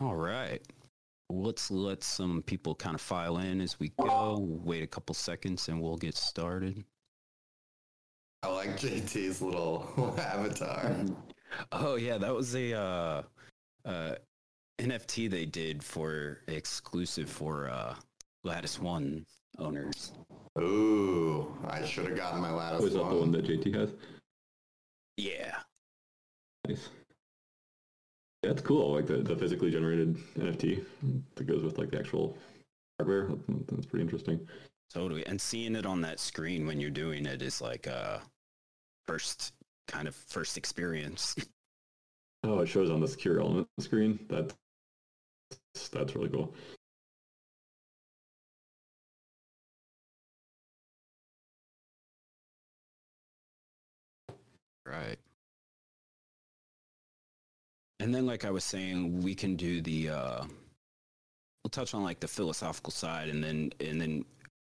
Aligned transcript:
All 0.00 0.16
right. 0.16 0.60
Let's 1.30 1.70
let 1.70 2.02
some 2.02 2.42
people 2.42 2.74
kind 2.74 2.94
of 2.94 3.00
file 3.00 3.38
in 3.38 3.60
as 3.60 3.78
we 3.80 3.90
go. 4.00 4.38
Wait 4.64 4.82
a 4.82 4.86
couple 4.86 5.14
seconds 5.14 5.68
and 5.68 5.80
we'll 5.80 5.96
get 5.96 6.16
started. 6.16 6.84
I 8.42 8.48
like 8.48 8.78
JT's 8.78 9.42
little 9.42 10.14
avatar. 10.18 10.94
Oh 11.72 11.94
yeah, 11.96 12.18
that 12.18 12.34
was 12.34 12.54
a 12.54 12.74
uh, 12.74 13.22
uh, 13.86 14.14
NFT 14.78 15.30
they 15.30 15.46
did 15.46 15.82
for 15.82 16.42
exclusive 16.46 17.30
for 17.30 17.70
uh, 17.70 17.94
Lattice 18.44 18.78
One 18.78 19.24
owners. 19.58 20.12
Ooh, 20.60 21.56
I 21.66 21.84
should 21.86 22.06
have 22.06 22.16
gotten 22.16 22.42
my 22.42 22.50
lattice. 22.50 22.82
Was 22.82 22.92
that 22.92 22.98
the 22.98 23.04
one 23.04 23.18
one. 23.18 23.32
that 23.32 23.46
JT 23.46 23.74
has? 23.74 23.90
Yeah. 25.16 25.56
Nice. 26.66 26.90
It's 28.48 28.62
cool. 28.62 28.94
Like 28.94 29.06
the, 29.06 29.18
the 29.18 29.36
physically 29.36 29.70
generated 29.70 30.16
NFT 30.38 30.84
that 31.34 31.46
goes 31.46 31.62
with 31.62 31.76
like 31.76 31.90
the 31.90 31.98
actual 31.98 32.36
hardware. 32.98 33.28
That's 33.70 33.86
pretty 33.86 34.02
interesting. 34.02 34.46
Totally. 34.92 35.26
And 35.26 35.38
seeing 35.38 35.76
it 35.76 35.84
on 35.84 36.00
that 36.00 36.18
screen 36.18 36.66
when 36.66 36.80
you're 36.80 36.90
doing 36.90 37.26
it 37.26 37.42
is 37.42 37.60
like 37.60 37.86
a 37.86 38.22
first 39.06 39.52
kind 39.86 40.08
of 40.08 40.14
first 40.14 40.56
experience. 40.56 41.34
Oh, 42.44 42.60
it 42.60 42.66
shows 42.66 42.88
on 42.88 43.00
the 43.00 43.08
secure 43.08 43.40
element 43.40 43.66
screen. 43.80 44.16
That's 44.28 44.54
that's 45.90 46.14
really 46.14 46.28
cool. 46.28 46.54
Right. 54.86 55.18
And 58.00 58.14
then 58.14 58.26
like 58.26 58.44
I 58.44 58.50
was 58.50 58.64
saying, 58.64 59.22
we 59.22 59.34
can 59.34 59.56
do 59.56 59.80
the 59.80 60.10
uh 60.10 60.44
we'll 61.64 61.70
touch 61.70 61.94
on 61.94 62.04
like 62.04 62.20
the 62.20 62.28
philosophical 62.28 62.92
side 62.92 63.28
and 63.28 63.42
then 63.42 63.72
and 63.80 64.00
then 64.00 64.24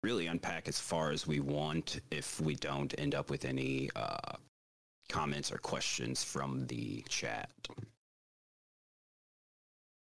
really 0.02 0.26
unpack 0.28 0.68
as 0.68 0.78
far 0.78 1.10
as 1.10 1.26
we 1.26 1.40
want 1.40 2.00
if 2.10 2.40
we 2.40 2.54
don't 2.54 2.94
end 2.98 3.14
up 3.14 3.30
with 3.30 3.44
any 3.44 3.90
uh 3.96 4.36
comments 5.08 5.52
or 5.52 5.58
questions 5.58 6.22
from 6.22 6.66
the 6.68 7.02
chat. 7.08 7.50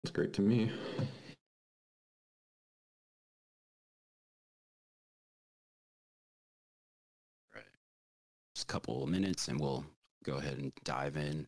It's 0.04 0.10
great 0.12 0.32
to 0.34 0.42
me. 0.42 0.70
Right. 7.54 7.64
Just 8.56 8.64
a 8.68 8.72
couple 8.72 9.04
of 9.04 9.08
minutes 9.10 9.46
and 9.48 9.60
we'll 9.60 9.84
go 10.24 10.38
ahead 10.38 10.58
and 10.58 10.72
dive 10.84 11.16
in. 11.16 11.46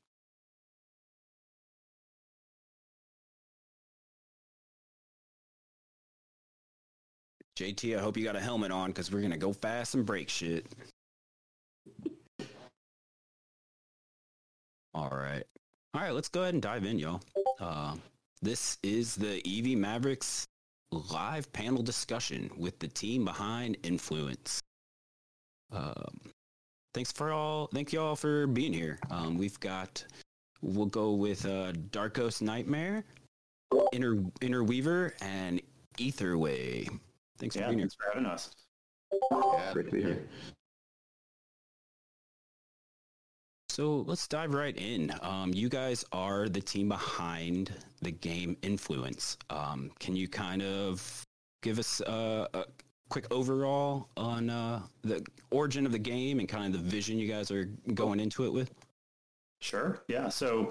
JT, 7.58 7.96
I 7.96 8.00
hope 8.00 8.16
you 8.16 8.24
got 8.24 8.36
a 8.36 8.40
helmet 8.40 8.72
on 8.72 8.90
because 8.90 9.12
we're 9.12 9.22
gonna 9.22 9.36
go 9.36 9.52
fast 9.52 9.94
and 9.94 10.04
break 10.04 10.28
shit. 10.28 10.66
All 14.92 15.10
right. 15.10 15.44
All 15.92 16.00
right, 16.00 16.12
let's 16.12 16.28
go 16.28 16.42
ahead 16.42 16.54
and 16.54 16.62
dive 16.62 16.84
in, 16.84 16.98
y'all. 16.98 17.20
Uh, 17.60 17.94
this 18.42 18.78
is 18.82 19.14
the 19.14 19.40
EV 19.46 19.78
Mavericks 19.78 20.46
live 20.90 21.52
panel 21.52 21.82
discussion 21.82 22.50
with 22.56 22.78
the 22.78 22.88
team 22.88 23.24
behind 23.24 23.76
Influence. 23.84 24.60
Um, 25.72 26.20
thanks 26.92 27.12
for 27.12 27.32
all. 27.32 27.68
Thank 27.68 27.92
you 27.92 28.00
all 28.00 28.16
for 28.16 28.46
being 28.48 28.72
here. 28.72 28.98
Um, 29.10 29.38
we've 29.38 29.58
got. 29.60 30.04
We'll 30.62 30.86
go 30.86 31.12
with 31.12 31.44
uh, 31.44 31.72
Darkos 31.90 32.40
Nightmare, 32.40 33.04
Inter 33.92 34.18
Interweaver, 34.40 35.14
and 35.20 35.60
Etherway. 35.98 36.88
Thanks 37.44 37.56
for 37.56 37.60
Yeah, 37.60 37.66
being 37.68 37.78
here. 37.80 37.84
thanks 37.88 37.94
for 37.96 38.04
having 38.10 38.24
us. 38.24 38.50
Yeah, 39.30 39.72
Great 39.74 39.86
to 39.86 39.92
be 39.92 40.02
here. 40.02 40.28
So 43.68 43.98
let's 44.06 44.26
dive 44.26 44.54
right 44.54 44.74
in. 44.74 45.12
Um, 45.20 45.52
you 45.52 45.68
guys 45.68 46.06
are 46.12 46.48
the 46.48 46.62
team 46.62 46.88
behind 46.88 47.74
the 48.00 48.12
game 48.12 48.56
Influence. 48.62 49.36
Um, 49.50 49.90
can 49.98 50.16
you 50.16 50.26
kind 50.26 50.62
of 50.62 51.22
give 51.62 51.78
us 51.78 52.00
uh, 52.00 52.46
a 52.54 52.64
quick 53.10 53.26
overall 53.30 54.08
on 54.16 54.48
uh, 54.48 54.80
the 55.02 55.22
origin 55.50 55.84
of 55.84 55.92
the 55.92 55.98
game 55.98 56.38
and 56.38 56.48
kind 56.48 56.74
of 56.74 56.82
the 56.82 56.88
vision 56.88 57.18
you 57.18 57.28
guys 57.28 57.50
are 57.50 57.66
going 57.92 58.20
into 58.20 58.46
it 58.46 58.52
with? 58.54 58.72
Sure. 59.60 60.02
Yeah. 60.08 60.30
So 60.30 60.70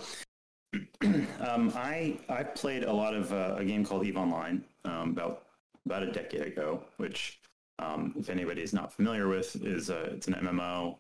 um, 1.04 1.72
I 1.76 2.18
I 2.30 2.42
played 2.42 2.84
a 2.84 2.94
lot 2.94 3.14
of 3.14 3.32
uh, 3.32 3.58
a 3.60 3.64
game 3.64 3.86
called 3.86 4.08
Eve 4.08 4.18
Online 4.18 4.64
um, 4.86 5.12
about 5.12 5.44
about 5.86 6.04
a 6.04 6.12
decade 6.12 6.42
ago, 6.42 6.84
which 6.98 7.40
um, 7.80 8.14
if 8.18 8.30
anybody 8.30 8.62
is 8.62 8.74
not 8.74 8.94
familiar 8.94 9.28
with, 9.28 9.56
is 9.64 9.90
uh, 9.90 10.10
it's 10.12 10.28
an 10.28 10.36
MMO, 10.36 10.98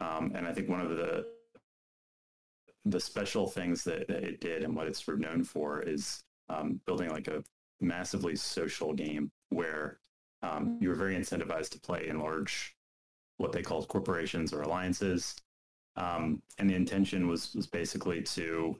um, 0.00 0.32
and 0.34 0.46
I 0.46 0.52
think 0.52 0.68
one 0.68 0.80
of 0.80 0.90
the 0.90 1.26
the 2.86 3.00
special 3.00 3.46
things 3.46 3.84
that, 3.84 4.08
that 4.08 4.24
it 4.24 4.40
did 4.40 4.64
and 4.64 4.74
what 4.74 4.86
it's 4.86 5.04
sort 5.04 5.18
of 5.18 5.20
known 5.20 5.44
for 5.44 5.82
is 5.82 6.24
um, 6.48 6.80
building 6.86 7.10
like 7.10 7.28
a 7.28 7.44
massively 7.82 8.34
social 8.34 8.94
game 8.94 9.30
where 9.50 9.98
um, 10.42 10.78
you 10.80 10.88
were 10.88 10.94
very 10.94 11.14
incentivized 11.14 11.68
to 11.68 11.78
play 11.78 12.08
in 12.08 12.18
large 12.18 12.74
what 13.36 13.52
they 13.52 13.60
called 13.60 13.86
corporations 13.88 14.54
or 14.54 14.62
alliances 14.62 15.36
um, 15.96 16.42
and 16.58 16.68
the 16.68 16.74
intention 16.74 17.28
was 17.28 17.54
was 17.54 17.66
basically 17.66 18.22
to 18.22 18.76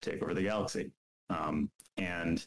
take 0.00 0.22
over 0.22 0.34
the 0.34 0.42
galaxy. 0.42 0.90
Um, 1.30 1.70
and 1.96 2.44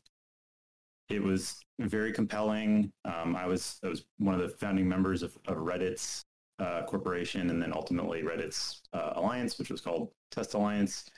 it 1.10 1.22
was 1.22 1.62
very 1.80 2.12
compelling. 2.12 2.92
Um, 3.06 3.36
I 3.36 3.46
was 3.46 3.80
I 3.84 3.88
was 3.90 4.06
one 4.18 4.36
of 4.36 4.42
the 4.42 4.50
founding 4.58 4.88
members 4.88 5.24
of, 5.24 5.38
of 5.48 5.58
Reddit's 5.58 6.26
uh, 6.60 6.84
corporation, 6.84 7.50
and 7.50 7.62
then 7.62 7.74
ultimately 7.74 8.24
Reddit's 8.24 8.82
uh, 8.94 9.14
alliance, 9.16 9.60
which 9.60 9.70
was 9.70 9.82
called 9.82 10.12
Test 10.32 10.54
Alliance. 10.54 11.10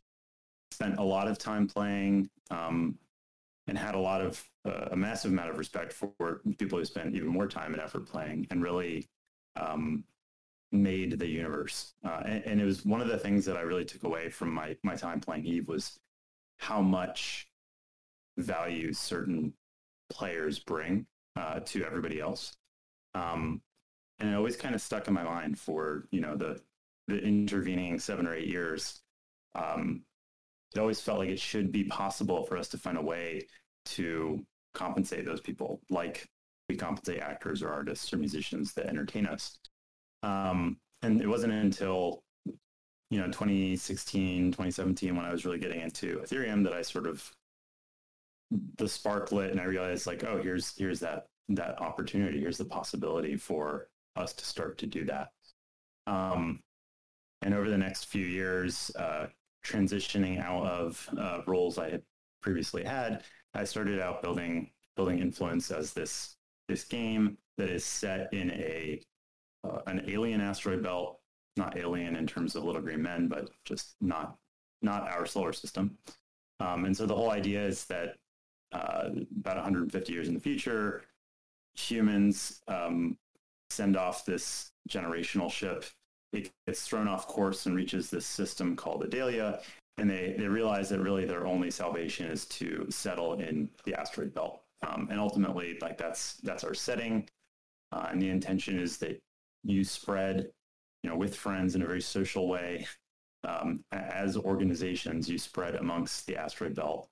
Spent 0.72 1.00
a 1.00 1.04
lot 1.04 1.28
of 1.28 1.38
time 1.38 1.68
playing, 1.68 2.30
um, 2.52 2.98
and 3.68 3.78
had 3.78 3.96
a 3.96 4.00
lot 4.00 4.22
of 4.22 4.44
uh, 4.66 4.90
a 4.92 4.96
massive 4.96 5.32
amount 5.32 5.50
of 5.50 5.58
respect 5.58 5.94
for 5.94 6.42
people 6.58 6.78
who 6.78 6.86
spent 6.86 7.16
even 7.16 7.28
more 7.28 7.48
time 7.48 7.74
and 7.74 7.82
effort 7.82 8.06
playing, 8.06 8.46
and 8.52 8.62
really 8.62 9.08
um, 9.56 10.04
made 10.72 11.18
the 11.18 11.28
universe. 11.28 11.94
Uh, 12.04 12.24
and, 12.26 12.44
and 12.46 12.62
it 12.62 12.66
was 12.66 12.86
one 12.86 13.02
of 13.02 13.08
the 13.08 13.18
things 13.18 13.46
that 13.46 13.56
I 13.56 13.62
really 13.62 13.86
took 13.86 14.04
away 14.04 14.30
from 14.30 14.54
my 14.54 14.76
my 14.84 14.96
time 14.96 15.22
playing 15.22 15.46
Eve 15.46 15.68
was 15.70 15.98
how 16.58 16.82
much 16.82 17.48
value 18.38 18.92
certain 18.94 19.54
players 20.10 20.60
bring 20.60 21.06
uh, 21.36 21.60
to 21.62 21.84
everybody 21.86 22.20
else. 22.20 22.56
Um, 23.14 23.62
and 24.20 24.30
it 24.30 24.36
always 24.36 24.56
kind 24.56 24.76
of 24.76 24.82
stuck 24.82 25.08
in 25.08 25.14
my 25.14 25.24
mind 25.24 25.60
for 25.60 26.06
you 26.12 26.22
know 26.22 26.36
the 26.36 26.60
the 27.08 27.20
intervening 27.20 28.00
seven 28.00 28.28
or 28.28 28.34
eight 28.34 28.48
years. 28.48 29.02
Um, 29.56 30.04
it 30.76 30.80
always 30.80 31.00
felt 31.00 31.20
like 31.20 31.30
it 31.30 31.40
should 31.40 31.72
be 31.72 31.86
possible 31.86 32.44
for 32.44 32.58
us 32.58 32.68
to 32.70 32.78
find 32.78 32.98
a 32.98 33.02
way 33.02 33.48
to 33.86 34.46
compensate 34.74 35.26
those 35.26 35.42
people, 35.42 35.82
like 35.90 36.28
we 36.68 36.76
compensate 36.76 37.20
actors 37.20 37.64
or 37.64 37.70
artists 37.70 38.12
or 38.12 38.18
musicians 38.18 38.74
that 38.74 38.88
entertain 38.88 39.26
us. 39.26 39.58
Um, 40.24 40.78
and 41.02 41.22
it 41.22 41.28
wasn't 41.28 41.54
until 41.54 42.24
you 43.10 43.20
know 43.20 43.28
2016 43.28 44.52
2017 44.52 45.16
when 45.16 45.26
i 45.26 45.32
was 45.32 45.46
really 45.46 45.60
getting 45.60 45.80
into 45.80 46.20
ethereum 46.20 46.64
that 46.64 46.74
i 46.74 46.82
sort 46.82 47.08
of 47.08 47.32
the 48.78 48.88
spark 48.88 49.32
lit 49.32 49.52
and 49.52 49.60
i 49.60 49.66
realized 49.66 50.08
like 50.08 50.24
oh 50.24 50.42
here's 50.42 50.74
here's 50.78 51.00
that 51.00 51.26
that 51.50 51.80
opportunity. 51.82 52.40
Here's 52.40 52.58
the 52.58 52.66
possibility 52.66 53.38
for 53.38 53.88
us 54.16 54.34
to 54.34 54.46
start 54.46 54.78
to 54.80 54.88
do 54.88 55.06
that. 55.06 55.30
Um, 56.06 56.62
and 57.42 57.54
over 57.54 57.70
the 57.70 57.78
next 57.78 58.06
few 58.06 58.26
years 58.26 58.92
uh, 58.98 59.28
transitioning 59.66 60.42
out 60.42 60.66
of 60.66 61.10
uh, 61.20 61.42
roles 61.46 61.78
i 61.78 61.90
had 61.90 62.02
previously 62.42 62.84
had 62.86 63.24
i 63.54 63.66
started 63.66 64.00
out 64.00 64.22
building 64.22 64.72
building 64.96 65.20
influence 65.20 65.70
as 65.72 65.92
this 65.92 66.38
this 66.70 66.86
game 66.86 67.38
that 67.58 67.70
is 67.70 67.84
set 67.84 68.32
in 68.34 68.52
a 68.52 69.02
uh, 69.64 69.80
an 69.88 70.06
alien 70.08 70.40
asteroid 70.40 70.82
belt. 70.82 71.20
Not 71.58 71.78
alien 71.78 72.16
in 72.16 72.28
terms 72.28 72.56
of 72.56 72.64
little 72.64 72.82
green 72.82 73.02
men 73.02 73.28
but 73.28 73.50
just 73.66 73.96
not 74.00 74.38
not 74.82 75.10
our 75.10 75.26
solar 75.26 75.54
system. 75.54 75.98
Um, 76.60 76.86
and 76.86 76.96
so 76.96 77.06
the 77.06 77.16
whole 77.16 77.32
idea 77.32 77.66
is 77.66 77.86
that 77.86 78.16
uh, 78.72 79.10
about 79.40 79.56
150 79.56 80.14
years 80.14 80.28
in 80.28 80.34
the 80.34 80.40
future 80.40 81.04
humans 81.76 82.62
um, 82.68 83.18
send 83.70 83.96
off 83.96 84.26
this 84.26 84.72
generational 84.90 85.52
ship 85.52 85.86
it 86.34 86.52
gets 86.66 86.86
thrown 86.86 87.08
off 87.08 87.28
course 87.28 87.66
and 87.66 87.76
reaches 87.76 88.10
this 88.10 88.26
system 88.26 88.76
called 88.76 89.04
Adalia, 89.04 89.62
and 89.98 90.10
they, 90.10 90.36
they 90.38 90.48
realize 90.48 90.90
that 90.90 91.00
really 91.00 91.26
their 91.26 91.48
only 91.48 91.72
salvation 91.72 92.28
is 92.28 92.46
to 92.46 92.86
settle 92.90 93.34
in 93.36 93.70
the 93.86 93.96
asteroid 93.96 94.34
belt. 94.34 94.62
Um, 94.86 95.08
and 95.10 95.20
ultimately, 95.20 95.78
like 95.82 95.98
that's 95.98 96.36
that's 96.44 96.64
our 96.64 96.76
setting, 96.76 97.28
uh, 97.92 98.10
and 98.12 98.22
the 98.22 98.30
intention 98.30 98.80
is 98.80 98.98
that 98.98 99.20
you 99.64 99.84
spread, 99.84 100.52
you 101.02 101.10
know, 101.10 101.16
with 101.16 101.36
friends 101.36 101.76
in 101.76 101.82
a 101.82 101.88
very 101.88 102.02
social 102.02 102.48
way. 102.48 102.86
Um, 103.48 103.84
as 103.92 104.36
organizations, 104.36 105.30
you 105.30 105.38
spread 105.38 105.76
amongst 105.76 106.28
the 106.28 106.36
asteroid 106.36 106.76
belt, 106.76 107.08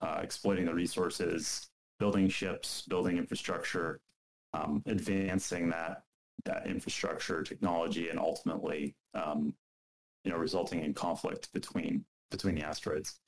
uh, 0.00 0.20
exploiting 0.22 0.66
the 0.66 0.74
resources, 0.74 1.68
building 1.98 2.28
ships, 2.28 2.82
building 2.82 3.18
infrastructure, 3.18 4.00
um, 4.52 4.82
advancing 4.86 5.68
that 5.70 6.02
that 6.44 6.66
infrastructure 6.66 7.42
technology, 7.42 8.08
and 8.08 8.18
ultimately, 8.18 8.94
um, 9.14 9.52
you 10.24 10.30
know, 10.30 10.38
resulting 10.38 10.82
in 10.82 10.94
conflict 10.94 11.52
between 11.52 12.04
between 12.30 12.54
the 12.54 12.62
asteroids. 12.62 13.20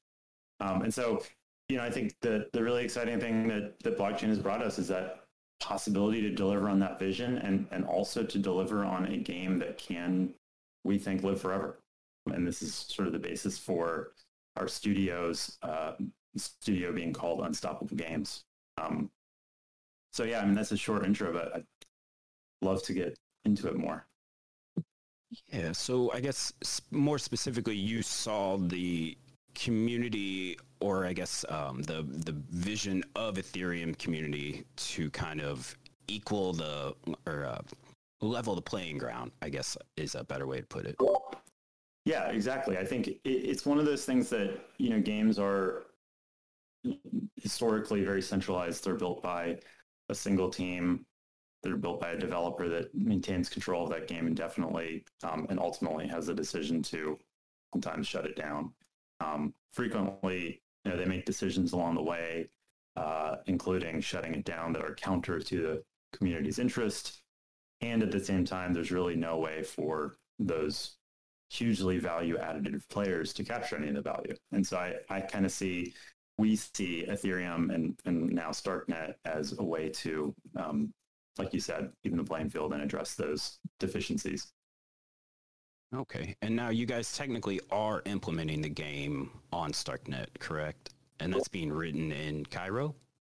Um, 0.60 0.82
and 0.82 0.94
so, 0.94 1.22
you 1.68 1.76
know, 1.76 1.84
I 1.84 1.90
think 1.90 2.14
the 2.20 2.48
the 2.52 2.62
really 2.62 2.84
exciting 2.84 3.20
thing 3.20 3.48
that 3.48 3.78
that 3.80 3.98
blockchain 3.98 4.28
has 4.28 4.38
brought 4.38 4.62
us 4.62 4.78
is 4.78 4.88
that 4.88 5.22
possibility 5.62 6.20
to 6.20 6.30
deliver 6.30 6.68
on 6.68 6.80
that 6.80 6.98
vision 6.98 7.38
and 7.38 7.66
and 7.70 7.84
also 7.84 8.24
to 8.24 8.38
deliver 8.38 8.84
on 8.84 9.06
a 9.06 9.16
game 9.16 9.58
that 9.60 9.78
can 9.78 10.34
we 10.84 10.98
think 10.98 11.22
live 11.22 11.40
forever 11.40 11.78
and 12.32 12.44
this 12.44 12.62
is 12.62 12.74
sort 12.74 13.06
of 13.06 13.12
the 13.12 13.18
basis 13.18 13.56
for 13.56 14.10
our 14.56 14.66
studios 14.66 15.58
uh, 15.62 15.92
studio 16.36 16.92
being 16.92 17.12
called 17.12 17.44
unstoppable 17.44 17.96
games 17.96 18.44
um, 18.78 19.10
so 20.12 20.24
yeah 20.24 20.40
i 20.40 20.44
mean 20.44 20.54
that's 20.54 20.72
a 20.72 20.76
short 20.76 21.04
intro 21.04 21.32
but 21.32 21.54
i'd 21.56 21.64
love 22.62 22.82
to 22.82 22.92
get 22.92 23.18
into 23.44 23.68
it 23.68 23.76
more 23.76 24.06
Yeah, 25.52 25.72
so 25.72 26.12
I 26.12 26.20
guess 26.20 26.52
more 26.90 27.18
specifically, 27.18 27.74
you 27.74 28.02
saw 28.02 28.56
the 28.58 29.16
community, 29.54 30.58
or 30.80 31.06
I 31.06 31.12
guess 31.12 31.44
um, 31.48 31.82
the 31.82 32.02
the 32.02 32.36
vision 32.50 33.02
of 33.16 33.36
Ethereum 33.36 33.96
community 33.98 34.64
to 34.76 35.10
kind 35.10 35.40
of 35.40 35.74
equal 36.08 36.52
the 36.52 36.94
or 37.26 37.46
uh, 37.46 37.62
level 38.20 38.54
the 38.54 38.62
playing 38.62 38.98
ground. 38.98 39.32
I 39.40 39.48
guess 39.48 39.76
is 39.96 40.14
a 40.14 40.24
better 40.24 40.46
way 40.46 40.60
to 40.60 40.66
put 40.66 40.86
it. 40.86 40.96
Yeah, 42.04 42.28
exactly. 42.28 42.76
I 42.76 42.84
think 42.84 43.08
it, 43.08 43.20
it's 43.24 43.64
one 43.64 43.78
of 43.78 43.86
those 43.86 44.04
things 44.04 44.28
that 44.30 44.60
you 44.78 44.90
know 44.90 45.00
games 45.00 45.38
are 45.38 45.84
historically 47.36 48.04
very 48.04 48.22
centralized. 48.22 48.84
They're 48.84 48.94
built 48.94 49.22
by 49.22 49.58
a 50.08 50.14
single 50.14 50.50
team. 50.50 51.06
They're 51.62 51.76
built 51.76 52.00
by 52.00 52.10
a 52.10 52.18
developer 52.18 52.68
that 52.68 52.94
maintains 52.94 53.48
control 53.48 53.84
of 53.84 53.90
that 53.90 54.08
game 54.08 54.26
indefinitely, 54.26 55.04
um, 55.22 55.46
and 55.48 55.60
ultimately 55.60 56.08
has 56.08 56.26
the 56.26 56.34
decision 56.34 56.82
to 56.84 57.18
sometimes 57.72 58.06
shut 58.06 58.26
it 58.26 58.36
down. 58.36 58.72
Um, 59.20 59.54
frequently, 59.72 60.62
you 60.84 60.90
know, 60.90 60.96
they 60.96 61.04
make 61.04 61.24
decisions 61.24 61.72
along 61.72 61.94
the 61.94 62.02
way, 62.02 62.50
uh, 62.96 63.36
including 63.46 64.00
shutting 64.00 64.34
it 64.34 64.44
down 64.44 64.72
that 64.72 64.82
are 64.82 64.94
counter 64.94 65.38
to 65.38 65.62
the 65.62 65.82
community's 66.16 66.58
interest. 66.58 67.22
And 67.80 68.02
at 68.02 68.10
the 68.10 68.24
same 68.24 68.44
time, 68.44 68.72
there's 68.72 68.90
really 68.90 69.16
no 69.16 69.38
way 69.38 69.62
for 69.62 70.18
those 70.38 70.96
hugely 71.50 71.98
value 71.98 72.38
additive 72.38 72.88
players 72.88 73.32
to 73.34 73.44
capture 73.44 73.76
any 73.76 73.88
of 73.88 73.94
the 73.94 74.02
value. 74.02 74.34
And 74.52 74.66
so 74.66 74.78
I, 74.78 74.94
I 75.10 75.20
kind 75.20 75.44
of 75.44 75.52
see, 75.52 75.94
we 76.38 76.56
see 76.56 77.04
Ethereum 77.08 77.74
and, 77.74 77.98
and 78.04 78.30
now 78.30 78.50
StarkNet 78.50 79.14
as 79.24 79.58
a 79.58 79.62
way 79.62 79.88
to, 79.90 80.34
um, 80.56 80.92
like 81.38 81.52
you 81.52 81.60
said, 81.60 81.90
even 82.04 82.18
the 82.18 82.24
playing 82.24 82.50
field 82.50 82.72
and 82.72 82.82
address 82.82 83.14
those 83.14 83.58
deficiencies. 83.78 84.52
Okay, 85.94 86.34
and 86.40 86.56
now 86.56 86.70
you 86.70 86.86
guys 86.86 87.14
technically 87.14 87.60
are 87.70 88.02
implementing 88.06 88.62
the 88.62 88.68
game 88.68 89.30
on 89.52 89.72
StarkNet, 89.72 90.28
correct? 90.38 90.90
And 91.20 91.32
that's 91.32 91.48
being 91.48 91.70
written 91.70 92.10
in 92.12 92.46
Cairo. 92.46 92.94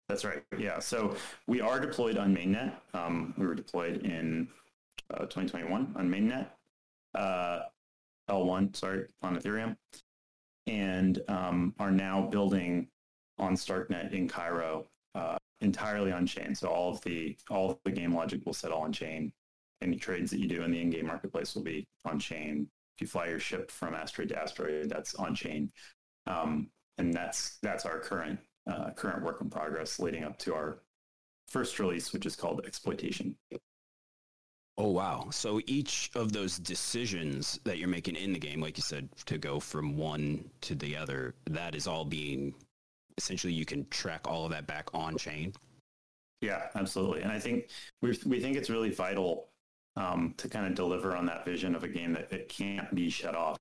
That's 0.09 0.25
right. 0.25 0.43
Yeah. 0.57 0.79
So 0.79 1.17
we 1.47 1.61
are 1.61 1.79
deployed 1.81 2.17
on 2.17 2.35
mainnet. 2.35 2.73
Um, 2.95 3.35
we 3.37 3.47
were 3.47 3.55
deployed 3.55 4.05
in 4.05 4.49
uh, 5.13 5.27
2021 5.27 5.95
on 5.97 6.09
mainnet, 6.09 6.47
uh, 7.15 7.63
L1, 8.31 8.75
sorry, 8.75 9.07
on 9.23 9.37
Ethereum, 9.37 9.77
and 10.67 11.21
um, 11.29 11.75
are 11.79 11.91
now 11.91 12.23
building 12.23 12.89
on 13.39 13.55
StarkNet 13.55 14.13
in 14.13 14.29
Cairo 14.29 14.87
uh, 15.15 15.37
entirely 15.61 16.13
on 16.13 16.27
chain. 16.27 16.55
So 16.55 16.69
all 16.69 16.91
of 16.91 17.01
the 17.03 17.37
all 17.51 17.71
of 17.71 17.79
the 17.85 17.91
game 17.91 18.15
logic 18.15 18.41
will 18.45 18.55
settle 18.55 18.79
on 18.79 18.93
chain. 18.93 19.33
Any 19.83 19.97
trades 19.97 20.31
that 20.31 20.41
you 20.41 20.49
do 20.49 20.63
in 20.63 20.71
the 20.71 20.81
in-game 20.81 21.07
marketplace 21.07 21.55
will 21.55 21.63
be 21.63 21.85
on 22.05 22.19
chain. 22.19 22.67
If 22.97 23.03
you 23.03 23.07
fly 23.07 23.29
your 23.29 23.41
ship 23.41 23.71
from 23.71 23.95
asteroid 23.95 24.31
to 24.31 24.39
asteroid, 24.39 24.89
that's 24.89 25.15
on 25.17 25.35
chain, 25.35 25.71
um, 26.27 26.71
and 26.97 27.13
that's 27.13 27.59
that's 27.63 27.85
our 27.85 27.99
current 28.01 28.39
uh, 28.71 28.91
current 28.93 29.23
work 29.23 29.41
in 29.43 29.51
progress 29.51 29.99
leading 29.99 30.25
up 30.25 30.39
to 30.41 30.55
our 30.55 30.81
first 31.49 31.79
release, 31.79 32.13
which 32.13 32.27
is 32.27 32.37
called 32.37 32.63
Exploitation. 32.67 33.37
Oh 34.79 34.91
wow! 34.91 35.29
So 35.31 35.61
each 35.67 36.11
of 36.15 36.33
those 36.33 36.59
decisions 36.59 37.59
that 37.65 37.79
you're 37.79 37.89
making 37.89 38.15
in 38.17 38.33
the 38.35 38.39
game, 38.39 38.61
like 38.61 38.77
you 38.77 38.83
said, 38.83 39.09
to 39.25 39.39
go 39.39 39.59
from 39.59 39.97
one 39.97 40.51
to 40.63 40.75
the 40.75 40.95
other, 40.97 41.35
that 41.51 41.75
is 41.75 41.87
all 41.87 42.05
being 42.05 42.55
essentially 43.17 43.55
you 43.55 43.65
can 43.65 43.87
track 43.89 44.21
all 44.29 44.45
of 44.45 44.51
that 44.51 44.67
back 44.67 44.91
on 44.93 45.17
chain. 45.17 45.55
Yeah, 46.43 46.69
absolutely. 46.75 47.23
And 47.23 47.33
I 47.33 47.39
think 47.39 47.71
we 48.03 48.19
we 48.27 48.39
think 48.41 48.57
it's 48.59 48.69
really 48.69 48.91
vital 48.91 49.49
um, 49.97 50.35
to 50.37 50.47
kind 50.49 50.67
of 50.67 50.75
deliver 50.75 51.17
on 51.17 51.25
that 51.25 51.47
vision 51.47 51.75
of 51.75 51.83
a 51.83 51.89
game 51.89 52.13
that 52.13 52.31
it 52.31 52.51
can't 52.51 52.95
be 52.95 53.09
shut 53.09 53.35
off 53.35 53.57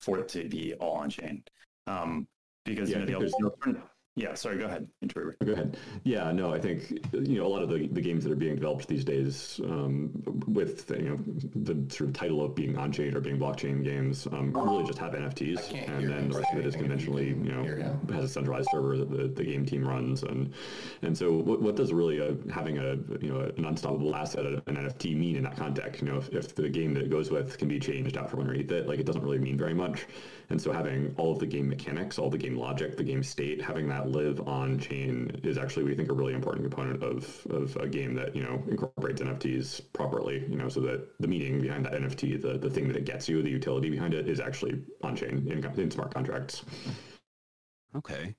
for 0.00 0.18
it 0.20 0.28
to 0.28 0.48
be 0.48 0.74
all 0.74 0.92
on 0.98 1.10
chain. 1.10 1.42
Um, 1.88 2.28
because 2.64 2.90
Yeah, 2.90 2.98
I 2.98 3.00
you 3.00 3.06
know, 3.06 3.18
think 3.18 3.32
the 3.32 3.38
there's- 3.40 3.52
alternate- 3.56 3.82
yeah, 4.14 4.34
sorry, 4.34 4.58
go 4.58 4.66
ahead, 4.66 4.86
Interweaver. 5.00 5.36
Go 5.42 5.52
ahead. 5.52 5.78
Yeah, 6.04 6.30
no, 6.32 6.52
I 6.52 6.60
think 6.60 6.90
you 7.12 7.38
know 7.38 7.46
a 7.46 7.48
lot 7.48 7.62
of 7.62 7.70
the, 7.70 7.88
the 7.88 8.00
games 8.00 8.24
that 8.24 8.32
are 8.32 8.36
being 8.36 8.56
developed 8.56 8.86
these 8.86 9.04
days, 9.04 9.58
um, 9.64 10.10
with 10.46 10.90
you 10.90 11.08
know 11.08 11.18
the 11.54 11.94
sort 11.94 12.10
of 12.10 12.14
title 12.14 12.44
of 12.44 12.54
being 12.54 12.76
on 12.76 12.92
chain 12.92 13.16
or 13.16 13.20
being 13.20 13.38
blockchain 13.38 13.82
games, 13.82 14.26
um, 14.32 14.52
really 14.52 14.84
just 14.84 14.98
have 14.98 15.12
NFTs, 15.12 15.88
and 15.88 16.10
then 16.10 16.28
the 16.28 16.38
rest 16.38 16.52
of 16.52 16.58
it 16.58 16.66
is 16.66 16.74
say 16.74 16.80
anything 16.80 16.98
if 16.98 17.06
you 17.06 17.12
conventionally, 17.12 17.28
you 17.28 17.52
know, 17.52 17.62
hear 17.62 17.76
him. 17.78 18.08
has 18.12 18.24
a 18.24 18.28
centralized 18.28 18.68
server 18.70 18.98
that 18.98 19.10
the, 19.10 19.28
the 19.28 19.44
game 19.44 19.64
team 19.64 19.86
runs, 19.86 20.24
and 20.24 20.52
and 21.00 21.16
so 21.16 21.32
what, 21.32 21.62
what 21.62 21.76
does 21.76 21.92
really 21.94 22.18
a, 22.18 22.36
having 22.52 22.76
a 22.78 22.96
you 23.20 23.32
know 23.32 23.50
an 23.56 23.64
unstoppable 23.64 24.14
asset, 24.14 24.44
an 24.44 24.60
NFT, 24.66 25.16
mean 25.16 25.36
in 25.36 25.44
that 25.44 25.56
context? 25.56 26.02
You 26.02 26.08
know, 26.08 26.18
if, 26.18 26.28
if 26.28 26.54
the 26.54 26.68
game 26.68 26.92
that 26.94 27.02
it 27.02 27.10
goes 27.10 27.30
with 27.30 27.56
can 27.56 27.68
be 27.68 27.78
changed 27.78 28.18
out 28.18 28.30
from 28.30 28.40
underneath 28.40 28.70
it, 28.72 28.86
like 28.86 28.98
it 28.98 29.06
doesn't 29.06 29.22
really 29.22 29.38
mean 29.38 29.56
very 29.56 29.74
much. 29.74 30.06
And 30.52 30.60
so 30.60 30.70
having 30.70 31.14
all 31.16 31.32
of 31.32 31.38
the 31.38 31.46
game 31.46 31.66
mechanics, 31.66 32.18
all 32.18 32.28
the 32.28 32.36
game 32.36 32.58
logic, 32.58 32.98
the 32.98 33.02
game 33.02 33.22
state, 33.22 33.58
having 33.58 33.88
that 33.88 34.10
live 34.10 34.46
on 34.46 34.78
chain 34.78 35.40
is 35.42 35.56
actually, 35.56 35.84
we 35.84 35.94
think, 35.94 36.10
a 36.10 36.12
really 36.12 36.34
important 36.34 36.62
component 36.62 37.02
of, 37.02 37.46
of 37.48 37.74
a 37.76 37.88
game 37.88 38.14
that, 38.16 38.36
you 38.36 38.42
know, 38.42 38.62
incorporates 38.68 39.22
NFTs 39.22 39.80
properly, 39.94 40.44
you 40.50 40.56
know, 40.56 40.68
so 40.68 40.80
that 40.80 41.08
the 41.20 41.26
meaning 41.26 41.62
behind 41.62 41.86
that 41.86 41.94
NFT, 41.94 42.42
the, 42.42 42.58
the 42.58 42.68
thing 42.68 42.86
that 42.88 42.98
it 42.98 43.06
gets 43.06 43.30
you, 43.30 43.42
the 43.42 43.48
utility 43.48 43.88
behind 43.88 44.12
it 44.12 44.28
is 44.28 44.40
actually 44.40 44.82
on 45.02 45.16
chain 45.16 45.48
in, 45.50 45.64
in 45.80 45.90
smart 45.90 46.12
contracts. 46.12 46.66
Okay. 47.96 48.34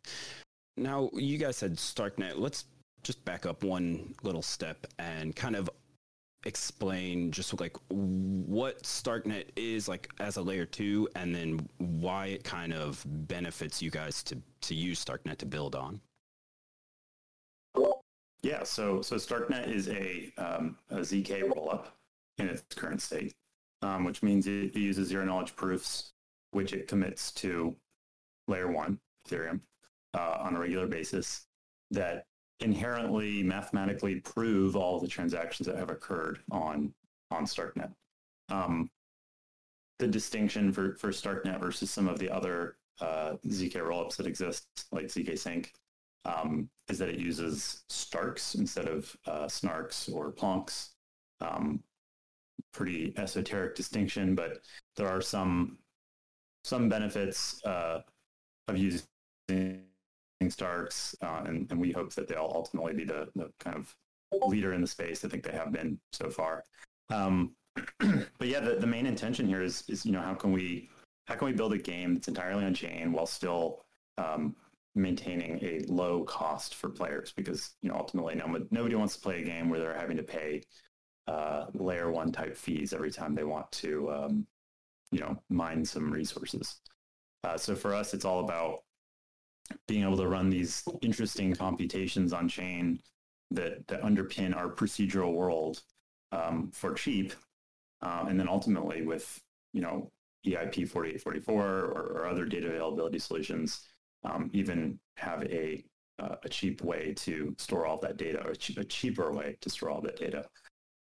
Now 0.78 1.10
you 1.14 1.40
guys 1.40 1.58
said 1.58 1.78
StarkNet. 1.78 2.38
Let's 2.38 2.66
just 3.02 3.26
back 3.26 3.48
up 3.48 3.64
one 3.64 4.14
little 4.22 4.44
step 4.44 4.86
and 5.00 5.36
kind 5.36 5.56
of 5.56 5.68
explain 6.46 7.32
just 7.32 7.60
like 7.60 7.78
what 7.90 8.84
StarkNet 8.84 9.46
is 9.56 9.88
like 9.88 10.10
as 10.20 10.38
a 10.38 10.42
layer 10.42 10.66
two, 10.66 11.08
and 11.16 11.34
then 11.34 11.68
why 11.78 12.28
it 12.28 12.44
kind 12.44 12.74
of 12.74 13.04
benefits 13.06 13.82
you 13.82 13.90
guys 13.90 14.24
to 14.24 14.38
to 14.62 14.76
use 14.76 15.04
StarkNet 15.04 15.38
to 15.38 15.46
build 15.46 15.76
on. 15.76 16.02
Yeah, 18.44 18.64
so 18.64 19.02
so 19.02 19.16
StarkNet 19.16 19.70
is 19.70 19.88
a, 19.88 20.32
um, 20.38 20.78
a 20.90 20.98
ZK 20.98 21.44
rollup 21.44 21.86
in 22.38 22.50
its 22.50 22.64
current 22.76 23.02
state, 23.02 23.34
um, 23.82 24.04
which 24.04 24.22
means 24.22 24.48
it 24.48 24.76
uses 24.76 25.08
zero 25.08 25.24
knowledge 25.24 25.56
proofs, 25.56 26.12
which 26.52 26.74
it 26.74 26.90
commits 26.90 27.32
to 27.32 27.74
layer 28.50 28.70
one 28.70 29.00
Ethereum 29.26 29.62
uh, 30.14 30.38
on 30.42 30.56
a 30.56 30.60
regular 30.60 30.88
basis 30.88 31.46
that 31.92 32.26
inherently 32.64 33.44
mathematically 33.44 34.20
prove 34.22 34.76
all 34.76 35.00
the 35.00 35.08
transactions 35.08 35.68
that 35.68 35.78
have 35.78 35.90
occurred 35.90 36.40
on 36.52 36.94
on 37.32 37.46
StarkNet. 37.46 37.92
Um, 38.50 38.90
the 40.00 40.08
distinction 40.08 40.72
for, 40.72 40.96
for 40.96 41.10
StarkNet 41.10 41.60
versus 41.60 41.90
some 41.92 42.08
of 42.08 42.20
the 42.20 42.30
other 42.30 42.78
uh, 43.00 43.34
ZK 43.48 43.76
rollups 43.76 44.18
that 44.18 44.28
exist, 44.28 44.66
like 44.92 45.06
ZK 45.06 45.38
Sync, 45.38 45.74
um, 46.26 46.70
is 46.90 46.98
that 47.00 47.10
it 47.10 47.20
uses 47.20 47.84
Starks 47.90 48.56
instead 48.56 48.88
of 48.88 49.16
uh, 49.28 49.46
Snarks 49.46 50.14
or 50.14 50.32
Plonks. 50.32 50.90
Um, 51.42 51.84
pretty 52.72 53.14
esoteric 53.18 53.76
distinction, 53.76 54.36
but 54.36 54.60
there 54.96 55.08
are 55.08 55.22
some 55.22 55.78
some 56.64 56.88
benefits 56.88 57.64
uh, 57.66 58.02
of 58.68 58.78
using 58.78 59.84
Starks, 60.50 61.16
uh, 61.22 61.44
and, 61.46 61.70
and 61.72 61.80
we 61.80 61.92
hope 61.92 62.14
that 62.14 62.28
they'll 62.28 62.52
ultimately 62.54 62.94
be 62.94 63.06
the, 63.06 63.28
the 63.36 63.52
kind 63.60 63.76
of 63.76 63.96
leader 64.48 64.74
in 64.74 64.82
the 64.82 64.88
space. 64.88 65.24
I 65.24 65.30
think 65.30 65.44
they 65.44 65.52
have 65.52 65.72
been 65.72 66.00
so 66.12 66.30
far. 66.30 66.64
Um, 67.10 67.56
but 68.00 68.48
yeah, 68.48 68.60
the, 68.60 68.76
the 68.76 68.88
main 68.88 69.06
intention 69.06 69.48
here 69.48 69.62
is 69.62 69.84
is 69.88 70.06
you 70.06 70.12
know 70.12 70.22
how 70.22 70.34
can 70.34 70.52
we 70.52 70.90
how 71.26 71.36
can 71.36 71.48
we 71.48 71.54
build 71.54 71.74
a 71.74 71.78
game 71.78 72.14
that's 72.14 72.28
entirely 72.28 72.66
on 72.66 72.74
chain 72.74 73.12
while 73.12 73.26
still 73.26 73.82
um, 74.18 74.56
maintaining 74.96 75.64
a 75.64 75.80
low 75.88 76.24
cost 76.24 76.76
for 76.76 76.90
players 76.90 77.34
because 77.36 77.72
you 77.82 77.90
know 77.90 77.96
ultimately 77.96 78.36
nobody, 78.36 78.66
nobody 78.72 78.96
wants 78.96 79.16
to 79.16 79.22
play 79.22 79.42
a 79.42 79.46
game 79.46 79.70
where 79.70 79.80
they're 79.80 79.98
having 79.98 80.18
to 80.18 80.24
pay 80.24 80.62
uh, 81.28 81.66
layer 81.74 82.12
one 82.12 82.32
type 82.32 82.56
fees 82.56 82.94
every 82.94 83.12
time 83.12 83.34
they 83.34 83.44
want 83.44 83.72
to 83.72 84.12
um, 84.12 84.48
you 85.12 85.20
know 85.20 85.38
mine 85.50 85.84
some 85.84 86.12
resources. 86.12 86.80
Uh, 87.44 87.58
so 87.58 87.76
for 87.76 87.94
us, 87.94 88.14
it's 88.14 88.26
all 88.26 88.40
about 88.40 88.80
being 89.88 90.04
able 90.04 90.18
to 90.18 90.28
run 90.28 90.50
these 90.50 90.84
interesting 91.02 91.56
computations 91.56 92.34
on 92.34 92.48
chain 92.48 93.00
that, 93.52 93.88
that 93.88 94.02
underpin 94.02 94.56
our 94.56 94.70
procedural 94.70 95.34
world 95.34 95.82
um, 96.32 96.72
for 96.74 96.94
cheap. 96.94 97.34
Um, 98.02 98.28
and 98.28 98.40
then 98.40 98.50
ultimately 98.50 99.04
with, 99.04 99.42
you 99.74 99.82
know, 99.82 100.12
EIP 100.46 100.90
4844 100.90 101.64
or, 101.64 101.90
or 101.92 102.28
other 102.28 102.46
data 102.46 102.68
availability 102.68 103.20
solutions, 103.20 103.82
um, 104.26 104.50
even 104.54 105.00
have 105.18 105.44
a, 105.44 105.84
uh, 106.20 106.36
a 106.44 106.50
cheap 106.50 106.82
way 106.82 107.14
to 107.14 107.56
store 107.58 107.86
all 107.86 108.00
that 108.00 108.18
data 108.18 108.42
or 108.44 108.52
a, 108.52 108.80
a 108.80 108.84
cheaper 108.84 109.32
way 109.32 109.58
to 109.62 109.70
store 109.70 109.90
all 109.90 110.02
that 110.02 110.18
data. 110.18 110.46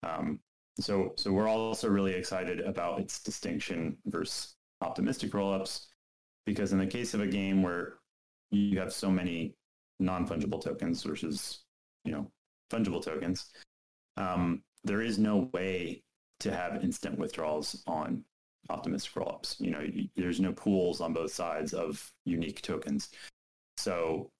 Um, 0.04 0.40
so, 0.80 1.14
so 1.18 1.32
we're 1.32 1.48
also 1.48 1.90
really 1.90 2.14
excited 2.14 2.62
about 2.62 3.00
its 3.00 3.22
distinction 3.22 3.98
versus 4.06 4.56
optimistic 4.82 5.32
rollups, 5.32 5.88
because 6.46 6.72
in 6.72 6.80
the 6.80 6.88
case 6.88 7.14
of 7.14 7.22
a 7.22 7.28
game 7.28 7.62
where 7.62 7.99
you 8.52 8.80
have 8.80 8.94
so 8.94 9.10
many 9.10 9.56
non-fungible 10.00 10.64
tokens 10.64 11.04
versus, 11.04 11.64
you 12.06 12.12
know, 12.12 12.32
fungible 12.72 13.04
tokens, 13.04 13.52
um, 14.18 14.62
there 14.84 15.02
is 15.02 15.18
no 15.18 15.50
way 15.54 16.04
to 16.40 16.52
have 16.52 16.84
instant 16.84 17.18
withdrawals 17.18 17.84
on 17.88 18.24
optimistic 18.70 19.14
rollups. 19.14 19.60
You 19.60 19.72
know, 19.72 19.86
there's 20.16 20.40
no 20.40 20.54
pools 20.54 21.02
on 21.02 21.14
both 21.14 21.34
sides 21.34 21.74
of 21.74 22.12
unique 22.26 22.62
tokens. 22.62 23.10
So 23.78 24.32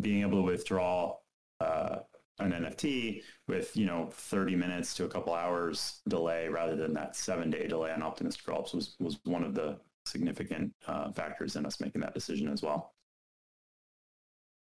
being 0.00 0.22
able 0.22 0.38
to 0.38 0.42
withdraw 0.42 1.16
uh, 1.60 1.98
an 2.38 2.52
NFT 2.52 3.22
with, 3.48 3.76
you 3.76 3.86
know, 3.86 4.08
30 4.12 4.56
minutes 4.56 4.94
to 4.94 5.04
a 5.04 5.08
couple 5.08 5.34
hours 5.34 6.00
delay 6.08 6.48
rather 6.48 6.76
than 6.76 6.92
that 6.94 7.16
seven 7.16 7.50
day 7.50 7.66
delay 7.68 7.92
on 7.92 8.02
optimistic 8.02 8.46
rollups 8.46 8.74
was, 8.74 8.96
was 8.98 9.18
one 9.24 9.44
of 9.44 9.54
the 9.54 9.78
significant 10.06 10.72
uh, 10.86 11.10
factors 11.12 11.56
in 11.56 11.64
us 11.64 11.80
making 11.80 12.00
that 12.00 12.14
decision 12.14 12.48
as 12.48 12.62
well. 12.62 12.93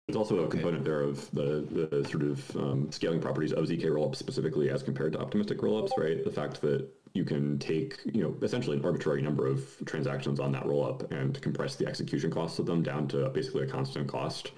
There's 0.06 0.16
also 0.16 0.44
a 0.44 0.48
component 0.48 0.84
there 0.84 1.00
of 1.00 1.28
the, 1.32 1.88
the 1.90 2.08
sort 2.08 2.22
of 2.22 2.56
um, 2.56 2.92
scaling 2.92 3.20
properties 3.20 3.52
of 3.52 3.64
ZK 3.64 3.86
rollups 3.86 4.16
specifically 4.16 4.70
as 4.70 4.80
compared 4.84 5.14
to 5.14 5.20
optimistic 5.20 5.58
rollups, 5.58 5.90
right? 5.98 6.22
The 6.22 6.30
fact 6.30 6.60
that 6.60 6.88
you 7.12 7.24
can 7.24 7.58
take, 7.58 7.98
you 8.04 8.22
know, 8.22 8.36
essentially 8.40 8.76
an 8.76 8.84
arbitrary 8.84 9.20
number 9.20 9.48
of 9.48 9.66
transactions 9.84 10.38
on 10.38 10.52
that 10.52 10.62
rollup 10.62 11.10
and 11.10 11.40
compress 11.42 11.74
the 11.74 11.88
execution 11.88 12.30
costs 12.30 12.60
of 12.60 12.66
them 12.66 12.84
down 12.84 13.08
to 13.08 13.28
basically 13.30 13.64
a 13.64 13.66
constant 13.66 14.06
cost 14.06 14.52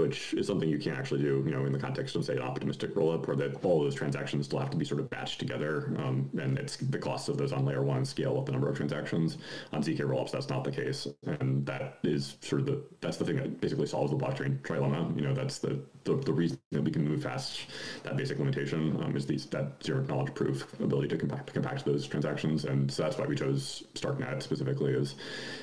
which 0.00 0.34
is 0.34 0.46
something 0.46 0.68
you 0.68 0.78
can't 0.78 0.98
actually 0.98 1.20
do, 1.20 1.42
you 1.46 1.52
know, 1.52 1.64
in 1.66 1.72
the 1.72 1.78
context 1.78 2.16
of 2.16 2.24
say 2.24 2.34
an 2.34 2.42
optimistic 2.42 2.94
rollup, 2.94 3.26
where 3.26 3.36
that 3.36 3.64
all 3.64 3.80
those 3.80 3.94
transactions 3.94 4.46
still 4.46 4.58
have 4.58 4.70
to 4.70 4.76
be 4.76 4.84
sort 4.84 5.00
of 5.00 5.10
batched 5.10 5.38
together, 5.38 5.94
um, 5.98 6.28
and 6.40 6.58
it's 6.58 6.76
the 6.76 6.98
costs 6.98 7.28
of 7.28 7.36
those 7.36 7.52
on 7.52 7.64
layer 7.64 7.82
one 7.82 8.04
scale 8.04 8.38
up 8.38 8.46
the 8.46 8.52
number 8.52 8.68
of 8.68 8.76
transactions. 8.76 9.38
On 9.72 9.82
zk 9.82 9.98
rollups, 9.98 10.30
that's 10.30 10.48
not 10.48 10.64
the 10.64 10.72
case, 10.72 11.06
and 11.26 11.64
that 11.66 11.98
is 12.02 12.36
sort 12.40 12.60
of 12.60 12.66
the 12.66 12.82
that's 13.00 13.16
the 13.16 13.24
thing 13.24 13.36
that 13.36 13.60
basically 13.60 13.86
solves 13.86 14.10
the 14.10 14.16
blockchain 14.16 14.60
trilemma. 14.62 15.14
You 15.16 15.22
know, 15.22 15.34
that's 15.34 15.58
the 15.58 15.80
the, 16.04 16.16
the 16.16 16.32
reason 16.32 16.58
that 16.72 16.82
we 16.82 16.90
can 16.90 17.06
move 17.06 17.22
fast. 17.22 17.66
That 18.02 18.16
basic 18.16 18.38
limitation 18.38 19.00
um, 19.02 19.16
is 19.16 19.26
these 19.26 19.46
that 19.46 19.82
zero 19.84 20.02
knowledge 20.04 20.34
proof 20.34 20.72
ability 20.80 21.08
to 21.08 21.16
compact 21.16 21.48
to 21.48 21.52
compact 21.52 21.84
those 21.84 22.06
transactions, 22.06 22.64
and 22.64 22.90
so 22.90 23.02
that's 23.02 23.18
why 23.18 23.26
we 23.26 23.36
chose 23.36 23.84
Starknet 23.94 24.42
specifically, 24.42 24.92
is 24.92 25.16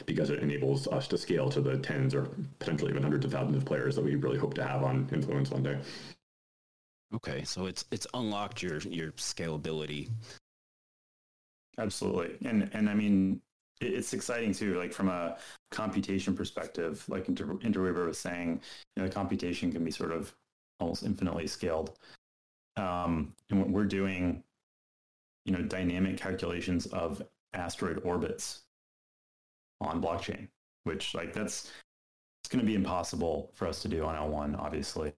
because 0.06 0.30
it 0.30 0.40
enables 0.40 0.88
us 0.88 1.08
to 1.08 1.18
scale 1.18 1.50
to 1.50 1.62
the 1.62 1.78
tens 1.78 2.14
or 2.14 2.30
potentially 2.60 2.92
even 2.92 3.04
hundreds 3.04 3.26
of 3.26 3.32
thousands 3.32 3.58
of 3.58 3.66
players 3.66 3.96
that 3.96 4.04
we 4.04 4.16
really 4.16 4.38
hope 4.38 4.54
to 4.56 4.64
have 4.64 4.84
on 4.84 5.08
influence 5.12 5.52
one 5.52 5.64
day. 5.64 5.78
Okay, 7.16 7.44
so 7.44 7.66
it's 7.66 7.86
it's 7.92 8.08
unlocked 8.14 8.62
your 8.62 8.80
your 8.80 9.12
scalability. 9.14 10.10
Absolutely, 11.78 12.38
and 12.48 12.70
and 12.74 12.90
I 12.90 12.94
mean 12.94 13.42
it's 13.80 14.14
exciting 14.14 14.54
too. 14.54 14.78
Like 14.78 14.94
from 14.94 15.10
a 15.10 15.38
computation 15.72 16.36
perspective, 16.36 17.04
like 17.08 17.28
Inter- 17.28 17.60
Interweaver 17.62 18.06
was 18.06 18.18
saying, 18.18 18.62
you 18.96 19.04
know, 19.04 19.10
computation 19.10 19.72
can 19.72 19.84
be 19.84 19.92
sort 19.92 20.12
of 20.12 20.34
almost 20.80 21.04
infinitely 21.04 21.48
scaled. 21.48 21.98
Um, 22.76 23.34
and 23.50 23.60
what 23.60 23.70
we're 23.70 23.86
doing, 23.86 24.44
you 25.46 25.54
know, 25.54 25.62
dynamic 25.62 26.18
calculations 26.18 26.86
of 26.88 27.22
asteroid 27.54 28.02
orbits 28.04 28.62
on 29.82 30.02
blockchain, 30.02 30.48
which 30.84 31.14
like 31.14 31.34
that's 31.34 31.72
it's 32.44 32.54
going 32.54 32.64
to 32.64 32.66
be 32.66 32.76
impossible 32.76 33.52
for 33.54 33.68
us 33.68 33.82
to 33.82 33.90
do 33.90 34.06
on 34.06 34.16
L1, 34.16 34.58
obviously. 34.58 35.12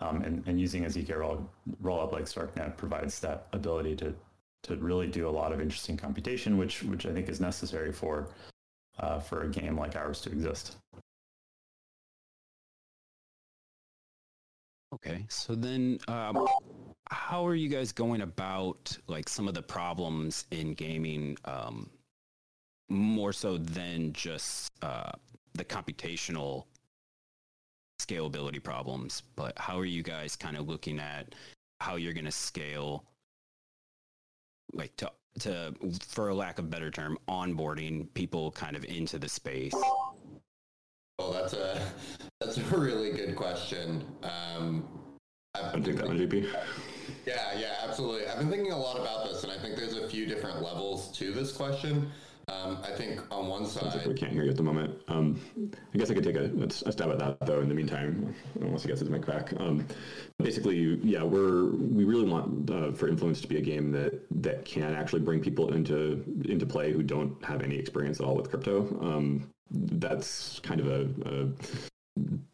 Um, 0.00 0.22
and, 0.22 0.42
and 0.46 0.58
using 0.58 0.86
a 0.86 0.88
ZK 0.88 1.14
roll, 1.14 1.46
rollup 1.82 2.12
like 2.12 2.24
StarkNet 2.24 2.76
provides 2.78 3.20
that 3.20 3.48
ability 3.52 3.96
to 3.96 4.14
to 4.62 4.76
really 4.76 5.06
do 5.06 5.26
a 5.26 5.30
lot 5.30 5.52
of 5.52 5.60
interesting 5.60 5.96
computation, 5.96 6.56
which 6.56 6.82
which 6.84 7.06
I 7.06 7.12
think 7.12 7.28
is 7.28 7.40
necessary 7.40 7.92
for 7.92 8.28
uh, 9.00 9.18
for 9.18 9.42
a 9.42 9.48
game 9.48 9.76
like 9.76 9.96
ours 9.96 10.20
to 10.22 10.30
exist. 10.30 10.76
Okay, 14.92 15.24
so 15.28 15.54
then 15.54 15.98
um, 16.08 16.46
how 17.10 17.46
are 17.46 17.54
you 17.54 17.68
guys 17.68 17.92
going 17.92 18.22
about 18.22 18.96
like 19.06 19.28
some 19.28 19.46
of 19.46 19.54
the 19.54 19.62
problems 19.62 20.46
in 20.50 20.74
gaming 20.74 21.36
um, 21.44 21.88
more 22.88 23.32
so 23.32 23.56
than 23.56 24.12
just 24.12 24.72
uh, 24.82 25.12
the 25.54 25.64
computational 25.64 26.64
scalability 28.00 28.62
problems, 28.62 29.22
but 29.36 29.56
how 29.58 29.78
are 29.78 29.84
you 29.84 30.02
guys 30.02 30.34
kind 30.34 30.56
of 30.56 30.68
looking 30.68 30.98
at 30.98 31.34
how 31.80 31.96
you're 31.96 32.12
going 32.12 32.24
to 32.24 32.32
scale 32.32 33.04
like 34.72 34.94
to 34.96 35.10
to 35.40 35.74
for 36.06 36.28
a 36.28 36.34
lack 36.34 36.58
of 36.58 36.68
better 36.70 36.90
term 36.90 37.16
onboarding 37.28 38.12
people 38.14 38.50
kind 38.52 38.76
of 38.76 38.84
into 38.84 39.18
the 39.18 39.28
space? 39.28 39.72
Well 41.18 41.32
that's 41.32 41.52
a 41.52 41.80
that's 42.40 42.58
a 42.58 42.62
really 42.76 43.12
good 43.12 43.36
question. 43.36 44.04
Um 44.22 44.88
I've 45.54 45.72
been 45.72 45.82
thinking, 45.82 45.96
that 45.96 46.06
one, 46.06 46.46
yeah 47.26 47.58
yeah 47.58 47.74
absolutely. 47.82 48.26
I've 48.26 48.38
been 48.38 48.50
thinking 48.50 48.72
a 48.72 48.78
lot 48.78 48.98
about 49.00 49.26
this 49.28 49.42
and 49.42 49.52
i 49.52 49.58
think 49.58 49.76
there's 49.76 49.96
a 49.96 50.08
few 50.08 50.26
different 50.26 50.62
levels 50.62 51.10
to 51.18 51.32
this 51.32 51.52
question 51.52 52.10
um, 52.50 52.78
I 52.82 52.90
think 52.90 53.20
on 53.30 53.46
one 53.46 53.66
side, 53.66 54.06
we 54.06 54.14
can't 54.14 54.32
hear 54.32 54.42
you 54.44 54.50
at 54.50 54.56
the 54.56 54.62
moment. 54.62 55.00
Um, 55.08 55.40
I 55.94 55.98
guess 55.98 56.10
I 56.10 56.14
could 56.14 56.24
take 56.24 56.36
a, 56.36 56.50
a, 56.86 56.92
stab 56.92 57.10
at 57.10 57.18
that 57.18 57.38
though. 57.40 57.60
In 57.60 57.68
the 57.68 57.74
meantime, 57.74 58.34
unless 58.60 58.82
he 58.82 58.88
gets 58.88 59.00
his 59.00 59.08
mic 59.08 59.26
back. 59.26 59.52
Um, 59.60 59.86
basically, 60.38 60.98
yeah, 61.02 61.22
we're 61.22 61.70
we 61.70 62.04
really 62.04 62.28
want 62.28 62.70
uh, 62.70 62.92
for 62.92 63.08
Influence 63.08 63.40
to 63.42 63.48
be 63.48 63.58
a 63.58 63.62
game 63.62 63.92
that 63.92 64.20
that 64.42 64.64
can 64.64 64.94
actually 64.94 65.20
bring 65.20 65.40
people 65.40 65.72
into 65.72 66.24
into 66.48 66.66
play 66.66 66.92
who 66.92 67.02
don't 67.02 67.42
have 67.44 67.62
any 67.62 67.76
experience 67.76 68.20
at 68.20 68.26
all 68.26 68.34
with 68.34 68.50
crypto. 68.50 68.98
Um, 69.00 69.50
that's 69.70 70.58
kind 70.60 70.80
of 70.80 70.88
a, 70.88 71.08
a 71.26 71.48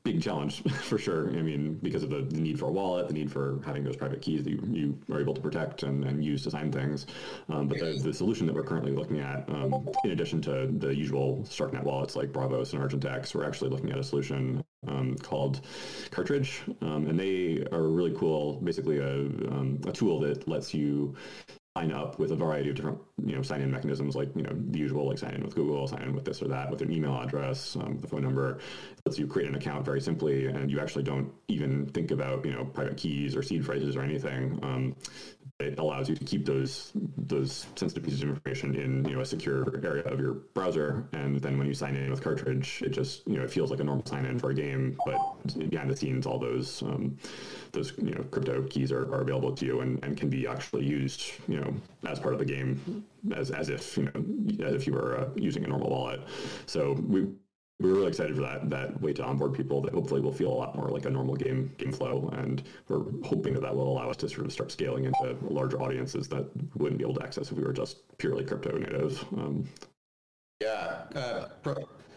big 0.02 0.22
challenge 0.22 0.62
for 0.82 0.98
sure. 0.98 1.28
I 1.30 1.42
mean, 1.42 1.74
because 1.82 2.02
of 2.02 2.10
the, 2.10 2.22
the, 2.22 2.40
need 2.40 2.58
for 2.58 2.66
a 2.66 2.72
wallet, 2.72 3.08
the 3.08 3.14
need 3.14 3.30
for 3.30 3.60
having 3.64 3.84
those 3.84 3.96
private 3.96 4.22
keys 4.22 4.44
that 4.44 4.50
you, 4.50 4.62
you 4.70 5.14
are 5.14 5.20
able 5.20 5.34
to 5.34 5.40
protect 5.40 5.82
and, 5.82 6.04
and 6.04 6.24
use 6.24 6.42
to 6.44 6.50
sign 6.50 6.72
things. 6.72 7.06
Um, 7.48 7.68
but 7.68 7.78
the, 7.78 7.98
the 8.02 8.12
solution 8.12 8.46
that 8.46 8.54
we're 8.54 8.62
currently 8.62 8.92
looking 8.92 9.20
at, 9.20 9.48
um, 9.48 9.88
in 10.04 10.10
addition 10.10 10.40
to 10.42 10.66
the 10.66 10.94
usual 10.94 11.44
Starknet 11.44 11.82
wallets 11.82 12.16
like 12.16 12.32
Braavos 12.32 12.72
and 12.72 12.82
Argent 12.82 13.04
X, 13.04 13.34
we're 13.34 13.44
actually 13.44 13.70
looking 13.70 13.90
at 13.90 13.98
a 13.98 14.04
solution 14.04 14.64
um, 14.88 15.16
called 15.16 15.60
Cartridge. 16.10 16.62
Um, 16.82 17.06
and 17.08 17.18
they 17.18 17.66
are 17.72 17.88
really 17.88 18.14
cool, 18.16 18.60
basically 18.60 18.98
a, 18.98 19.14
um, 19.14 19.80
a 19.86 19.92
tool 19.92 20.20
that 20.20 20.46
lets 20.48 20.72
you 20.72 21.14
sign 21.76 21.92
up 21.92 22.18
with 22.18 22.32
a 22.32 22.36
variety 22.36 22.70
of 22.70 22.76
different, 22.76 22.98
you 23.24 23.34
know, 23.34 23.42
sign-in 23.42 23.70
mechanisms 23.70 24.14
like, 24.14 24.28
you 24.36 24.42
know, 24.42 24.52
the 24.70 24.78
usual, 24.78 25.08
like 25.08 25.18
sign 25.18 25.34
in 25.34 25.42
with 25.42 25.54
Google, 25.54 25.86
sign 25.88 26.02
in 26.02 26.14
with 26.14 26.24
this 26.24 26.42
or 26.42 26.48
that, 26.48 26.70
with 26.70 26.82
an 26.82 26.92
email 26.92 27.18
address, 27.18 27.74
um, 27.76 27.98
the 28.00 28.06
phone 28.06 28.22
number. 28.22 28.58
Lets 29.06 29.18
you 29.18 29.26
create 29.26 29.48
an 29.48 29.54
account 29.54 29.84
very 29.84 30.00
simply, 30.00 30.46
and 30.46 30.70
you 30.70 30.80
actually 30.80 31.04
don't 31.04 31.32
even 31.48 31.86
think 31.86 32.10
about, 32.10 32.44
you 32.44 32.52
know, 32.52 32.64
private 32.64 32.96
keys 32.96 33.34
or 33.34 33.42
seed 33.42 33.64
phrases 33.64 33.96
or 33.96 34.02
anything. 34.02 34.58
Um, 34.62 34.96
it 35.58 35.78
allows 35.78 36.08
you 36.08 36.14
to 36.14 36.24
keep 36.24 36.44
those 36.44 36.92
those 37.16 37.66
sensitive 37.76 38.04
pieces 38.04 38.22
of 38.22 38.28
information 38.28 38.74
in 38.74 39.08
you 39.08 39.14
know 39.14 39.22
a 39.22 39.24
secure 39.24 39.80
area 39.82 40.02
of 40.04 40.20
your 40.20 40.34
browser, 40.52 41.08
and 41.12 41.40
then 41.40 41.56
when 41.56 41.66
you 41.66 41.72
sign 41.72 41.96
in 41.96 42.10
with 42.10 42.22
Cartridge, 42.22 42.82
it 42.84 42.90
just 42.90 43.26
you 43.26 43.38
know 43.38 43.44
it 43.44 43.50
feels 43.50 43.70
like 43.70 43.80
a 43.80 43.84
normal 43.84 44.04
sign 44.04 44.26
in 44.26 44.38
for 44.38 44.50
a 44.50 44.54
game, 44.54 44.98
but 45.06 45.70
behind 45.70 45.88
the 45.88 45.96
scenes, 45.96 46.26
all 46.26 46.38
those 46.38 46.82
um, 46.82 47.16
those 47.72 47.94
you 47.96 48.14
know 48.14 48.22
crypto 48.24 48.62
keys 48.64 48.92
are, 48.92 49.10
are 49.14 49.22
available 49.22 49.52
to 49.52 49.64
you 49.64 49.80
and, 49.80 50.02
and 50.04 50.18
can 50.18 50.28
be 50.28 50.46
actually 50.46 50.84
used 50.84 51.32
you 51.48 51.58
know 51.58 51.74
as 52.06 52.18
part 52.18 52.34
of 52.34 52.38
the 52.38 52.44
game 52.44 53.05
as 53.34 53.50
as 53.50 53.68
if 53.68 53.96
you 53.96 54.04
know 54.04 54.66
as 54.66 54.74
if 54.74 54.86
you 54.86 54.92
were 54.92 55.18
uh, 55.18 55.28
using 55.36 55.64
a 55.64 55.68
normal 55.68 55.90
wallet. 55.90 56.20
So 56.66 56.92
we 56.92 57.26
we're 57.78 57.92
really 57.92 58.08
excited 58.08 58.34
for 58.34 58.42
that 58.42 58.70
that 58.70 59.00
way 59.02 59.12
to 59.12 59.24
onboard 59.24 59.52
people 59.52 59.80
that 59.82 59.92
hopefully 59.92 60.20
will 60.20 60.32
feel 60.32 60.50
a 60.50 60.54
lot 60.54 60.74
more 60.74 60.88
like 60.88 61.04
a 61.04 61.10
normal 61.10 61.36
game 61.36 61.72
game 61.78 61.92
flow. 61.92 62.30
And 62.36 62.62
we're 62.88 63.04
hoping 63.24 63.52
that 63.54 63.62
that 63.62 63.74
will 63.74 63.92
allow 63.92 64.08
us 64.08 64.16
to 64.18 64.28
sort 64.28 64.46
of 64.46 64.52
start 64.52 64.72
scaling 64.72 65.04
into 65.04 65.36
larger 65.42 65.80
audiences 65.80 66.28
that 66.28 66.48
wouldn't 66.76 66.98
be 66.98 67.04
able 67.04 67.14
to 67.14 67.22
access 67.22 67.50
if 67.50 67.56
we 67.58 67.64
were 67.64 67.72
just 67.72 68.16
purely 68.18 68.44
crypto 68.44 68.76
native 68.78 69.22
um, 69.34 69.68
yeah. 70.60 71.04
Uh, 71.14 71.48
pro, 71.62 71.74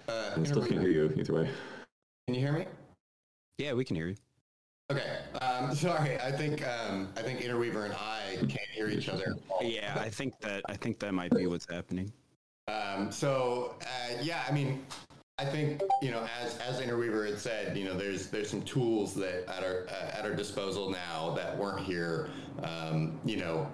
uh, 0.08 0.32
I 0.38 0.44
still 0.44 0.66
can't 0.66 0.80
hear 0.82 0.92
you 0.92 1.14
either 1.18 1.34
way. 1.34 1.50
Can 2.28 2.36
you 2.36 2.42
hear 2.42 2.54
me? 2.54 2.66
Yeah 3.58 3.74
we 3.74 3.84
can 3.84 3.98
hear 3.98 4.08
you. 4.08 4.16
Okay. 4.92 5.18
Um, 5.42 5.76
sorry. 5.76 6.20
I 6.22 6.32
think 6.32 6.66
um, 6.66 7.10
i 7.18 7.22
think 7.22 7.42
interweaver 7.42 7.84
and 7.86 7.94
i 7.94 8.19
can't 8.38 8.70
hear 8.72 8.88
each 8.90 9.10
other 9.10 9.36
yeah 9.62 9.98
i 10.00 10.10
think 10.10 10.40
that 10.40 10.62
i 10.68 10.76
think 10.76 11.00
that 11.00 11.14
might 11.14 11.32
be 11.32 11.48
what's 11.48 11.68
happening. 11.70 12.12
Um, 12.68 13.12
so 13.12 13.76
uh, 13.82 14.18
yeah 14.22 14.44
i 14.48 14.52
mean 14.52 14.86
I 15.40 15.46
think 15.46 15.82
you 16.02 16.12
know, 16.12 16.28
as 16.42 16.58
as 16.58 16.82
Interweaver 16.82 17.26
had 17.26 17.40
said, 17.40 17.78
you 17.78 17.86
know, 17.86 17.96
there's 17.98 18.28
there's 18.28 18.50
some 18.50 18.62
tools 18.62 19.16
that 19.16 19.50
at 19.50 19.64
our 19.64 19.88
uh, 19.88 20.18
at 20.18 20.26
our 20.26 20.34
disposal 20.34 20.90
now 20.90 21.34
that 21.34 21.58
weren't 21.58 21.86
here, 21.86 22.30
um, 22.62 23.18
you 23.24 23.38
know, 23.38 23.66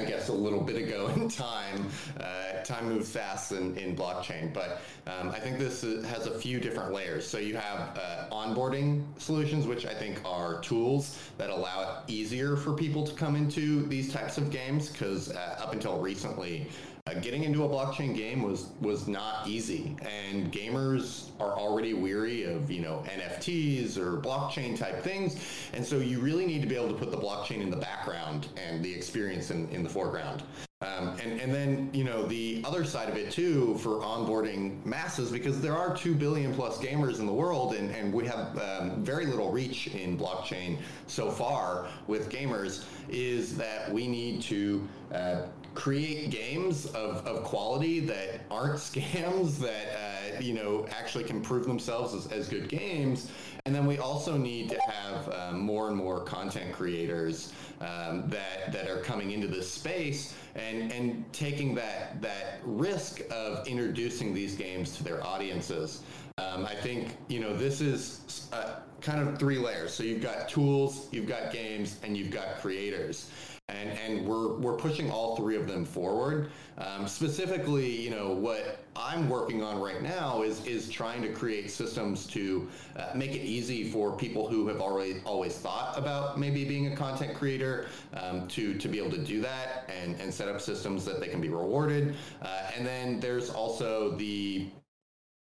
I 0.00 0.06
guess 0.06 0.28
a 0.28 0.32
little 0.32 0.60
bit 0.60 0.74
ago 0.74 1.06
in 1.16 1.28
time. 1.28 1.88
Uh, 2.18 2.64
time 2.64 2.88
moves 2.88 3.08
fast 3.08 3.52
in, 3.52 3.76
in 3.76 3.94
blockchain, 3.94 4.52
but 4.52 4.80
um, 5.06 5.28
I 5.30 5.38
think 5.38 5.60
this 5.60 5.82
has 5.82 6.26
a 6.26 6.36
few 6.36 6.58
different 6.58 6.92
layers. 6.92 7.24
So 7.28 7.38
you 7.38 7.54
have 7.54 7.96
uh, 7.96 8.26
onboarding 8.32 9.04
solutions, 9.18 9.68
which 9.68 9.86
I 9.86 9.94
think 9.94 10.20
are 10.24 10.60
tools 10.62 11.22
that 11.38 11.48
allow 11.48 11.82
it 11.82 12.10
easier 12.12 12.56
for 12.56 12.72
people 12.72 13.06
to 13.06 13.14
come 13.14 13.36
into 13.36 13.86
these 13.86 14.12
types 14.12 14.36
of 14.36 14.50
games. 14.50 14.88
Because 14.90 15.30
uh, 15.30 15.60
up 15.60 15.72
until 15.72 16.00
recently, 16.00 16.66
uh, 16.66 16.93
getting 17.20 17.44
into 17.44 17.64
a 17.64 17.68
blockchain 17.68 18.16
game 18.16 18.42
was 18.42 18.68
was 18.80 19.06
not 19.06 19.46
easy, 19.46 19.94
and 20.00 20.50
gamers 20.50 21.28
are 21.38 21.52
already 21.52 21.92
weary 21.92 22.44
of 22.44 22.70
you 22.70 22.80
know 22.80 23.04
NFTs 23.06 23.98
or 23.98 24.22
blockchain 24.22 24.74
type 24.78 25.02
things, 25.02 25.36
and 25.74 25.84
so 25.84 25.98
you 25.98 26.18
really 26.18 26.46
need 26.46 26.62
to 26.62 26.66
be 26.66 26.74
able 26.74 26.88
to 26.88 26.94
put 26.94 27.10
the 27.10 27.18
blockchain 27.18 27.60
in 27.60 27.70
the 27.70 27.76
background 27.76 28.48
and 28.56 28.82
the 28.82 28.90
experience 28.90 29.50
in, 29.50 29.68
in 29.68 29.82
the 29.82 29.88
foreground. 29.88 30.44
Um, 30.80 31.16
and, 31.22 31.40
and 31.40 31.54
then, 31.54 31.88
you 31.94 32.04
know, 32.04 32.26
the 32.26 32.60
other 32.64 32.84
side 32.84 33.08
of 33.08 33.16
it 33.16 33.30
too 33.30 33.78
for 33.78 34.00
onboarding 34.00 34.84
masses, 34.84 35.30
because 35.30 35.62
there 35.62 35.74
are 35.74 35.96
2 35.96 36.14
billion 36.14 36.52
plus 36.52 36.76
gamers 36.76 37.20
in 37.20 37.26
the 37.26 37.32
world 37.32 37.74
and, 37.74 37.90
and 37.90 38.12
we 38.12 38.26
have 38.26 38.58
um, 38.58 39.02
very 39.02 39.24
little 39.24 39.50
reach 39.50 39.86
in 39.86 40.18
blockchain 40.18 40.76
so 41.06 41.30
far 41.30 41.88
with 42.06 42.28
gamers, 42.28 42.84
is 43.08 43.56
that 43.56 43.90
we 43.90 44.06
need 44.06 44.42
to 44.42 44.86
uh, 45.14 45.42
create 45.74 46.30
games 46.30 46.86
of, 46.86 47.26
of 47.26 47.42
quality 47.44 48.00
that 48.00 48.40
aren't 48.50 48.76
scams, 48.76 49.58
that, 49.60 50.36
uh, 50.36 50.40
you 50.40 50.54
know, 50.54 50.86
actually 50.90 51.24
can 51.24 51.40
prove 51.40 51.66
themselves 51.66 52.14
as, 52.14 52.30
as 52.32 52.48
good 52.48 52.68
games. 52.68 53.30
And 53.66 53.74
then 53.74 53.86
we 53.86 53.98
also 53.98 54.36
need 54.36 54.68
to 54.70 54.80
have 54.80 55.28
uh, 55.32 55.52
more 55.52 55.88
and 55.88 55.96
more 55.96 56.20
content 56.20 56.72
creators 56.72 57.52
um, 57.80 58.28
that, 58.28 58.72
that 58.72 58.90
are 58.90 59.00
coming 59.00 59.30
into 59.30 59.46
this 59.46 59.70
space 59.70 60.34
and, 60.54 60.92
and 60.92 61.24
taking 61.32 61.74
that, 61.74 62.20
that 62.20 62.60
risk 62.64 63.22
of 63.30 63.66
introducing 63.66 64.34
these 64.34 64.54
games 64.54 64.96
to 64.96 65.04
their 65.04 65.24
audiences. 65.26 66.02
Um, 66.36 66.66
I 66.66 66.74
think, 66.74 67.16
you 67.28 67.40
know, 67.40 67.56
this 67.56 67.80
is 67.80 68.48
uh, 68.52 68.80
kind 69.00 69.26
of 69.26 69.38
three 69.38 69.58
layers. 69.58 69.94
So 69.94 70.02
you've 70.02 70.22
got 70.22 70.48
tools, 70.48 71.08
you've 71.10 71.28
got 71.28 71.52
games, 71.52 71.98
and 72.02 72.16
you've 72.16 72.30
got 72.30 72.58
creators 72.60 73.30
and 73.68 73.88
and 73.98 74.26
we're 74.26 74.56
we're 74.58 74.76
pushing 74.76 75.10
all 75.10 75.36
three 75.36 75.56
of 75.56 75.66
them 75.66 75.84
forward. 75.84 76.50
Um, 76.76 77.08
specifically, 77.08 77.90
you 77.90 78.10
know, 78.10 78.32
what 78.32 78.84
I'm 78.94 79.28
working 79.28 79.62
on 79.62 79.80
right 79.80 80.02
now 80.02 80.42
is 80.42 80.64
is 80.66 80.90
trying 80.90 81.22
to 81.22 81.32
create 81.32 81.70
systems 81.70 82.26
to 82.28 82.68
uh, 82.96 83.12
make 83.14 83.30
it 83.30 83.42
easy 83.42 83.90
for 83.90 84.16
people 84.16 84.46
who 84.48 84.68
have 84.68 84.80
already 84.80 85.20
always 85.24 85.56
thought 85.56 85.96
about 85.96 86.38
maybe 86.38 86.64
being 86.64 86.92
a 86.92 86.96
content 86.96 87.34
creator 87.34 87.86
um, 88.12 88.46
to 88.48 88.74
to 88.74 88.88
be 88.88 88.98
able 88.98 89.10
to 89.10 89.24
do 89.24 89.40
that 89.40 89.90
and 90.02 90.20
and 90.20 90.32
set 90.32 90.48
up 90.48 90.60
systems 90.60 91.04
that 91.06 91.18
they 91.18 91.28
can 91.28 91.40
be 91.40 91.48
rewarded. 91.48 92.14
Uh, 92.42 92.70
and 92.76 92.86
then 92.86 93.18
there's 93.18 93.48
also 93.48 94.10
the 94.16 94.68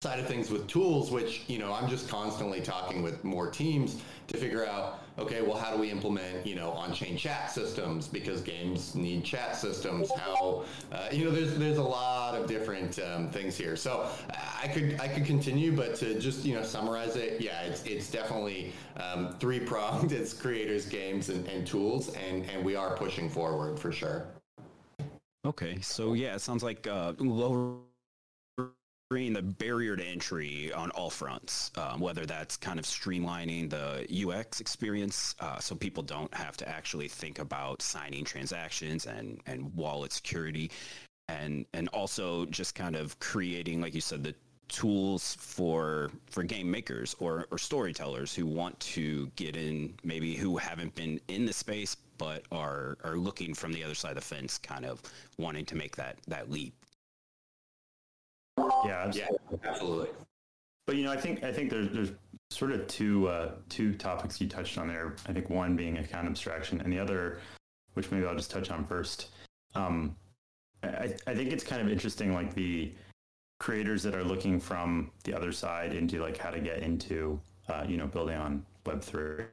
side 0.01 0.19
of 0.19 0.27
things 0.27 0.49
with 0.49 0.67
tools, 0.67 1.11
which 1.11 1.43
you 1.47 1.59
know 1.59 1.73
I'm 1.73 1.89
just 1.89 2.07
constantly 2.07 2.61
talking 2.61 3.01
with 3.03 3.21
more 3.25 3.49
teams 3.49 4.01
to 4.27 4.37
figure 4.37 4.65
out 4.65 5.02
okay, 5.17 5.41
well, 5.41 5.57
how 5.57 5.73
do 5.73 5.79
we 5.79 5.89
implement, 5.89 6.45
you 6.45 6.55
know, 6.55 6.71
on-chain 6.71 7.17
chat 7.17 7.51
systems 7.51 8.07
because 8.07 8.41
games 8.41 8.95
need 8.95 9.23
chat 9.23 9.55
systems? 9.55 10.11
How, 10.11 10.65
uh, 10.91 11.07
you 11.11 11.25
know, 11.25 11.31
there's 11.31 11.57
there's 11.57 11.77
a 11.77 11.83
lot 11.83 12.35
of 12.35 12.47
different 12.47 12.99
um, 12.99 13.29
things 13.29 13.57
here. 13.57 13.75
So 13.75 14.07
I 14.61 14.67
could 14.67 14.99
I 14.99 15.07
could 15.07 15.25
continue, 15.25 15.75
but 15.75 15.95
to 15.95 16.19
just 16.19 16.45
you 16.45 16.55
know 16.55 16.63
summarize 16.63 17.15
it, 17.15 17.41
yeah, 17.41 17.61
it's 17.61 17.83
it's 17.83 18.09
definitely 18.09 18.73
um, 18.97 19.35
three 19.39 19.59
pronged. 19.59 20.11
It's 20.23 20.33
creators, 20.33 20.85
games, 20.85 21.29
and, 21.29 21.47
and 21.47 21.65
tools, 21.65 22.13
and 22.15 22.45
and 22.49 22.63
we 22.63 22.75
are 22.75 22.95
pushing 22.95 23.29
forward 23.29 23.79
for 23.79 23.91
sure. 23.91 24.27
Okay, 25.45 25.79
so 25.81 26.13
yeah, 26.13 26.35
it 26.35 26.39
sounds 26.39 26.63
like 26.63 26.87
uh, 26.87 27.13
lower 27.19 27.75
the 29.13 29.41
barrier 29.41 29.95
to 29.95 30.03
entry 30.03 30.73
on 30.73 30.89
all 30.91 31.09
fronts, 31.09 31.71
um, 31.77 31.99
whether 31.99 32.25
that's 32.25 32.57
kind 32.57 32.79
of 32.79 32.85
streamlining 32.85 33.69
the 33.69 34.07
UX 34.27 34.59
experience 34.59 35.35
uh, 35.39 35.59
so 35.59 35.75
people 35.75 36.01
don't 36.01 36.33
have 36.33 36.57
to 36.57 36.67
actually 36.67 37.07
think 37.07 37.39
about 37.39 37.81
signing 37.81 38.23
transactions 38.23 39.05
and, 39.05 39.39
and 39.45 39.73
wallet 39.75 40.11
security, 40.11 40.71
and 41.27 41.65
and 41.73 41.87
also 41.89 42.45
just 42.47 42.75
kind 42.75 42.95
of 42.95 43.17
creating, 43.19 43.81
like 43.81 43.93
you 43.93 44.01
said, 44.01 44.23
the 44.23 44.33
tools 44.67 45.35
for 45.39 46.09
for 46.31 46.43
game 46.43 46.69
makers 46.69 47.15
or, 47.19 47.45
or 47.51 47.57
storytellers 47.57 48.33
who 48.33 48.45
want 48.45 48.77
to 48.79 49.27
get 49.35 49.55
in, 49.55 49.93
maybe 50.03 50.35
who 50.35 50.57
haven't 50.57 50.95
been 50.95 51.19
in 51.27 51.45
the 51.45 51.53
space 51.53 51.95
but 52.17 52.43
are 52.51 52.97
are 53.03 53.17
looking 53.17 53.53
from 53.53 53.73
the 53.73 53.83
other 53.83 53.95
side 53.95 54.11
of 54.11 54.15
the 54.15 54.21
fence, 54.21 54.57
kind 54.57 54.85
of 54.85 55.01
wanting 55.37 55.65
to 55.65 55.75
make 55.75 55.95
that 55.95 56.17
that 56.27 56.49
leap. 56.49 56.73
Yeah, 58.57 59.05
absolutely. 59.05 59.37
Yeah, 59.51 59.69
absolutely. 59.69 60.09
But 60.85 60.95
you 60.97 61.03
know, 61.03 61.11
I 61.11 61.17
think 61.17 61.43
I 61.43 61.51
think 61.51 61.69
there's 61.69 61.89
there's 61.89 62.11
sort 62.49 62.71
of 62.71 62.85
two 62.87 63.27
uh, 63.27 63.51
two 63.69 63.93
topics 63.95 64.39
you 64.41 64.47
touched 64.47 64.77
on 64.77 64.87
there. 64.87 65.15
I 65.27 65.33
think 65.33 65.49
one 65.49 65.75
being 65.75 65.97
account 65.97 66.27
abstraction, 66.27 66.81
and 66.81 66.91
the 66.91 66.99
other, 66.99 67.39
which 67.93 68.11
maybe 68.11 68.25
I'll 68.25 68.35
just 68.35 68.51
touch 68.51 68.69
on 68.69 68.83
first. 68.85 69.29
Um, 69.75 70.15
I, 70.83 71.15
I 71.25 71.33
think 71.33 71.51
it's 71.51 71.63
kind 71.63 71.81
of 71.81 71.89
interesting, 71.89 72.33
like 72.33 72.53
the 72.53 72.93
creators 73.59 74.03
that 74.03 74.13
are 74.13 74.23
looking 74.23 74.59
from 74.59 75.11
the 75.23 75.33
other 75.33 75.51
side 75.51 75.93
into 75.93 76.21
like 76.21 76.37
how 76.37 76.49
to 76.49 76.59
get 76.59 76.79
into 76.79 77.39
uh, 77.69 77.85
you 77.87 77.97
know 77.97 78.07
building 78.07 78.35
on 78.35 78.65
Web 78.85 79.01
three. 79.01 79.45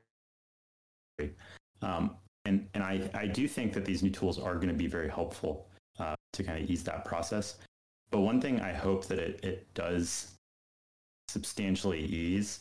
Um, 1.83 2.17
and 2.45 2.67
and 2.75 2.83
I 2.83 3.09
I 3.15 3.27
do 3.27 3.47
think 3.47 3.73
that 3.75 3.85
these 3.85 4.03
new 4.03 4.11
tools 4.11 4.39
are 4.39 4.57
going 4.57 4.69
to 4.69 4.75
be 4.75 4.89
very 4.89 5.09
helpful 5.09 5.69
uh, 5.99 6.17
to 6.33 6.43
kind 6.43 6.63
of 6.63 6.69
ease 6.69 6.83
that 6.85 7.05
process. 7.05 7.59
But 8.11 8.21
one 8.21 8.41
thing 8.41 8.61
I 8.61 8.73
hope 8.73 9.07
that 9.07 9.19
it, 9.19 9.45
it 9.45 9.73
does 9.75 10.33
substantially 11.29 12.01
ease 12.01 12.61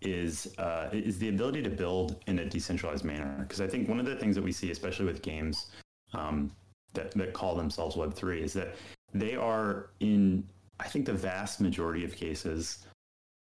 is 0.00 0.54
uh, 0.58 0.88
is 0.92 1.18
the 1.18 1.28
ability 1.28 1.62
to 1.62 1.70
build 1.70 2.22
in 2.26 2.38
a 2.38 2.44
decentralized 2.44 3.04
manner. 3.04 3.36
Because 3.40 3.60
I 3.60 3.66
think 3.66 3.88
one 3.88 4.00
of 4.00 4.06
the 4.06 4.16
things 4.16 4.34
that 4.36 4.44
we 4.44 4.52
see, 4.52 4.70
especially 4.70 5.06
with 5.06 5.22
games 5.22 5.70
um, 6.12 6.52
that 6.92 7.12
that 7.12 7.32
call 7.32 7.54
themselves 7.54 7.96
Web 7.96 8.14
three, 8.14 8.42
is 8.42 8.52
that 8.52 8.74
they 9.12 9.34
are 9.34 9.90
in 10.00 10.48
I 10.80 10.88
think 10.88 11.06
the 11.06 11.14
vast 11.14 11.60
majority 11.60 12.04
of 12.04 12.14
cases 12.16 12.86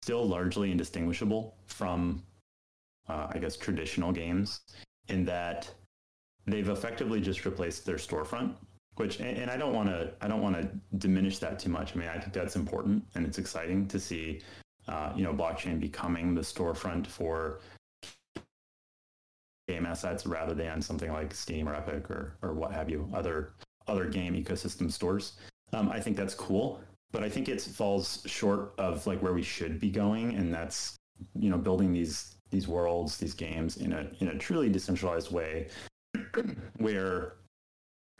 still 0.03 0.27
largely 0.27 0.71
indistinguishable 0.71 1.55
from 1.67 2.23
uh, 3.09 3.29
I 3.31 3.39
guess 3.39 3.57
traditional 3.57 4.13
games 4.13 4.61
in 5.09 5.25
that 5.25 5.71
they've 6.47 6.69
effectively 6.69 7.21
just 7.21 7.45
replaced 7.45 7.85
their 7.85 7.97
storefront 7.97 8.55
which 8.97 9.21
and, 9.21 9.37
and 9.37 9.51
I 9.51 9.57
don't 9.57 9.73
want 9.73 9.89
to 9.89 10.13
I 10.21 10.29
don't 10.29 10.43
want 10.43 10.57
to 10.61 10.69
diminish 10.99 11.39
that 11.39 11.59
too 11.59 11.71
much. 11.71 11.95
I 11.95 11.99
mean, 11.99 12.09
I 12.09 12.19
think 12.19 12.33
that's 12.33 12.57
important 12.57 13.05
and 13.15 13.27
it's 13.27 13.39
exciting 13.39 13.87
to 13.89 13.99
see 13.99 14.41
uh, 14.89 15.13
you 15.17 15.25
know 15.25 15.33
blockchain 15.33 15.81
becoming 15.81 16.35
the 16.35 16.43
storefront 16.43 17.07
for 17.07 17.61
game 19.67 19.87
assets 19.87 20.27
rather 20.27 20.55
than 20.55 20.83
something 20.83 21.11
like 21.13 21.35
Steam 21.35 21.69
or 21.69 21.75
Epic 21.75 22.11
or 22.11 22.37
or 22.43 22.53
what 22.53 22.73
have 22.73 22.91
you 22.91 23.09
other 23.15 23.55
other 23.89 24.07
game 24.07 24.35
ecosystem 24.35 24.91
stores. 24.91 25.35
Um, 25.73 25.89
I 25.91 26.01
think 26.01 26.17
that's 26.17 26.35
cool, 26.35 26.81
but 27.13 27.23
I 27.23 27.29
think 27.29 27.49
it 27.49 27.61
falls 27.61 28.23
short 28.27 28.75
of 28.79 29.07
like 29.07 29.21
where 29.23 29.33
we 29.33 29.43
should 29.43 29.81
be 29.81 29.91
going, 29.91 30.35
and 30.35 30.53
that's 30.53 30.97
you 31.35 31.51
know 31.51 31.59
building 31.59 31.93
these 31.93 32.37
these 32.51 32.69
worlds, 32.69 33.17
these 33.17 33.35
games 33.35 33.79
in 33.79 33.93
a 33.93 34.09
in 34.21 34.29
a 34.29 34.39
truly 34.39 34.69
decentralized 34.69 35.33
way, 35.33 35.69
where 36.79 37.35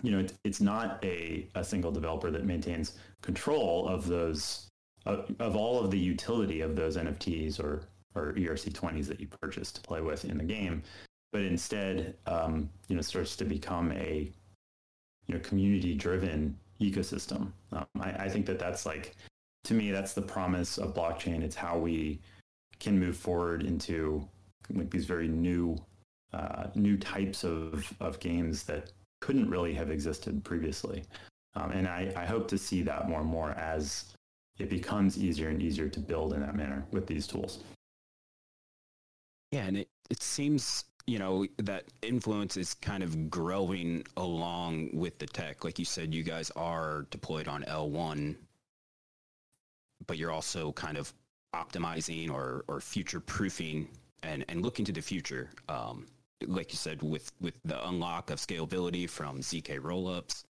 you 0.03 0.11
know, 0.11 0.27
it's, 0.45 0.61
not 0.61 1.03
a, 1.05 1.47
a 1.55 1.65
single 1.65 1.93
developer 1.93 2.31
that 2.31 2.45
maintains 2.45 2.99
control 3.23 3.89
of 3.89 4.07
those, 4.07 4.69
of, 5.07 5.35
of 5.39 5.57
all 5.57 5.83
of 5.83 5.91
the 5.91 5.99
utility 5.99 6.61
of 6.61 6.77
those 6.77 6.97
NFTs 6.97 7.61
or, 7.61 7.89
or 8.15 8.33
ERC20s 8.35 9.07
that 9.07 9.21
you 9.21 9.29
purchase 9.29 9.73
to 9.73 9.81
play 9.81 10.01
with 10.01 10.25
in 10.25 10.39
the 10.39 10.45
game, 10.45 10.83
but 11.33 11.43
instead, 11.43 12.17
um, 12.27 12.69
you 12.89 12.97
know, 12.97 13.03
starts 13.03 13.37
to 13.37 13.45
become 13.45 13.93
a, 13.93 14.31
you 15.27 15.35
know, 15.35 15.41
community-driven 15.41 16.57
ecosystem. 16.81 17.53
Um, 17.73 17.87
I, 18.01 18.11
I 18.11 18.29
think 18.29 18.47
that 18.47 18.59
that's 18.59 18.85
like, 18.85 19.15
to 19.65 19.75
me, 19.75 19.91
that's 19.91 20.13
the 20.13 20.23
promise 20.23 20.77
of 20.79 20.95
blockchain. 20.95 21.43
It's 21.43 21.57
how 21.57 21.79
we 21.79 22.21
can 22.79 22.99
move 22.99 23.17
forward 23.17 23.63
into 23.63 24.29
like 24.73 24.91
these 24.91 25.07
very 25.07 25.29
new, 25.29 25.77
uh, 26.33 26.67
new 26.75 26.97
types 26.97 27.45
of, 27.45 27.93
of 28.01 28.21
games 28.21 28.65
that 28.65 28.93
couldn't 29.25 29.49
really 29.49 29.73
have 29.73 29.91
existed 29.91 30.45
previously. 30.45 31.03
Um, 31.55 31.71
and 31.71 31.89
I, 31.89 32.13
I 32.15 32.27
hope 32.27 32.47
to 32.49 32.59
see 32.59 32.83
that 32.83 33.09
more 33.09 33.21
and 33.21 33.29
more 33.29 33.53
as 33.53 34.13
it 34.59 34.69
becomes 34.69 35.17
easier 35.17 35.49
and 35.49 35.63
easier 35.63 35.89
to 35.89 35.99
build 35.99 36.35
in 36.35 36.41
that 36.41 36.55
manner 36.55 36.85
with 36.91 37.07
these 37.07 37.27
tools. 37.27 37.61
Yeah, 39.51 39.65
and 39.65 39.79
it, 39.79 39.89
it 40.11 40.23
seems, 40.23 40.85
you 41.07 41.19
know, 41.19 41.47
that 41.57 41.85
influence 42.03 42.59
is 42.59 42.75
kind 42.75 43.03
of 43.03 43.31
growing 43.31 44.05
along 44.19 44.91
with 44.93 45.19
the 45.19 45.27
tech. 45.27 45.65
Like 45.65 45.79
you 45.79 45.87
said, 45.87 46.13
you 46.13 46.23
guys 46.23 46.51
are 46.55 47.07
deployed 47.11 47.49
on 47.49 47.63
L1, 47.63 48.37
but 50.07 50.19
you're 50.19 50.33
also 50.33 50.73
kind 50.73 50.99
of 50.99 51.15
optimizing 51.55 52.31
or, 52.31 52.65
or 52.69 52.79
future 52.79 53.21
proofing 53.21 53.89
and, 54.23 54.45
and 54.51 54.61
looking 54.61 54.85
to 54.85 54.93
the 54.93 55.01
future. 55.01 55.49
Um, 55.71 56.09
like 56.47 56.73
you 56.73 56.77
said, 56.79 57.03
with, 57.03 57.33
with 57.41 57.55
the 57.65 57.87
unlock 57.89 58.31
of 58.31 58.39
scalability 58.39 59.09
from 59.09 59.39
ZK 59.39 59.81
rollups 59.81 60.45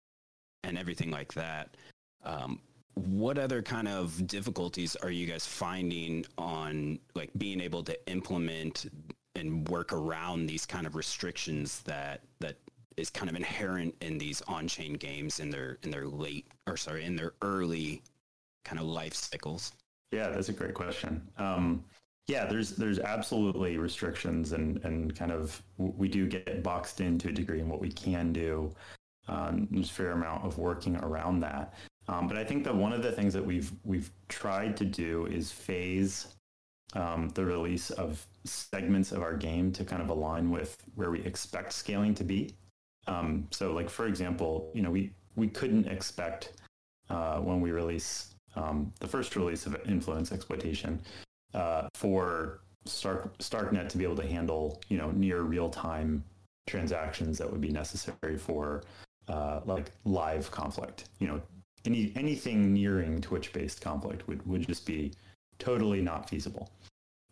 and 0.63 0.79
everything 0.79 1.11
like 1.11 1.33
that. 1.35 1.77
Um, 2.25 2.61
what 2.95 3.39
other 3.39 3.61
kind 3.63 3.89
of 3.89 4.27
difficulties 4.27 4.97
are 4.97 5.11
you 5.11 5.27
guys 5.27 5.47
finding 5.47 6.25
on 6.39 6.99
like 7.15 7.31
being 7.37 7.61
able 7.61 7.83
to 7.83 8.09
implement 8.09 8.87
and 9.35 9.69
work 9.69 9.93
around 9.93 10.47
these 10.47 10.65
kind 10.65 10.87
of 10.87 10.95
restrictions 10.95 11.81
that 11.83 12.21
that 12.39 12.57
is 12.97 13.11
kind 13.11 13.29
of 13.29 13.35
inherent 13.35 13.95
in 14.01 14.17
these 14.17 14.41
on-chain 14.43 14.95
games 14.95 15.41
in 15.41 15.51
their 15.51 15.79
in 15.83 15.91
their 15.91 16.07
late 16.07 16.47
or 16.69 16.77
sorry 16.77 17.05
in 17.05 17.17
their 17.17 17.33
early 17.43 18.03
kind 18.65 18.79
of 18.79 18.87
life 18.87 19.15
cycles? 19.15 19.73
Yeah, 20.13 20.29
that's 20.29 20.49
a 20.49 20.53
great 20.53 20.75
question. 20.75 21.27
Um, 21.39 21.85
yeah, 22.27 22.47
there's 22.47 22.71
there's 22.71 22.99
absolutely 22.99 23.77
restrictions 23.77 24.53
and 24.53 24.83
and 24.85 25.15
kind 25.15 25.31
of 25.33 25.63
we 25.77 26.09
do 26.09 26.27
get 26.27 26.63
boxed 26.63 27.01
in 27.01 27.19
to 27.19 27.29
a 27.29 27.33
degree 27.33 27.61
in 27.61 27.69
what 27.69 27.81
we 27.81 27.91
can 27.91 28.33
do. 28.33 28.75
Um, 29.29 29.69
there's 29.71 29.91
a 29.91 29.93
fair 29.93 30.13
amount 30.13 30.45
of 30.45 30.59
working 30.59 30.97
around 30.97 31.41
that. 31.41 31.75
Um, 32.09 32.29
but 32.29 32.37
I 32.37 32.45
think 32.45 32.65
that 32.65 32.75
one 32.75 32.93
of 32.93 33.03
the 33.03 33.13
things 33.13 33.35
that 33.35 33.45
we've 33.45 33.71
we've 33.85 34.11
tried 34.29 34.77
to 34.79 34.85
do 34.85 35.27
is 35.27 35.51
phase 35.53 36.29
um, 36.95 37.29
the 37.31 37.45
release 37.45 37.91
of 37.91 38.27
segments 38.45 39.13
of 39.13 39.23
our 39.23 39.35
game 39.35 39.73
to 39.73 39.85
kind 39.85 40.01
of 40.01 40.09
align 40.09 40.51
with 40.51 40.77
where 40.95 41.11
we 41.11 41.21
expect 41.23 41.73
scaling 41.73 42.15
to 42.15 42.25
be. 42.25 42.55
Um, 43.07 43.49
so, 43.51 43.73
like 43.73 43.91
for 43.91 44.07
example, 44.07 44.71
you 44.75 44.81
know, 44.81 44.91
we 44.91 45.11
we 45.37 45.49
couldn't 45.49 45.89
expect 45.89 46.53
uh, 47.11 47.39
when 47.39 47.61
we 47.61 47.71
release 47.71 48.35
um, 48.57 48.93
the 49.01 49.09
first 49.09 49.37
release 49.37 49.67
of 49.67 49.77
influence 49.87 50.33
exploitation 50.33 51.01
uh, 51.55 51.89
for 51.95 52.61
Stark 52.87 53.37
Starknet 53.39 53.89
to 53.89 53.99
be 53.99 54.05
able 54.05 54.17
to 54.17 54.27
handle 54.27 54.83
you 54.89 54.99
know 54.99 55.11
near 55.13 55.43
real 55.43 55.71
time 55.71 56.25
transactions 56.67 57.39
that 57.39 57.51
would 57.51 57.61
be 57.61 57.71
necessary 57.71 58.37
for 58.37 58.83
uh, 59.29 59.61
like 59.65 59.91
live 60.05 60.51
conflict. 60.51 61.09
You 61.19 61.29
know, 61.29 61.43
any 61.85 62.13
anything 62.17 62.73
nearing 62.73 63.21
Twitch 63.21 63.53
based 63.53 63.81
conflict 63.81 64.27
would 64.29 64.47
would 64.47 64.67
just 64.67 64.87
be 64.87 65.13
totally 65.59 66.03
not 66.03 66.29
feasible 66.29 66.71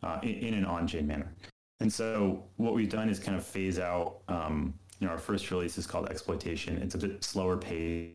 uh, 0.03 0.19
in, 0.23 0.35
in, 0.35 0.55
an 0.55 0.65
on 0.65 0.87
chain 0.87 1.07
manner. 1.07 1.33
And 1.81 1.93
so 1.93 2.45
what 2.57 2.75
we've 2.75 2.89
done 2.89 3.09
is 3.09 3.19
kind 3.19 3.37
of 3.37 3.45
phase 3.45 3.79
out. 3.79 4.21
Um, 4.29 4.75
you 5.01 5.07
know, 5.07 5.13
our 5.13 5.19
first 5.19 5.51
release 5.51 5.79
is 5.79 5.87
called 5.87 6.09
exploitation. 6.09 6.79
It's 6.79 6.95
a 6.95 6.99
bit 6.99 7.25
slower 7.25 7.57
paced. 7.57 8.15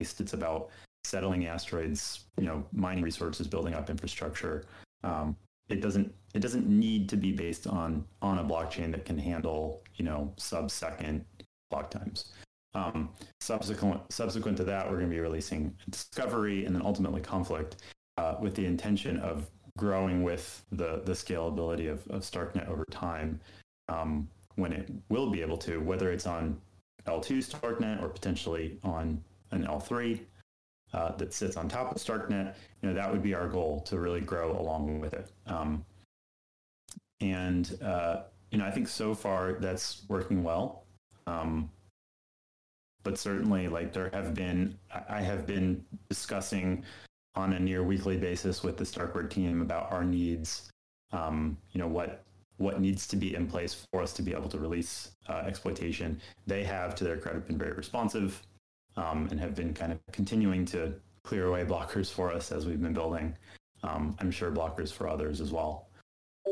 It's 0.00 0.32
about 0.32 0.70
settling 1.04 1.46
asteroids, 1.46 2.24
you 2.38 2.46
know, 2.46 2.64
mining 2.72 3.02
resources, 3.02 3.46
building 3.46 3.74
up 3.74 3.90
infrastructure. 3.90 4.64
Um, 5.02 5.36
it 5.68 5.80
doesn't 5.80 6.12
it 6.34 6.40
doesn't 6.40 6.68
need 6.68 7.08
to 7.08 7.16
be 7.16 7.32
based 7.32 7.66
on 7.66 8.04
on 8.22 8.38
a 8.38 8.44
blockchain 8.44 8.90
that 8.92 9.04
can 9.04 9.18
handle 9.18 9.82
you 9.96 10.04
know 10.04 10.32
sub 10.36 10.70
second 10.70 11.24
block 11.70 11.90
times. 11.90 12.32
Um, 12.74 13.10
subsequent 13.40 14.00
subsequent 14.12 14.56
to 14.58 14.64
that, 14.64 14.86
we're 14.86 14.98
going 14.98 15.10
to 15.10 15.14
be 15.14 15.20
releasing 15.20 15.74
discovery 15.88 16.64
and 16.64 16.74
then 16.74 16.82
ultimately 16.82 17.20
conflict 17.20 17.76
uh, 18.18 18.36
with 18.40 18.54
the 18.54 18.66
intention 18.66 19.18
of 19.18 19.48
growing 19.76 20.22
with 20.22 20.62
the 20.72 21.02
the 21.04 21.12
scalability 21.12 21.90
of, 21.90 22.06
of 22.08 22.22
Starknet 22.22 22.68
over 22.68 22.84
time 22.90 23.40
um, 23.88 24.28
when 24.56 24.72
it 24.72 24.90
will 25.08 25.30
be 25.30 25.40
able 25.40 25.58
to, 25.58 25.80
whether 25.80 26.10
it's 26.12 26.26
on 26.26 26.60
L2 27.06 27.38
Starknet 27.38 28.02
or 28.02 28.08
potentially 28.08 28.78
on 28.84 29.22
an 29.52 29.64
L3 29.64 30.20
uh, 30.92 31.12
that 31.16 31.32
sits 31.32 31.56
on 31.56 31.68
top 31.68 31.92
of 31.92 31.98
StarkNet, 31.98 32.54
you 32.82 32.88
know, 32.88 32.94
that 32.94 33.10
would 33.10 33.22
be 33.22 33.34
our 33.34 33.48
goal 33.48 33.80
to 33.82 33.98
really 33.98 34.20
grow 34.20 34.58
along 34.58 35.00
with 35.00 35.14
it. 35.14 35.30
Um, 35.46 35.84
and, 37.20 37.78
uh, 37.82 38.22
you 38.50 38.58
know, 38.58 38.64
I 38.64 38.70
think 38.70 38.88
so 38.88 39.14
far 39.14 39.52
that's 39.54 40.02
working 40.08 40.42
well. 40.42 40.84
Um, 41.26 41.70
but 43.02 43.18
certainly 43.18 43.68
like 43.68 43.92
there 43.92 44.10
have 44.12 44.34
been, 44.34 44.76
I 45.08 45.20
have 45.20 45.46
been 45.46 45.84
discussing 46.08 46.84
on 47.34 47.52
a 47.52 47.60
near 47.60 47.82
weekly 47.82 48.16
basis 48.16 48.62
with 48.62 48.76
the 48.76 48.84
Starkware 48.84 49.30
team 49.30 49.62
about 49.62 49.90
our 49.92 50.04
needs, 50.04 50.70
um, 51.12 51.56
you 51.72 51.80
know, 51.80 51.86
what, 51.86 52.24
what 52.56 52.80
needs 52.80 53.06
to 53.06 53.16
be 53.16 53.34
in 53.34 53.46
place 53.46 53.86
for 53.90 54.02
us 54.02 54.12
to 54.14 54.22
be 54.22 54.32
able 54.32 54.48
to 54.48 54.58
release 54.58 55.12
uh, 55.28 55.42
exploitation. 55.46 56.20
They 56.46 56.64
have, 56.64 56.94
to 56.96 57.04
their 57.04 57.16
credit, 57.16 57.46
been 57.46 57.56
very 57.56 57.72
responsive 57.72 58.42
um, 58.96 59.28
and 59.30 59.40
have 59.40 59.54
been 59.54 59.72
kind 59.74 59.92
of 59.92 59.98
continuing 60.12 60.64
to 60.66 60.94
clear 61.24 61.46
away 61.46 61.64
blockers 61.64 62.10
for 62.10 62.32
us 62.32 62.52
as 62.52 62.66
we've 62.66 62.80
been 62.80 62.92
building. 62.92 63.36
Um, 63.82 64.16
I'm 64.18 64.30
sure 64.30 64.50
blockers 64.50 64.92
for 64.92 65.08
others 65.08 65.40
as 65.40 65.52
well. 65.52 65.88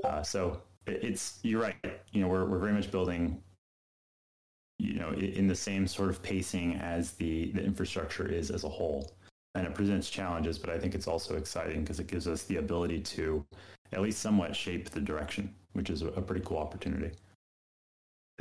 Uh, 0.04 0.22
so 0.22 0.62
it's 0.86 1.38
you're 1.42 1.60
right. 1.60 1.76
You 2.12 2.22
know, 2.22 2.28
we're 2.28 2.44
we're 2.44 2.58
very 2.58 2.72
much 2.72 2.90
building. 2.90 3.42
You 4.78 4.94
know, 4.94 5.12
in 5.12 5.48
the 5.48 5.56
same 5.56 5.88
sort 5.88 6.08
of 6.10 6.22
pacing 6.22 6.76
as 6.76 7.12
the 7.12 7.50
the 7.52 7.62
infrastructure 7.62 8.26
is 8.26 8.50
as 8.50 8.64
a 8.64 8.68
whole, 8.68 9.16
and 9.54 9.66
it 9.66 9.74
presents 9.74 10.08
challenges. 10.08 10.58
But 10.58 10.70
I 10.70 10.78
think 10.78 10.94
it's 10.94 11.08
also 11.08 11.36
exciting 11.36 11.80
because 11.80 11.98
it 11.98 12.06
gives 12.06 12.28
us 12.28 12.44
the 12.44 12.56
ability 12.56 13.00
to 13.00 13.44
at 13.92 14.00
least 14.00 14.20
somewhat 14.20 14.54
shape 14.54 14.90
the 14.90 15.00
direction, 15.00 15.52
which 15.72 15.90
is 15.90 16.02
a, 16.02 16.08
a 16.08 16.22
pretty 16.22 16.42
cool 16.44 16.58
opportunity. 16.58 17.10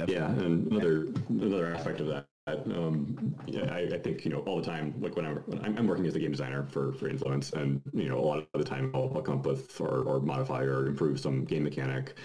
Yeah, 0.05 0.29
and 0.29 0.71
another 0.71 1.07
another 1.29 1.73
aspect 1.73 1.99
of 2.01 2.07
that 2.07 2.27
um, 2.47 3.35
yeah, 3.45 3.73
I, 3.73 3.79
I, 3.79 3.97
think 3.97 4.23
you 4.23 4.31
know 4.31 4.39
all 4.39 4.59
the 4.61 4.65
time. 4.65 4.93
Like 4.99 5.15
when 5.15 5.25
I'm, 5.25 5.35
when 5.47 5.77
I'm, 5.77 5.87
working 5.87 6.05
as 6.05 6.15
a 6.15 6.19
game 6.19 6.31
designer 6.31 6.63
for 6.63 6.93
for 6.93 7.09
Influence, 7.09 7.51
and 7.51 7.81
you 7.93 8.07
know 8.07 8.17
a 8.17 8.21
lot 8.21 8.39
of 8.39 8.47
the 8.53 8.63
time 8.63 8.91
I'll, 8.93 9.11
I'll 9.15 9.21
come 9.21 9.39
up 9.39 9.45
with 9.45 9.79
or, 9.81 10.03
or 10.03 10.19
modify 10.21 10.61
or 10.61 10.87
improve 10.87 11.19
some 11.19 11.43
game 11.43 11.63
mechanic, 11.63 12.15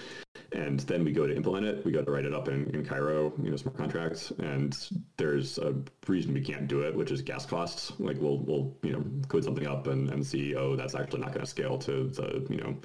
and 0.52 0.80
then 0.80 1.04
we 1.04 1.12
go 1.12 1.26
to 1.26 1.34
implement 1.34 1.66
it. 1.66 1.84
We 1.84 1.90
go 1.90 2.02
to 2.02 2.10
write 2.10 2.24
it 2.24 2.32
up 2.32 2.48
in, 2.48 2.70
in 2.70 2.84
Cairo, 2.84 3.32
you 3.42 3.50
know, 3.50 3.56
smart 3.56 3.76
contracts, 3.76 4.30
and 4.38 4.76
there's 5.16 5.58
a 5.58 5.74
reason 6.06 6.32
we 6.32 6.40
can't 6.40 6.68
do 6.68 6.82
it, 6.82 6.94
which 6.94 7.10
is 7.10 7.20
gas 7.20 7.44
costs. 7.44 7.92
Like 7.98 8.16
we'll 8.20 8.38
we'll 8.38 8.76
you 8.82 8.92
know 8.92 9.04
code 9.26 9.44
something 9.44 9.66
up 9.66 9.88
and, 9.88 10.08
and 10.10 10.24
see, 10.24 10.54
oh, 10.54 10.76
that's 10.76 10.94
actually 10.94 11.20
not 11.20 11.32
going 11.32 11.44
to 11.44 11.50
scale 11.50 11.78
to 11.78 12.08
the 12.08 12.46
you 12.48 12.58
know 12.58 12.76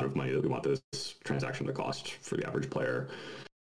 amount 0.00 0.12
of 0.12 0.16
money 0.16 0.32
that 0.32 0.42
we 0.42 0.48
want 0.48 0.64
this 0.64 0.82
transaction 1.22 1.66
to 1.66 1.72
cost 1.72 2.14
for 2.14 2.36
the 2.36 2.46
average 2.46 2.68
player 2.68 3.08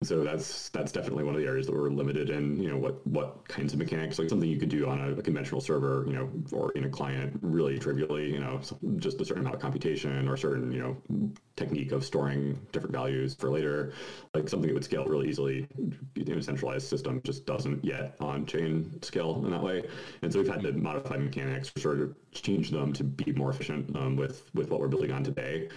so 0.05 0.23
that's 0.23 0.69
that's 0.69 0.91
definitely 0.91 1.23
one 1.23 1.35
of 1.35 1.41
the 1.41 1.47
areas 1.47 1.65
that 1.65 1.75
we're 1.75 1.89
limited 1.89 2.29
in 2.29 2.61
you 2.61 2.69
know 2.69 2.77
what 2.77 3.05
what 3.07 3.47
kinds 3.47 3.73
of 3.73 3.79
mechanics 3.79 4.19
like 4.19 4.29
something 4.29 4.49
you 4.49 4.59
could 4.59 4.69
do 4.69 4.87
on 4.87 4.99
a, 5.01 5.11
a 5.11 5.21
conventional 5.21 5.61
server 5.61 6.03
you 6.07 6.13
know 6.13 6.29
or 6.51 6.71
in 6.71 6.85
a 6.85 6.89
client 6.89 7.37
really 7.41 7.77
trivially 7.77 8.31
you 8.31 8.39
know 8.39 8.59
just 8.97 9.19
a 9.21 9.25
certain 9.25 9.41
amount 9.41 9.55
of 9.55 9.61
computation 9.61 10.27
or 10.27 10.37
certain 10.37 10.71
you 10.71 10.79
know 10.79 11.31
technique 11.55 11.91
of 11.91 12.03
storing 12.03 12.59
different 12.71 12.93
values 12.93 13.33
for 13.33 13.49
later. 13.49 13.93
Like 14.33 14.49
something 14.49 14.67
that 14.67 14.73
would 14.73 14.83
scale 14.83 15.05
really 15.05 15.29
easily 15.29 15.67
in 16.15 16.37
a 16.37 16.41
centralized 16.41 16.87
system 16.87 17.21
just 17.23 17.45
doesn't 17.45 17.83
yet 17.83 18.15
on 18.19 18.45
chain 18.45 19.01
scale 19.01 19.41
in 19.45 19.51
that 19.51 19.63
way. 19.63 19.83
And 20.21 20.31
so 20.31 20.39
we've 20.39 20.47
had 20.51 20.61
to 20.63 20.73
modify 20.73 21.17
mechanics 21.17 21.71
sort 21.77 21.99
of 21.99 22.15
change 22.31 22.71
them 22.71 22.91
to 22.93 23.03
be 23.03 23.31
more 23.33 23.49
efficient 23.49 23.95
um, 23.95 24.15
with 24.15 24.49
with 24.53 24.69
what 24.69 24.79
we're 24.79 24.87
building 24.87 25.11
on 25.11 25.23
today 25.23 25.69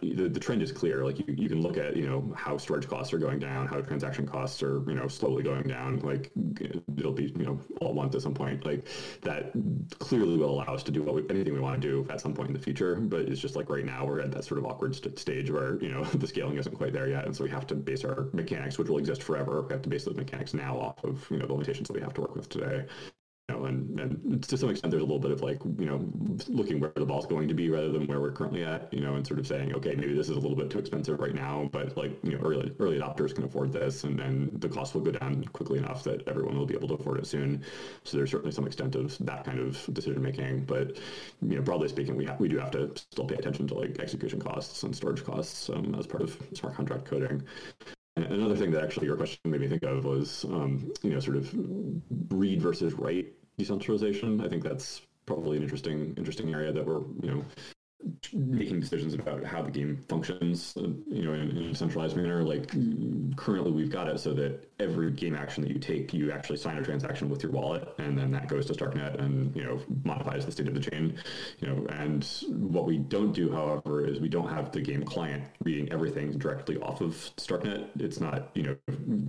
the, 0.00 0.28
the 0.28 0.40
trend 0.40 0.62
is 0.62 0.72
clear. 0.72 1.04
Like 1.04 1.18
you, 1.18 1.34
you 1.36 1.48
can 1.48 1.60
look 1.60 1.76
at, 1.76 1.96
you 1.96 2.06
know, 2.06 2.32
how 2.36 2.56
storage 2.56 2.88
costs 2.88 3.12
are 3.12 3.18
going 3.18 3.38
down, 3.38 3.66
how 3.66 3.80
transaction 3.80 4.26
costs 4.26 4.62
are, 4.62 4.82
you 4.88 4.94
know, 4.94 5.08
slowly 5.08 5.42
going 5.42 5.64
down. 5.64 6.00
Like 6.00 6.30
it'll 6.60 7.12
be, 7.12 7.32
you 7.36 7.44
know, 7.44 7.60
all 7.80 8.02
at 8.02 8.14
at 8.14 8.22
some 8.22 8.34
point. 8.34 8.64
Like 8.64 8.86
that 9.22 9.52
clearly 9.98 10.36
will 10.36 10.50
allow 10.50 10.74
us 10.74 10.82
to 10.84 10.92
do 10.92 11.02
what 11.02 11.14
we, 11.14 11.28
anything 11.30 11.54
we 11.54 11.60
want 11.60 11.80
to 11.80 11.88
do 11.88 12.06
at 12.10 12.20
some 12.20 12.34
point 12.34 12.48
in 12.48 12.54
the 12.54 12.60
future. 12.60 12.96
But 12.96 13.22
it's 13.22 13.40
just 13.40 13.56
like 13.56 13.68
right 13.68 13.84
now 13.84 14.04
we're 14.04 14.20
at 14.20 14.32
that 14.32 14.44
sort 14.44 14.58
of 14.58 14.66
awkward 14.66 14.94
st- 14.94 15.18
stage 15.18 15.50
where, 15.50 15.82
you 15.82 15.88
know, 15.88 16.04
the 16.14 16.26
scaling 16.26 16.56
isn't 16.58 16.76
quite 16.76 16.92
there 16.92 17.08
yet. 17.08 17.26
And 17.26 17.34
so 17.36 17.44
we 17.44 17.50
have 17.50 17.66
to 17.68 17.74
base 17.74 18.04
our 18.04 18.28
mechanics, 18.32 18.78
which 18.78 18.88
will 18.88 18.98
exist 18.98 19.22
forever. 19.22 19.62
We 19.62 19.72
have 19.72 19.82
to 19.82 19.88
base 19.88 20.04
those 20.04 20.16
mechanics 20.16 20.54
now 20.54 20.78
off 20.78 21.04
of, 21.04 21.26
you 21.30 21.38
know, 21.38 21.46
the 21.46 21.52
limitations 21.52 21.88
that 21.88 21.94
we 21.94 22.00
have 22.00 22.14
to 22.14 22.20
work 22.20 22.34
with 22.34 22.48
today 22.48 22.86
know, 23.48 23.64
and, 23.66 23.98
and 24.00 24.42
to 24.42 24.58
some 24.58 24.70
extent, 24.70 24.90
there's 24.90 25.02
a 25.02 25.06
little 25.06 25.20
bit 25.20 25.30
of 25.30 25.40
like, 25.40 25.62
you 25.78 25.86
know, 25.86 26.04
looking 26.48 26.80
where 26.80 26.92
the 26.96 27.04
ball's 27.04 27.26
going 27.26 27.46
to 27.48 27.54
be 27.54 27.70
rather 27.70 27.90
than 27.92 28.06
where 28.06 28.20
we're 28.20 28.32
currently 28.32 28.64
at, 28.64 28.92
you 28.92 29.00
know, 29.00 29.14
and 29.14 29.26
sort 29.26 29.38
of 29.38 29.46
saying, 29.46 29.72
okay, 29.74 29.94
maybe 29.94 30.14
this 30.14 30.28
is 30.28 30.36
a 30.36 30.40
little 30.40 30.56
bit 30.56 30.70
too 30.70 30.78
expensive 30.78 31.20
right 31.20 31.34
now, 31.34 31.68
but 31.72 31.96
like, 31.96 32.12
you 32.24 32.32
know, 32.32 32.38
early 32.44 32.72
early 32.80 32.98
adopters 32.98 33.34
can 33.34 33.44
afford 33.44 33.72
this, 33.72 34.04
and 34.04 34.18
then 34.18 34.50
the 34.54 34.68
cost 34.68 34.94
will 34.94 35.00
go 35.00 35.12
down 35.12 35.44
quickly 35.52 35.78
enough 35.78 36.02
that 36.04 36.26
everyone 36.26 36.56
will 36.56 36.66
be 36.66 36.74
able 36.74 36.88
to 36.88 36.94
afford 36.94 37.18
it 37.18 37.26
soon. 37.26 37.62
So 38.04 38.16
there's 38.16 38.30
certainly 38.30 38.52
some 38.52 38.66
extent 38.66 38.96
of 38.96 39.16
that 39.20 39.44
kind 39.44 39.60
of 39.60 39.94
decision 39.94 40.22
making, 40.22 40.64
but 40.64 40.96
you 41.42 41.56
know, 41.56 41.62
broadly 41.62 41.88
speaking, 41.88 42.16
we 42.16 42.24
have 42.26 42.40
we 42.40 42.48
do 42.48 42.58
have 42.58 42.72
to 42.72 42.90
still 42.96 43.26
pay 43.26 43.36
attention 43.36 43.68
to 43.68 43.74
like 43.74 43.98
execution 44.00 44.40
costs 44.40 44.82
and 44.82 44.94
storage 44.94 45.24
costs 45.24 45.70
um, 45.70 45.94
as 45.98 46.06
part 46.06 46.22
of 46.22 46.36
smart 46.54 46.74
contract 46.74 47.04
coding. 47.04 47.42
Another 48.16 48.56
thing 48.56 48.70
that 48.70 48.82
actually 48.82 49.06
your 49.06 49.16
question 49.16 49.38
made 49.44 49.60
me 49.60 49.68
think 49.68 49.82
of 49.82 50.04
was, 50.04 50.44
um, 50.44 50.90
you 51.02 51.10
know, 51.10 51.20
sort 51.20 51.36
of 51.36 51.54
read 52.30 52.62
versus 52.62 52.94
write 52.94 53.34
decentralization. 53.58 54.40
I 54.40 54.48
think 54.48 54.62
that's 54.62 55.02
probably 55.26 55.56
an 55.56 55.62
interesting 55.64 56.14
interesting 56.16 56.54
area 56.54 56.72
that 56.72 56.86
we're 56.86 57.00
you 57.22 57.30
know 57.30 57.44
making 58.32 58.80
decisions 58.80 59.14
about 59.14 59.42
how 59.44 59.62
the 59.62 59.70
game 59.70 59.96
functions, 60.08 60.74
uh, 60.76 60.82
you 61.08 61.24
know, 61.24 61.32
in, 61.32 61.50
in, 61.56 61.70
a 61.70 61.74
centralized 61.74 62.16
manner. 62.16 62.42
Like 62.42 62.68
currently, 63.36 63.72
we've 63.72 63.90
got 63.90 64.08
it 64.08 64.20
so 64.20 64.32
that 64.34 64.70
every 64.78 65.10
game 65.10 65.34
action 65.34 65.62
that 65.64 65.72
you 65.72 65.78
take, 65.78 66.12
you 66.12 66.30
actually 66.30 66.58
sign 66.58 66.76
a 66.76 66.82
transaction 66.82 67.28
with 67.28 67.42
your 67.42 67.52
wallet, 67.52 67.88
and 67.98 68.16
then 68.16 68.30
that 68.32 68.48
goes 68.48 68.66
to 68.66 68.74
Starknet 68.74 69.18
and 69.20 69.54
you 69.56 69.64
know 69.64 69.80
modifies 70.04 70.44
the 70.44 70.52
state 70.52 70.68
of 70.68 70.74
the 70.74 70.80
chain. 70.80 71.18
You 71.60 71.68
know, 71.68 71.86
and 71.90 72.24
what 72.50 72.86
we 72.86 72.98
don't 72.98 73.32
do, 73.32 73.50
however, 73.50 74.06
is 74.06 74.20
we 74.20 74.28
don't 74.28 74.48
have 74.48 74.72
the 74.72 74.80
game 74.80 75.02
client 75.02 75.44
reading 75.64 75.90
everything 75.92 76.32
directly 76.32 76.76
off 76.78 77.00
of 77.00 77.12
Starknet. 77.36 77.88
It's 78.00 78.20
not 78.20 78.50
you 78.54 78.62
know 78.62 78.76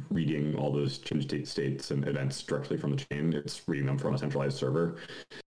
reading 0.10 0.56
all 0.56 0.71
those 0.71 0.97
change 0.99 1.23
state 1.23 1.47
states 1.47 1.91
and 1.91 2.08
events 2.08 2.41
directly 2.43 2.77
from 2.77 2.91
the 2.91 2.97
chain. 2.97 3.34
It's 3.34 3.62
reading 3.67 3.88
them 3.88 3.97
from 3.97 4.13
a 4.13 4.17
centralized 4.17 4.58
server. 4.58 4.97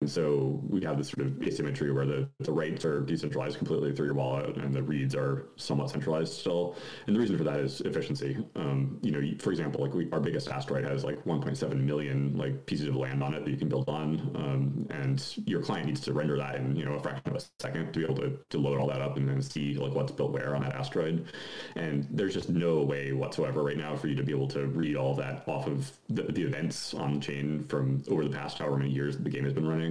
And 0.01 0.09
so 0.09 0.61
we 0.69 0.81
have 0.85 0.97
this 0.97 1.09
sort 1.09 1.27
of 1.27 1.43
asymmetry 1.43 1.91
where 1.91 2.07
the, 2.07 2.29
the 2.39 2.53
writes 2.53 2.85
are 2.85 3.01
decentralized 3.01 3.59
completely 3.59 3.93
through 3.93 4.07
your 4.07 4.15
wallet 4.15 4.57
and 4.57 4.73
the 4.73 4.83
reads 4.83 5.17
are 5.17 5.49
somewhat 5.57 5.91
centralized 5.91 6.35
still. 6.35 6.77
And 7.07 7.17
the 7.17 7.21
reason 7.21 7.37
for 7.37 7.43
that 7.43 7.59
is 7.59 7.81
efficiency. 7.81 8.39
Um, 8.55 9.01
you 9.03 9.11
know, 9.11 9.21
for 9.41 9.51
example, 9.51 9.83
like 9.83 9.95
we, 9.95 10.09
our 10.13 10.21
biggest 10.21 10.49
asteroid 10.49 10.85
has 10.85 11.03
like 11.03 11.25
1.7 11.25 11.81
million 11.83 12.37
like 12.37 12.65
pieces 12.67 12.87
of 12.87 12.95
land 12.95 13.25
on 13.25 13.35
it 13.35 13.45
that 13.45 13.51
you 13.51 13.57
can 13.57 13.69
build 13.69 13.89
on. 13.89 14.21
Um, 14.37 14.87
and 14.91 15.37
your 15.47 15.63
client 15.63 15.87
needs 15.87 16.01
to 16.03 16.13
render 16.13 16.37
that 16.37 16.55
in, 16.55 16.77
you 16.77 16.85
know, 16.85 16.93
a 16.93 17.01
fraction 17.01 17.35
of 17.35 17.43
a 17.43 17.45
second 17.61 17.93
to 17.93 17.99
be 17.99 18.05
able 18.05 18.17
to, 18.17 18.39
to 18.51 18.59
load 18.59 18.79
all 18.79 18.87
that 18.87 19.01
up 19.01 19.17
and 19.17 19.29
then 19.29 19.43
see 19.43 19.75
like 19.75 19.95
what's 19.95 20.13
built 20.13 20.31
where 20.31 20.55
on 20.55 20.63
that 20.63 20.77
asteroid. 20.77 21.27
And 21.75 22.07
there's 22.09 22.35
just 22.35 22.51
no 22.51 22.83
way 22.83 23.13
whatsoever 23.13 23.65
right 23.65 23.77
now 23.77 23.97
for 23.97 24.07
you 24.07 24.15
to 24.15 24.23
be 24.23 24.33
able 24.33 24.49
to 24.49 24.69
read 24.69 24.95
all 24.95 25.15
that 25.17 25.43
off 25.49 25.67
of 25.67 25.91
the, 26.09 26.23
the 26.23 26.43
events 26.43 26.95
on 26.95 27.15
the 27.15 27.21
chain 27.21 27.65
from 27.69 28.05
over 28.09 28.23
the 28.23 28.31
past 28.31 28.59
however 28.59 28.77
many 28.77 28.91
years 28.91 29.19
the 29.19 29.31
game 29.31 29.45
has 29.45 29.53
been 29.53 29.67
running 29.67 29.88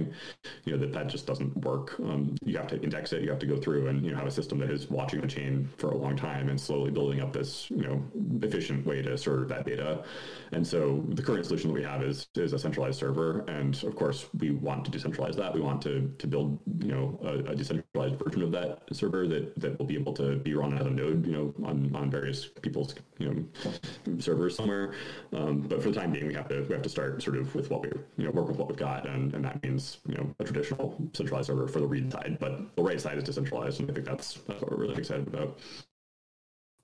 you 0.64 0.72
know, 0.72 0.78
that 0.78 0.92
that 0.92 1.06
just 1.08 1.26
doesn't 1.26 1.56
work. 1.58 1.98
Um, 2.00 2.36
you 2.44 2.56
have 2.56 2.68
to 2.68 2.80
index 2.82 3.12
it. 3.12 3.22
You 3.22 3.30
have 3.30 3.38
to 3.40 3.46
go 3.46 3.56
through 3.56 3.88
and, 3.88 4.04
you 4.04 4.10
know, 4.10 4.18
have 4.18 4.26
a 4.26 4.30
system 4.30 4.58
that 4.58 4.70
is 4.70 4.88
watching 4.90 5.20
the 5.20 5.26
chain 5.26 5.68
for 5.76 5.90
a 5.90 5.96
long 5.96 6.16
time 6.16 6.48
and 6.48 6.60
slowly 6.60 6.90
building 6.90 7.20
up 7.20 7.32
this, 7.32 7.70
you 7.70 7.84
know, 7.86 8.02
efficient 8.42 8.86
way 8.86 9.02
to 9.02 9.16
serve 9.16 9.48
that 9.48 9.64
data. 9.64 10.04
And 10.52 10.66
so 10.66 11.04
the 11.08 11.22
current 11.22 11.46
solution 11.46 11.68
that 11.70 11.74
we 11.74 11.82
have 11.84 12.02
is, 12.02 12.28
is 12.34 12.52
a 12.52 12.58
centralized 12.58 12.98
server. 12.98 13.44
And 13.48 13.82
of 13.84 13.94
course, 13.96 14.26
we 14.38 14.50
want 14.50 14.84
to 14.84 14.90
decentralize 14.90 15.36
that. 15.36 15.54
We 15.54 15.60
want 15.60 15.80
to, 15.82 16.12
to 16.18 16.26
build, 16.26 16.58
you 16.80 16.92
know, 16.92 17.18
a, 17.22 17.52
a 17.52 17.54
decentralized 17.54 18.16
version 18.22 18.42
of 18.42 18.52
that 18.52 18.82
server 18.92 19.26
that, 19.28 19.58
that 19.58 19.78
will 19.78 19.86
be 19.86 19.96
able 19.96 20.12
to 20.14 20.36
be 20.36 20.54
run 20.54 20.76
as 20.76 20.86
a 20.86 20.90
node, 20.90 21.26
you 21.26 21.32
know, 21.32 21.54
on, 21.64 21.94
on 21.94 22.10
various 22.10 22.46
people's, 22.46 22.94
you 23.18 23.26
know, 23.28 24.14
servers 24.18 24.56
somewhere. 24.56 24.94
Um, 25.32 25.60
but 25.60 25.82
for 25.82 25.90
the 25.90 25.98
time 26.00 26.12
being, 26.12 26.26
we 26.26 26.34
have 26.34 26.48
to, 26.48 26.62
we 26.62 26.74
have 26.74 26.82
to 26.82 26.88
start 26.88 27.22
sort 27.22 27.36
of 27.36 27.54
with 27.54 27.70
what 27.70 27.82
we, 27.82 27.90
you 28.16 28.24
know, 28.24 28.30
work 28.30 28.48
with 28.48 28.58
what 28.58 28.68
we've 28.68 28.76
got. 28.76 29.06
And, 29.08 29.34
and 29.34 29.44
that 29.44 29.62
means 29.62 29.87
you 30.06 30.14
know 30.14 30.34
a 30.38 30.44
traditional 30.44 30.96
centralized 31.14 31.46
server 31.46 31.68
for 31.68 31.80
the 31.80 31.86
read 31.86 32.12
side, 32.12 32.36
but 32.40 32.74
the 32.76 32.82
write 32.82 33.00
side 33.00 33.18
is 33.18 33.24
decentralized, 33.24 33.80
and 33.80 33.90
I 33.90 33.94
think 33.94 34.06
that's 34.06 34.34
that's 34.46 34.60
what 34.60 34.70
we're 34.70 34.78
really 34.78 34.96
excited 34.96 35.26
about. 35.26 35.58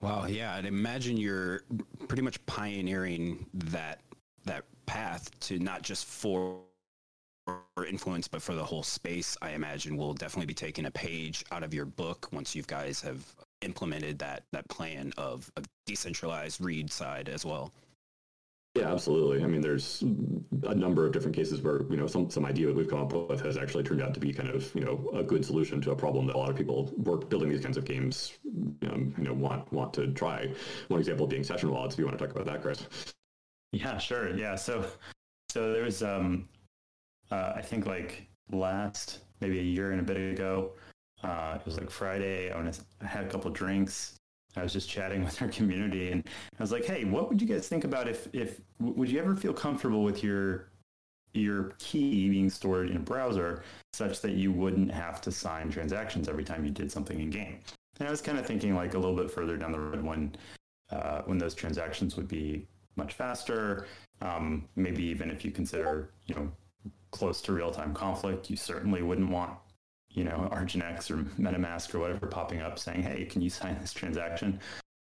Wow, 0.00 0.26
yeah, 0.26 0.54
I'd 0.54 0.66
imagine 0.66 1.16
you're 1.16 1.62
pretty 2.08 2.22
much 2.22 2.44
pioneering 2.46 3.46
that 3.54 4.00
that 4.44 4.64
path 4.86 5.30
to 5.40 5.58
not 5.58 5.82
just 5.82 6.04
for 6.04 6.60
influence, 7.86 8.28
but 8.28 8.42
for 8.42 8.54
the 8.54 8.64
whole 8.64 8.82
space. 8.82 9.36
I 9.42 9.50
imagine 9.50 9.96
we'll 9.96 10.14
definitely 10.14 10.46
be 10.46 10.54
taking 10.54 10.86
a 10.86 10.90
page 10.90 11.44
out 11.52 11.62
of 11.62 11.74
your 11.74 11.84
book 11.84 12.28
once 12.32 12.54
you 12.54 12.62
guys 12.62 13.00
have 13.02 13.24
implemented 13.62 14.18
that 14.18 14.44
that 14.52 14.68
plan 14.68 15.12
of 15.16 15.50
a 15.56 15.62
decentralized 15.86 16.60
read 16.60 16.90
side 16.90 17.28
as 17.28 17.44
well. 17.44 17.72
Yeah, 18.74 18.92
absolutely. 18.92 19.44
I 19.44 19.46
mean, 19.46 19.60
there's 19.60 20.02
a 20.64 20.74
number 20.74 21.06
of 21.06 21.12
different 21.12 21.36
cases 21.36 21.60
where 21.62 21.82
you 21.90 21.96
know 21.96 22.08
some 22.08 22.28
some 22.28 22.44
idea 22.44 22.66
that 22.66 22.74
we've 22.74 22.90
come 22.90 23.00
up 23.00 23.12
with 23.12 23.40
has 23.42 23.56
actually 23.56 23.84
turned 23.84 24.02
out 24.02 24.14
to 24.14 24.20
be 24.20 24.32
kind 24.32 24.48
of 24.48 24.74
you 24.74 24.80
know 24.80 25.10
a 25.14 25.22
good 25.22 25.44
solution 25.44 25.80
to 25.82 25.92
a 25.92 25.96
problem 25.96 26.26
that 26.26 26.34
a 26.34 26.38
lot 26.38 26.50
of 26.50 26.56
people 26.56 26.92
work 26.96 27.28
building 27.30 27.48
these 27.50 27.60
kinds 27.60 27.76
of 27.76 27.84
games 27.84 28.32
um, 28.90 29.14
you 29.16 29.24
know 29.24 29.32
want 29.32 29.72
want 29.72 29.94
to 29.94 30.08
try. 30.08 30.52
One 30.88 30.98
example 30.98 31.24
being 31.28 31.44
session 31.44 31.70
wallets. 31.70 31.94
If 31.94 32.00
you 32.00 32.06
want 32.06 32.18
to 32.18 32.26
talk 32.26 32.34
about 32.34 32.46
that, 32.46 32.62
Chris. 32.62 32.84
Yeah, 33.70 33.96
sure. 33.98 34.36
Yeah, 34.36 34.56
so 34.56 34.84
so 35.50 35.72
there 35.72 35.84
was 35.84 36.02
um, 36.02 36.48
uh, 37.30 37.52
I 37.54 37.62
think 37.62 37.86
like 37.86 38.26
last 38.50 39.20
maybe 39.40 39.60
a 39.60 39.62
year 39.62 39.92
and 39.92 40.00
a 40.00 40.04
bit 40.04 40.16
ago. 40.16 40.72
Uh, 41.22 41.58
it 41.60 41.64
was 41.64 41.78
like 41.78 41.90
Friday. 41.90 42.50
I, 42.50 42.56
went. 42.56 42.80
I 43.00 43.06
had 43.06 43.24
a 43.24 43.28
couple 43.28 43.52
drinks 43.52 44.18
I 44.56 44.62
was 44.62 44.72
just 44.72 44.88
chatting 44.88 45.24
with 45.24 45.40
our 45.42 45.48
community, 45.48 46.10
and 46.10 46.26
I 46.58 46.62
was 46.62 46.72
like, 46.72 46.84
"Hey, 46.84 47.04
what 47.04 47.28
would 47.28 47.40
you 47.40 47.48
guys 47.48 47.68
think 47.68 47.84
about 47.84 48.08
if 48.08 48.28
if 48.32 48.60
would 48.80 49.10
you 49.10 49.18
ever 49.18 49.36
feel 49.36 49.52
comfortable 49.52 50.02
with 50.02 50.22
your 50.22 50.68
your 51.32 51.72
key 51.78 52.28
being 52.30 52.48
stored 52.48 52.90
in 52.90 52.96
a 52.96 53.00
browser 53.00 53.64
such 53.92 54.20
that 54.20 54.32
you 54.32 54.52
wouldn't 54.52 54.90
have 54.92 55.20
to 55.20 55.32
sign 55.32 55.68
transactions 55.68 56.28
every 56.28 56.44
time 56.44 56.64
you 56.64 56.70
did 56.70 56.90
something 56.90 57.20
in 57.20 57.30
game?" 57.30 57.58
And 57.98 58.08
I 58.08 58.10
was 58.10 58.20
kind 58.20 58.38
of 58.38 58.46
thinking 58.46 58.74
like 58.74 58.94
a 58.94 58.98
little 58.98 59.16
bit 59.16 59.30
further 59.30 59.56
down 59.56 59.72
the 59.72 59.80
road 59.80 60.02
when 60.02 60.34
uh, 60.90 61.22
when 61.22 61.38
those 61.38 61.54
transactions 61.54 62.16
would 62.16 62.28
be 62.28 62.66
much 62.96 63.14
faster. 63.14 63.86
Um, 64.22 64.68
maybe 64.76 65.02
even 65.04 65.30
if 65.30 65.44
you 65.44 65.50
consider 65.50 66.10
you 66.26 66.34
know 66.34 66.50
close 67.10 67.40
to 67.42 67.52
real 67.52 67.70
time 67.70 67.94
conflict, 67.94 68.50
you 68.50 68.56
certainly 68.56 69.02
wouldn't 69.02 69.30
want 69.30 69.52
you 70.14 70.24
know, 70.24 70.48
Argent 70.50 70.82
X 70.82 71.10
or 71.10 71.16
MetaMask 71.38 71.94
or 71.94 71.98
whatever 71.98 72.26
popping 72.26 72.60
up 72.60 72.78
saying, 72.78 73.02
hey, 73.02 73.24
can 73.24 73.42
you 73.42 73.50
sign 73.50 73.76
this 73.80 73.92
transaction? 73.92 74.60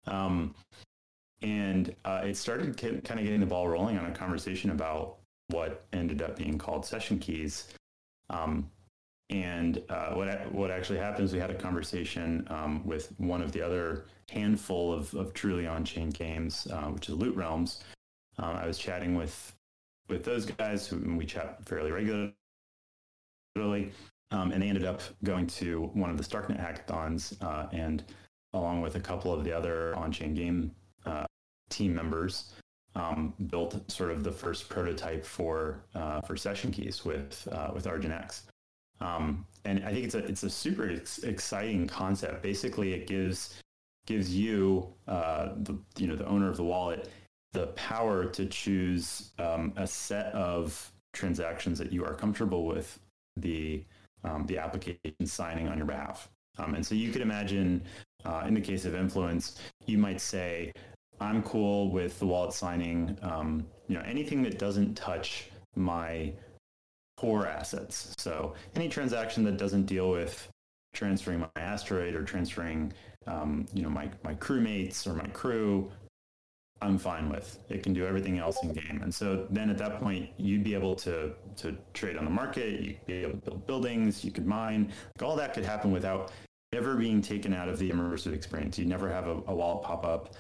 Um, 0.07 0.55
and 1.43 1.95
uh, 2.05 2.23
it 2.25 2.37
started 2.37 2.77
kind 2.77 3.21
of 3.21 3.27
getting 3.27 3.41
the 3.41 3.47
ball 3.47 3.69
rolling 3.69 3.99
on 3.99 4.07
a 4.07 4.13
conversation 4.13 4.71
about 4.71 5.17
what 5.49 5.85
ended 5.93 6.23
up 6.23 6.37
being 6.37 6.59
called 6.59 6.87
session 6.87 7.19
keys. 7.19 7.69
Um, 8.29 8.71
and 9.31 9.83
uh, 9.89 10.13
what 10.15 10.53
what 10.53 10.71
actually 10.71 10.99
happened 10.99 11.25
is 11.25 11.33
we 11.33 11.39
had 11.39 11.51
a 11.51 11.55
conversation 11.55 12.47
um, 12.51 12.85
with 12.85 13.13
one 13.19 13.43
of 13.43 13.53
the 13.53 13.63
other 13.63 14.07
handful 14.29 14.93
of, 14.93 15.13
of 15.15 15.33
truly 15.35 15.67
on-chain 15.67 16.11
games, 16.11 16.67
uh, 16.73 16.87
which 16.87 17.09
is 17.09 17.15
Loot 17.15 17.37
Realms. 17.37 17.83
Um, 18.39 18.57
I 18.57 18.67
was 18.67 18.79
chatting 18.79 19.15
with 19.15 19.53
with 20.09 20.25
those 20.25 20.45
guys, 20.47 20.93
we 20.93 21.25
chat 21.25 21.65
fairly 21.65 21.93
regularly, 21.93 22.33
um, 24.31 24.53
and 24.53 24.63
they 24.63 24.69
ended 24.69 24.85
up 24.85 25.01
going 25.25 25.47
to 25.47 25.91
one 25.95 26.11
of 26.11 26.17
the 26.17 26.23
Starknet 26.23 26.61
hackathons 26.61 27.41
uh, 27.43 27.69
and 27.73 28.05
along 28.53 28.81
with 28.81 28.97
a 28.97 29.01
couple 29.01 29.33
of 29.33 29.45
the 29.45 29.53
other 29.53 29.95
on-chain 29.97 30.35
game 30.35 30.73
uh, 31.07 31.25
team 31.69 31.95
members, 31.95 32.53
um, 32.97 33.33
built 33.49 33.89
sort 33.91 34.11
of 34.11 34.25
the 34.25 34.33
first 34.33 34.69
prototype 34.69 35.25
for 35.25 35.85
uh, 35.95 36.21
for 36.23 36.37
session 36.37 36.73
keys 36.73 37.05
with 37.05 37.47
uh, 37.53 37.71
with 37.73 37.87
Argent 37.87 38.13
X. 38.13 38.43
Um, 39.01 39.47
and 39.65 39.85
I 39.85 39.93
think 39.93 40.05
it's 40.05 40.15
a 40.15 40.19
it's 40.19 40.43
a 40.43 40.51
super 40.51 40.91
ex- 40.91 41.19
exciting 41.23 41.87
concept. 41.87 42.43
Basically, 42.43 42.93
it 42.93 43.07
gives 43.07 43.61
gives 44.07 44.35
you 44.35 44.93
uh, 45.07 45.51
the 45.59 45.79
you 45.97 46.09
know 46.09 46.17
the 46.17 46.27
owner 46.27 46.49
of 46.49 46.57
the 46.57 46.65
wallet 46.65 47.09
the 47.53 47.69
power 47.69 48.27
to 48.27 48.47
choose 48.47 49.33
um, 49.39 49.73
a 49.77 49.87
set 49.87 50.27
of 50.27 50.93
transactions 51.13 51.79
that 51.79 51.93
you 51.93 52.05
are 52.05 52.15
comfortable 52.15 52.65
with 52.65 53.01
the 53.37 53.85
um, 54.25 54.47
the 54.47 54.59
application 54.59 55.27
signing 55.27 55.69
on 55.69 55.77
your 55.77 55.87
behalf. 55.87 56.29
Um, 56.59 56.75
and 56.75 56.85
so 56.85 56.95
you 56.95 57.11
could 57.11 57.23
imagine, 57.23 57.83
uh, 58.25 58.45
in 58.47 58.55
the 58.55 58.61
case 58.61 58.85
of 58.85 58.95
influence, 58.95 59.59
you 59.87 59.99
might 59.99 60.21
say, 60.21 60.73
"I'm 61.21 61.43
cool 61.43 61.91
with 61.91 62.19
the 62.19 62.27
wallet 62.27 62.53
signing. 62.53 63.17
Um, 63.23 63.67
you 63.89 63.97
know, 63.97 64.03
anything 64.03 64.43
that 64.43 64.59
doesn't 64.59 64.95
touch 64.95 65.51
my 65.77 66.33
core 67.21 67.47
assets. 67.47 68.15
So 68.17 68.55
any 68.75 68.89
transaction 68.89 69.45
that 69.45 69.59
doesn't 69.59 69.85
deal 69.85 70.11
with 70.11 70.49
transferring 70.95 71.41
my 71.41 71.49
asteroid 71.57 72.15
or 72.15 72.25
transferring, 72.25 72.93
um, 73.27 73.67
you 73.75 73.83
know, 73.83 73.91
my 73.91 74.11
my 74.25 74.35
crewmates 74.35 75.07
or 75.07 75.13
my 75.15 75.27
crew 75.29 75.91
I'm 76.83 76.99
fine 76.99 77.29
with. 77.29 77.59
It 77.69 77.83
can 77.83 77.93
do 77.93 78.07
everything 78.07 78.39
else 78.39 78.63
in 78.63 78.73
game. 78.73 79.01
And 79.03 79.15
so 79.15 79.47
then 79.51 79.69
at 79.69 79.79
that 79.79 80.01
point, 80.01 80.31
you'd 80.39 80.65
be 80.65 80.75
able 80.75 80.95
to 80.97 81.33
to 81.57 81.77
trade 81.93 82.17
on 82.17 82.25
the 82.25 82.31
market. 82.31 82.81
You'd 82.81 83.07
be 83.07 83.15
able 83.15 83.33
to 83.33 83.39
build 83.39 83.67
buildings. 83.67 84.25
You 84.25 84.31
could 84.31 84.47
mine. 84.47 84.93
Like 85.17 85.29
all 85.29 85.37
that 85.37 85.53
could 85.53 85.65
happen 85.65 85.93
without 85.93 86.33
ever 86.73 86.95
being 86.95 87.21
taken 87.21 87.53
out 87.53 87.69
of 87.69 87.79
the 87.79 87.91
immersive 87.91 88.33
experience. 88.33 88.79
You'd 88.79 88.89
never 88.89 89.11
have 89.11 89.27
a, 89.27 89.43
a 89.47 89.55
wallet 89.55 89.85
pop 89.85 90.05
up. 90.05 90.35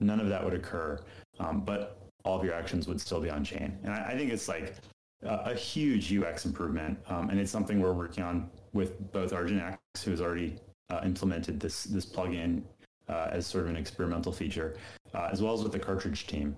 None 0.00 0.20
of 0.20 0.28
that 0.28 0.44
would 0.44 0.54
occur. 0.54 1.00
Um, 1.38 1.62
but 1.62 1.98
all 2.24 2.38
of 2.38 2.44
your 2.44 2.54
actions 2.54 2.86
would 2.88 3.00
still 3.00 3.20
be 3.20 3.30
on 3.30 3.44
chain. 3.44 3.78
And 3.84 3.92
I, 3.92 4.08
I 4.08 4.18
think 4.18 4.30
it's 4.32 4.48
like 4.48 4.74
a, 5.22 5.52
a 5.52 5.54
huge 5.54 6.12
UX 6.12 6.44
improvement. 6.44 6.98
Um, 7.08 7.30
and 7.30 7.40
it's 7.40 7.50
something 7.50 7.80
we're 7.80 7.92
working 7.92 8.22
on 8.22 8.50
with 8.72 9.12
both 9.12 9.32
Argent 9.32 9.62
X, 9.62 10.02
who 10.04 10.10
has 10.10 10.20
already 10.20 10.58
uh, 10.90 11.00
implemented 11.04 11.58
this 11.58 11.84
this 11.84 12.06
plugin 12.06 12.62
uh, 13.08 13.28
as 13.30 13.46
sort 13.46 13.64
of 13.64 13.70
an 13.70 13.76
experimental 13.76 14.32
feature, 14.32 14.76
uh, 15.14 15.28
as 15.32 15.42
well 15.42 15.54
as 15.54 15.62
with 15.62 15.72
the 15.72 15.78
cartridge 15.78 16.26
team, 16.26 16.56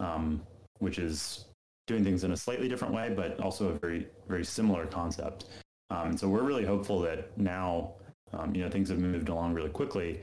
um, 0.00 0.42
which 0.78 0.98
is 0.98 1.46
doing 1.86 2.04
things 2.04 2.24
in 2.24 2.32
a 2.32 2.36
slightly 2.36 2.68
different 2.68 2.94
way, 2.94 3.12
but 3.14 3.40
also 3.40 3.68
a 3.68 3.78
very 3.78 4.06
very 4.28 4.44
similar 4.44 4.86
concept. 4.86 5.46
Um, 5.90 6.16
so 6.16 6.28
we're 6.28 6.42
really 6.42 6.64
hopeful 6.64 7.00
that 7.00 7.36
now, 7.38 7.92
um, 8.32 8.54
you 8.54 8.62
know, 8.62 8.70
things 8.70 8.90
have 8.90 8.98
moved 8.98 9.28
along 9.28 9.54
really 9.54 9.70
quickly. 9.70 10.20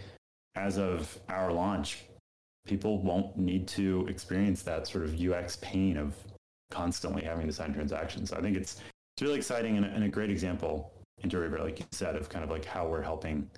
As 0.56 0.78
of 0.78 1.20
our 1.28 1.52
launch, 1.52 2.06
people 2.66 3.00
won't 3.02 3.36
need 3.38 3.68
to 3.70 4.06
experience 4.08 4.62
that 4.64 4.88
sort 4.88 5.04
of 5.04 5.20
UX 5.20 5.58
pain 5.58 5.98
of 5.98 6.16
constantly 6.72 7.24
having 7.24 7.48
to 7.48 7.54
sign 7.54 7.74
transactions. 7.74 8.30
So 8.30 8.38
I 8.38 8.42
think 8.42 8.56
it's 8.56 8.80
it's 9.16 9.22
really 9.22 9.38
exciting 9.38 9.78
and, 9.78 9.86
and 9.86 10.04
a 10.04 10.10
great 10.10 10.30
example 10.30 10.92
Interweaver, 11.24 11.60
like 11.60 11.80
you 11.80 11.86
said, 11.92 12.16
of 12.16 12.30
kind 12.30 12.44
of 12.44 12.52
like 12.52 12.66
how 12.66 12.88
we're 12.88 13.02
helping 13.02 13.50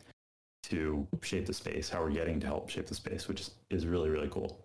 to 0.69 1.07
shape 1.21 1.45
the 1.45 1.53
space, 1.53 1.89
how 1.89 2.01
we're 2.01 2.11
getting 2.11 2.39
to 2.41 2.47
help 2.47 2.69
shape 2.69 2.87
the 2.87 2.95
space, 2.95 3.27
which 3.27 3.49
is 3.69 3.85
really, 3.85 4.09
really 4.09 4.29
cool. 4.29 4.63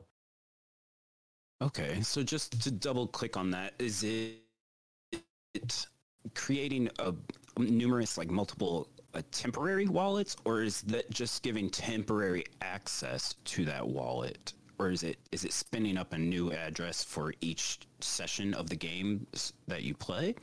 Okay, 1.62 2.00
so 2.00 2.22
just 2.22 2.60
to 2.62 2.70
double 2.70 3.06
click 3.06 3.36
on 3.36 3.50
that, 3.50 3.74
is 3.78 4.04
it, 4.04 5.86
creating 6.34 6.88
a 6.98 7.14
numerous 7.58 8.18
like 8.18 8.30
multiple 8.30 8.88
uh, 9.14 9.22
temporary 9.30 9.86
wallets, 9.86 10.36
or 10.44 10.62
is 10.62 10.82
that 10.82 11.08
just 11.10 11.42
giving 11.42 11.70
temporary 11.70 12.44
access 12.62 13.34
to 13.44 13.64
that 13.64 13.86
wallet, 13.86 14.54
or 14.78 14.90
is 14.90 15.04
it 15.04 15.18
is 15.30 15.44
it 15.44 15.52
spinning 15.52 15.96
up 15.96 16.12
a 16.14 16.18
new 16.18 16.52
address 16.52 17.04
for 17.04 17.32
each 17.40 17.80
session 18.00 18.54
of 18.54 18.68
the 18.68 18.76
game 18.76 19.26
that 19.68 19.82
you 19.82 19.94
play? 19.94 20.34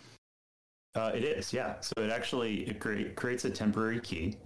Uh, 0.95 1.11
it 1.13 1.23
is, 1.23 1.51
yeah. 1.51 1.79
So 1.81 1.93
it 1.97 2.11
actually 2.11 2.69
it 2.69 2.79
cre- 2.79 3.09
creates 3.15 3.45
a 3.45 3.49
temporary 3.49 3.99
key, 3.99 4.37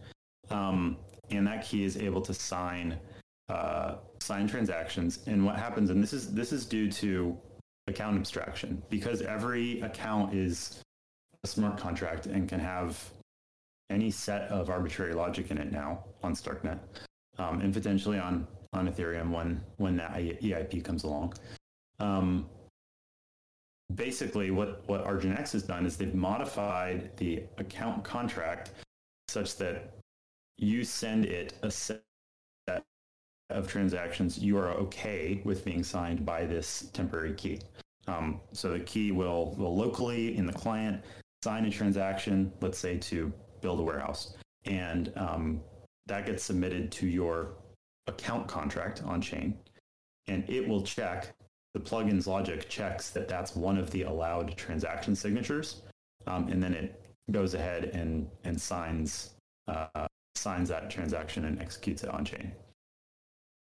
um, 0.49 0.97
and 1.29 1.47
that 1.47 1.65
key 1.65 1.83
is 1.83 1.97
able 1.97 2.21
to 2.21 2.33
sign 2.33 2.97
uh, 3.49 3.95
sign 4.19 4.47
transactions. 4.47 5.19
And 5.27 5.45
what 5.45 5.57
happens, 5.57 5.89
and 5.89 6.01
this 6.01 6.13
is 6.13 6.33
this 6.33 6.51
is 6.51 6.65
due 6.65 6.91
to 6.91 7.37
account 7.87 8.17
abstraction, 8.17 8.81
because 8.89 9.21
every 9.21 9.81
account 9.81 10.33
is 10.33 10.81
a 11.43 11.47
smart 11.47 11.77
contract 11.77 12.25
and 12.25 12.47
can 12.47 12.59
have 12.59 13.11
any 13.89 14.09
set 14.09 14.43
of 14.43 14.69
arbitrary 14.69 15.13
logic 15.13 15.51
in 15.51 15.57
it 15.57 15.71
now 15.71 16.03
on 16.23 16.33
Starknet, 16.33 16.79
um, 17.37 17.61
and 17.61 17.73
potentially 17.73 18.17
on 18.17 18.47
on 18.73 18.87
Ethereum 18.87 19.31
when 19.31 19.61
when 19.77 19.95
that 19.97 20.13
EIP 20.13 20.83
comes 20.83 21.03
along. 21.03 21.33
Um, 21.99 22.49
basically, 23.95 24.51
what 24.51 24.87
what 24.87 25.01
Argent 25.05 25.37
has 25.37 25.63
done 25.63 25.85
is 25.85 25.97
they've 25.97 26.15
modified 26.15 27.15
the 27.17 27.43
account 27.57 28.03
contract 28.03 28.71
such 29.27 29.57
that 29.57 29.93
you 30.63 30.83
send 30.83 31.25
it 31.25 31.53
a 31.61 31.71
set 31.71 32.03
of 33.49 33.67
transactions 33.67 34.39
you 34.39 34.57
are 34.57 34.71
okay 34.71 35.41
with 35.43 35.63
being 35.63 35.83
signed 35.83 36.25
by 36.25 36.45
this 36.45 36.89
temporary 36.93 37.33
key. 37.33 37.59
Um, 38.07 38.41
so 38.51 38.71
the 38.71 38.79
key 38.79 39.11
will 39.11 39.55
will 39.57 39.75
locally 39.75 40.35
in 40.35 40.45
the 40.45 40.53
client 40.53 41.03
sign 41.43 41.65
a 41.65 41.69
transaction, 41.69 42.51
let's 42.61 42.77
say 42.77 42.97
to 42.97 43.31
build 43.61 43.79
a 43.79 43.83
warehouse, 43.83 44.35
and 44.65 45.11
um, 45.15 45.61
that 46.07 46.25
gets 46.25 46.43
submitted 46.43 46.91
to 46.93 47.07
your 47.07 47.55
account 48.07 48.47
contract 48.47 49.03
on 49.03 49.21
chain, 49.21 49.57
and 50.27 50.49
it 50.49 50.67
will 50.67 50.81
check 50.81 51.33
the 51.73 51.79
plugin's 51.79 52.27
logic 52.27 52.67
checks 52.69 53.09
that 53.11 53.27
that's 53.27 53.55
one 53.55 53.77
of 53.77 53.89
the 53.91 54.03
allowed 54.03 54.55
transaction 54.57 55.15
signatures, 55.15 55.83
um, 56.27 56.47
and 56.49 56.61
then 56.61 56.73
it 56.73 57.01
goes 57.31 57.53
ahead 57.53 57.85
and 57.93 58.27
and 58.43 58.59
signs 58.59 59.35
uh, 59.67 60.07
signs 60.35 60.69
that 60.69 60.89
transaction 60.89 61.45
and 61.45 61.61
executes 61.61 62.03
it 62.03 62.09
on 62.09 62.25
chain 62.25 62.51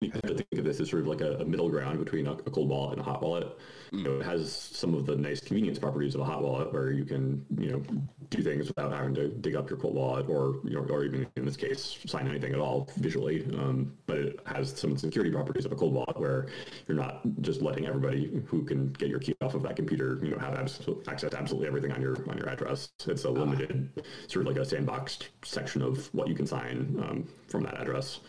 you 0.06 0.12
have 0.12 0.36
to 0.36 0.44
think 0.44 0.58
of 0.58 0.64
this 0.64 0.80
as 0.80 0.90
sort 0.90 1.02
of 1.02 1.08
like 1.08 1.20
a, 1.20 1.36
a 1.38 1.44
middle 1.44 1.68
ground 1.68 1.98
between 1.98 2.26
a, 2.26 2.32
a, 2.32 2.50
cold 2.50 2.68
wallet 2.68 2.92
and 2.92 3.00
a 3.00 3.04
hot 3.04 3.22
wallet. 3.22 3.58
You 3.92 4.02
know, 4.02 4.16
it 4.18 4.24
has 4.24 4.52
some 4.52 4.94
of 4.94 5.06
the 5.06 5.14
nice 5.14 5.40
convenience 5.40 5.78
properties 5.78 6.14
of 6.14 6.20
a 6.20 6.24
hot 6.24 6.42
wallet, 6.42 6.72
where 6.72 6.90
you 6.90 7.04
can 7.04 7.44
you 7.58 7.70
know 7.70 7.82
do 8.30 8.42
things 8.42 8.68
without 8.68 8.92
having 8.92 9.14
to 9.14 9.28
dig 9.28 9.54
up 9.54 9.70
your 9.70 9.78
cold 9.78 9.94
wallet, 9.94 10.28
or 10.28 10.56
you 10.64 10.74
know, 10.74 10.86
or 10.90 11.04
even 11.04 11.26
in 11.36 11.44
this 11.44 11.56
case, 11.56 11.98
sign 12.06 12.28
anything 12.28 12.52
at 12.52 12.60
all 12.60 12.88
visually. 12.96 13.44
Um, 13.56 13.96
but 14.06 14.18
it 14.18 14.40
has 14.46 14.76
some 14.76 14.96
security 14.96 15.30
properties 15.30 15.64
of 15.64 15.72
a 15.72 15.76
cold 15.76 15.94
wallet, 15.94 16.18
where 16.18 16.46
you're 16.88 16.96
not 16.96 17.22
just 17.40 17.62
letting 17.62 17.86
everybody 17.86 18.42
who 18.46 18.64
can 18.64 18.92
get 18.94 19.08
your 19.08 19.20
key 19.20 19.34
off 19.40 19.54
of 19.54 19.62
that 19.62 19.76
computer, 19.76 20.18
you 20.22 20.30
know, 20.30 20.38
have 20.38 20.54
absolute, 20.54 21.06
access 21.08 21.30
to 21.30 21.38
absolutely 21.38 21.68
everything 21.68 21.92
on 21.92 22.00
your 22.00 22.16
on 22.28 22.36
your 22.36 22.48
address. 22.48 22.90
It's 23.06 23.24
a 23.24 23.30
limited, 23.30 24.02
sort 24.26 24.46
of 24.46 24.56
like 24.56 24.64
a 24.64 24.68
sandboxed 24.68 25.28
section 25.44 25.82
of 25.82 26.12
what 26.14 26.28
you 26.28 26.34
can 26.34 26.46
sign 26.46 26.96
um, 27.02 27.28
from 27.48 27.62
that 27.62 27.80
address 27.80 28.20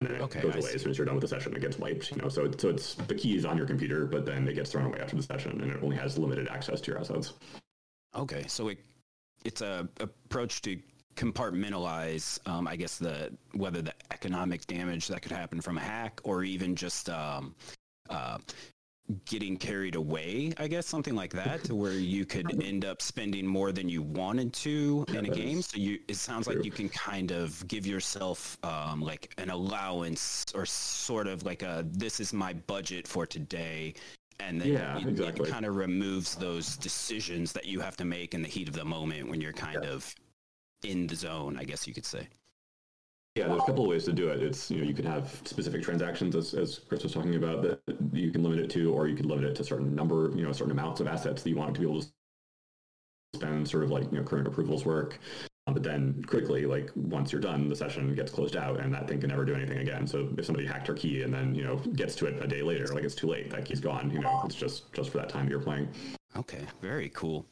and 0.00 0.10
then 0.10 0.20
okay, 0.22 0.40
it 0.40 0.42
goes 0.42 0.56
away 0.56 0.72
as 0.74 0.82
soon 0.82 0.90
as 0.90 0.98
you're 0.98 1.06
done 1.06 1.14
with 1.14 1.22
the 1.22 1.28
session. 1.28 1.54
It 1.54 1.60
gets 1.60 1.78
wiped, 1.78 2.10
you 2.10 2.18
know. 2.18 2.28
So 2.28 2.50
so 2.58 2.68
it's 2.68 2.94
the 2.94 3.14
key 3.14 3.36
is 3.36 3.44
on 3.44 3.56
your 3.56 3.66
computer, 3.66 4.06
but 4.06 4.26
then 4.26 4.46
it 4.46 4.54
gets 4.54 4.70
thrown 4.70 4.86
away 4.86 4.98
after 5.00 5.16
the 5.16 5.22
session, 5.22 5.60
and 5.60 5.70
it 5.70 5.82
only 5.82 5.96
has 5.96 6.18
limited 6.18 6.48
access 6.48 6.80
to 6.82 6.90
your 6.90 7.00
assets. 7.00 7.32
Okay, 8.14 8.44
so 8.46 8.68
it 8.68 8.78
it's 9.44 9.60
a 9.60 9.88
approach 10.00 10.60
to 10.62 10.78
compartmentalize, 11.14 12.38
um, 12.46 12.68
I 12.68 12.76
guess 12.76 12.98
the 12.98 13.32
whether 13.52 13.80
the 13.80 13.94
economic 14.12 14.66
damage 14.66 15.08
that 15.08 15.22
could 15.22 15.32
happen 15.32 15.60
from 15.60 15.78
a 15.78 15.80
hack 15.80 16.20
or 16.24 16.44
even 16.44 16.76
just 16.76 17.08
um, 17.08 17.54
uh, 18.10 18.38
getting 19.24 19.56
carried 19.56 19.94
away, 19.94 20.52
I 20.58 20.66
guess, 20.66 20.86
something 20.86 21.14
like 21.14 21.32
that, 21.32 21.64
to 21.64 21.74
where 21.74 21.92
you 21.92 22.24
could 22.24 22.62
end 22.62 22.84
up 22.84 23.00
spending 23.00 23.46
more 23.46 23.72
than 23.72 23.88
you 23.88 24.02
wanted 24.02 24.52
to 24.54 25.04
yeah, 25.08 25.18
in 25.18 25.26
a 25.26 25.28
game. 25.28 25.62
So 25.62 25.78
you, 25.78 25.98
it 26.08 26.16
sounds 26.16 26.46
true. 26.46 26.56
like 26.56 26.64
you 26.64 26.70
can 26.70 26.88
kind 26.88 27.30
of 27.30 27.66
give 27.68 27.86
yourself 27.86 28.58
um, 28.64 29.00
like 29.00 29.32
an 29.38 29.50
allowance 29.50 30.44
or 30.54 30.66
sort 30.66 31.26
of 31.26 31.44
like 31.44 31.62
a, 31.62 31.84
this 31.92 32.20
is 32.20 32.32
my 32.32 32.52
budget 32.52 33.06
for 33.06 33.26
today. 33.26 33.94
And 34.40 34.60
then 34.60 34.68
yeah, 34.68 34.98
it, 34.98 35.06
exactly. 35.06 35.48
it 35.48 35.52
kind 35.52 35.64
of 35.64 35.76
removes 35.76 36.34
those 36.34 36.76
decisions 36.76 37.52
that 37.52 37.64
you 37.64 37.80
have 37.80 37.96
to 37.96 38.04
make 38.04 38.34
in 38.34 38.42
the 38.42 38.48
heat 38.48 38.68
of 38.68 38.74
the 38.74 38.84
moment 38.84 39.28
when 39.28 39.40
you're 39.40 39.52
kind 39.52 39.80
yeah. 39.82 39.90
of 39.90 40.14
in 40.84 41.06
the 41.06 41.14
zone, 41.16 41.56
I 41.58 41.64
guess 41.64 41.86
you 41.86 41.94
could 41.94 42.04
say. 42.04 42.28
Yeah, 43.36 43.48
there's 43.48 43.62
a 43.62 43.66
couple 43.66 43.84
of 43.84 43.90
ways 43.90 44.04
to 44.04 44.12
do 44.12 44.28
it. 44.28 44.42
It's 44.42 44.70
you 44.70 44.78
know 44.78 44.84
you 44.84 44.94
can 44.94 45.04
have 45.04 45.42
specific 45.44 45.82
transactions 45.82 46.34
as, 46.34 46.54
as 46.54 46.78
Chris 46.78 47.02
was 47.02 47.12
talking 47.12 47.34
about 47.34 47.60
that 47.62 47.80
you 48.12 48.30
can 48.30 48.42
limit 48.42 48.60
it 48.60 48.70
to, 48.70 48.94
or 48.94 49.08
you 49.08 49.14
can 49.14 49.28
limit 49.28 49.44
it 49.44 49.54
to 49.56 49.64
certain 49.64 49.94
number, 49.94 50.32
you 50.34 50.42
know, 50.42 50.52
certain 50.52 50.72
amounts 50.72 51.02
of 51.02 51.06
assets 51.06 51.42
that 51.42 51.50
you 51.50 51.56
want 51.56 51.74
to 51.74 51.80
be 51.80 51.86
able 51.86 52.00
to 52.00 52.08
spend, 53.34 53.68
sort 53.68 53.84
of 53.84 53.90
like 53.90 54.10
you 54.10 54.18
know 54.18 54.24
current 54.24 54.46
approvals 54.46 54.86
work. 54.86 55.18
Um, 55.66 55.74
but 55.74 55.82
then 55.82 56.24
quickly, 56.26 56.64
like 56.64 56.90
once 56.94 57.30
you're 57.30 57.40
done, 57.42 57.68
the 57.68 57.76
session 57.76 58.14
gets 58.14 58.32
closed 58.32 58.56
out, 58.56 58.80
and 58.80 58.94
that 58.94 59.06
thing 59.06 59.20
can 59.20 59.28
never 59.28 59.44
do 59.44 59.54
anything 59.54 59.78
again. 59.78 60.06
So 60.06 60.30
if 60.38 60.46
somebody 60.46 60.66
hacked 60.66 60.88
your 60.88 60.96
key 60.96 61.20
and 61.20 61.34
then 61.34 61.54
you 61.54 61.62
know 61.64 61.76
gets 61.76 62.14
to 62.16 62.26
it 62.26 62.42
a 62.42 62.46
day 62.46 62.62
later, 62.62 62.86
like 62.94 63.04
it's 63.04 63.14
too 63.14 63.26
late, 63.26 63.50
that 63.50 63.66
key's 63.66 63.80
gone. 63.80 64.10
You 64.10 64.20
know, 64.20 64.42
it's 64.46 64.54
just 64.54 64.90
just 64.94 65.10
for 65.10 65.18
that 65.18 65.28
time 65.28 65.50
you're 65.50 65.60
playing. 65.60 65.88
Okay, 66.36 66.64
very 66.80 67.10
cool. 67.10 67.44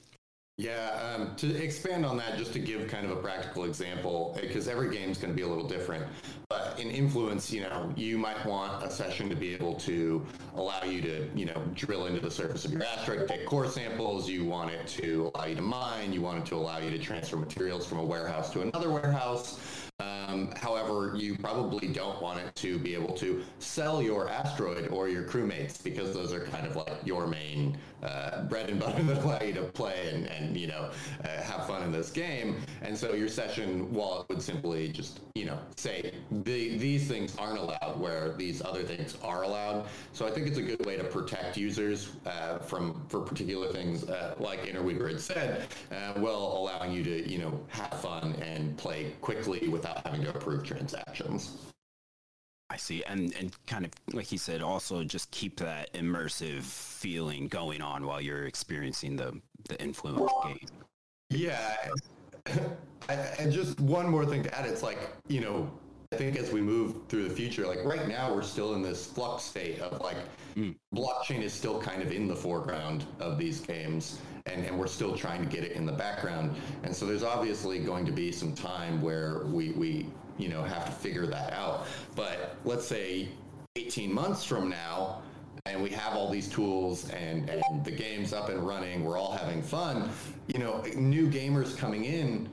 Yeah, 0.56 1.16
um, 1.16 1.34
to 1.36 1.52
expand 1.60 2.06
on 2.06 2.16
that, 2.18 2.38
just 2.38 2.52
to 2.52 2.60
give 2.60 2.86
kind 2.86 3.04
of 3.04 3.10
a 3.10 3.16
practical 3.16 3.64
example, 3.64 4.38
because 4.40 4.68
every 4.68 4.88
game 4.94 5.10
is 5.10 5.18
going 5.18 5.32
to 5.32 5.36
be 5.36 5.42
a 5.42 5.48
little 5.48 5.66
different. 5.66 6.04
But 6.48 6.78
in 6.78 6.92
influence, 6.92 7.52
you 7.52 7.62
know, 7.62 7.92
you 7.96 8.18
might 8.18 8.46
want 8.46 8.84
a 8.84 8.88
session 8.88 9.28
to 9.30 9.34
be 9.34 9.52
able 9.52 9.74
to 9.80 10.24
allow 10.54 10.84
you 10.84 11.00
to, 11.02 11.28
you 11.34 11.46
know, 11.46 11.60
drill 11.74 12.06
into 12.06 12.20
the 12.20 12.30
surface 12.30 12.64
of 12.64 12.72
your 12.72 12.84
asteroid, 12.84 13.26
take 13.26 13.46
core 13.46 13.66
samples. 13.66 14.28
You 14.28 14.44
want 14.44 14.70
it 14.70 14.86
to 14.86 15.32
allow 15.34 15.46
you 15.46 15.56
to 15.56 15.62
mine. 15.62 16.12
You 16.12 16.22
want 16.22 16.38
it 16.38 16.46
to 16.46 16.54
allow 16.54 16.78
you 16.78 16.90
to 16.90 16.98
transfer 16.98 17.36
materials 17.36 17.84
from 17.84 17.98
a 17.98 18.04
warehouse 18.04 18.52
to 18.52 18.60
another 18.60 18.90
warehouse. 18.90 19.90
Um, 20.00 20.52
however, 20.56 21.14
you 21.16 21.36
probably 21.36 21.88
don't 21.88 22.20
want 22.20 22.40
it 22.40 22.54
to 22.56 22.78
be 22.78 22.94
able 22.94 23.14
to 23.14 23.44
sell 23.60 24.02
your 24.02 24.28
asteroid 24.28 24.88
or 24.88 25.08
your 25.08 25.22
crewmates 25.22 25.82
because 25.82 26.12
those 26.12 26.32
are 26.32 26.46
kind 26.46 26.66
of 26.66 26.76
like 26.76 26.94
your 27.04 27.26
main 27.26 27.76
uh, 28.02 28.42
bread 28.44 28.68
and 28.70 28.80
butter 28.80 29.02
that 29.04 29.24
allow 29.24 29.40
you 29.40 29.52
to 29.54 29.62
play 29.62 30.10
and, 30.12 30.26
and 30.26 30.56
you 30.56 30.66
know 30.66 30.90
uh, 31.24 31.28
have 31.42 31.66
fun 31.66 31.82
in 31.82 31.92
this 31.92 32.10
game. 32.10 32.56
And 32.82 32.96
so 32.96 33.14
your 33.14 33.28
session 33.28 33.92
wallet 33.92 34.28
would 34.28 34.42
simply 34.42 34.88
just 34.88 35.20
you 35.34 35.46
know 35.46 35.58
say 35.76 36.14
the, 36.30 36.76
these 36.76 37.08
things 37.08 37.36
aren't 37.36 37.58
allowed 37.58 37.98
where 37.98 38.34
these 38.36 38.62
other 38.62 38.82
things 38.82 39.16
are 39.22 39.42
allowed. 39.42 39.86
So 40.12 40.26
I 40.26 40.30
think 40.30 40.46
it's 40.46 40.58
a 40.58 40.62
good 40.62 40.84
way 40.84 40.96
to 40.96 41.04
protect 41.04 41.56
users 41.56 42.12
uh, 42.26 42.58
from 42.58 43.04
for 43.08 43.20
particular 43.20 43.72
things 43.72 44.04
uh, 44.04 44.34
like 44.38 44.66
Interweaver 44.66 45.08
had 45.08 45.20
said, 45.20 45.66
uh, 45.90 46.18
while 46.20 46.54
allowing 46.56 46.92
you 46.92 47.02
to 47.04 47.30
you 47.30 47.38
know 47.38 47.60
have 47.68 48.00
fun 48.00 48.34
and 48.42 48.76
play 48.76 49.12
quickly 49.20 49.68
without 49.68 50.04
having 50.06 50.22
to 50.22 50.30
approve 50.30 50.64
transactions. 50.64 51.73
I 52.74 52.76
see, 52.76 53.04
and 53.04 53.32
and 53.38 53.54
kind 53.68 53.84
of 53.84 53.92
like 54.12 54.26
he 54.26 54.36
said, 54.36 54.60
also 54.60 55.04
just 55.04 55.30
keep 55.30 55.60
that 55.60 55.94
immersive 55.94 56.62
feeling 56.62 57.46
going 57.46 57.80
on 57.80 58.04
while 58.04 58.20
you're 58.20 58.46
experiencing 58.46 59.14
the 59.14 59.40
the 59.68 59.80
influence 59.80 60.32
game. 60.44 60.66
Yeah, 61.30 61.76
and 63.08 63.52
just 63.52 63.78
one 63.78 64.08
more 64.08 64.26
thing 64.26 64.42
to 64.42 64.58
add, 64.58 64.66
it's 64.66 64.82
like 64.82 64.98
you 65.28 65.40
know, 65.40 65.70
I 66.10 66.16
think 66.16 66.36
as 66.36 66.50
we 66.50 66.60
move 66.60 66.96
through 67.08 67.28
the 67.28 67.34
future, 67.34 67.64
like 67.64 67.84
right 67.84 68.08
now 68.08 68.34
we're 68.34 68.42
still 68.42 68.74
in 68.74 68.82
this 68.82 69.06
flux 69.06 69.44
state 69.44 69.78
of 69.78 70.00
like 70.00 70.16
mm. 70.56 70.74
blockchain 70.92 71.42
is 71.42 71.52
still 71.52 71.80
kind 71.80 72.02
of 72.02 72.10
in 72.10 72.26
the 72.26 72.34
foreground 72.34 73.04
of 73.20 73.38
these 73.38 73.60
games, 73.60 74.18
and, 74.46 74.64
and 74.64 74.76
we're 74.76 74.88
still 74.88 75.16
trying 75.16 75.44
to 75.44 75.48
get 75.48 75.62
it 75.62 75.72
in 75.72 75.86
the 75.86 75.92
background. 75.92 76.56
And 76.82 76.92
so 76.92 77.06
there's 77.06 77.22
obviously 77.22 77.78
going 77.78 78.04
to 78.04 78.12
be 78.12 78.32
some 78.32 78.52
time 78.52 79.00
where 79.00 79.44
we, 79.44 79.70
we 79.70 80.06
you 80.38 80.48
know, 80.48 80.62
have 80.62 80.84
to 80.86 80.92
figure 80.92 81.26
that 81.26 81.52
out. 81.52 81.86
But 82.14 82.56
let's 82.64 82.86
say 82.86 83.28
18 83.76 84.12
months 84.12 84.44
from 84.44 84.68
now, 84.68 85.22
and 85.66 85.82
we 85.82 85.90
have 85.90 86.14
all 86.14 86.28
these 86.28 86.48
tools 86.48 87.08
and, 87.10 87.48
and 87.48 87.84
the 87.84 87.90
game's 87.90 88.32
up 88.32 88.48
and 88.48 88.66
running, 88.66 89.04
we're 89.04 89.18
all 89.18 89.32
having 89.32 89.62
fun, 89.62 90.10
you 90.46 90.58
know, 90.58 90.82
new 90.94 91.28
gamers 91.28 91.76
coming 91.76 92.04
in, 92.04 92.48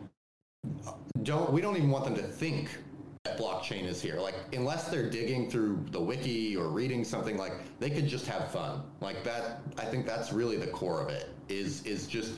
don't 1.24 1.52
we 1.52 1.62
don't 1.62 1.76
even 1.76 1.90
want 1.90 2.06
them 2.06 2.16
to 2.16 2.24
think 2.24 2.70
that 3.24 3.38
blockchain 3.38 3.86
is 3.86 4.02
here. 4.02 4.20
Like, 4.20 4.36
unless 4.54 4.88
they're 4.88 5.10
digging 5.10 5.50
through 5.50 5.86
the 5.92 6.02
wiki 6.02 6.56
or 6.56 6.70
reading 6.70 7.04
something, 7.04 7.38
like 7.38 7.54
they 7.80 7.90
could 7.90 8.08
just 8.08 8.26
have 8.26 8.52
fun. 8.52 8.82
Like 9.00 9.24
that, 9.24 9.62
I 9.78 9.86
think 9.86 10.08
that's 10.08 10.34
really 10.34 10.58
the 10.58 10.68
core 10.68 11.02
of 11.02 11.10
it. 11.10 11.30
Is 11.50 11.86
is 11.86 12.08
just 12.08 12.34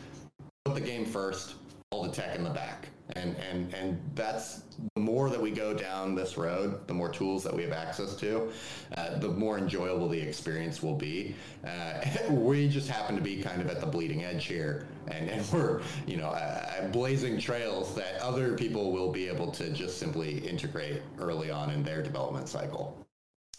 put 0.65 0.75
the 0.75 0.81
game 0.81 1.05
first, 1.05 1.55
all 1.93 2.03
the 2.03 2.11
tech 2.11 2.35
in 2.35 2.43
the 2.43 2.49
back. 2.49 2.87
And, 3.15 3.35
and, 3.37 3.71
and 3.73 4.01
that's 4.15 4.63
the 4.95 5.01
more 5.01 5.29
that 5.29 5.39
we 5.39 5.51
go 5.51 5.73
down 5.73 6.15
this 6.15 6.37
road, 6.37 6.87
the 6.87 6.93
more 6.93 7.09
tools 7.09 7.43
that 7.43 7.53
we 7.53 7.61
have 7.63 7.71
access 7.71 8.15
to, 8.15 8.51
uh, 8.97 9.19
the 9.19 9.27
more 9.27 9.57
enjoyable 9.57 10.07
the 10.09 10.19
experience 10.19 10.81
will 10.81 10.95
be. 10.95 11.35
Uh, 11.65 12.01
we 12.31 12.67
just 12.67 12.89
happen 12.89 13.15
to 13.15 13.21
be 13.21 13.43
kind 13.43 13.61
of 13.61 13.67
at 13.67 13.79
the 13.79 13.85
bleeding 13.85 14.23
edge 14.23 14.45
here, 14.45 14.87
and, 15.07 15.29
and 15.29 15.51
we're, 15.51 15.81
you 16.07 16.17
know, 16.17 16.29
uh, 16.29 16.87
blazing 16.87 17.39
trails 17.39 17.93
that 17.93 18.19
other 18.19 18.55
people 18.55 18.91
will 18.91 19.11
be 19.11 19.27
able 19.27 19.51
to 19.51 19.69
just 19.69 19.99
simply 19.99 20.39
integrate 20.39 21.01
early 21.19 21.51
on 21.51 21.69
in 21.69 21.83
their 21.83 22.01
development 22.01 22.47
cycle. 22.49 23.05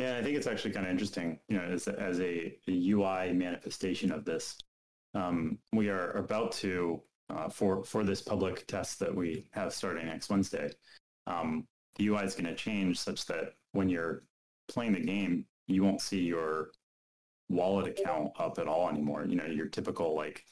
Yeah, 0.00 0.16
I 0.16 0.22
think 0.22 0.36
it's 0.36 0.48
actually 0.48 0.72
kind 0.72 0.86
of 0.86 0.90
interesting, 0.90 1.38
you 1.48 1.56
know, 1.56 1.62
as, 1.62 1.86
as 1.86 2.18
a, 2.18 2.56
a 2.66 2.90
UI 2.90 3.32
manifestation 3.32 4.10
of 4.10 4.24
this. 4.24 4.56
Um, 5.14 5.58
we 5.72 5.90
are 5.90 6.10
about 6.12 6.50
to 6.52 7.00
uh, 7.30 7.48
for 7.48 7.84
for 7.84 8.04
this 8.04 8.22
public 8.22 8.66
test 8.66 8.98
that 9.00 9.14
we 9.14 9.46
have 9.52 9.72
starting 9.72 10.06
next 10.06 10.28
Wednesday. 10.28 10.70
Um, 11.26 11.66
the 11.96 12.08
UI 12.08 12.24
is 12.24 12.34
going 12.34 12.46
to 12.46 12.54
change 12.54 12.98
such 12.98 13.26
that 13.26 13.54
when 13.72 13.88
you're 13.88 14.24
playing 14.68 14.92
the 14.92 15.00
game, 15.00 15.46
you 15.66 15.82
won't 15.82 16.00
see 16.00 16.20
your 16.20 16.70
wallet 17.48 17.86
account 17.86 18.32
up 18.38 18.58
at 18.58 18.68
all 18.68 18.88
anymore. 18.88 19.24
You 19.26 19.36
know, 19.36 19.46
your 19.46 19.66
typical 19.66 20.14
like 20.14 20.44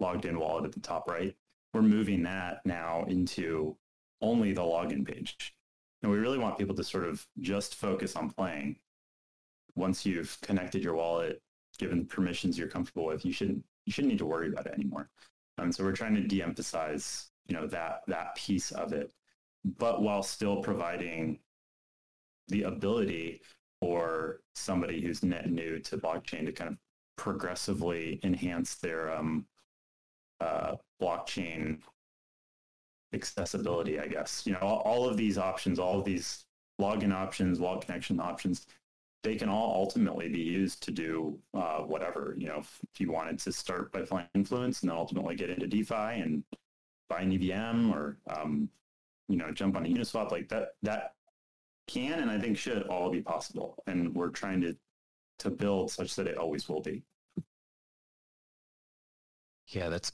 logged 0.00 0.24
in 0.24 0.38
wallet 0.38 0.64
at 0.64 0.72
the 0.72 0.80
top 0.80 1.08
right. 1.08 1.34
We're 1.74 1.82
moving 1.82 2.22
that 2.22 2.60
now 2.64 3.04
into 3.08 3.76
only 4.20 4.52
the 4.52 4.62
login 4.62 5.06
page. 5.06 5.54
And 6.02 6.10
we 6.10 6.18
really 6.18 6.38
want 6.38 6.58
people 6.58 6.74
to 6.76 6.84
sort 6.84 7.04
of 7.04 7.26
just 7.40 7.74
focus 7.74 8.16
on 8.16 8.30
playing. 8.30 8.76
Once 9.74 10.06
you've 10.06 10.38
connected 10.42 10.82
your 10.82 10.94
wallet, 10.94 11.42
given 11.78 11.98
the 11.98 12.04
permissions 12.04 12.58
you're 12.58 12.68
comfortable 12.68 13.06
with, 13.06 13.24
you 13.24 13.32
shouldn't 13.32 13.64
you 13.84 13.92
shouldn't 13.92 14.12
need 14.12 14.18
to 14.18 14.26
worry 14.26 14.48
about 14.48 14.66
it 14.66 14.74
anymore. 14.74 15.08
And 15.58 15.74
so 15.74 15.84
we're 15.84 15.92
trying 15.92 16.14
to 16.14 16.22
de-emphasize, 16.22 17.30
you 17.46 17.56
know, 17.56 17.66
that 17.68 18.02
that 18.06 18.34
piece 18.36 18.70
of 18.72 18.92
it, 18.92 19.12
but 19.64 20.02
while 20.02 20.22
still 20.22 20.62
providing 20.62 21.38
the 22.48 22.62
ability 22.62 23.42
for 23.80 24.40
somebody 24.54 25.00
who's 25.00 25.22
net 25.22 25.50
new 25.50 25.78
to 25.80 25.98
blockchain 25.98 26.46
to 26.46 26.52
kind 26.52 26.70
of 26.70 26.78
progressively 27.16 28.20
enhance 28.22 28.76
their 28.76 29.14
um, 29.14 29.46
uh, 30.40 30.76
blockchain 31.00 31.78
accessibility, 33.12 33.98
I 33.98 34.06
guess. 34.06 34.46
You 34.46 34.52
know, 34.54 34.60
all, 34.60 34.78
all, 34.80 35.08
of 35.08 35.16
these 35.16 35.38
options, 35.38 35.78
all 35.78 35.98
of 35.98 36.04
these 36.04 36.44
login 36.80 37.12
options, 37.12 37.58
wallet 37.60 37.84
connection 37.86 38.20
options, 38.20 38.66
they 39.28 39.36
can 39.36 39.50
all 39.50 39.74
ultimately 39.74 40.26
be 40.30 40.40
used 40.40 40.82
to 40.82 40.90
do 40.90 41.38
uh, 41.52 41.80
whatever. 41.80 42.34
You 42.38 42.48
know, 42.48 42.60
if, 42.60 42.80
you 42.96 43.12
wanted 43.12 43.38
to 43.40 43.52
start 43.52 43.92
by 43.92 44.00
playing 44.00 44.26
Influence 44.34 44.80
and 44.80 44.88
then 44.88 44.96
ultimately 44.96 45.36
get 45.36 45.50
into 45.50 45.66
DeFi 45.66 46.22
and 46.22 46.42
buy 47.10 47.20
an 47.20 47.32
EVM 47.32 47.92
or 47.92 48.16
um, 48.34 48.70
you 49.28 49.36
know 49.36 49.52
jump 49.52 49.76
on 49.76 49.84
a 49.84 49.88
Uniswap 49.88 50.30
like 50.30 50.48
that, 50.48 50.68
that 50.82 51.12
can 51.88 52.20
and 52.20 52.30
I 52.30 52.38
think 52.38 52.56
should 52.56 52.84
all 52.84 53.10
be 53.10 53.20
possible. 53.20 53.76
And 53.86 54.14
we're 54.14 54.30
trying 54.30 54.62
to 54.62 54.74
to 55.40 55.50
build 55.50 55.90
such 55.90 56.16
that 56.16 56.26
it 56.26 56.38
always 56.38 56.66
will 56.66 56.80
be. 56.80 57.02
Yeah, 59.66 59.90
that's 59.90 60.10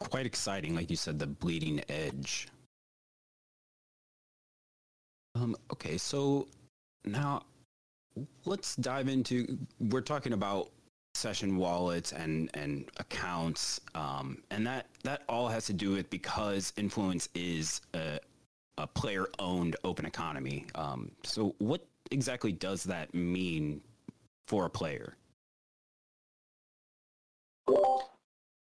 quite 0.00 0.26
exciting. 0.26 0.74
Like 0.74 0.90
you 0.90 0.96
said, 0.96 1.20
the 1.20 1.28
bleeding 1.28 1.82
edge. 1.88 2.48
Um, 5.36 5.54
okay, 5.70 5.98
so 5.98 6.48
now 7.04 7.44
let's 8.44 8.76
dive 8.76 9.08
into 9.08 9.58
we're 9.78 10.00
talking 10.00 10.32
about 10.32 10.70
session 11.14 11.56
wallets 11.56 12.12
and 12.12 12.50
and 12.54 12.88
accounts 12.98 13.80
um, 13.94 14.42
and 14.50 14.66
that 14.66 14.86
that 15.02 15.22
all 15.28 15.48
has 15.48 15.66
to 15.66 15.72
do 15.72 15.92
with 15.92 16.08
because 16.10 16.72
influence 16.76 17.28
is 17.34 17.80
a, 17.94 18.18
a 18.78 18.86
player 18.86 19.26
owned 19.38 19.76
open 19.84 20.04
economy 20.04 20.66
um, 20.74 21.10
so 21.24 21.54
what 21.58 21.86
exactly 22.10 22.52
does 22.52 22.84
that 22.84 23.12
mean 23.14 23.80
for 24.46 24.66
a 24.66 24.70
player? 24.70 25.16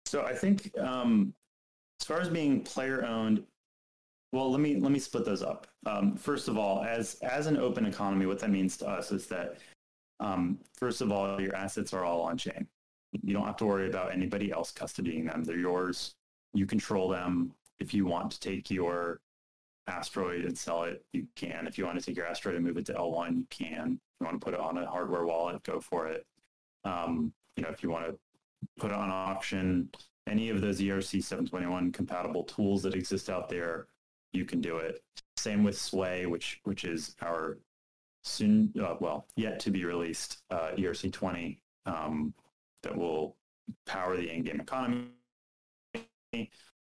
So 0.07 0.23
i 0.23 0.35
think 0.35 0.77
um, 0.79 1.35
as 2.01 2.07
far 2.07 2.21
as 2.21 2.29
being 2.29 2.61
player 2.61 3.05
owned 3.05 3.43
well, 4.35 4.51
let 4.51 4.61
me 4.61 4.77
let 4.81 4.91
me 4.91 4.99
split 4.99 5.25
those 5.25 5.45
up. 5.45 5.69
Um, 5.87 6.17
first 6.17 6.49
of 6.49 6.59
all, 6.59 6.83
as 6.83 7.15
as 7.23 7.47
an 7.47 7.57
open 7.57 7.87
economy, 7.87 8.27
what 8.27 8.41
that 8.41 8.51
means 8.51 8.77
to 8.79 8.89
us 8.89 9.13
is 9.13 9.27
that 9.29 9.59
um, 10.19 10.59
first 10.77 11.01
of 11.01 11.13
all, 11.13 11.41
your 11.41 11.55
assets 11.55 11.93
are 11.95 12.05
all 12.05 12.23
on 12.23 12.37
chain. 12.37 12.67
You 13.23 13.33
don't 13.33 13.47
have 13.47 13.57
to 13.59 13.67
worry 13.67 13.89
about 13.89 14.13
anybody 14.13 14.51
else 14.51 14.73
custodying 14.73 15.27
them. 15.27 15.45
They're 15.45 15.57
yours. 15.57 16.17
You 16.53 16.67
control 16.67 17.09
them. 17.09 17.53
If 17.79 17.95
you 17.95 18.07
want 18.07 18.33
to 18.33 18.41
take 18.41 18.73
your 18.73 19.21
asteroid 19.87 20.45
and 20.45 20.59
sell 20.59 20.83
it, 20.83 21.05
you 21.13 21.29
can. 21.37 21.69
If 21.69 21.79
you 21.79 21.85
want 21.85 22.01
to 22.01 22.05
take 22.05 22.17
your 22.17 22.27
asteroid 22.27 22.57
and 22.57 22.65
move 22.65 22.77
it 22.77 22.87
to 22.87 22.95
L1, 22.95 23.37
you 23.37 23.47
can. 23.51 24.01
If 24.01 24.21
you 24.21 24.27
want 24.27 24.41
to 24.41 24.45
put 24.45 24.55
it 24.55 24.61
on 24.61 24.79
a 24.79 24.87
hardware 24.87 25.25
wallet, 25.25 25.63
go 25.63 25.79
for 25.79 26.09
it. 26.09 26.27
Um, 26.83 27.33
you 27.57 27.63
know, 27.63 27.69
if 27.69 27.85
you 27.85 27.91
want 27.91 28.07
to 28.07 28.19
put 28.79 28.91
it 28.91 28.97
on 28.97 29.11
auction, 29.11 29.91
any 30.27 30.51
of 30.51 30.61
those 30.61 30.81
ERC 30.81 31.23
721 31.23 31.93
compatible 31.93 32.43
tools 32.43 32.83
that 32.83 32.95
exist 32.95 33.31
out 33.31 33.49
there 33.49 33.87
you 34.35 34.45
can 34.45 34.61
do 34.61 34.79
it. 34.79 35.03
Same 35.37 35.65
with 35.65 35.79
Sway, 35.79 36.27
which 36.27 36.61
which 36.65 36.85
is 36.85 37.15
our 37.23 37.59
soon, 38.23 38.73
uh, 38.81 38.97
well, 39.01 39.27
yet 39.37 39.61
to 39.61 39.71
be 39.71 39.85
released 39.85 40.39
uh, 40.51 40.71
ERC20 40.77 41.59
um, 41.87 42.35
that 42.83 42.97
will 42.97 43.37
power 43.87 44.17
the 44.17 44.31
in-game 44.31 44.61
economy. 44.61 45.09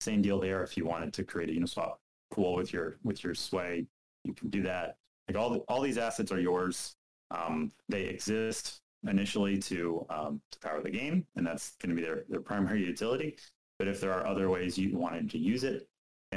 Same 0.00 0.22
deal 0.22 0.40
there. 0.40 0.62
If 0.62 0.76
you 0.76 0.84
wanted 0.84 1.12
to 1.14 1.24
create 1.24 1.50
a 1.50 1.52
Uniswap 1.60 1.96
pool 2.30 2.54
with 2.54 2.72
your 2.72 2.98
with 3.04 3.22
your 3.22 3.34
Sway, 3.34 3.86
you 4.24 4.34
can 4.34 4.50
do 4.50 4.62
that. 4.62 4.96
Like 5.28 5.36
all 5.36 5.50
the, 5.50 5.58
all 5.68 5.80
these 5.80 5.98
assets 5.98 6.32
are 6.32 6.40
yours. 6.40 6.96
Um, 7.30 7.72
they 7.88 8.02
exist 8.02 8.80
initially 9.08 9.58
to 9.58 10.06
um, 10.10 10.40
to 10.50 10.58
power 10.60 10.82
the 10.82 10.90
game, 10.90 11.26
and 11.36 11.46
that's 11.46 11.76
going 11.76 11.90
to 11.90 11.96
be 11.96 12.02
their 12.06 12.24
their 12.28 12.40
primary 12.40 12.84
utility. 12.84 13.36
But 13.78 13.88
if 13.88 14.00
there 14.00 14.12
are 14.12 14.26
other 14.26 14.48
ways 14.48 14.78
you 14.78 14.96
wanted 14.96 15.30
to 15.30 15.38
use 15.38 15.64
it, 15.64 15.88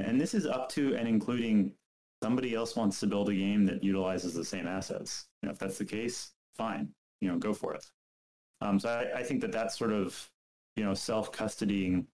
and 0.05 0.19
this 0.19 0.33
is 0.33 0.45
up 0.45 0.69
to 0.69 0.95
and 0.95 1.07
including 1.07 1.73
somebody 2.23 2.53
else 2.53 2.75
wants 2.75 2.99
to 2.99 3.07
build 3.07 3.29
a 3.29 3.35
game 3.35 3.65
that 3.65 3.83
utilizes 3.83 4.33
the 4.33 4.43
same 4.43 4.67
assets. 4.67 5.27
You 5.41 5.47
know, 5.47 5.53
if 5.53 5.59
that's 5.59 5.77
the 5.77 5.85
case, 5.85 6.31
fine. 6.57 6.89
You 7.21 7.29
know, 7.29 7.37
go 7.37 7.53
for 7.53 7.73
it. 7.73 7.85
Um, 8.61 8.79
so 8.79 8.89
I, 8.89 9.19
I 9.19 9.23
think 9.23 9.41
that 9.41 9.51
that 9.53 9.71
sort 9.71 9.91
of 9.91 10.29
you 10.75 10.83
know 10.83 10.93
self-custodying 10.93 12.05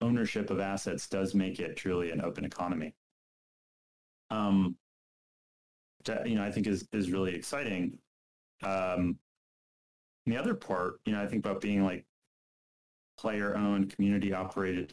ownership 0.00 0.50
of 0.50 0.60
assets 0.60 1.08
does 1.08 1.34
make 1.34 1.60
it 1.60 1.76
truly 1.76 2.10
an 2.10 2.20
open 2.20 2.44
economy. 2.44 2.94
Um, 4.30 4.76
which, 5.98 6.16
you 6.26 6.34
know, 6.34 6.44
I 6.44 6.50
think 6.50 6.66
is 6.66 6.88
is 6.92 7.10
really 7.10 7.34
exciting. 7.34 7.98
Um, 8.62 9.18
the 10.26 10.36
other 10.36 10.54
part, 10.54 11.00
you 11.04 11.12
know, 11.12 11.22
I 11.22 11.26
think 11.26 11.44
about 11.44 11.60
being 11.60 11.84
like 11.84 12.04
player 13.18 13.56
owned, 13.56 13.94
community 13.94 14.32
operated. 14.32 14.92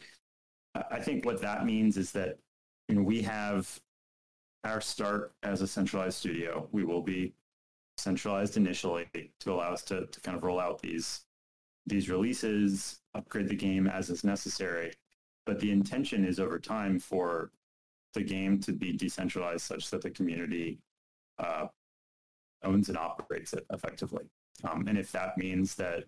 I 0.74 1.00
think 1.00 1.24
what 1.24 1.40
that 1.42 1.66
means 1.66 1.96
is 1.96 2.12
that 2.12 2.38
you 2.88 2.96
know, 2.96 3.02
we 3.02 3.22
have 3.22 3.80
our 4.64 4.80
start 4.80 5.32
as 5.42 5.60
a 5.60 5.66
centralized 5.66 6.18
studio. 6.18 6.68
We 6.72 6.84
will 6.84 7.02
be 7.02 7.34
centralized 7.96 8.56
initially 8.56 9.06
to 9.40 9.52
allow 9.52 9.72
us 9.72 9.82
to, 9.84 10.06
to 10.06 10.20
kind 10.20 10.36
of 10.36 10.42
roll 10.42 10.60
out 10.60 10.80
these 10.80 11.24
these 11.86 12.08
releases, 12.08 13.00
upgrade 13.14 13.48
the 13.48 13.56
game 13.56 13.88
as 13.88 14.08
is 14.08 14.22
necessary. 14.22 14.92
But 15.46 15.58
the 15.58 15.72
intention 15.72 16.24
is 16.24 16.38
over 16.38 16.60
time 16.60 17.00
for 17.00 17.50
the 18.14 18.22
game 18.22 18.60
to 18.60 18.72
be 18.72 18.92
decentralized 18.92 19.62
such 19.62 19.90
that 19.90 20.00
the 20.00 20.10
community 20.10 20.78
uh, 21.38 21.66
owns 22.62 22.88
and 22.88 22.96
operates 22.96 23.52
it 23.52 23.66
effectively. 23.72 24.24
Um, 24.62 24.86
and 24.86 24.96
if 24.96 25.10
that 25.12 25.36
means 25.36 25.74
that 25.76 26.04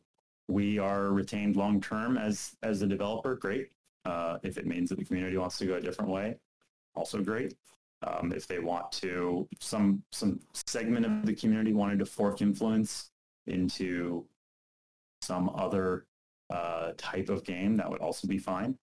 we 0.47 0.79
are 0.79 1.11
retained 1.11 1.57
long 1.57 1.81
term 1.81 2.17
as 2.19 2.57
as 2.63 2.83
a 2.83 2.87
developer, 2.87 3.35
great. 3.35 3.71
Uh, 4.05 4.39
if 4.43 4.59
it 4.59 4.67
means 4.67 4.91
that 4.91 4.99
the 4.99 5.05
community 5.05 5.37
wants 5.37 5.59
to 5.59 5.67
go 5.67 5.75
a 5.75 5.81
different 5.81 6.11
way, 6.11 6.37
also 6.95 7.23
great. 7.23 7.55
Um, 8.07 8.33
if 8.33 8.47
they 8.47 8.59
want 8.59 8.93
to, 8.93 9.49
some 9.61 10.03
some 10.13 10.41
segment 10.67 11.07
of 11.07 11.25
the 11.25 11.35
community 11.35 11.73
wanted 11.73 11.99
to 12.01 12.07
fork 12.07 12.43
influence 12.43 13.11
into 13.47 14.27
some 15.23 15.51
other 15.55 16.07
uh, 16.51 16.93
type 16.99 17.31
of 17.31 17.45
game, 17.45 17.77
that 17.77 17.89
would 17.89 18.01
also 18.01 18.29
be 18.29 18.39
fine. 18.39 18.77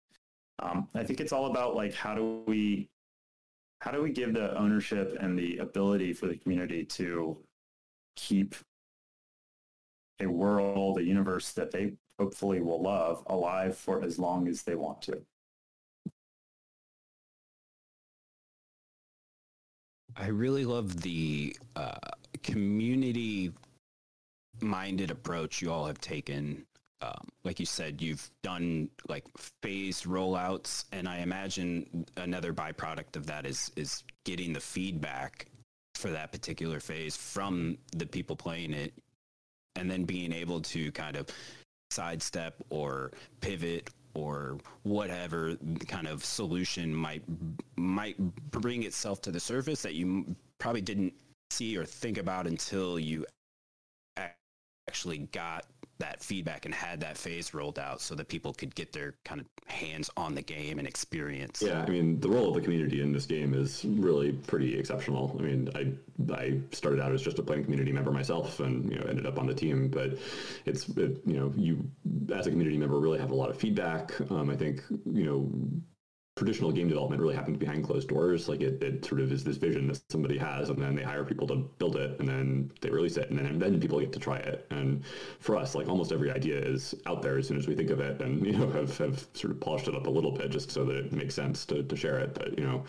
Um, 0.62 0.88
I 0.94 1.04
think 1.04 1.20
it's 1.20 1.32
all 1.32 1.46
about 1.50 1.74
like 1.74 1.94
how 1.94 2.14
do 2.14 2.42
we 2.46 2.88
how 3.80 3.90
do 3.90 4.02
we 4.02 4.10
give 4.10 4.34
the 4.34 4.56
ownership 4.58 5.16
and 5.20 5.38
the 5.38 5.58
ability 5.58 6.12
for 6.12 6.26
the 6.26 6.36
community 6.36 6.84
to 6.84 7.38
keep 8.16 8.54
a 10.20 10.26
world, 10.26 10.98
a 10.98 11.02
universe 11.02 11.52
that 11.52 11.70
they 11.70 11.92
hopefully 12.18 12.60
will 12.60 12.82
love 12.82 13.22
alive 13.26 13.76
for 13.76 14.02
as 14.02 14.18
long 14.18 14.48
as 14.48 14.62
they 14.62 14.74
want 14.74 15.00
to. 15.02 15.20
I 20.16 20.26
really 20.26 20.64
love 20.64 21.00
the 21.00 21.56
uh, 21.76 21.94
community 22.42 23.52
minded 24.60 25.10
approach 25.10 25.62
you 25.62 25.72
all 25.72 25.86
have 25.86 26.00
taken 26.00 26.66
um, 27.02 27.28
like 27.44 27.58
you 27.58 27.66
said, 27.66 28.02
you've 28.02 28.30
done 28.42 28.90
like 29.08 29.24
phased 29.62 30.04
rollouts, 30.04 30.84
and 30.92 31.08
I 31.08 31.18
imagine 31.18 32.06
another 32.16 32.52
byproduct 32.52 33.16
of 33.16 33.26
that 33.26 33.46
is 33.46 33.70
is 33.76 34.04
getting 34.24 34.52
the 34.52 34.60
feedback 34.60 35.46
for 35.94 36.10
that 36.10 36.32
particular 36.32 36.78
phase 36.78 37.16
from 37.16 37.78
the 37.96 38.06
people 38.06 38.36
playing 38.36 38.74
it, 38.74 38.92
and 39.80 39.90
then 39.90 40.04
being 40.04 40.32
able 40.32 40.60
to 40.60 40.92
kind 40.92 41.16
of 41.16 41.26
sidestep 41.90 42.54
or 42.68 43.10
pivot 43.40 43.90
or 44.14 44.58
whatever 44.82 45.56
kind 45.88 46.06
of 46.06 46.24
solution 46.24 46.94
might 46.94 47.22
might 47.76 48.16
bring 48.50 48.82
itself 48.82 49.20
to 49.22 49.32
the 49.32 49.40
surface 49.40 49.82
that 49.82 49.94
you 49.94 50.36
probably 50.58 50.82
didn't 50.82 51.12
see 51.50 51.76
or 51.76 51.84
think 51.84 52.18
about 52.18 52.46
until 52.46 52.98
you 52.98 53.24
actually 54.91 55.18
got 55.30 55.66
that 55.99 56.20
feedback 56.20 56.64
and 56.64 56.74
had 56.74 56.99
that 56.99 57.16
phase 57.16 57.55
rolled 57.55 57.78
out 57.78 58.01
so 58.01 58.16
that 58.16 58.26
people 58.26 58.53
could 58.53 58.74
get 58.74 58.93
their 58.93 59.14
kind 59.24 59.41
of 59.41 59.47
hands 59.72 60.11
on 60.16 60.34
the 60.34 60.43
game 60.43 60.80
and 60.80 60.88
experience. 60.88 61.62
Yeah, 61.64 61.84
I 61.86 61.88
mean, 61.88 62.18
the 62.18 62.28
role 62.28 62.49
of 62.49 62.55
the 62.55 62.61
community 62.61 63.01
in 63.03 63.12
this 63.12 63.24
game 63.24 63.55
is 63.55 63.84
really 63.84 64.32
pretty 64.32 64.76
exceptional. 64.76 65.36
I 65.38 65.43
mean, 65.43 65.68
I 65.76 65.93
I 66.34 66.59
started 66.72 67.01
out 67.01 67.12
as 67.12 67.22
just 67.22 67.38
a 67.38 67.43
playing 67.43 67.64
community 67.64 67.93
member 67.93 68.11
myself, 68.11 68.59
and 68.59 68.91
you 68.91 68.99
know 68.99 69.07
ended 69.07 69.26
up 69.26 69.38
on 69.38 69.47
the 69.47 69.55
team. 69.55 69.88
But 69.88 70.18
it's 70.64 70.88
it, 70.88 71.20
you 71.24 71.38
know 71.38 71.53
you 71.55 71.88
as 72.34 72.49
a 72.49 72.51
community 72.51 72.78
member 72.78 72.99
really 72.99 73.20
have 73.20 73.30
a 73.30 73.36
lot 73.36 73.51
of 73.51 73.57
feedback. 73.57 74.18
Um, 74.32 74.51
I 74.51 74.57
think 74.57 74.82
you 74.91 75.24
know 75.24 75.49
traditional 76.41 76.72
game 76.72 76.88
development 76.88 77.20
really 77.20 77.34
happens 77.34 77.59
behind 77.59 77.84
closed 77.84 78.09
doors. 78.09 78.49
Like 78.49 78.62
it, 78.62 78.82
it 78.82 79.05
sort 79.05 79.20
of 79.20 79.30
is 79.30 79.45
this 79.45 79.59
vision 79.59 79.88
that 79.88 80.01
somebody 80.09 80.38
has, 80.38 80.70
and 80.70 80.78
then 80.78 80.95
they 80.95 81.03
hire 81.03 81.22
people 81.22 81.47
to 81.49 81.57
build 81.78 81.97
it, 81.97 82.18
and 82.18 82.26
then 82.26 82.72
they 82.80 82.88
release 82.88 83.18
it, 83.18 83.28
and 83.28 83.38
then 83.38 83.45
and 83.45 83.61
then 83.61 83.78
people 83.78 84.01
get 84.01 84.11
to 84.14 84.18
try 84.18 84.38
it. 84.38 84.66
And 84.70 85.05
for 85.38 85.55
us, 85.55 85.74
like 85.74 85.86
almost 85.86 86.12
every 86.12 86.30
idea 86.30 86.59
is 86.59 86.95
out 87.05 87.20
there 87.20 87.36
as 87.36 87.47
soon 87.47 87.59
as 87.59 87.66
we 87.66 87.74
think 87.74 87.91
of 87.91 88.01
it, 88.01 88.22
and 88.22 88.47
you 88.47 88.53
know 88.53 88.70
have, 88.70 88.97
have 88.97 89.26
sort 89.34 89.51
of 89.51 89.61
polished 89.61 89.86
it 89.86 89.95
up 89.95 90.07
a 90.07 90.11
little 90.11 90.32
bit 90.32 90.51
just 90.51 90.70
so 90.70 90.82
that 90.86 90.97
it 90.97 91.12
makes 91.12 91.34
sense 91.34 91.66
to, 91.66 91.82
to 91.82 91.95
share 91.95 92.18
it. 92.18 92.32
But 92.32 92.59
you 92.59 92.64
know, 92.64 92.84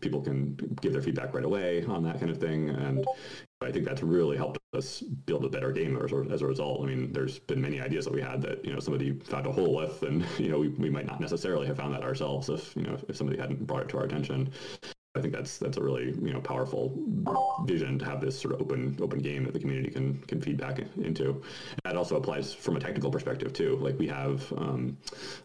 people 0.00 0.20
can 0.20 0.54
give 0.80 0.92
their 0.92 1.02
feedback 1.02 1.34
right 1.34 1.44
away 1.44 1.84
on 1.86 2.04
that 2.04 2.20
kind 2.20 2.30
of 2.30 2.38
thing, 2.38 2.68
and 2.70 3.04
I 3.64 3.72
think 3.72 3.84
that's 3.84 4.02
really 4.02 4.36
helped 4.36 4.58
us 4.74 5.00
build 5.00 5.44
a 5.44 5.48
better 5.48 5.72
game 5.72 5.96
as, 5.96 6.12
as 6.30 6.42
a 6.42 6.46
result. 6.46 6.82
I 6.82 6.86
mean, 6.86 7.12
there's 7.12 7.38
been 7.38 7.60
many 7.60 7.80
ideas 7.80 8.04
that 8.04 8.14
we 8.14 8.20
had 8.20 8.42
that, 8.42 8.64
you 8.64 8.72
know, 8.72 8.80
somebody 8.80 9.12
found 9.20 9.46
a 9.46 9.52
hole 9.52 9.74
with 9.74 10.02
and, 10.02 10.24
you 10.38 10.50
know, 10.50 10.58
we, 10.58 10.68
we 10.68 10.90
might 10.90 11.06
not 11.06 11.20
necessarily 11.20 11.66
have 11.66 11.76
found 11.76 11.94
that 11.94 12.02
ourselves 12.02 12.48
if, 12.48 12.74
you 12.76 12.82
know, 12.82 12.98
if 13.08 13.16
somebody 13.16 13.38
hadn't 13.38 13.66
brought 13.66 13.82
it 13.82 13.88
to 13.90 13.98
our 13.98 14.04
attention. 14.04 14.50
I 15.14 15.20
think 15.20 15.34
that's 15.34 15.58
that's 15.58 15.76
a 15.76 15.82
really 15.82 16.06
you 16.22 16.32
know 16.32 16.40
powerful 16.40 16.98
vision 17.66 17.98
to 17.98 18.04
have 18.06 18.22
this 18.22 18.38
sort 18.38 18.54
of 18.54 18.62
open 18.62 18.96
open 19.02 19.18
game 19.18 19.44
that 19.44 19.52
the 19.52 19.60
community 19.60 19.90
can 19.90 20.18
can 20.20 20.40
feedback 20.40 20.80
into. 20.96 21.42
That 21.84 21.96
also 21.96 22.16
applies 22.16 22.54
from 22.54 22.76
a 22.76 22.80
technical 22.80 23.10
perspective 23.10 23.52
too. 23.52 23.76
Like 23.76 23.98
we 23.98 24.08
have 24.08 24.50
um, 24.56 24.96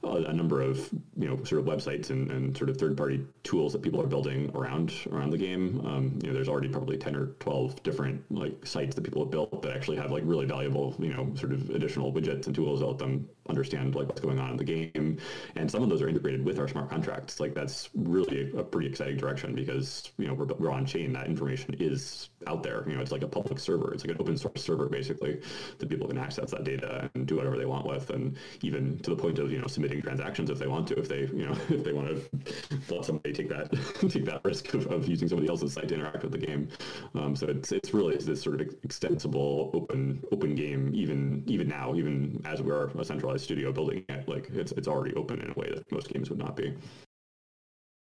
a, 0.03 0.07
a, 0.07 0.33
number 0.33 0.61
of 0.61 0.89
you 1.17 1.27
know 1.27 1.43
sort 1.43 1.59
of 1.59 1.65
websites 1.67 2.11
and, 2.11 2.31
and 2.31 2.55
sort 2.55 2.69
of 2.69 2.77
third 2.77 2.95
party 2.95 3.25
tools 3.43 3.73
that 3.73 3.81
people 3.81 4.01
are 4.01 4.07
building 4.07 4.49
around 4.55 4.93
around 5.11 5.31
the 5.31 5.37
game. 5.37 5.85
Um, 5.85 6.17
you 6.21 6.29
know, 6.29 6.33
there's 6.33 6.47
already 6.47 6.69
probably 6.69 6.95
ten 6.95 7.13
or 7.13 7.27
twelve 7.39 7.83
different 7.83 8.23
like 8.31 8.65
sites 8.65 8.95
that 8.95 9.01
people 9.01 9.21
have 9.21 9.31
built 9.31 9.61
that 9.63 9.75
actually 9.75 9.97
have 9.97 10.11
like 10.11 10.23
really 10.25 10.45
valuable 10.45 10.95
you 10.97 11.13
know 11.13 11.29
sort 11.35 11.51
of 11.51 11.69
additional 11.71 12.13
widgets 12.13 12.45
and 12.45 12.55
tools 12.55 12.81
let 12.81 12.99
them 12.99 13.27
understand 13.49 13.95
like 13.95 14.07
what's 14.07 14.21
going 14.21 14.39
on 14.39 14.51
in 14.51 14.57
the 14.57 14.63
game. 14.63 15.17
And 15.55 15.69
some 15.69 15.83
of 15.83 15.89
those 15.89 16.01
are 16.01 16.09
integrated 16.09 16.45
with 16.45 16.59
our 16.59 16.67
smart 16.67 16.89
contracts. 16.89 17.39
Like 17.39 17.53
that's 17.53 17.89
really 17.95 18.51
a, 18.57 18.63
pretty 18.63 18.87
exciting 18.87 19.17
direction 19.17 19.55
because 19.55 20.11
you 20.17 20.27
know 20.27 20.33
we're, 20.33 20.45
we're 20.59 20.71
on 20.71 20.85
chain. 20.85 21.13
That 21.13 21.27
information 21.27 21.73
is 21.79 22.29
out 22.47 22.63
there. 22.63 22.83
You 22.87 22.95
know, 22.95 23.01
it's 23.01 23.11
like 23.11 23.23
a 23.23 23.27
public 23.27 23.59
server. 23.59 23.93
It's 23.93 24.03
like 24.03 24.15
an 24.15 24.21
open 24.21 24.37
source 24.37 24.63
server 24.63 24.87
basically 24.87 25.41
that 25.77 25.89
people 25.89 26.07
can 26.07 26.17
access 26.17 26.51
that 26.51 26.63
data 26.63 27.09
and 27.15 27.25
do 27.25 27.37
whatever 27.37 27.57
they 27.57 27.65
want 27.65 27.85
with, 27.85 28.09
and 28.09 28.37
even 28.61 28.99
to 28.99 29.09
the 29.11 29.15
point 29.15 29.39
of 29.39 29.51
you 29.51 29.59
know 29.59 29.67
submitting 29.67 30.01
transactions 30.01 30.49
if 30.49 30.59
they 30.59 30.67
want 30.67 30.87
to, 30.87 30.99
if 30.99 31.07
they 31.07 31.21
you 31.21 31.45
know 31.45 31.57
if 31.69 31.83
they 31.83 31.93
want 31.93 32.07
to 32.07 32.93
let 32.93 33.05
somebody 33.05 33.33
take 33.33 33.49
that 33.49 33.71
take 34.09 34.25
that 34.25 34.41
risk 34.43 34.73
of, 34.73 34.87
of 34.87 35.07
using 35.07 35.27
somebody 35.27 35.49
else's 35.49 35.73
site 35.73 35.87
to 35.87 35.95
interact 35.95 36.23
with 36.23 36.31
the 36.31 36.37
game. 36.37 36.67
Um, 37.15 37.35
so 37.35 37.47
it's 37.47 37.71
it's 37.71 37.93
really 37.93 38.17
this 38.17 38.41
sort 38.41 38.59
of 38.61 38.67
extensible 38.83 39.71
open 39.73 40.23
open 40.31 40.55
even 41.57 41.67
even 41.67 41.79
now 41.79 41.95
even 41.95 42.41
as 42.45 42.61
we're 42.61 42.87
a 42.87 43.05
centralized 43.05 43.43
studio 43.43 43.71
building 43.71 44.05
it 44.09 44.27
like 44.27 44.49
it's 44.53 44.71
it's 44.73 44.87
already 44.87 45.13
open 45.15 45.41
in 45.41 45.49
a 45.49 45.53
way 45.53 45.69
that 45.73 45.91
most 45.91 46.09
games 46.09 46.29
would 46.29 46.39
not 46.39 46.55
be. 46.55 46.73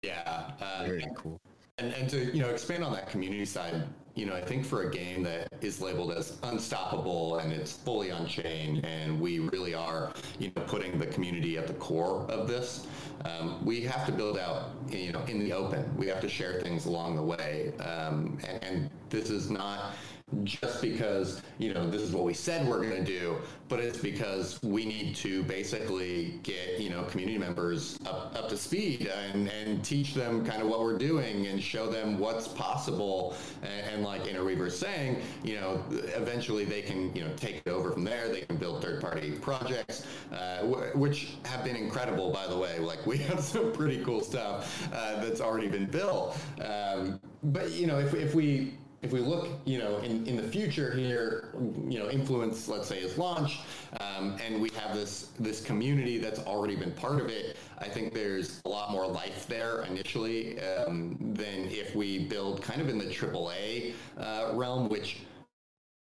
Yeah, 0.04 0.52
uh, 0.62 0.86
very 0.86 1.06
cool. 1.16 1.40
And, 1.78 1.94
and 1.94 2.10
to 2.10 2.26
you 2.36 2.42
know 2.42 2.50
expand 2.50 2.84
on 2.84 2.92
that 2.94 3.10
community 3.10 3.46
side, 3.46 3.84
you 4.16 4.26
know 4.26 4.36
I 4.36 4.42
think 4.42 4.66
for 4.66 4.84
a 4.84 4.92
game 4.92 5.24
that 5.24 5.48
is 5.62 5.82
labeled 5.82 6.12
as 6.12 6.38
unstoppable 6.44 7.38
and 7.38 7.52
it's 7.54 7.72
fully 7.72 8.12
on 8.12 8.28
chain, 8.28 8.84
and 8.84 9.20
we 9.20 9.40
really 9.40 9.74
are 9.74 10.14
you 10.40 10.52
know 10.56 10.64
putting 10.64 10.98
the 10.98 11.08
community 11.08 11.58
at 11.58 11.68
the 11.68 11.74
core 11.74 12.26
of 12.30 12.48
this. 12.48 12.88
Um, 13.26 13.64
we 13.66 13.82
have 13.82 14.06
to 14.06 14.12
build 14.12 14.38
out 14.38 14.72
you 14.90 15.12
know 15.14 15.24
in 15.28 15.40
the 15.40 15.54
open. 15.54 15.86
We 15.98 16.08
have 16.08 16.22
to 16.22 16.30
share 16.30 16.62
things 16.62 16.86
along 16.86 17.16
the 17.16 17.24
way, 17.24 17.74
um, 17.80 18.38
and, 18.48 18.64
and 18.64 18.90
this 19.10 19.30
is 19.30 19.50
not 19.50 19.96
just 20.44 20.82
because 20.82 21.42
you 21.58 21.74
know 21.74 21.90
this 21.90 22.02
is 22.02 22.12
what 22.12 22.24
we 22.24 22.34
said 22.34 22.68
we're 22.68 22.82
going 22.82 23.04
to 23.04 23.04
do 23.04 23.36
but 23.70 23.80
it's 23.80 24.00
because 24.00 24.62
we 24.64 24.84
need 24.84 25.16
to 25.16 25.44
basically 25.44 26.40
get 26.44 26.80
you 26.80 26.90
know 26.90 27.04
community 27.04 27.38
members 27.38 28.00
up, 28.06 28.36
up 28.36 28.50
to 28.50 28.58
speed 28.58 29.08
and, 29.08 29.48
and 29.48 29.84
teach 29.86 30.16
them 30.16 30.44
kind 30.44 30.62
of 30.62 30.68
what 30.68 30.80
we're 30.80 30.98
doing 30.98 31.46
and 31.48 31.62
show 31.62 31.88
them 31.88 32.18
what's 32.18 32.48
possible. 32.48 33.36
And, 33.62 33.88
and 33.94 34.04
like 34.04 34.28
Interweaver 34.28 34.66
is 34.66 34.78
saying 34.78 35.22
you 35.44 35.56
know 35.56 35.84
eventually 36.16 36.66
they 36.66 36.82
can 36.82 37.16
you 37.16 37.24
know 37.24 37.32
take 37.36 37.62
it 37.66 37.70
over 37.70 37.92
from 37.92 38.04
there. 38.04 38.28
They 38.28 38.42
can 38.42 38.58
build 38.58 38.82
third 38.82 39.00
party 39.00 39.32
projects 39.32 40.06
uh, 40.34 40.62
w- 40.62 40.92
which 40.96 41.36
have 41.46 41.64
been 41.64 41.76
incredible 41.76 42.32
by 42.32 42.48
the 42.48 42.58
way. 42.58 42.80
Like 42.80 43.06
we 43.06 43.18
have 43.30 43.42
some 43.42 43.72
pretty 43.72 44.04
cool 44.04 44.22
stuff 44.22 44.90
uh, 44.92 45.24
that's 45.24 45.42
already 45.42 45.68
been 45.68 45.86
built. 45.86 46.38
Um, 46.60 47.20
but 47.44 47.72
you 47.72 47.86
know 47.86 48.00
if, 48.00 48.16
if 48.16 48.34
we 48.34 48.74
if 49.02 49.14
we 49.14 49.22
look, 49.22 49.48
you 49.66 49.78
know, 49.78 49.98
in, 50.00 50.26
in 50.28 50.36
the 50.36 50.44
future 50.44 50.92
here, 50.92 51.50
you 51.88 52.00
know, 52.00 52.10
influence, 52.10 52.68
let's 52.68 52.88
say, 52.88 53.00
is 53.00 53.18
launched, 53.18 53.62
um, 54.02 54.38
and 54.46 54.62
we 54.62 54.70
have 54.72 54.94
this 54.94 55.30
this 55.40 55.62
community 55.62 56.18
that's 56.18 56.40
already 56.40 56.76
been 56.76 56.92
part 56.92 57.22
of 57.22 57.30
it. 57.30 57.56
I 57.78 57.88
think 57.88 58.14
there's 58.14 58.62
a 58.66 58.70
lot 58.70 58.92
more 58.92 59.08
life 59.08 59.48
there 59.48 59.84
initially 59.84 60.60
um, 60.62 61.18
than 61.20 61.70
if 61.70 61.96
we 61.96 62.26
build 62.26 62.62
kind 62.62 62.82
of 62.82 62.90
in 62.90 62.98
the 62.98 63.06
AAA 63.06 63.94
uh, 64.18 64.52
realm, 64.54 64.90
which 64.90 65.22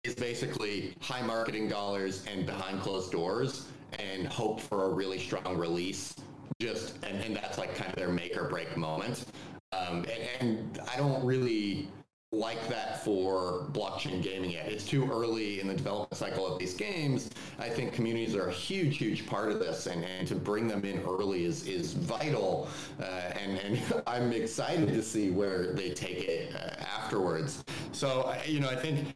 is 0.03 0.15
basically 0.17 0.95
high 1.01 1.23
marketing 1.23 1.69
dollars 1.69 2.25
and 2.27 2.47
behind 2.47 2.81
closed 2.81 3.13
doors, 3.13 3.69
and 3.99 4.27
hope 4.27 4.61
for 4.61 4.87
a 4.87 4.89
really 4.89 5.21
strong 5.21 5.57
release. 5.57 6.17
Just 6.61 6.97
and, 7.05 7.23
and 7.23 7.37
that's 7.37 7.59
like 7.59 7.77
kind 7.77 7.91
of 7.91 7.95
their 7.95 8.09
make 8.09 8.37
or 8.37 8.49
break 8.49 8.77
moment. 8.77 9.27
Um, 9.73 10.05
and, 10.41 10.41
and 10.41 10.81
I 10.93 10.97
don't 10.97 11.25
really 11.25 11.89
like 12.31 12.69
that 12.69 13.03
for 13.03 13.67
blockchain 13.73 14.23
gaming 14.23 14.51
yet. 14.51 14.71
It's 14.71 14.85
too 14.85 15.11
early 15.11 15.61
in 15.61 15.67
the 15.67 15.75
development 15.75 16.15
cycle 16.15 16.47
of 16.47 16.59
these 16.59 16.75
games. 16.75 17.31
I 17.59 17.71
think 17.71 17.95
communities 17.95 18.35
are 18.37 18.49
a 18.49 18.53
huge, 18.53 18.99
huge 18.99 19.27
part 19.27 19.51
of 19.51 19.59
this, 19.59 19.87
and, 19.87 20.05
and 20.05 20.29
to 20.29 20.35
bring 20.35 20.69
them 20.69 20.85
in 20.85 21.01
early 21.01 21.45
is 21.45 21.67
is 21.67 21.95
vital. 21.95 22.69
Uh, 23.01 23.05
and 23.05 23.59
and 23.59 24.03
I'm 24.07 24.33
excited 24.33 24.89
to 24.89 25.03
see 25.03 25.31
where 25.31 25.73
they 25.73 25.91
take 25.91 26.29
it 26.29 26.55
uh, 26.55 26.83
afterwards. 26.83 27.65
So 27.93 28.35
you 28.47 28.61
know, 28.61 28.69
I 28.69 28.77
think 28.77 29.15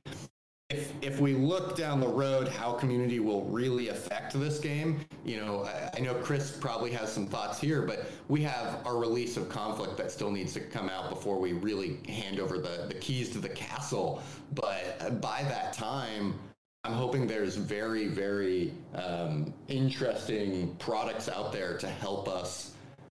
if, 0.73 0.93
if 1.03 1.21
we 1.21 1.35
look 1.35 1.77
down 1.77 2.01
the 2.01 2.09
road 2.09 2.49
how 2.49 2.73
community 2.73 3.21
will 3.21 3.45
really 3.45 3.89
affect 3.89 4.33
this 4.33 4.59
game, 4.59 5.05
you 5.25 5.37
know, 5.37 5.65
I, 5.65 5.91
I, 5.99 6.01
know 6.01 6.15
Chris 6.15 6.57
probably 6.57 6.91
has 6.93 7.13
some 7.13 7.27
thoughts 7.27 7.61
here, 7.61 7.83
but 7.83 8.07
we 8.29 8.43
have 8.43 8.85
our 8.87 8.97
release 8.97 9.37
of 9.37 9.51
conflict 9.51 9.99
that 9.99 10.11
still 10.11 10.31
needs 10.31 10.55
to 10.55 10.61
come 10.61 10.89
out 10.89 11.11
before 11.11 11.39
we 11.39 11.53
really 11.53 11.99
hand 12.09 12.41
over 12.41 12.59
the, 12.59 12.87
the 12.89 12.95
keys 12.95 13.29
to 13.31 13.39
the 13.39 13.51
castle. 13.51 14.23
But 14.55 15.21
by 15.21 15.43
that 15.43 15.75
time, 15.75 16.39
I'm 16.85 16.95
hoping 16.95 17.27
there's 17.27 17.57
very, 17.57 18.09
very 18.09 18.73
um, 18.95 19.53
interesting 19.69 20.75
products 20.79 21.29
out 21.29 21.53
there 21.53 21.77
to 21.79 21.89
help 21.89 22.29
us 22.29 22.73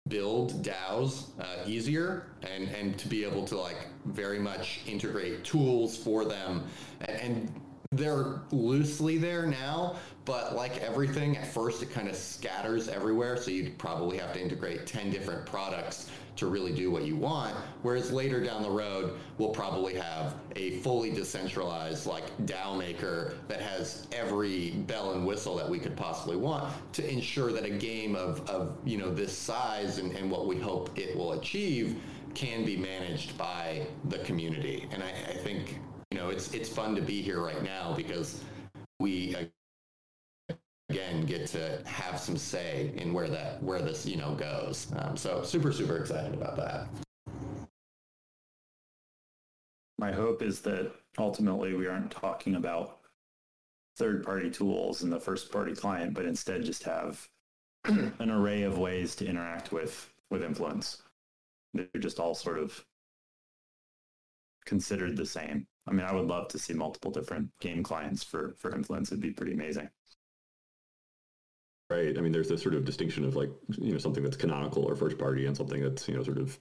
build 0.09 0.63
DAOs 0.63 1.31
uh, 1.41 1.67
easier 1.67 2.27
and, 2.43 2.69
and 2.69 2.99
to 2.99 3.09
be 3.09 3.25
able 3.25 3.45
to 3.47 3.59
like 3.59 3.89
very 4.07 4.39
much 4.39 4.81
integrate 4.87 5.45
tools 5.45 5.97
for 5.97 6.25
them. 6.25 6.65
And, 7.01 7.53
they're 7.93 8.41
loosely 8.51 9.19
there 9.19 9.47
now, 9.47 9.97
but 10.25 10.55
like 10.55 10.79
everything, 10.79 11.37
at 11.37 11.47
first 11.47 11.83
it 11.83 11.91
kind 11.91 12.09
of 12.09 12.17
scatters 12.17 12.89
everywhere. 12.89 13.37
So 13.37 13.51
you'd 13.51 13.79
probably 13.79 14.19
have 14.19 14.33
to 14.35 14.41
integrate 14.41 14.87
10 14.87 15.11
different 15.11 15.47
products 15.47 16.11
to 16.37 16.47
really 16.47 16.73
do 16.73 16.91
what 16.91 17.05
you 17.05 17.17
want. 17.17 17.55
Whereas 17.83 18.13
later 18.13 18.45
down 18.45 18.63
the 18.63 18.71
road, 18.71 19.15
we'll 19.39 19.51
probably 19.51 19.95
have 19.95 20.35
a 20.55 20.79
fully 20.81 21.11
decentralized 21.11 22.07
like 22.07 22.25
DAO 22.45 22.77
maker 22.77 23.35
that 23.49 23.61
has 23.61 24.07
every 24.13 24.71
bell 24.87 25.13
and 25.13 25.27
whistle 25.27 25.57
that 25.57 25.69
we 25.69 25.79
could 25.79 25.97
possibly 25.97 26.37
want 26.37 26.71
to 26.93 27.11
ensure 27.11 27.53
that 27.53 27.65
a 27.65 27.71
game 27.71 28.15
of, 28.17 28.47
of 28.51 28.77
you 28.85 28.99
know 28.99 29.11
this 29.11 29.37
size 29.37 29.99
and, 29.99 30.15
and 30.15 30.31
what 30.31 30.47
we 30.47 30.59
hope 30.59 30.97
it 30.99 31.17
will 31.17 31.33
achieve 31.33 32.03
can 32.37 32.67
be 32.67 32.77
managed 32.77 33.37
by 33.39 33.87
the 34.11 34.19
community. 34.19 34.87
And 34.93 35.03
I, 35.03 35.09
I 35.09 35.37
think 35.39 35.81
you 36.11 36.19
know 36.19 36.29
it's 36.29 36.53
it's 36.53 36.69
fun 36.69 36.95
to 36.95 37.01
be 37.01 37.23
here 37.23 37.41
right 37.41 37.63
now 37.63 37.95
because 37.97 38.45
we 39.01 39.35
again 40.91 41.25
get 41.25 41.47
to 41.49 41.83
have 41.87 42.21
some 42.21 42.37
say 42.37 42.93
in 42.97 43.15
where 43.15 43.29
that 43.29 43.63
where 43.63 43.81
this 43.81 44.05
you 44.07 44.17
know 44.17 44.35
goes. 44.35 44.93
Um, 44.97 45.17
so 45.17 45.43
super 45.43 45.73
super 45.73 45.97
excited 45.97 46.35
about 46.35 46.57
that. 46.57 46.89
My 49.99 50.13
hope 50.13 50.43
is 50.43 50.61
that 50.61 50.93
ultimately 51.19 51.73
we 51.73 51.87
aren't 51.87 52.11
talking 52.11 52.57
about 52.57 52.99
third 53.97 54.23
party 54.23 54.51
tools 54.51 55.03
and 55.03 55.11
the 55.11 55.19
first 55.19 55.51
party 55.51 55.75
client, 55.75 56.13
but 56.13 56.27
instead 56.27 56.65
just 56.65 56.83
have 56.83 57.27
an 57.87 58.31
array 58.31 58.61
of 58.63 58.77
ways 58.77 59.15
to 59.17 59.27
interact 59.27 59.73
with 59.73 60.13
with 60.31 60.43
influence. 60.43 61.03
They're 61.75 61.89
just 61.99 62.21
all 62.21 62.35
sort 62.35 62.59
of 62.59 62.85
considered 64.65 65.17
the 65.17 65.27
same. 65.27 65.67
I 65.87 65.93
mean, 65.93 66.07
I 66.07 66.13
would 66.13 66.27
love 66.27 66.49
to 66.49 66.59
see 66.59 66.75
multiple 66.75 67.11
different 67.11 67.51
game 67.61 67.83
clients 67.83 68.23
for 68.23 68.55
for 68.59 68.75
influence. 68.75 69.11
It'd 69.11 69.21
be 69.21 69.31
pretty 69.31 69.53
amazing. 69.53 69.89
Right. 71.89 72.19
I 72.19 72.21
mean, 72.21 72.33
there's 72.33 72.49
this 72.49 72.63
sort 72.63 72.75
of 72.75 72.85
distinction 72.85 73.25
of 73.25 73.37
like, 73.37 73.51
you 73.79 73.93
know, 73.93 73.99
something 73.99 74.25
that's 74.25 74.37
canonical 74.37 74.85
or 74.85 74.97
first 74.97 75.19
party 75.19 75.47
and 75.47 75.57
something 75.57 75.81
that's, 75.81 76.09
you 76.09 76.17
know, 76.17 76.23
sort 76.25 76.39
of 76.39 76.59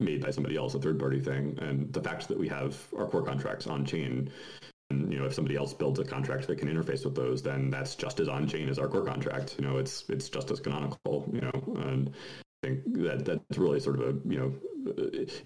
made 0.00 0.20
by 0.20 0.30
somebody 0.32 0.56
else, 0.56 0.74
a 0.74 0.80
third 0.80 0.98
party 0.98 1.20
thing. 1.20 1.56
And 1.60 1.92
the 1.92 2.02
fact 2.02 2.26
that 2.26 2.38
we 2.38 2.48
have 2.48 2.76
our 2.98 3.06
core 3.06 3.22
contracts 3.22 3.68
on 3.68 3.84
chain, 3.84 4.28
and, 4.90 5.12
you 5.12 5.20
know, 5.20 5.26
if 5.26 5.34
somebody 5.34 5.54
else 5.54 5.72
builds 5.72 6.00
a 6.00 6.04
contract 6.04 6.48
that 6.48 6.58
can 6.58 6.68
interface 6.68 7.04
with 7.04 7.14
those, 7.14 7.42
then 7.42 7.70
that's 7.70 7.94
just 7.94 8.18
as 8.18 8.26
on 8.26 8.48
chain 8.48 8.68
as 8.68 8.80
our 8.80 8.88
core 8.88 9.04
contract. 9.04 9.54
You 9.56 9.68
know, 9.68 9.76
it's, 9.76 10.04
it's 10.08 10.28
just 10.28 10.50
as 10.50 10.58
canonical, 10.58 11.30
you 11.32 11.42
know, 11.42 11.82
and 11.86 12.10
think 12.62 12.80
that 13.02 13.24
that's 13.24 13.58
really 13.58 13.80
sort 13.80 14.00
of 14.00 14.02
a, 14.02 14.28
you 14.28 14.38
know, 14.38 14.52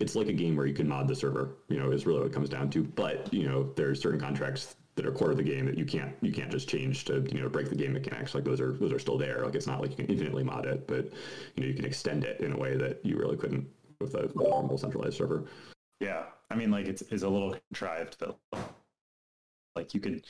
it's 0.00 0.14
like 0.14 0.28
a 0.28 0.32
game 0.32 0.56
where 0.56 0.66
you 0.66 0.74
can 0.74 0.88
mod 0.88 1.08
the 1.08 1.14
server, 1.14 1.56
you 1.68 1.78
know, 1.78 1.90
is 1.90 2.06
really 2.06 2.20
what 2.20 2.26
it 2.26 2.32
comes 2.32 2.48
down 2.48 2.70
to. 2.70 2.82
But, 2.82 3.32
you 3.32 3.48
know, 3.48 3.72
there's 3.76 4.00
certain 4.00 4.20
contracts 4.20 4.76
that 4.96 5.06
are 5.06 5.12
core 5.12 5.30
to 5.30 5.34
the 5.34 5.42
game 5.42 5.66
that 5.66 5.76
you 5.76 5.84
can't 5.84 6.14
you 6.20 6.32
can't 6.32 6.50
just 6.50 6.68
change 6.68 7.04
to 7.04 7.26
you 7.32 7.40
know 7.40 7.48
break 7.48 7.68
the 7.68 7.74
game 7.74 7.92
mechanics. 7.92 8.34
Like 8.34 8.44
those 8.44 8.60
are 8.60 8.72
those 8.72 8.92
are 8.92 8.98
still 8.98 9.18
there. 9.18 9.44
Like 9.44 9.54
it's 9.54 9.66
not 9.66 9.80
like 9.80 9.90
you 9.90 9.96
can 9.96 10.06
infinitely 10.06 10.44
mod 10.44 10.66
it 10.66 10.86
but 10.86 11.06
you 11.56 11.62
know 11.62 11.66
you 11.66 11.74
can 11.74 11.84
extend 11.84 12.24
it 12.24 12.40
in 12.40 12.52
a 12.52 12.56
way 12.56 12.76
that 12.76 13.04
you 13.04 13.16
really 13.16 13.36
couldn't 13.36 13.66
with 14.00 14.14
a 14.14 14.30
normal 14.36 14.78
centralized 14.78 15.16
server. 15.16 15.44
Yeah. 16.00 16.24
I 16.50 16.54
mean 16.54 16.70
like 16.70 16.86
it's, 16.86 17.02
it's 17.02 17.24
a 17.24 17.28
little 17.28 17.56
contrived 17.70 18.16
but 18.20 18.38
like 19.74 19.94
you 19.94 20.00
could 20.00 20.24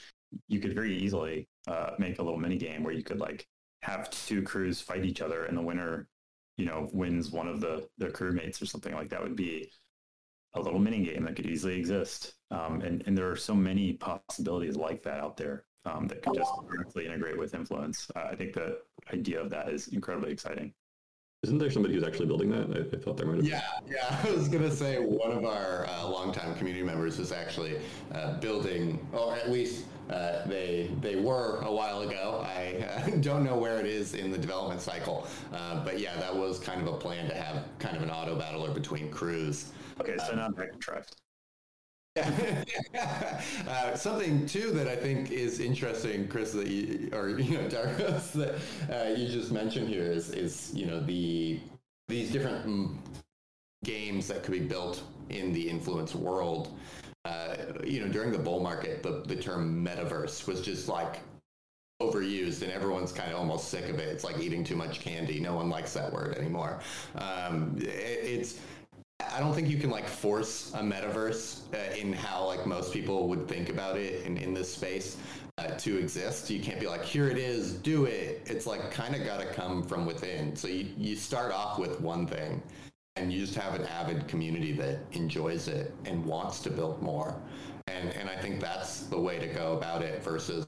you 0.49 0.61
could 0.61 0.75
very 0.75 0.97
easily 0.97 1.47
uh, 1.69 1.91
make 1.99 2.19
a 2.19 2.23
little 2.23 2.39
mini 2.39 2.57
game 2.57 2.83
where 2.83 2.95
you 2.95 3.03
could 3.03 3.21
like 3.21 3.47
have 3.83 4.09
two 4.09 4.43
crews 4.43 4.81
fight 4.81 5.05
each 5.05 5.21
other 5.21 5.45
and 5.45 5.59
the 5.59 5.63
winner 5.63 6.09
you 6.57 6.65
know 6.65 6.89
wins 6.93 7.31
one 7.31 7.49
of 7.49 7.61
the 7.61 7.89
the 7.99 8.07
crewmates 8.07 8.63
or 8.63 8.67
something 8.67 8.95
like 8.95 9.09
that 9.09 9.23
would 9.23 9.37
be 9.37 9.71
a 10.55 10.61
little 10.61 10.79
mini 10.79 11.03
game 11.03 11.25
that 11.25 11.37
could 11.37 11.47
easily 11.47 11.79
exist. 11.79 12.35
Um, 12.51 12.81
and, 12.83 13.03
and 13.07 13.19
there 13.19 13.29
are 13.29 13.37
so 13.37 13.55
many 13.55 13.95
possibilities 13.95 14.77
like 14.77 15.03
that 15.03 15.19
out 15.19 15.37
there 15.37 15.65
um, 15.85 16.07
that 16.09 16.23
could 16.23 16.35
just 16.35 16.53
directly 16.71 17.07
integrate 17.07 17.39
with 17.39 17.55
influence. 17.55 18.09
Uh, 18.15 18.29
I 18.31 18.37
think 18.37 18.55
the 18.55 18.79
idea 19.13 19.41
of 19.41 19.51
that 19.51 19.69
is 19.69 19.89
incredibly 19.89 20.33
exciting. 20.33 20.73
Isn't 21.43 21.59
there 21.59 21.71
somebody 21.71 21.95
who's 21.95 22.05
actually 22.05 22.27
building 22.27 22.51
that? 22.53 22.71
I, 22.71 22.97
I 22.97 23.01
thought 23.01 23.19
there 23.19 23.27
might 23.27 23.37
have. 23.37 23.45
Yeah, 23.45 23.63
yeah. 23.87 24.19
I 24.25 24.31
was 24.31 24.49
gonna 24.49 24.71
say 24.71 24.99
one 24.99 25.31
of 25.31 25.45
our 25.45 25.87
uh, 25.87 26.09
longtime 26.09 26.55
community 26.55 26.83
members 26.83 27.19
is 27.19 27.33
actually 27.33 27.81
uh, 28.15 28.39
building, 28.39 29.07
or 29.13 29.37
at 29.37 29.51
least 29.51 29.85
uh, 30.11 30.47
they 30.47 30.91
they 31.01 31.17
were 31.17 31.61
a 31.63 31.73
while 31.73 32.03
ago. 32.03 32.45
I 32.47 32.85
uh, 32.85 33.11
don't 33.21 33.45
know 33.45 33.57
where 33.57 33.79
it 33.79 33.87
is 33.87 34.15
in 34.15 34.31
the 34.31 34.39
development 34.39 34.81
cycle, 34.81 35.27
uh, 35.53 35.85
but 35.85 35.99
yeah, 35.99 36.17
that 36.17 36.35
was 36.35 36.59
kind 36.59 36.81
of 36.81 36.89
a 36.89 36.97
plan 36.97 37.29
to 37.29 37.35
have 37.35 37.65
kind 37.79 37.97
of 37.97 38.03
an 38.03 38.11
auto 38.11 38.37
battler 38.37 38.71
between 38.71 39.11
crews. 39.11 39.73
Okay, 40.01 40.17
so 40.19 40.35
now 40.35 40.47
I'm 40.47 40.79
trust. 40.79 41.17
uh, 42.17 43.97
something 43.97 44.47
too 44.47 44.71
that 44.71 44.87
I 44.87 44.95
think 44.95 45.33
is 45.33 45.59
interesting, 45.59 46.29
Chris, 46.29 46.53
that 46.53 46.69
you, 46.69 47.11
or 47.13 47.31
you 47.31 47.59
know, 47.59 47.67
Darkos, 47.69 48.33
that 48.33 48.55
uh, 48.89 49.11
you 49.15 49.27
just 49.29 49.51
mentioned 49.51 49.89
here 49.89 50.05
is 50.05 50.31
is 50.31 50.71
you 50.75 50.87
know 50.87 51.01
the 51.01 51.59
these 52.09 52.31
different 52.31 52.67
mm, 52.67 52.97
games 53.85 54.29
that 54.29 54.43
could 54.43 54.53
be 54.53 54.61
built 54.61 55.03
in 55.31 55.53
the 55.53 55.69
influence 55.69 56.15
world. 56.15 56.77
Uh, 57.25 57.57
you 57.83 58.01
know, 58.01 58.09
during 58.09 58.33
the 58.33 58.39
bull 58.39 58.61
market, 58.61 59.03
the, 59.03 59.23
the 59.27 59.37
term 59.37 59.85
metaverse 59.85 60.47
was 60.47 60.61
just 60.61 60.89
like 60.89 61.21
overused 62.03 62.63
and 62.63 62.71
everyone's 62.71 63.13
kind 63.13 63.33
of 63.33 63.39
almost 63.39 63.69
sick 63.69 63.89
of 63.89 63.99
it. 63.99 64.09
It's 64.09 64.25
like 64.25 64.39
eating 64.39 64.63
too 64.63 64.77
much 64.77 65.01
candy. 65.01 65.41
No 65.41 65.55
one 65.55 65.71
likes 65.71 65.95
that 65.95 66.13
word 66.13 66.37
anymore. 66.37 66.81
Um, 67.15 67.77
it, 67.79 67.87
it's 67.87 68.61
I 69.33 69.41
don't 69.41 69.55
think 69.55 69.69
you 69.69 69.79
can 69.79 69.91
like 69.91 70.07
force 70.09 70.73
a 70.75 70.81
metaverse 70.81 71.63
uh, 71.73 71.97
in 71.97 72.13
how 72.13 72.45
like 72.47 72.67
most 72.67 72.93
people 72.93 73.29
would 73.29 73.49
think 73.49 73.69
about 73.69 73.97
it 73.97 74.25
in, 74.27 74.37
in 74.37 74.53
this 74.53 74.73
space 74.73 75.17
uh, 75.59 75.69
to 75.69 75.97
exist. 75.99 76.51
You 76.51 76.61
can't 76.61 76.81
be 76.81 76.89
like, 76.89 77.05
here 77.05 77.29
it 77.29 77.39
is, 77.39 77.75
do 77.75 78.05
it. 78.05 78.43
It's 78.47 78.67
like 78.67 78.91
kind 78.91 79.15
of 79.15 79.25
got 79.25 79.41
to 79.41 79.47
come 79.47 79.83
from 79.83 80.05
within. 80.05 80.55
So 80.57 80.69
you, 80.69 80.89
you 80.99 81.17
start 81.17 81.53
off 81.53 81.79
with 81.79 82.01
one 82.01 82.27
thing 82.27 82.63
and 83.17 83.33
you 83.33 83.41
just 83.41 83.55
have 83.55 83.75
an 83.75 83.87
avid 83.87 84.27
community 84.27 84.73
that 84.73 84.99
enjoys 85.13 85.69
it 85.69 85.95
and 86.05 86.25
wants 86.25 86.61
to 86.61 86.71
build 86.71 87.01
more. 87.01 87.41
And, 87.87 88.11
and 88.11 88.29
I 88.29 88.37
think 88.37 88.61
that's 88.61 89.01
the 89.05 89.21
way 89.21 89.39
to 89.39 89.47
go 89.47 89.77
about 89.77 90.03
it 90.03 90.23
versus 90.23 90.67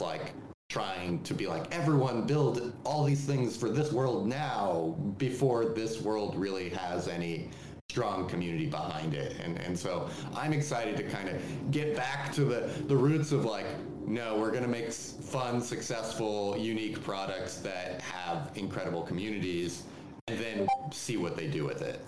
like 0.00 0.32
trying 0.68 1.22
to 1.22 1.34
be 1.34 1.46
like 1.46 1.72
everyone 1.72 2.26
build 2.26 2.72
all 2.84 3.04
these 3.04 3.24
things 3.24 3.56
for 3.56 3.68
this 3.68 3.92
world 3.92 4.26
now 4.26 4.96
before 5.18 5.66
this 5.66 6.00
world 6.00 6.34
really 6.34 6.68
has 6.68 7.06
any 7.06 7.48
strong 7.90 8.28
community 8.28 8.66
behind 8.66 9.14
it 9.14 9.36
and 9.38 9.56
and 9.60 9.78
so 9.78 10.08
i'm 10.34 10.52
excited 10.52 10.96
to 10.96 11.04
kind 11.04 11.28
of 11.28 11.70
get 11.70 11.94
back 11.94 12.32
to 12.32 12.44
the 12.44 12.68
the 12.88 12.96
roots 12.96 13.30
of 13.30 13.44
like 13.44 13.66
no 14.04 14.36
we're 14.36 14.50
going 14.50 14.64
to 14.64 14.68
make 14.68 14.92
fun 14.92 15.60
successful 15.60 16.56
unique 16.58 17.00
products 17.04 17.58
that 17.58 18.00
have 18.00 18.50
incredible 18.56 19.02
communities 19.02 19.84
and 20.28 20.38
then 20.38 20.68
see 20.92 21.16
what 21.16 21.36
they 21.36 21.46
do 21.46 21.64
with 21.64 21.82
it 21.82 22.04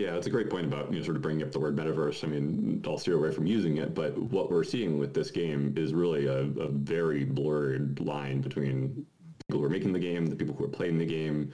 yeah, 0.00 0.16
it's 0.16 0.26
a 0.26 0.30
great 0.30 0.48
point 0.48 0.66
about 0.66 0.90
you 0.90 0.98
know 0.98 1.04
sort 1.04 1.16
of 1.16 1.22
bringing 1.22 1.42
up 1.42 1.52
the 1.52 1.60
word 1.60 1.76
metaverse. 1.76 2.24
I 2.24 2.28
mean, 2.28 2.82
I'll 2.86 2.96
steer 2.96 3.16
away 3.16 3.32
from 3.32 3.46
using 3.46 3.76
it, 3.76 3.94
but 3.94 4.16
what 4.16 4.50
we're 4.50 4.64
seeing 4.64 4.98
with 4.98 5.12
this 5.12 5.30
game 5.30 5.74
is 5.76 5.92
really 5.92 6.26
a, 6.26 6.38
a 6.38 6.68
very 6.68 7.24
blurred 7.24 8.00
line 8.00 8.40
between 8.40 9.04
people 9.46 9.60
who 9.60 9.64
are 9.64 9.70
making 9.70 9.92
the 9.92 9.98
game, 9.98 10.26
the 10.26 10.36
people 10.36 10.54
who 10.54 10.64
are 10.64 10.68
playing 10.68 10.96
the 10.96 11.04
game, 11.04 11.52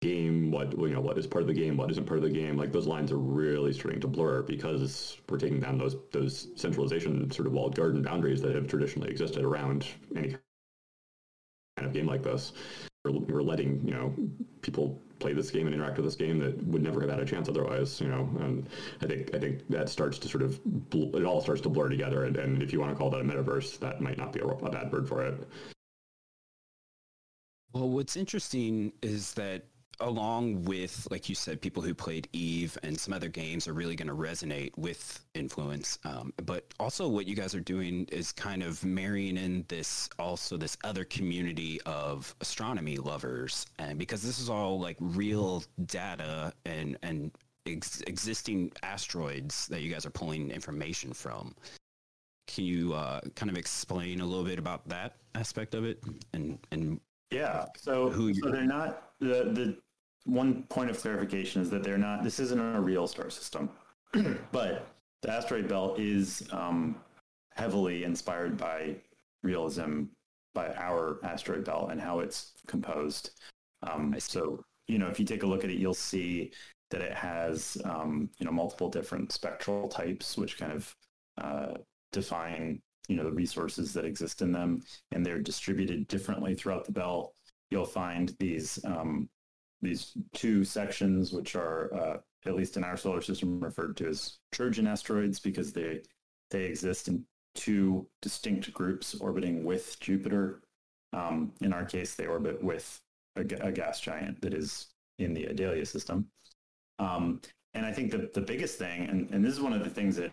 game, 0.00 0.52
what 0.52 0.78
you 0.78 0.90
know, 0.90 1.00
what 1.00 1.18
is 1.18 1.26
part 1.26 1.42
of 1.42 1.48
the 1.48 1.54
game, 1.54 1.76
what 1.76 1.90
isn't 1.90 2.06
part 2.06 2.18
of 2.18 2.24
the 2.24 2.30
game. 2.30 2.56
Like 2.56 2.70
those 2.70 2.86
lines 2.86 3.10
are 3.10 3.18
really 3.18 3.72
starting 3.72 4.00
to 4.02 4.06
blur 4.06 4.42
because 4.42 5.18
we're 5.28 5.38
taking 5.38 5.58
down 5.58 5.76
those 5.76 5.96
those 6.12 6.48
centralization 6.54 7.28
sort 7.32 7.48
of 7.48 7.52
walled 7.52 7.74
garden 7.74 8.02
boundaries 8.02 8.40
that 8.42 8.54
have 8.54 8.68
traditionally 8.68 9.10
existed 9.10 9.44
around 9.44 9.88
any 10.14 10.36
kind 11.76 11.86
of 11.88 11.92
game 11.92 12.06
like 12.06 12.22
this. 12.22 12.52
We're, 13.04 13.12
we're 13.12 13.42
letting 13.42 13.80
you 13.84 13.94
know 13.94 14.14
people 14.62 15.00
play 15.18 15.32
this 15.32 15.50
game 15.50 15.66
and 15.66 15.74
interact 15.74 15.96
with 15.96 16.04
this 16.04 16.14
game 16.14 16.38
that 16.38 16.62
would 16.66 16.82
never 16.82 17.00
have 17.00 17.10
had 17.10 17.20
a 17.20 17.24
chance 17.24 17.48
otherwise. 17.48 18.00
You 18.00 18.08
know, 18.08 18.28
and 18.40 18.68
I 19.02 19.06
think 19.06 19.34
I 19.34 19.38
think 19.38 19.68
that 19.68 19.88
starts 19.88 20.18
to 20.18 20.28
sort 20.28 20.42
of 20.42 20.60
it 20.92 21.24
all 21.24 21.40
starts 21.40 21.60
to 21.62 21.68
blur 21.68 21.88
together. 21.88 22.24
And, 22.24 22.36
and 22.36 22.62
if 22.62 22.72
you 22.72 22.80
want 22.80 22.92
to 22.92 22.98
call 22.98 23.10
that 23.10 23.20
a 23.20 23.24
metaverse, 23.24 23.78
that 23.80 24.00
might 24.00 24.18
not 24.18 24.32
be 24.32 24.40
a, 24.40 24.46
a 24.46 24.70
bad 24.70 24.92
word 24.92 25.08
for 25.08 25.24
it. 25.24 25.48
Well, 27.72 27.88
what's 27.88 28.16
interesting 28.16 28.92
is 29.02 29.34
that 29.34 29.64
along 30.00 30.64
with, 30.64 31.06
like 31.10 31.28
you 31.28 31.34
said, 31.34 31.60
people 31.60 31.82
who 31.82 31.94
played 31.94 32.28
Eve 32.32 32.76
and 32.82 32.98
some 32.98 33.12
other 33.12 33.28
games 33.28 33.66
are 33.66 33.72
really 33.72 33.96
going 33.96 34.08
to 34.08 34.14
resonate 34.14 34.76
with 34.76 35.24
influence. 35.34 35.98
Um, 36.04 36.32
but 36.44 36.64
also, 36.78 37.08
what 37.08 37.26
you 37.26 37.34
guys 37.34 37.54
are 37.54 37.60
doing 37.60 38.06
is 38.10 38.32
kind 38.32 38.62
of 38.62 38.84
marrying 38.84 39.36
in 39.36 39.64
this 39.68 40.08
also 40.18 40.56
this 40.56 40.76
other 40.84 41.04
community 41.04 41.80
of 41.86 42.34
astronomy 42.40 42.96
lovers, 42.96 43.66
and 43.78 43.98
because 43.98 44.22
this 44.22 44.38
is 44.38 44.48
all 44.48 44.80
like 44.80 44.96
real 45.00 45.64
data 45.86 46.52
and 46.64 46.96
and 47.02 47.32
ex- 47.66 48.02
existing 48.02 48.72
asteroids 48.82 49.66
that 49.68 49.82
you 49.82 49.92
guys 49.92 50.06
are 50.06 50.10
pulling 50.10 50.50
information 50.50 51.12
from. 51.12 51.54
Can 52.46 52.64
you 52.64 52.94
uh, 52.94 53.20
kind 53.36 53.50
of 53.50 53.58
explain 53.58 54.20
a 54.20 54.26
little 54.26 54.44
bit 54.44 54.58
about 54.58 54.88
that 54.88 55.16
aspect 55.34 55.74
of 55.74 55.84
it 55.84 56.02
and 56.32 56.58
and 56.70 57.00
yeah. 57.30 57.66
So, 57.76 58.08
who 58.08 58.32
so 58.34 58.50
they're 58.50 58.64
not 58.64 59.12
the 59.20 59.50
the 59.52 59.78
one 60.28 60.64
point 60.64 60.90
of 60.90 61.00
clarification 61.00 61.62
is 61.62 61.70
that 61.70 61.82
they're 61.82 61.98
not. 61.98 62.22
This 62.22 62.38
isn't 62.38 62.60
a 62.60 62.80
real 62.80 63.06
star 63.06 63.30
system, 63.30 63.70
but 64.52 64.86
the 65.22 65.30
asteroid 65.30 65.68
belt 65.68 65.98
is 65.98 66.46
um, 66.52 66.96
heavily 67.54 68.04
inspired 68.04 68.56
by 68.56 68.96
realism 69.42 70.04
by 70.54 70.72
our 70.74 71.18
asteroid 71.22 71.64
belt 71.64 71.90
and 71.90 72.00
how 72.00 72.20
it's 72.20 72.52
composed. 72.66 73.30
Um, 73.82 74.14
so 74.18 74.64
you 74.86 74.98
know, 74.98 75.08
if 75.08 75.18
you 75.18 75.26
take 75.26 75.42
a 75.42 75.46
look 75.46 75.64
at 75.64 75.70
it, 75.70 75.78
you'll 75.78 75.94
see 75.94 76.52
that 76.90 77.02
it 77.02 77.14
has 77.14 77.76
um, 77.84 78.28
you 78.38 78.46
know 78.46 78.52
multiple 78.52 78.90
different 78.90 79.32
spectral 79.32 79.88
types, 79.88 80.36
which 80.36 80.58
kind 80.58 80.72
of 80.72 80.96
uh, 81.38 81.74
define 82.12 82.82
you 83.08 83.16
know 83.16 83.24
the 83.24 83.32
resources 83.32 83.94
that 83.94 84.04
exist 84.04 84.42
in 84.42 84.52
them, 84.52 84.82
and 85.12 85.24
they're 85.24 85.40
distributed 85.40 86.06
differently 86.08 86.54
throughout 86.54 86.84
the 86.84 86.92
belt. 86.92 87.34
You'll 87.70 87.86
find 87.86 88.34
these 88.38 88.78
um, 88.84 89.28
these 89.82 90.12
two 90.34 90.64
sections, 90.64 91.32
which 91.32 91.54
are 91.56 91.94
uh, 91.94 92.16
at 92.46 92.56
least 92.56 92.76
in 92.76 92.84
our 92.84 92.96
solar 92.96 93.20
system 93.20 93.60
referred 93.60 93.96
to 93.98 94.08
as 94.08 94.38
Trojan 94.52 94.86
asteroids, 94.86 95.38
because 95.38 95.72
they 95.72 96.02
they 96.50 96.64
exist 96.64 97.08
in 97.08 97.24
two 97.54 98.06
distinct 98.22 98.72
groups 98.72 99.14
orbiting 99.16 99.64
with 99.64 99.98
Jupiter. 100.00 100.62
Um, 101.12 101.52
in 101.60 101.72
our 101.72 101.84
case, 101.84 102.14
they 102.14 102.26
orbit 102.26 102.62
with 102.62 103.00
a, 103.36 103.40
a, 103.40 103.72
gas 103.72 104.00
giant 104.00 104.40
that 104.42 104.54
is 104.54 104.88
in 105.18 105.34
the 105.34 105.44
Adalia 105.44 105.84
system. 105.84 106.26
Um, 106.98 107.40
and 107.74 107.84
I 107.84 107.92
think 107.92 108.10
the, 108.10 108.30
the 108.34 108.40
biggest 108.40 108.78
thing, 108.78 109.08
and, 109.08 109.30
and 109.30 109.44
this 109.44 109.52
is 109.52 109.60
one 109.60 109.72
of 109.72 109.82
the 109.82 109.90
things 109.90 110.16
that, 110.16 110.32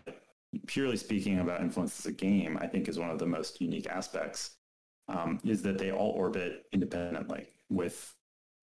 purely 0.66 0.96
speaking 0.96 1.40
about 1.40 1.60
influence 1.60 1.98
as 1.98 2.06
a 2.06 2.12
game, 2.12 2.58
I 2.60 2.66
think 2.66 2.88
is 2.88 2.98
one 2.98 3.10
of 3.10 3.18
the 3.18 3.26
most 3.26 3.60
unique 3.60 3.88
aspects, 3.88 4.56
um, 5.08 5.40
is 5.44 5.62
that 5.62 5.78
they 5.78 5.92
all 5.92 6.10
orbit 6.10 6.64
independently 6.72 7.46
with 7.68 8.14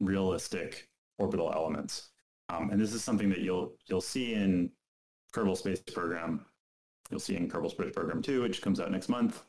realistic 0.06 0.89
orbital 1.18 1.51
elements. 1.54 2.10
Um, 2.49 2.70
and 2.72 2.80
this 2.80 2.93
is 2.93 3.04
something 3.04 3.30
that 3.30 3.39
you'll 3.39 3.74
you'll 3.88 4.01
see 4.01 4.34
in 4.34 4.72
Kerbal 5.34 5.58
Space 5.58 5.82
Program. 5.82 6.45
You'll 7.10 7.20
see 7.20 7.36
in 7.36 7.49
Kerbal 7.49 7.72
Space 7.72 7.91
Program 7.93 8.22
2, 8.22 8.41
which 8.41 8.62
comes 8.62 8.80
out 8.80 8.91
next 8.91 9.10
month. 9.10 9.43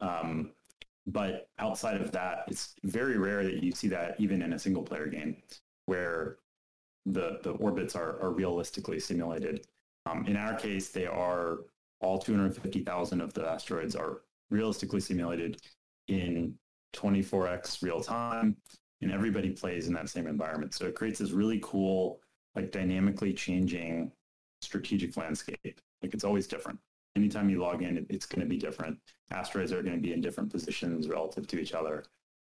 Um, 0.00 0.52
but 1.06 1.48
outside 1.58 2.00
of 2.00 2.12
that, 2.12 2.44
it's 2.48 2.74
very 2.84 3.18
rare 3.18 3.44
that 3.44 3.62
you 3.62 3.72
see 3.72 3.88
that 3.88 4.16
even 4.18 4.42
in 4.42 4.54
a 4.54 4.58
single 4.58 4.82
player 4.82 5.06
game 5.06 5.36
where 5.86 6.38
the, 7.06 7.38
the 7.42 7.50
orbits 7.52 7.94
are, 7.94 8.20
are 8.22 8.30
realistically 8.30 8.98
simulated. 8.98 9.66
Um, 10.06 10.26
in 10.26 10.36
our 10.36 10.54
case, 10.54 10.88
they 10.90 11.06
are 11.06 11.58
all 12.00 12.18
250,000 12.18 13.20
of 13.20 13.34
the 13.34 13.46
asteroids 13.46 13.94
are 13.94 14.22
realistically 14.50 15.00
simulated 15.00 15.60
in 16.08 16.54
24x 16.94 17.82
real 17.82 18.00
time 18.00 18.56
and 19.02 19.12
everybody 19.12 19.50
plays 19.50 19.86
in 19.88 19.94
that 19.94 20.08
same 20.08 20.26
environment. 20.26 20.74
So 20.74 20.86
it 20.86 20.94
creates 20.94 21.18
this 21.18 21.32
really 21.32 21.60
cool, 21.62 22.20
like 22.54 22.72
dynamically 22.72 23.32
changing 23.32 24.12
strategic 24.62 25.16
landscape. 25.16 25.80
Like 26.02 26.14
it's 26.14 26.24
always 26.24 26.46
different. 26.46 26.78
Anytime 27.16 27.48
you 27.48 27.60
log 27.60 27.82
in, 27.82 28.06
it's 28.08 28.26
going 28.26 28.40
to 28.40 28.48
be 28.48 28.58
different. 28.58 28.98
Asteroids 29.30 29.72
are 29.72 29.82
going 29.82 29.96
to 29.96 30.02
be 30.02 30.12
in 30.12 30.20
different 30.20 30.50
positions 30.50 31.08
relative 31.08 31.46
to 31.48 31.58
each 31.58 31.72
other. 31.72 32.04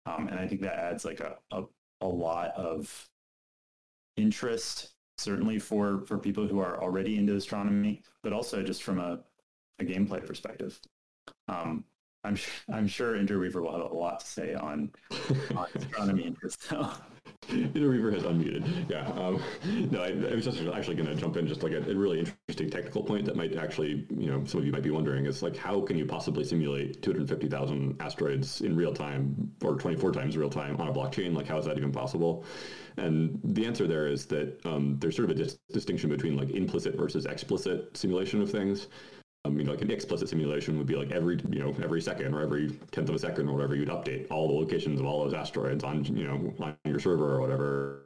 Um, 0.05 0.27
and 0.27 0.39
I 0.39 0.47
think 0.47 0.61
that 0.61 0.79
adds 0.79 1.05
like 1.05 1.19
a, 1.19 1.37
a, 1.51 1.63
a 2.01 2.07
lot 2.07 2.51
of 2.55 3.09
interest, 4.17 4.91
certainly 5.17 5.59
for, 5.59 6.03
for 6.05 6.17
people 6.17 6.47
who 6.47 6.59
are 6.59 6.81
already 6.81 7.17
into 7.17 7.35
astronomy, 7.35 8.01
but 8.23 8.33
also 8.33 8.63
just 8.63 8.83
from 8.83 8.99
a, 8.99 9.19
a 9.79 9.83
gameplay 9.83 10.25
perspective. 10.25 10.79
Um, 11.47 11.83
I'm 12.25 12.37
I'm 12.73 12.87
sure 12.87 13.15
Interweaver 13.15 13.61
will 13.61 13.71
have 13.71 13.91
a 13.91 13.95
lot 13.95 14.19
to 14.19 14.25
say 14.25 14.53
on, 14.55 14.91
on 15.55 15.67
astronomy 15.75 16.23
interest. 16.23 16.73
Interweaver 17.49 18.11
has 18.11 18.23
unmuted. 18.23 18.89
Yeah. 18.89 19.05
Um, 19.11 19.39
no, 19.91 20.01
I, 20.01 20.07
I, 20.07 20.35
was 20.35 20.45
just 20.45 20.59
actually 20.61 20.95
going 20.95 21.07
to 21.07 21.15
jump 21.15 21.37
in 21.37 21.47
just 21.47 21.61
like 21.61 21.73
a, 21.73 21.89
a, 21.89 21.95
really 21.95 22.19
interesting 22.19 22.69
technical 22.71 23.03
point 23.03 23.25
that 23.25 23.35
might 23.35 23.55
actually, 23.55 24.07
you 24.09 24.31
know, 24.31 24.43
some 24.45 24.61
of 24.61 24.65
you 24.65 24.71
might 24.71 24.81
be 24.81 24.89
wondering 24.89 25.25
is 25.25 25.43
like, 25.43 25.55
how 25.55 25.79
can 25.81 25.95
you 25.97 26.05
possibly 26.05 26.43
simulate 26.43 27.03
250,000 27.03 28.01
asteroids 28.01 28.61
in 28.61 28.75
real 28.75 28.93
time 28.93 29.51
or 29.63 29.75
24 29.75 30.11
times 30.11 30.37
real 30.37 30.49
time 30.49 30.77
on 30.77 30.87
a 30.87 30.93
blockchain? 30.93 31.35
Like, 31.35 31.47
how 31.47 31.57
is 31.57 31.65
that 31.65 31.77
even 31.77 31.91
possible? 31.91 32.45
And 32.97 33.39
the 33.43 33.65
answer 33.65 33.85
there 33.85 34.07
is 34.07 34.25
that 34.27 34.65
um, 34.65 34.97
there's 34.99 35.15
sort 35.15 35.29
of 35.29 35.37
a 35.37 35.39
dis- 35.39 35.59
distinction 35.71 36.09
between 36.09 36.37
like 36.37 36.49
implicit 36.49 36.95
versus 36.95 37.25
explicit 37.25 37.95
simulation 37.95 38.41
of 38.41 38.49
things. 38.49 38.87
Um, 39.45 39.53
I 39.53 39.55
mean, 39.57 39.67
like 39.67 39.81
an 39.81 39.91
explicit 39.91 40.29
simulation 40.29 40.77
would 40.77 40.87
be 40.87 40.95
like 40.95 41.11
every, 41.11 41.39
you 41.49 41.59
know, 41.59 41.75
every 41.83 42.01
second 42.01 42.33
or 42.33 42.41
every 42.41 42.71
tenth 42.91 43.09
of 43.09 43.15
a 43.15 43.19
second 43.19 43.47
or 43.47 43.53
whatever, 43.53 43.75
you'd 43.75 43.89
update 43.89 44.27
all 44.31 44.47
the 44.47 44.53
locations 44.53 44.99
of 44.99 45.05
all 45.05 45.23
those 45.23 45.33
asteroids 45.33 45.83
on, 45.83 46.03
you 46.05 46.27
know, 46.27 46.53
on 46.59 46.75
your 46.83 46.99
server 46.99 47.35
or 47.35 47.41
whatever. 47.41 48.01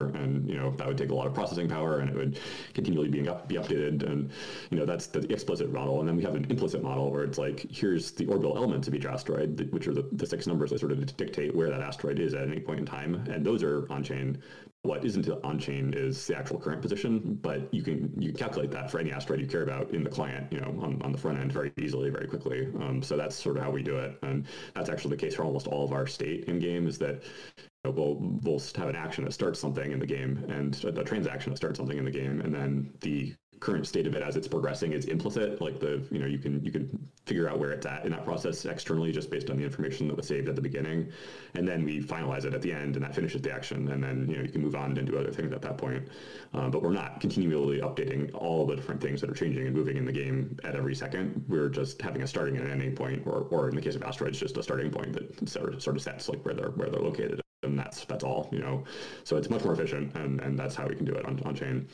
And, 0.00 0.48
you 0.48 0.56
know, 0.56 0.70
that 0.72 0.86
would 0.88 0.98
take 0.98 1.10
a 1.10 1.14
lot 1.14 1.26
of 1.26 1.34
processing 1.34 1.68
power 1.68 2.00
and 2.00 2.10
it 2.10 2.16
would 2.16 2.38
continually 2.74 3.08
be, 3.08 3.28
up, 3.28 3.46
be 3.46 3.54
updated. 3.54 4.02
And, 4.02 4.30
you 4.70 4.76
know, 4.76 4.84
that's 4.84 5.06
the 5.06 5.20
explicit 5.32 5.72
model. 5.72 6.00
And 6.00 6.08
then 6.08 6.16
we 6.16 6.22
have 6.24 6.34
an 6.34 6.46
implicit 6.50 6.82
model 6.82 7.10
where 7.12 7.22
it's 7.22 7.38
like, 7.38 7.64
here's 7.70 8.10
the 8.10 8.26
orbital 8.26 8.56
elements 8.56 8.88
of 8.88 8.94
each 8.94 9.06
asteroid, 9.06 9.68
which 9.72 9.86
are 9.86 9.94
the, 9.94 10.08
the 10.12 10.26
six 10.26 10.46
numbers 10.46 10.70
that 10.70 10.80
sort 10.80 10.92
of 10.92 11.16
dictate 11.16 11.54
where 11.54 11.70
that 11.70 11.80
asteroid 11.80 12.18
is 12.18 12.34
at 12.34 12.48
any 12.48 12.60
point 12.60 12.80
in 12.80 12.86
time. 12.86 13.14
And 13.30 13.46
those 13.46 13.62
are 13.62 13.90
on 13.90 14.02
chain 14.02 14.42
what 14.84 15.02
isn't 15.02 15.26
on 15.42 15.58
chain 15.58 15.94
is 15.96 16.26
the 16.26 16.36
actual 16.36 16.58
current 16.58 16.82
position, 16.82 17.38
but 17.40 17.72
you 17.72 17.82
can 17.82 18.12
you 18.18 18.34
calculate 18.34 18.70
that 18.70 18.90
for 18.90 18.98
any 18.98 19.10
asteroid 19.12 19.40
you 19.40 19.46
care 19.46 19.62
about 19.62 19.90
in 19.94 20.04
the 20.04 20.10
client, 20.10 20.52
you 20.52 20.60
know, 20.60 20.78
on, 20.82 21.00
on 21.00 21.10
the 21.10 21.16
front 21.16 21.38
end 21.38 21.50
very 21.50 21.72
easily, 21.80 22.10
very 22.10 22.28
quickly. 22.28 22.68
Um, 22.80 23.02
so 23.02 23.16
that's 23.16 23.34
sort 23.34 23.56
of 23.56 23.62
how 23.62 23.70
we 23.70 23.82
do 23.82 23.96
it, 23.96 24.18
and 24.22 24.46
that's 24.74 24.90
actually 24.90 25.12
the 25.12 25.16
case 25.16 25.36
for 25.36 25.42
almost 25.42 25.66
all 25.68 25.86
of 25.86 25.92
our 25.92 26.06
state 26.06 26.44
in 26.44 26.58
game. 26.58 26.86
Is 26.86 26.98
that 26.98 27.22
you 27.56 27.62
know, 27.84 27.90
we'll 27.92 28.16
we'll 28.42 28.60
have 28.76 28.90
an 28.90 28.96
action 28.96 29.24
that 29.24 29.32
starts 29.32 29.58
something 29.58 29.90
in 29.90 29.98
the 29.98 30.06
game 30.06 30.44
and 30.50 30.82
a, 30.84 31.00
a 31.00 31.04
transaction 31.04 31.52
that 31.52 31.56
starts 31.56 31.78
something 31.78 31.96
in 31.96 32.04
the 32.04 32.10
game, 32.10 32.42
and 32.42 32.54
then 32.54 32.92
the 33.00 33.34
current 33.64 33.86
state 33.86 34.06
of 34.06 34.14
it 34.14 34.22
as 34.22 34.36
it's 34.36 34.46
progressing 34.46 34.92
is 34.92 35.06
implicit. 35.06 35.58
Like 35.58 35.80
the, 35.80 36.06
you 36.10 36.18
know, 36.18 36.26
you 36.26 36.38
can 36.38 36.62
you 36.62 36.70
can 36.70 37.08
figure 37.24 37.48
out 37.48 37.58
where 37.58 37.70
it's 37.70 37.86
at 37.86 38.04
in 38.04 38.12
that 38.12 38.24
process 38.24 38.66
externally 38.66 39.10
just 39.10 39.30
based 39.30 39.48
on 39.48 39.56
the 39.56 39.64
information 39.64 40.06
that 40.08 40.16
was 40.16 40.28
saved 40.28 40.50
at 40.50 40.54
the 40.54 40.60
beginning, 40.60 41.10
and 41.54 41.66
then 41.66 41.82
we 41.82 42.02
finalize 42.02 42.44
it 42.44 42.52
at 42.52 42.60
the 42.60 42.70
end, 42.70 42.94
and 42.94 43.04
that 43.04 43.14
finishes 43.14 43.40
the 43.40 43.50
action, 43.50 43.90
and 43.90 44.04
then 44.04 44.28
you 44.28 44.36
know 44.36 44.42
you 44.42 44.50
can 44.50 44.60
move 44.60 44.76
on 44.76 44.96
and 44.98 45.06
do 45.06 45.18
other 45.18 45.32
things 45.32 45.50
at 45.52 45.62
that 45.62 45.78
point. 45.78 46.06
Um, 46.52 46.70
but 46.70 46.82
we're 46.82 46.92
not 46.92 47.20
continually 47.20 47.80
updating 47.80 48.30
all 48.34 48.66
the 48.66 48.76
different 48.76 49.00
things 49.00 49.20
that 49.22 49.30
are 49.30 49.34
changing 49.34 49.66
and 49.66 49.74
moving 49.74 49.96
in 49.96 50.04
the 50.04 50.12
game 50.12 50.58
at 50.62 50.76
every 50.76 50.94
second. 50.94 51.42
We're 51.48 51.70
just 51.70 52.02
having 52.02 52.22
a 52.22 52.26
starting 52.26 52.58
and 52.58 52.66
an 52.66 52.70
ending 52.70 52.94
point, 52.94 53.26
or, 53.26 53.46
or 53.50 53.70
in 53.70 53.74
the 53.74 53.82
case 53.82 53.96
of 53.96 54.02
asteroids, 54.02 54.38
just 54.38 54.58
a 54.58 54.62
starting 54.62 54.90
point 54.90 55.14
that 55.14 55.48
sort 55.48 55.74
of, 55.74 55.82
sort 55.82 55.96
of 55.96 56.02
sets 56.02 56.28
like 56.28 56.44
where 56.44 56.54
they're 56.54 56.70
where 56.70 56.90
they're 56.90 57.00
located 57.00 57.40
and 57.62 57.78
that's 57.78 58.04
that's 58.04 58.22
all 58.22 58.46
you 58.52 58.58
know 58.58 58.84
so 59.24 59.38
it's 59.38 59.48
much 59.48 59.64
more 59.64 59.72
efficient 59.72 60.14
and 60.16 60.38
and 60.42 60.58
that's 60.58 60.74
how 60.74 60.86
we 60.86 60.94
can 60.94 61.06
do 61.06 61.14
it 61.14 61.24
on, 61.24 61.40
on 61.46 61.54
chain 61.54 61.88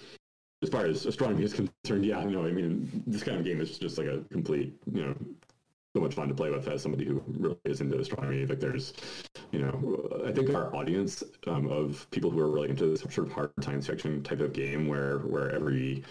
as 0.62 0.68
far 0.68 0.84
as 0.84 1.06
astronomy 1.06 1.44
is 1.44 1.54
concerned, 1.54 2.04
yeah, 2.04 2.22
no, 2.24 2.44
I 2.44 2.52
mean, 2.52 3.02
this 3.06 3.22
kind 3.22 3.38
of 3.38 3.44
game 3.44 3.60
is 3.60 3.78
just 3.78 3.98
like 3.98 4.06
a 4.06 4.22
complete, 4.30 4.74
you 4.92 5.06
know, 5.06 5.14
so 5.94 6.00
much 6.00 6.14
fun 6.14 6.28
to 6.28 6.34
play 6.34 6.50
with 6.50 6.68
as 6.68 6.82
somebody 6.82 7.04
who 7.04 7.22
really 7.26 7.58
is 7.64 7.80
into 7.80 7.98
astronomy. 7.98 8.46
Like 8.46 8.60
there's, 8.60 8.92
you 9.50 9.60
know, 9.60 10.22
I 10.24 10.30
think 10.30 10.54
our 10.54 10.74
audience 10.74 11.24
um, 11.46 11.66
of 11.66 12.06
people 12.10 12.30
who 12.30 12.38
are 12.40 12.50
really 12.50 12.68
into 12.68 12.86
this 12.86 13.00
sort 13.00 13.26
of 13.26 13.32
hard 13.32 13.50
science 13.60 13.86
fiction 13.86 14.22
type 14.22 14.40
of 14.40 14.52
game 14.52 14.86
where, 14.86 15.20
where 15.20 15.50
every, 15.50 16.04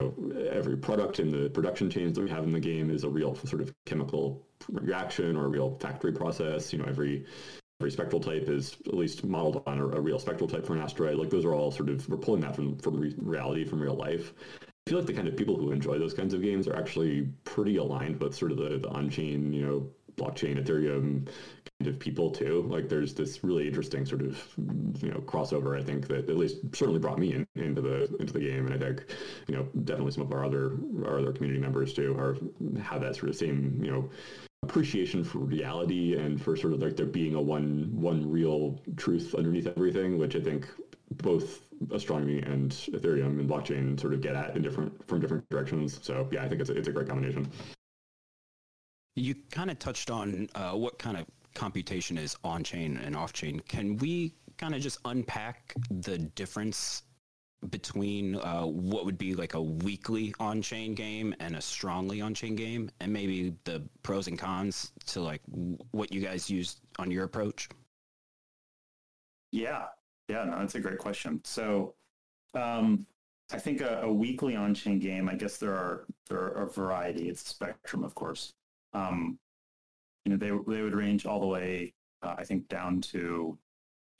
know, 0.00 0.48
every 0.50 0.76
product 0.76 1.20
in 1.20 1.30
the 1.30 1.50
production 1.50 1.90
chains 1.90 2.16
that 2.16 2.24
we 2.24 2.30
have 2.30 2.44
in 2.44 2.52
the 2.52 2.60
game 2.60 2.90
is 2.90 3.04
a 3.04 3.08
real 3.08 3.34
sort 3.34 3.60
of 3.60 3.74
chemical 3.84 4.42
reaction 4.70 5.36
or 5.36 5.46
a 5.46 5.48
real 5.48 5.76
factory 5.80 6.12
process. 6.12 6.72
You 6.72 6.78
know, 6.78 6.86
every 6.86 7.26
every 7.80 7.90
spectral 7.90 8.20
type 8.20 8.48
is 8.48 8.76
at 8.86 8.94
least 8.94 9.24
modeled 9.24 9.62
on 9.66 9.78
a, 9.78 9.86
a, 9.88 10.00
real 10.00 10.18
spectral 10.18 10.48
type 10.48 10.66
for 10.66 10.74
an 10.74 10.80
asteroid. 10.80 11.16
Like 11.16 11.30
those 11.30 11.44
are 11.44 11.54
all 11.54 11.70
sort 11.70 11.90
of 11.90 12.08
we're 12.08 12.16
pulling 12.16 12.40
that 12.40 12.56
from 12.56 12.78
from 12.78 12.98
re- 12.98 13.14
reality, 13.18 13.64
from 13.64 13.80
real 13.80 13.94
life. 13.94 14.32
I 14.62 14.90
feel 14.90 14.98
like 14.98 15.06
the 15.06 15.12
kind 15.12 15.28
of 15.28 15.36
people 15.36 15.56
who 15.56 15.72
enjoy 15.72 15.98
those 15.98 16.14
kinds 16.14 16.32
of 16.32 16.42
games 16.42 16.68
are 16.68 16.76
actually 16.76 17.28
pretty 17.44 17.76
aligned 17.76 18.20
with 18.20 18.36
sort 18.36 18.52
of 18.52 18.58
the, 18.58 18.78
the 18.78 18.88
on-chain, 18.88 19.52
you 19.52 19.66
know, 19.66 19.90
blockchain, 20.16 20.62
Ethereum 20.62 21.28
kind 21.80 21.88
of 21.88 21.98
people 21.98 22.30
too. 22.30 22.66
Like 22.70 22.88
there's 22.88 23.12
this 23.12 23.44
really 23.44 23.66
interesting 23.66 24.06
sort 24.06 24.22
of 24.22 24.42
you 25.02 25.10
know 25.10 25.18
crossover. 25.26 25.78
I 25.78 25.82
think 25.82 26.08
that 26.08 26.30
at 26.30 26.36
least 26.36 26.58
certainly 26.72 27.00
brought 27.00 27.18
me 27.18 27.34
in, 27.34 27.46
into 27.56 27.82
the 27.82 28.04
into 28.18 28.32
the 28.32 28.40
game, 28.40 28.66
and 28.66 28.74
I 28.74 28.78
think 28.78 29.04
you 29.48 29.54
know 29.54 29.68
definitely 29.84 30.12
some 30.12 30.22
of 30.22 30.32
our 30.32 30.44
other 30.44 30.78
our 31.04 31.18
other 31.18 31.32
community 31.32 31.60
members 31.60 31.92
too 31.92 32.16
are 32.18 32.36
have 32.80 33.02
that 33.02 33.16
sort 33.16 33.28
of 33.28 33.36
same 33.36 33.78
you 33.82 33.90
know 33.90 34.08
appreciation 34.62 35.22
for 35.22 35.38
reality 35.38 36.16
and 36.16 36.42
for 36.42 36.56
sort 36.56 36.72
of 36.72 36.82
like 36.82 36.96
there 36.96 37.06
being 37.06 37.34
a 37.34 37.40
one 37.40 37.88
one 37.92 38.28
real 38.30 38.80
truth 38.96 39.34
underneath 39.34 39.66
everything, 39.66 40.18
which 40.18 40.34
I 40.36 40.40
think 40.40 40.66
both 41.22 41.60
astronomy 41.92 42.40
and 42.42 42.70
Ethereum 42.70 43.38
and 43.38 43.48
blockchain 43.48 43.98
sort 44.00 44.14
of 44.14 44.20
get 44.20 44.34
at 44.34 44.56
in 44.56 44.62
different 44.62 45.06
from 45.06 45.20
different 45.20 45.48
directions. 45.50 45.98
So 46.02 46.28
yeah, 46.32 46.44
I 46.44 46.48
think 46.48 46.60
it's 46.60 46.70
a, 46.70 46.76
it's 46.76 46.88
a 46.88 46.92
great 46.92 47.08
combination. 47.08 47.48
You 49.14 49.34
kind 49.50 49.70
of 49.70 49.78
touched 49.78 50.10
on 50.10 50.48
uh, 50.54 50.72
what 50.72 50.98
kind 50.98 51.16
of 51.16 51.26
computation 51.54 52.18
is 52.18 52.36
on 52.44 52.62
chain 52.62 52.98
and 52.98 53.16
off 53.16 53.32
chain. 53.32 53.60
Can 53.60 53.96
we 53.96 54.34
kind 54.58 54.74
of 54.74 54.80
just 54.80 54.98
unpack 55.04 55.74
the 55.90 56.18
difference 56.18 57.02
between 57.70 58.36
uh, 58.36 58.64
what 58.64 59.04
would 59.04 59.18
be 59.18 59.34
like 59.34 59.54
a 59.54 59.62
weakly 59.62 60.34
on-chain 60.38 60.94
game 60.94 61.34
and 61.40 61.56
a 61.56 61.60
strongly 61.60 62.20
on-chain 62.20 62.54
game, 62.54 62.90
and 63.00 63.12
maybe 63.12 63.54
the 63.64 63.82
pros 64.02 64.28
and 64.28 64.38
cons 64.38 64.92
to 65.06 65.20
like 65.20 65.40
what 65.90 66.12
you 66.12 66.20
guys 66.20 66.50
use 66.50 66.80
on 66.98 67.10
your 67.10 67.24
approach? 67.24 67.68
Yeah, 69.52 69.86
yeah, 70.28 70.44
no, 70.44 70.58
that's 70.58 70.74
a 70.74 70.80
great 70.80 70.98
question. 70.98 71.40
So, 71.44 71.94
um, 72.54 73.06
I 73.52 73.58
think 73.58 73.80
a, 73.80 74.00
a, 74.02 74.12
weakly 74.12 74.56
on-chain 74.56 74.98
game. 74.98 75.28
I 75.28 75.34
guess 75.34 75.56
there 75.56 75.74
are 75.74 76.06
there 76.28 76.38
are 76.38 76.64
a 76.64 76.70
variety. 76.70 77.28
It's 77.28 77.42
a 77.42 77.48
spectrum, 77.48 78.02
of 78.02 78.14
course. 78.14 78.54
Um, 78.92 79.38
you 80.24 80.32
know, 80.32 80.36
they 80.36 80.48
they 80.72 80.82
would 80.82 80.94
range 80.94 81.26
all 81.26 81.40
the 81.40 81.46
way, 81.46 81.94
uh, 82.22 82.34
I 82.36 82.44
think, 82.44 82.68
down 82.68 83.00
to 83.02 83.56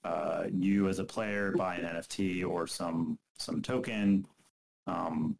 uh, 0.06 0.44
you 0.52 0.88
as 0.88 1.00
a 1.00 1.04
player 1.04 1.52
buy 1.52 1.76
an 1.76 1.84
NFT 1.84 2.46
or 2.46 2.66
some 2.66 3.18
some 3.38 3.60
token. 3.60 4.26
Um, 4.86 5.36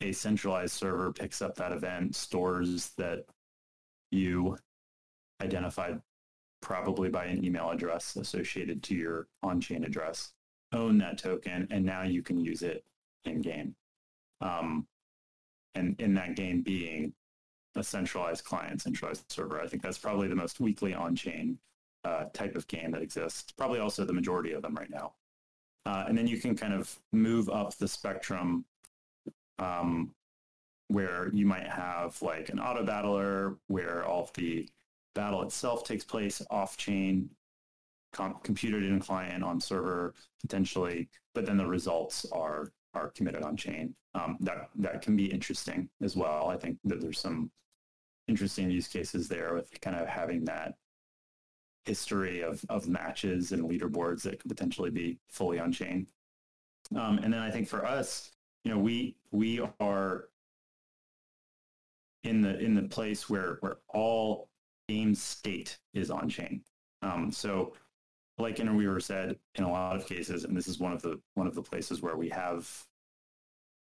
a 0.00 0.12
centralized 0.12 0.74
server 0.74 1.12
picks 1.12 1.40
up 1.40 1.54
that 1.56 1.72
event, 1.72 2.14
stores 2.16 2.90
that 2.98 3.24
you 4.10 4.56
identified 5.40 6.00
probably 6.60 7.08
by 7.08 7.26
an 7.26 7.44
email 7.44 7.70
address 7.70 8.16
associated 8.16 8.82
to 8.84 8.94
your 8.94 9.28
on-chain 9.42 9.84
address, 9.84 10.32
own 10.72 10.98
that 10.98 11.18
token, 11.18 11.68
and 11.70 11.84
now 11.84 12.02
you 12.02 12.22
can 12.22 12.40
use 12.40 12.62
it 12.62 12.84
in 13.24 13.40
game. 13.40 13.74
Um, 14.40 14.86
and 15.74 16.00
in 16.00 16.14
that 16.14 16.36
game 16.36 16.62
being 16.62 17.12
a 17.76 17.82
centralized 17.82 18.44
client, 18.44 18.82
centralized 18.82 19.30
server. 19.30 19.60
I 19.60 19.68
think 19.68 19.82
that's 19.82 19.98
probably 19.98 20.28
the 20.28 20.34
most 20.34 20.58
weakly 20.58 20.94
on-chain 20.94 21.58
uh, 22.04 22.24
type 22.32 22.56
of 22.56 22.66
game 22.68 22.90
that 22.92 23.02
exists. 23.02 23.52
Probably 23.52 23.80
also 23.80 24.04
the 24.04 24.12
majority 24.12 24.52
of 24.52 24.62
them 24.62 24.74
right 24.74 24.90
now. 24.90 25.14
Uh, 25.86 26.04
and 26.08 26.16
then 26.16 26.26
you 26.26 26.38
can 26.38 26.54
kind 26.54 26.74
of 26.74 26.98
move 27.12 27.48
up 27.48 27.74
the 27.76 27.88
spectrum 27.88 28.64
um, 29.58 30.14
where 30.88 31.30
you 31.32 31.46
might 31.46 31.66
have 31.66 32.20
like 32.22 32.48
an 32.48 32.58
auto 32.58 32.84
battler 32.84 33.56
where 33.68 34.04
all 34.04 34.24
of 34.24 34.32
the 34.34 34.68
battle 35.14 35.42
itself 35.42 35.84
takes 35.84 36.04
place 36.04 36.42
off 36.50 36.76
chain, 36.76 37.28
com- 38.12 38.38
computed 38.42 38.84
in 38.84 39.00
client 39.00 39.42
on 39.42 39.60
server 39.60 40.14
potentially, 40.40 41.08
but 41.34 41.46
then 41.46 41.56
the 41.56 41.66
results 41.66 42.26
are 42.32 42.72
are 42.94 43.10
committed 43.10 43.42
on 43.42 43.56
chain. 43.56 43.94
Um, 44.14 44.36
that 44.40 44.70
that 44.76 45.02
can 45.02 45.16
be 45.16 45.26
interesting 45.26 45.88
as 46.02 46.16
well. 46.16 46.48
I 46.48 46.56
think 46.56 46.78
that 46.84 47.00
there's 47.00 47.20
some 47.20 47.50
interesting 48.28 48.70
use 48.70 48.88
cases 48.88 49.28
there 49.28 49.54
with 49.54 49.70
kind 49.80 49.96
of 49.96 50.06
having 50.06 50.44
that 50.44 50.74
history 51.88 52.42
of 52.42 52.64
of 52.68 52.86
matches 52.86 53.52
and 53.52 53.62
leaderboards 53.64 54.22
that 54.22 54.38
could 54.40 54.50
potentially 54.50 54.90
be 54.90 55.18
fully 55.28 55.58
on 55.58 55.72
chain. 55.72 56.06
Um, 56.94 57.18
and 57.18 57.32
then 57.32 57.40
I 57.40 57.50
think 57.50 57.66
for 57.68 57.84
us, 57.84 58.30
you 58.64 58.70
know, 58.70 58.78
we 58.78 59.16
we 59.32 59.60
are 59.80 60.28
in 62.24 62.42
the 62.42 62.58
in 62.58 62.74
the 62.74 62.82
place 62.82 63.28
where 63.30 63.56
where 63.60 63.78
all 63.88 64.48
game 64.88 65.14
state 65.14 65.78
is 65.94 66.10
on 66.10 66.28
chain. 66.28 66.62
Um, 67.02 67.30
so, 67.30 67.74
like 68.38 68.60
Interweaver 68.60 69.00
said, 69.00 69.38
in 69.54 69.64
a 69.64 69.70
lot 69.70 69.96
of 69.96 70.06
cases, 70.06 70.44
and 70.44 70.56
this 70.56 70.68
is 70.68 70.78
one 70.78 70.92
of 70.92 71.02
the 71.02 71.20
one 71.34 71.46
of 71.46 71.54
the 71.54 71.62
places 71.62 72.02
where 72.02 72.16
we 72.16 72.28
have, 72.28 72.70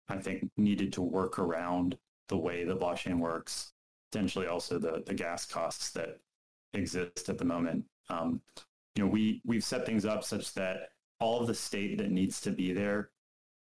I 0.10 0.18
think, 0.18 0.50
needed 0.58 0.92
to 0.94 1.02
work 1.02 1.40
around 1.40 1.98
the 2.28 2.38
way 2.38 2.64
the 2.64 2.76
blockchain 2.76 3.20
works. 3.20 3.72
Potentially, 4.12 4.48
also 4.48 4.80
the 4.80 5.04
the 5.06 5.14
gas 5.14 5.46
costs 5.46 5.92
that 5.92 6.20
exist 6.76 7.30
at 7.30 7.38
the 7.38 7.46
moment. 7.46 7.86
Um, 8.10 8.42
you 8.96 9.04
know, 9.04 9.10
we 9.10 9.42
we've 9.46 9.64
set 9.64 9.86
things 9.86 10.06
up 10.06 10.24
such 10.24 10.54
that 10.54 10.90
all 11.20 11.42
of 11.42 11.48
the 11.48 11.54
state 11.54 11.98
that 11.98 12.12
needs 12.12 12.42
to 12.42 12.52
be 12.52 12.74
there 12.74 13.10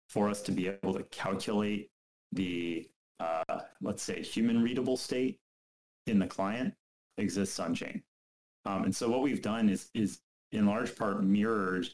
for 0.09 0.29
us 0.29 0.41
to 0.43 0.51
be 0.51 0.67
able 0.67 0.93
to 0.93 1.03
calculate 1.03 1.91
the 2.31 2.89
uh, 3.19 3.59
let's 3.81 4.03
say 4.03 4.21
human 4.21 4.61
readable 4.61 4.97
state 4.97 5.39
in 6.07 6.19
the 6.19 6.27
client 6.27 6.73
exists 7.17 7.59
on 7.59 7.73
chain. 7.73 8.01
Um, 8.65 8.83
and 8.83 8.95
so 8.95 9.09
what 9.09 9.21
we've 9.21 9.41
done 9.41 9.69
is 9.69 9.89
is 9.93 10.21
in 10.51 10.65
large 10.65 10.95
part 10.95 11.23
mirrored 11.23 11.87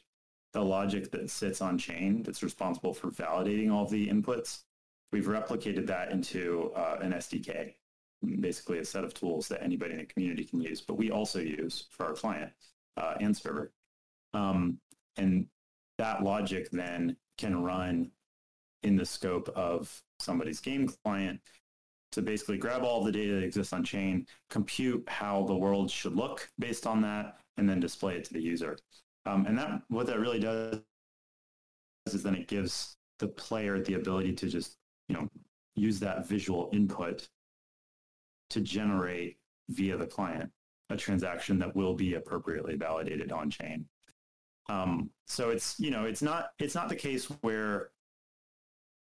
the 0.53 0.61
logic 0.61 1.11
that 1.11 1.29
sits 1.29 1.61
on 1.61 1.77
chain 1.77 2.23
that's 2.23 2.43
responsible 2.43 2.93
for 2.93 3.11
validating 3.11 3.71
all 3.71 3.83
of 3.83 3.91
the 3.91 4.07
inputs. 4.07 4.63
We've 5.11 5.25
replicated 5.25 5.87
that 5.87 6.11
into 6.11 6.71
uh, 6.75 6.97
an 7.01 7.13
SDK, 7.13 7.75
basically 8.39 8.79
a 8.79 8.85
set 8.85 9.03
of 9.03 9.13
tools 9.13 9.47
that 9.47 9.63
anybody 9.63 9.93
in 9.93 9.99
the 9.99 10.05
community 10.05 10.43
can 10.43 10.61
use, 10.61 10.81
but 10.81 10.97
we 10.97 11.11
also 11.11 11.39
use 11.39 11.87
for 11.91 12.05
our 12.07 12.13
client 12.13 12.51
uh, 12.97 13.15
and 13.19 13.35
server. 13.35 13.71
Um, 14.33 14.79
and 15.17 15.47
that 15.97 16.23
logic 16.23 16.69
then 16.71 17.15
can 17.37 17.63
run 17.63 18.11
in 18.83 18.95
the 18.95 19.05
scope 19.05 19.49
of 19.55 20.01
somebody's 20.19 20.59
game 20.59 20.89
client 21.03 21.39
to 22.11 22.21
basically 22.21 22.57
grab 22.57 22.83
all 22.83 23.03
the 23.03 23.11
data 23.11 23.33
that 23.33 23.43
exists 23.43 23.73
on 23.73 23.83
chain, 23.83 24.25
compute 24.49 25.03
how 25.07 25.43
the 25.43 25.55
world 25.55 25.89
should 25.91 26.15
look 26.15 26.49
based 26.57 26.87
on 26.87 27.01
that, 27.01 27.37
and 27.57 27.67
then 27.67 27.79
display 27.79 28.15
it 28.15 28.23
to 28.23 28.33
the 28.33 28.41
user. 28.41 28.77
Um, 29.25 29.45
and 29.45 29.57
that 29.57 29.81
what 29.89 30.07
that 30.07 30.19
really 30.19 30.39
does 30.39 30.79
is 32.07 32.23
then 32.23 32.35
it 32.35 32.47
gives 32.47 32.95
the 33.19 33.27
player 33.27 33.81
the 33.81 33.95
ability 33.95 34.33
to 34.33 34.47
just 34.47 34.77
you 35.09 35.15
know 35.15 35.27
use 35.75 35.99
that 35.99 36.27
visual 36.27 36.69
input 36.71 37.27
to 38.49 38.61
generate 38.61 39.37
via 39.69 39.97
the 39.97 40.07
client 40.07 40.51
a 40.89 40.95
transaction 40.95 41.59
that 41.59 41.75
will 41.75 41.93
be 41.93 42.13
appropriately 42.13 42.75
validated 42.75 43.31
on 43.31 43.49
chain. 43.49 43.85
Um, 44.69 45.09
so 45.25 45.49
it's 45.49 45.79
you 45.79 45.91
know 45.91 46.05
it's 46.05 46.21
not 46.21 46.51
it's 46.59 46.75
not 46.75 46.89
the 46.89 46.95
case 46.95 47.25
where 47.41 47.91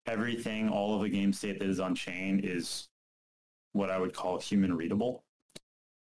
everything, 0.06 0.68
all 0.68 0.94
of 0.94 1.02
the 1.02 1.08
game 1.08 1.32
state 1.32 1.58
that 1.58 1.68
is 1.68 1.80
on 1.80 1.94
chain 1.94 2.40
is 2.42 2.88
what 3.72 3.90
I 3.90 3.98
would 3.98 4.14
call 4.14 4.38
human 4.38 4.74
readable. 4.74 5.24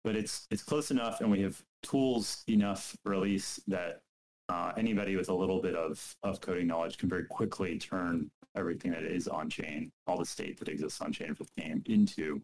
But 0.05 0.17
it's 0.17 0.47
it's 0.51 0.63
close 0.63 0.91
enough, 0.91 1.21
and 1.21 1.31
we 1.31 1.43
have 1.43 1.63
tools 1.83 2.43
enough 2.49 2.97
release 3.05 3.61
that 3.67 4.01
uh, 4.49 4.73
anybody 4.77 5.17
with 5.17 5.29
a 5.29 5.35
little 5.35 5.61
bit 5.61 5.75
of, 5.75 6.17
of 6.23 6.41
coding 6.41 6.67
knowledge 6.67 6.97
can 6.97 7.09
very 7.09 7.25
quickly 7.25 7.79
turn 7.79 8.31
everything 8.57 8.93
that 8.93 9.03
is 9.03 9.29
on 9.29 9.51
chain, 9.51 9.93
all 10.07 10.19
the 10.19 10.25
state 10.25 10.59
that 10.59 10.69
exists 10.69 11.01
on 11.01 11.13
chain 11.13 11.35
for 11.35 11.45
the 11.45 11.63
game, 11.63 11.83
into 11.87 12.41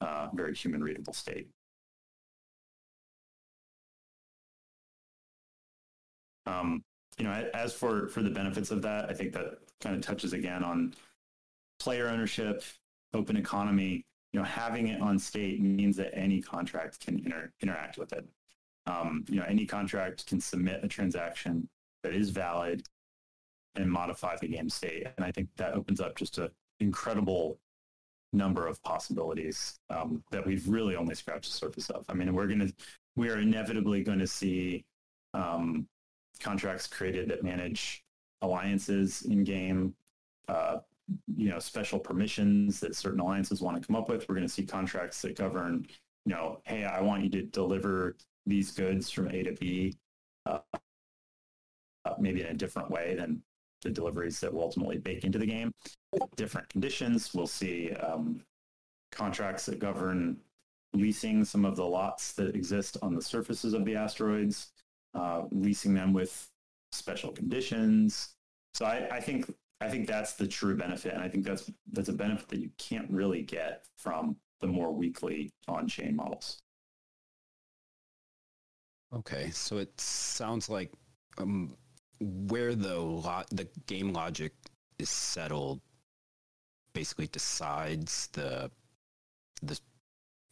uh, 0.00 0.28
very 0.32 0.54
human 0.54 0.82
readable 0.82 1.12
state. 1.12 1.48
Um, 6.46 6.82
you 7.18 7.24
know, 7.24 7.32
as 7.54 7.72
for 7.72 8.08
for 8.08 8.22
the 8.22 8.30
benefits 8.30 8.70
of 8.70 8.82
that, 8.82 9.10
I 9.10 9.14
think 9.14 9.32
that 9.34 9.58
kind 9.80 9.94
of 9.94 10.02
touches 10.02 10.32
again 10.32 10.64
on 10.64 10.94
player 11.78 12.08
ownership, 12.08 12.62
open 13.14 13.36
economy. 13.36 14.04
You 14.32 14.40
know, 14.40 14.46
having 14.46 14.88
it 14.88 15.00
on 15.00 15.18
state 15.18 15.60
means 15.60 15.96
that 15.96 16.16
any 16.16 16.40
contract 16.40 17.00
can 17.00 17.18
inter- 17.18 17.52
interact 17.60 17.98
with 17.98 18.12
it. 18.12 18.26
Um, 18.86 19.24
you 19.28 19.36
know, 19.36 19.44
any 19.46 19.66
contract 19.66 20.26
can 20.26 20.40
submit 20.40 20.84
a 20.84 20.88
transaction 20.88 21.68
that 22.02 22.14
is 22.14 22.30
valid 22.30 22.86
and 23.74 23.90
modify 23.90 24.36
the 24.40 24.48
game 24.48 24.68
state, 24.70 25.06
and 25.16 25.24
I 25.24 25.30
think 25.32 25.48
that 25.56 25.74
opens 25.74 26.00
up 26.00 26.16
just 26.16 26.38
an 26.38 26.50
incredible 26.78 27.58
number 28.32 28.66
of 28.66 28.82
possibilities 28.82 29.78
um, 29.90 30.22
that 30.30 30.46
we've 30.46 30.68
really 30.68 30.96
only 30.96 31.14
scratched 31.14 31.50
the 31.50 31.56
surface 31.56 31.90
of. 31.90 32.04
I 32.08 32.14
mean, 32.14 32.32
we're 32.32 32.46
going 32.46 32.60
to, 32.60 32.72
we 33.16 33.28
are 33.28 33.40
inevitably 33.40 34.02
going 34.02 34.20
to 34.20 34.26
see 34.26 34.84
um, 35.34 35.86
contracts 36.40 36.86
created 36.86 37.28
that 37.30 37.42
manage 37.42 38.04
alliances 38.42 39.22
in 39.22 39.44
game, 39.44 39.94
uh, 40.48 40.78
you 41.36 41.48
know, 41.48 41.58
special 41.58 41.98
permissions 41.98 42.80
that 42.80 42.94
certain 42.94 43.20
alliances 43.20 43.60
want 43.60 43.80
to 43.80 43.86
come 43.86 43.96
up 43.96 44.08
with. 44.08 44.28
We're 44.28 44.36
going 44.36 44.46
to 44.46 44.52
see 44.52 44.64
contracts 44.64 45.20
that 45.22 45.36
govern, 45.36 45.86
you 46.24 46.34
know, 46.34 46.60
hey, 46.64 46.84
I 46.84 47.00
want 47.00 47.24
you 47.24 47.30
to 47.30 47.42
deliver 47.42 48.16
these 48.46 48.70
goods 48.70 49.10
from 49.10 49.28
A 49.28 49.42
to 49.42 49.52
B, 49.52 49.96
uh, 50.46 50.60
uh, 52.04 52.14
maybe 52.18 52.42
in 52.42 52.46
a 52.46 52.54
different 52.54 52.90
way 52.90 53.14
than 53.16 53.42
the 53.82 53.90
deliveries 53.90 54.40
that 54.40 54.52
will 54.52 54.62
ultimately 54.62 54.98
bake 54.98 55.24
into 55.24 55.38
the 55.38 55.46
game. 55.46 55.72
Different 56.36 56.68
conditions. 56.68 57.32
We'll 57.34 57.46
see 57.46 57.92
um, 57.94 58.42
contracts 59.12 59.66
that 59.66 59.78
govern 59.78 60.38
leasing 60.92 61.44
some 61.44 61.64
of 61.64 61.76
the 61.76 61.86
lots 61.86 62.32
that 62.32 62.54
exist 62.54 62.96
on 63.02 63.14
the 63.14 63.22
surfaces 63.22 63.74
of 63.74 63.84
the 63.84 63.94
asteroids 63.94 64.72
uh, 65.14 65.42
leasing 65.50 65.94
them 65.94 66.12
with 66.12 66.48
special 66.92 67.32
conditions. 67.32 68.34
So 68.74 68.84
I, 68.84 69.08
I 69.10 69.20
think 69.20 69.52
I 69.80 69.88
think 69.88 70.06
that's 70.06 70.34
the 70.34 70.46
true 70.46 70.76
benefit, 70.76 71.14
and 71.14 71.22
I 71.22 71.28
think 71.28 71.44
that's 71.44 71.70
that's 71.92 72.08
a 72.08 72.12
benefit 72.12 72.48
that 72.48 72.60
you 72.60 72.70
can't 72.78 73.10
really 73.10 73.42
get 73.42 73.84
from 73.96 74.36
the 74.60 74.66
more 74.66 74.92
weakly 74.92 75.50
on-chain 75.68 76.14
models. 76.14 76.60
Okay, 79.12 79.50
so 79.50 79.78
it 79.78 80.00
sounds 80.00 80.68
like 80.68 80.92
um, 81.38 81.74
where 82.20 82.74
the 82.74 82.98
lot 82.98 83.46
the 83.50 83.66
game 83.86 84.12
logic 84.12 84.52
is 84.98 85.08
settled 85.08 85.80
basically 86.92 87.26
decides 87.28 88.28
the 88.32 88.70
the 89.62 89.78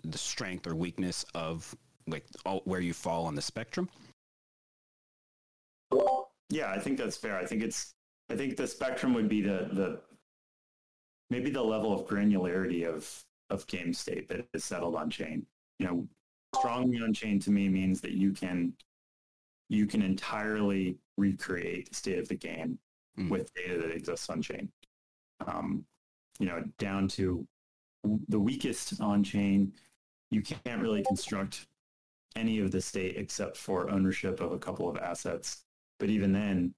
the 0.05 0.19
strength 0.19 0.67
or 0.67 0.75
weakness 0.75 1.25
of 1.35 1.75
like 2.07 2.25
all, 2.47 2.63
where 2.65 2.81
you 2.81 2.95
fall 2.95 3.27
on 3.27 3.35
the 3.35 3.43
spectrum. 3.43 3.89
Yeah, 6.51 6.71
I 6.71 6.79
think 6.79 6.97
that's 6.97 7.17
fair. 7.17 7.37
I 7.37 7.45
think 7.45 7.63
it's 7.63 7.95
I 8.31 8.37
think 8.37 8.57
the 8.57 8.67
spectrum 8.67 9.15
would 9.15 9.29
be 9.29 9.43
the 9.43 9.69
the 9.73 10.01
maybe 11.31 11.51
the 11.51 11.63
level 11.63 11.93
of 11.93 12.07
granularity 12.07 12.87
of 12.87 13.25
of 13.51 13.67
game 13.67 13.93
state 13.93 14.29
that 14.29 14.47
is 14.55 14.65
settled 14.65 14.95
on 14.95 15.11
chain. 15.11 15.47
You 15.79 15.87
know, 15.87 16.09
strongly 16.57 17.01
on 17.03 17.13
chain 17.13 17.39
to 17.41 17.51
me 17.51 17.69
means 17.69 18.01
that 18.01 18.13
you 18.13 18.33
can 18.33 18.73
you 19.69 19.87
can 19.87 20.01
entirely 20.01 20.99
recreate 21.19 21.89
the 21.91 21.95
state 21.95 22.19
of 22.19 22.29
the 22.29 22.35
game 22.35 22.79
mm. 23.19 23.29
with 23.29 23.53
data 23.55 23.79
that 23.79 23.91
exists 23.91 24.31
on 24.31 24.41
chain. 24.41 24.71
Um, 25.47 25.85
you 26.39 26.47
know, 26.47 26.65
down 26.79 27.09
to 27.09 27.47
the 28.29 28.41
weakest 28.41 29.01
on 29.01 29.23
chain, 29.23 29.73
you 30.31 30.43
can't 30.43 30.81
really 30.81 31.05
construct 31.07 31.67
any 32.37 32.61
of 32.61 32.71
the 32.71 32.81
state 32.81 33.17
except 33.17 33.57
for 33.57 33.91
ownership 33.91 34.41
of 34.41 34.53
a 34.53 34.59
couple 34.59 34.89
of 34.89 34.97
assets 34.97 35.65
but 35.99 36.11
even 36.11 36.33
then, 36.33 36.75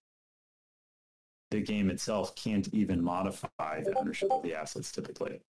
the 1.50 1.60
game 1.60 1.90
itself 1.90 2.34
can't 2.36 2.68
even 2.72 3.02
modify 3.02 3.82
the 3.82 3.98
ownership 3.98 4.30
of 4.30 4.42
the 4.42 4.54
assets 4.54 4.92
typically. 4.92 5.40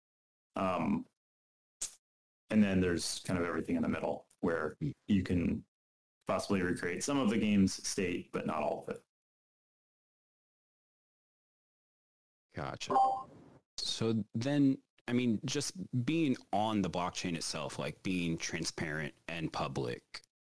Um, 0.55 1.05
and 2.49 2.61
then 2.61 2.81
there's 2.81 3.21
kind 3.25 3.39
of 3.39 3.45
everything 3.45 3.75
in 3.75 3.81
the 3.81 3.87
middle 3.87 4.25
where 4.41 4.75
you 5.07 5.23
can 5.23 5.63
possibly 6.31 6.61
recreate 6.61 7.03
some 7.03 7.19
of 7.19 7.29
the 7.29 7.37
game's 7.37 7.85
state, 7.85 8.31
but 8.31 8.45
not 8.47 8.63
all 8.63 8.85
of 8.87 8.95
it. 8.95 9.03
Gotcha. 12.55 12.93
So 13.77 14.23
then, 14.33 14.77
I 15.09 15.13
mean, 15.13 15.39
just 15.43 15.73
being 16.05 16.37
on 16.53 16.81
the 16.81 16.89
blockchain 16.89 17.35
itself, 17.35 17.77
like 17.77 18.01
being 18.01 18.37
transparent 18.37 19.13
and 19.27 19.51
public 19.51 20.01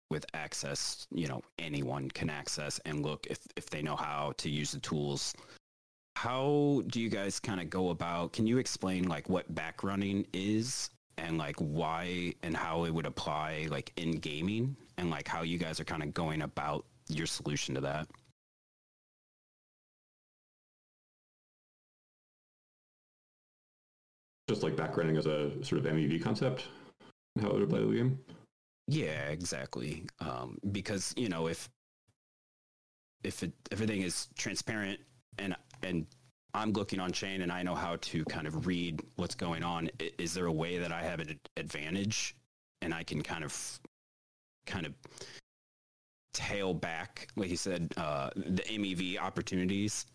with 0.09 0.25
access, 0.33 1.07
you 1.11 1.27
know, 1.27 1.41
anyone 1.59 2.09
can 2.09 2.29
access 2.29 2.79
and 2.79 3.01
look 3.01 3.25
if, 3.29 3.39
if 3.55 3.69
they 3.69 3.81
know 3.81 3.95
how 3.95 4.33
to 4.37 4.49
use 4.49 4.71
the 4.71 4.79
tools. 4.79 5.33
How 6.17 6.83
do 6.87 6.99
you 6.99 7.09
guys 7.09 7.39
kind 7.39 7.61
of 7.61 7.69
go 7.69 7.91
about, 7.91 8.33
can 8.33 8.45
you 8.45 8.57
explain 8.57 9.07
like 9.07 9.29
what 9.29 9.53
backrunning 9.55 10.25
is 10.33 10.89
and 11.19 11.37
like 11.37 11.55
why 11.57 12.33
and 12.43 12.55
how 12.55 12.85
it 12.85 12.93
would 12.93 13.05
apply 13.05 13.67
like 13.69 13.91
in 13.97 14.11
gaming 14.11 14.75
and 14.97 15.09
like 15.09 15.27
how 15.27 15.41
you 15.41 15.57
guys 15.57 15.79
are 15.79 15.85
kind 15.85 16.03
of 16.03 16.13
going 16.13 16.41
about 16.41 16.85
your 17.07 17.27
solution 17.27 17.75
to 17.75 17.81
that? 17.81 18.07
Just 24.47 24.63
like 24.63 24.75
backrunning 24.75 25.17
as 25.17 25.27
a 25.27 25.51
sort 25.63 25.85
of 25.85 25.91
MEV 25.93 26.23
concept, 26.23 26.65
how 27.39 27.49
it 27.49 27.53
would 27.53 27.63
apply 27.63 27.79
to 27.79 27.85
the 27.85 27.97
game. 27.97 28.19
Yeah, 28.87 29.29
exactly. 29.29 30.05
Um, 30.19 30.57
because 30.71 31.13
you 31.15 31.29
know 31.29 31.47
if 31.47 31.69
if 33.23 33.43
it, 33.43 33.51
everything 33.71 34.01
is 34.01 34.27
transparent 34.37 34.99
and 35.37 35.55
and 35.83 36.07
I'm 36.53 36.71
looking 36.73 36.99
on 36.99 37.11
chain 37.11 37.41
and 37.41 37.51
I 37.51 37.63
know 37.63 37.75
how 37.75 37.97
to 37.97 38.25
kind 38.25 38.47
of 38.47 38.65
read 38.65 39.01
what's 39.15 39.35
going 39.35 39.63
on, 39.63 39.89
is 40.17 40.33
there 40.33 40.45
a 40.45 40.51
way 40.51 40.77
that 40.79 40.91
I 40.91 41.03
have 41.03 41.19
an 41.19 41.39
advantage 41.57 42.35
and 42.81 42.93
I 42.93 43.03
can 43.03 43.21
kind 43.21 43.43
of 43.43 43.79
kind 44.65 44.85
of 44.85 44.93
tail 46.33 46.73
back, 46.73 47.27
like 47.35 47.49
you 47.49 47.57
said, 47.57 47.91
uh, 47.97 48.29
the 48.35 48.63
MEV 48.63 49.19
opportunities 49.19 50.05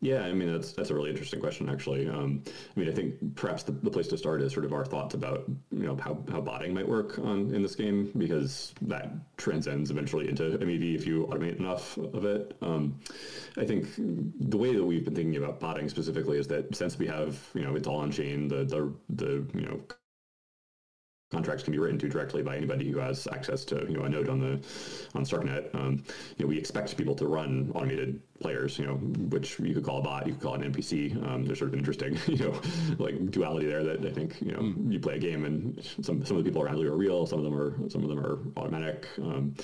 yeah, 0.00 0.22
I 0.22 0.32
mean 0.32 0.52
that's 0.52 0.72
that's 0.72 0.90
a 0.90 0.94
really 0.94 1.10
interesting 1.10 1.40
question, 1.40 1.68
actually. 1.68 2.08
Um, 2.08 2.42
I 2.46 2.80
mean, 2.80 2.88
I 2.88 2.92
think 2.92 3.34
perhaps 3.34 3.64
the, 3.64 3.72
the 3.72 3.90
place 3.90 4.06
to 4.08 4.16
start 4.16 4.40
is 4.42 4.52
sort 4.52 4.64
of 4.64 4.72
our 4.72 4.84
thoughts 4.84 5.14
about 5.14 5.44
you 5.72 5.86
know 5.86 5.96
how, 5.96 6.22
how 6.30 6.40
botting 6.40 6.72
might 6.72 6.88
work 6.88 7.18
on 7.18 7.52
in 7.52 7.62
this 7.62 7.74
game 7.74 8.12
because 8.16 8.72
that 8.82 9.10
transcends 9.38 9.90
eventually 9.90 10.28
into 10.28 10.56
MEV 10.58 10.94
if 10.94 11.04
you 11.04 11.26
automate 11.26 11.58
enough 11.58 11.96
of 11.96 12.24
it. 12.24 12.56
Um, 12.62 13.00
I 13.56 13.64
think 13.64 13.88
the 13.96 14.56
way 14.56 14.72
that 14.72 14.84
we've 14.84 15.04
been 15.04 15.16
thinking 15.16 15.42
about 15.42 15.58
botting 15.58 15.88
specifically 15.88 16.38
is 16.38 16.46
that 16.46 16.76
since 16.76 16.96
we 16.96 17.06
have 17.08 17.36
you 17.54 17.62
know 17.62 17.74
it's 17.74 17.88
all 17.88 17.98
on 17.98 18.12
chain, 18.12 18.46
the 18.46 18.64
the 18.64 18.92
the 19.10 19.44
you 19.58 19.66
know 19.66 19.80
contracts 21.30 21.62
can 21.62 21.72
be 21.72 21.78
written 21.78 21.98
to 21.98 22.08
directly 22.08 22.42
by 22.42 22.56
anybody 22.56 22.90
who 22.90 22.98
has 22.98 23.28
access 23.32 23.64
to 23.64 23.84
you 23.88 23.96
know 23.96 24.04
a 24.04 24.08
node 24.08 24.28
on 24.28 24.40
the 24.40 24.52
on 25.14 25.24
Starknet. 25.24 25.74
Um, 25.74 26.02
you 26.36 26.44
know, 26.44 26.48
we 26.48 26.58
expect 26.58 26.96
people 26.96 27.14
to 27.16 27.26
run 27.26 27.70
automated 27.74 28.20
players, 28.40 28.78
you 28.78 28.86
know, 28.86 28.94
which 28.94 29.58
you 29.58 29.74
could 29.74 29.84
call 29.84 29.98
a 29.98 30.02
bot, 30.02 30.26
you 30.26 30.32
could 30.32 30.42
call 30.42 30.54
an 30.54 30.72
NPC. 30.72 31.14
Um, 31.26 31.44
there's 31.44 31.58
sort 31.58 31.68
of 31.68 31.74
an 31.74 31.78
interesting, 31.80 32.18
you 32.26 32.36
know, 32.44 32.60
like 32.98 33.30
duality 33.30 33.66
there 33.66 33.82
that 33.84 34.04
I 34.04 34.10
think, 34.10 34.40
you 34.40 34.52
know, 34.52 34.74
you 34.88 35.00
play 35.00 35.16
a 35.16 35.18
game 35.18 35.44
and 35.44 35.82
some, 36.02 36.24
some 36.24 36.36
of 36.36 36.44
the 36.44 36.48
people 36.48 36.62
around 36.62 36.78
you 36.78 36.92
are 36.92 36.96
real, 36.96 37.26
some 37.26 37.38
of 37.38 37.44
them 37.44 37.58
are, 37.58 37.74
some 37.88 38.02
of 38.02 38.08
them 38.08 38.18
are 38.18 38.38
automatic. 38.56 39.08
Um, 39.18 39.54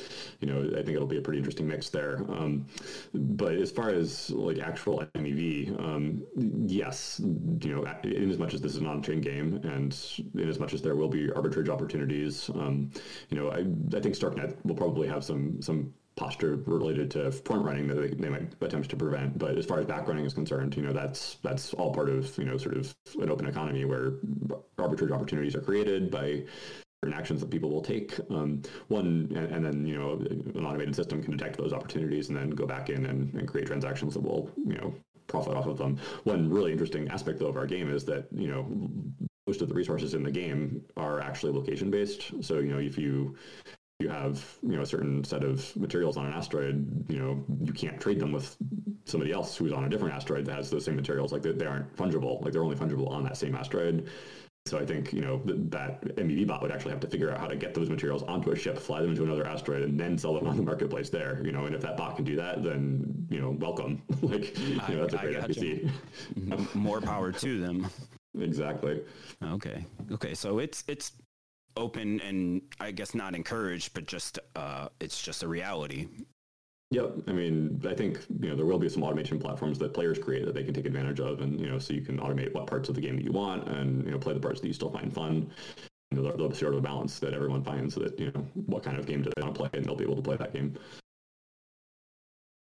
you 0.41 0.49
know, 0.49 0.63
I 0.73 0.83
think 0.83 0.91
it'll 0.91 1.07
be 1.07 1.19
a 1.19 1.23
pretty 1.23 1.39
interesting 1.39 1.67
mix 1.67 1.89
there. 1.89 2.19
Um, 2.29 2.67
but 3.13 3.55
as 3.55 3.71
far 3.71 3.91
as 3.91 4.31
like 4.31 4.59
actual 4.59 5.05
MEV, 5.15 5.79
um, 5.81 6.25
yes, 6.37 7.21
you 7.61 7.75
know, 7.75 7.85
in 8.03 8.31
as 8.31 8.39
much 8.39 8.55
as 8.55 8.61
this 8.61 8.73
is 8.73 8.79
an 8.79 8.87
on-chain 8.87 9.21
game 9.21 9.61
and 9.65 9.97
in 10.35 10.49
as 10.49 10.59
much 10.59 10.75
as 10.75 10.83
there 10.83 10.97
will 10.97 11.09
be 11.09 11.29
arbitrage 11.29 11.69
opportunities, 11.69 12.49
um, 12.51 12.91
you 13.31 13.39
know, 13.39 13.51
I, 13.51 13.59
I 13.97 14.01
think 14.01 14.15
Starknet 14.17 14.57
will 14.65 14.75
probably 14.75 15.07
have 15.09 15.25
some, 15.25 15.63
some 15.63 15.93
posture 16.17 16.57
related 16.67 17.11
to 17.13 17.31
front 17.33 17.65
running 17.65 17.89
that 17.89 17.95
they, 17.95 18.09
they 18.09 18.29
might 18.29 18.53
attempt 18.61 18.89
to 18.91 18.97
prevent. 18.97 19.39
But 19.39 19.59
as 19.59 19.67
far 19.67 19.81
as 19.81 19.87
back 19.87 20.07
running 20.07 20.25
is 20.25 20.35
concerned, 20.35 20.77
you 20.77 20.83
know, 20.83 20.93
that's 20.93 21.39
that's 21.43 21.75
all 21.75 21.93
part 21.93 22.09
of, 22.09 22.37
you 22.39 22.45
know, 22.45 22.57
sort 22.57 22.77
of 22.77 22.95
an 23.21 23.31
open 23.31 23.47
economy 23.47 23.85
where 23.85 24.13
arbitrage 24.79 25.11
opportunities 25.11 25.55
are 25.57 25.61
created 25.61 26.11
by 26.11 26.45
certain 27.03 27.19
actions 27.19 27.41
that 27.41 27.51
people 27.51 27.71
will 27.71 27.83
take. 27.83 28.19
Um, 28.31 28.63
one, 28.89 29.29
and, 29.35 29.53
and, 29.53 29.65
then, 29.65 29.87
you 29.87 29.99
know, 29.99 30.13
an 30.13 30.65
automated 30.65 30.97
system 30.97 31.23
can 31.23 31.37
detect 31.37 31.59
those 31.59 31.73
opportunities 31.73 32.29
and 32.29 32.37
then 32.37 32.51
go 32.51 32.67
back 32.67 32.89
in 32.89 33.07
and, 33.07 33.35
and 33.35 33.47
create 33.47 33.67
transactions 33.67 34.15
that 34.15 34.21
will, 34.21 34.51
you 34.57 34.77
know, 34.77 34.95
profit 35.27 35.55
off 35.55 35.67
of 35.67 35.77
them. 35.77 35.99
One 36.25 36.49
really 36.49 36.73
interesting 36.73 37.09
aspect 37.09 37.39
though 37.41 37.49
of 37.49 37.57
our 37.57 37.67
game 37.67 37.91
is 37.91 38.05
that, 38.05 38.27
you 38.33 38.49
know, 38.49 38.67
most 39.47 39.61
of 39.61 39.69
the 39.69 39.75
resources 39.75 40.15
in 40.15 40.23
the 40.23 40.31
game 40.31 40.83
are 40.97 41.21
actually 41.21 41.53
location 41.53 41.91
based. 41.91 42.33
So, 42.41 42.61
you 42.61 42.73
know, 42.73 42.79
if 42.79 42.97
you 42.97 43.37
you 44.01 44.09
have 44.09 44.45
you 44.63 44.77
know 44.77 44.83
a 44.83 44.87
certain 44.87 45.23
set 45.25 45.45
of 45.45 45.75
materials 45.77 46.17
on 46.17 46.27
an 46.27 46.33
asteroid, 46.33 47.05
you 47.09 47.19
know 47.19 47.45
you 47.63 47.73
can't 47.73 48.01
trade 48.01 48.19
them 48.19 48.33
with 48.33 48.57
somebody 49.05 49.33
else 49.33 49.57
who's 49.57 49.73
on 49.73 49.85
a 49.85 49.89
different 49.89 50.15
asteroid 50.15 50.45
that 50.47 50.57
has 50.57 50.71
those 50.71 50.85
same 50.85 50.97
materials. 50.97 51.33
Like 51.33 51.43
they, 51.43 51.53
they 51.53 51.67
aren't 51.67 51.95
fungible. 51.97 52.43
Like 52.43 52.53
they're 52.53 52.65
only 52.65 52.77
fungible 52.77 53.11
on 53.11 53.23
that 53.25 53.37
same 53.37 53.55
asteroid. 53.55 54.09
So 54.67 54.79
I 54.79 54.87
think 54.87 55.13
you 55.13 55.21
know 55.21 55.39
th- 55.41 55.59
that 55.69 56.03
MEV 56.17 56.47
bot 56.47 56.63
would 56.63 56.73
actually 56.73 56.93
have 56.93 57.01
to 57.01 57.07
figure 57.07 57.31
out 57.31 57.39
how 57.39 57.47
to 57.47 57.55
get 57.55 57.75
those 57.75 57.91
materials 57.91 58.23
onto 58.23 58.51
a 58.51 58.57
ship, 58.57 58.79
fly 58.79 59.03
them 59.03 59.11
into 59.11 59.23
another 59.23 59.47
asteroid, 59.47 59.83
and 59.83 60.01
then 60.01 60.17
sell 60.17 60.35
them 60.35 60.47
on 60.47 60.57
the 60.57 60.63
marketplace 60.63 61.11
there. 61.11 61.43
You 61.45 61.53
know, 61.53 61.67
and 61.67 61.75
if 61.75 61.83
that 61.83 61.97
bot 61.97 62.17
can 62.17 62.25
do 62.25 62.35
that, 62.37 62.65
then 62.65 63.27
you 63.31 63.41
know, 63.41 63.51
welcome. 63.51 64.03
like 64.23 64.59
you 64.59 64.77
know, 64.89 65.07
that's 65.07 65.15
a 65.15 65.19
great 65.19 65.37
NPC. 65.37 66.75
More 66.75 67.01
power 67.01 67.31
to 67.31 67.61
them. 67.61 67.87
exactly. 68.41 69.03
Okay. 69.43 69.85
Okay. 70.11 70.35
So 70.35 70.59
it's 70.59 70.83
it's 70.89 71.13
open 71.77 72.21
and 72.21 72.63
I 72.81 72.91
guess 72.91 73.15
not 73.15 73.35
encouraged, 73.35 73.95
but 73.95 74.07
just 74.07 74.39
uh, 74.57 74.89
it's 75.01 75.23
just 75.23 75.43
a 75.43 75.49
reality. 75.49 76.09
Yep. 76.91 77.15
I 77.27 77.33
mean, 77.33 77.83
I 77.89 77.95
think 77.95 78.21
you 78.41 78.51
know 78.51 78.57
there 78.57 78.67
will 78.67 78.79
be 78.79 78.89
some 78.89 79.03
automation 79.03 79.39
platforms 79.39 79.79
that 79.79 79.95
players 79.95 80.19
create 80.19 80.45
that 80.45 80.55
they 80.55 80.63
can 80.63 80.75
take 80.75 80.87
advantage 80.87 81.21
of, 81.21 81.41
and 81.41 81.59
you 81.61 81.69
know, 81.69 81.79
so 81.79 81.93
you 81.93 82.03
can 82.03 82.19
automate 82.19 82.53
what 82.55 82.67
parts 82.67 82.89
of 82.89 82.95
the 82.95 83.01
game 83.01 83.17
that 83.17 83.25
you 83.25 83.33
want, 83.33 83.69
and 83.69 84.05
you 84.05 84.13
know, 84.13 84.19
play 84.19 84.35
the 84.35 84.41
parts 84.41 84.61
that 84.61 84.69
you 84.69 84.73
still 84.73 84.91
find 84.91 85.13
fun. 85.13 85.51
You 86.11 86.19
know, 86.19 86.23
there'll 86.23 86.49
be 86.49 86.55
sort 86.55 86.75
of 86.75 86.79
a 86.79 86.83
balance 86.83 87.19
that 87.19 87.35
everyone 87.35 87.65
finds 87.65 87.95
that 87.97 88.19
you 88.21 88.31
know 88.33 88.47
what 88.67 88.85
kind 88.85 88.99
of 88.99 89.07
game 89.07 89.23
do 89.23 89.31
they 89.35 89.43
want 89.43 89.55
to 89.55 89.59
play, 89.59 89.71
and 89.73 89.85
they'll 89.85 89.97
be 89.97 90.05
able 90.05 90.17
to 90.17 90.23
play 90.23 90.37
that 90.37 90.53
game. 90.53 90.75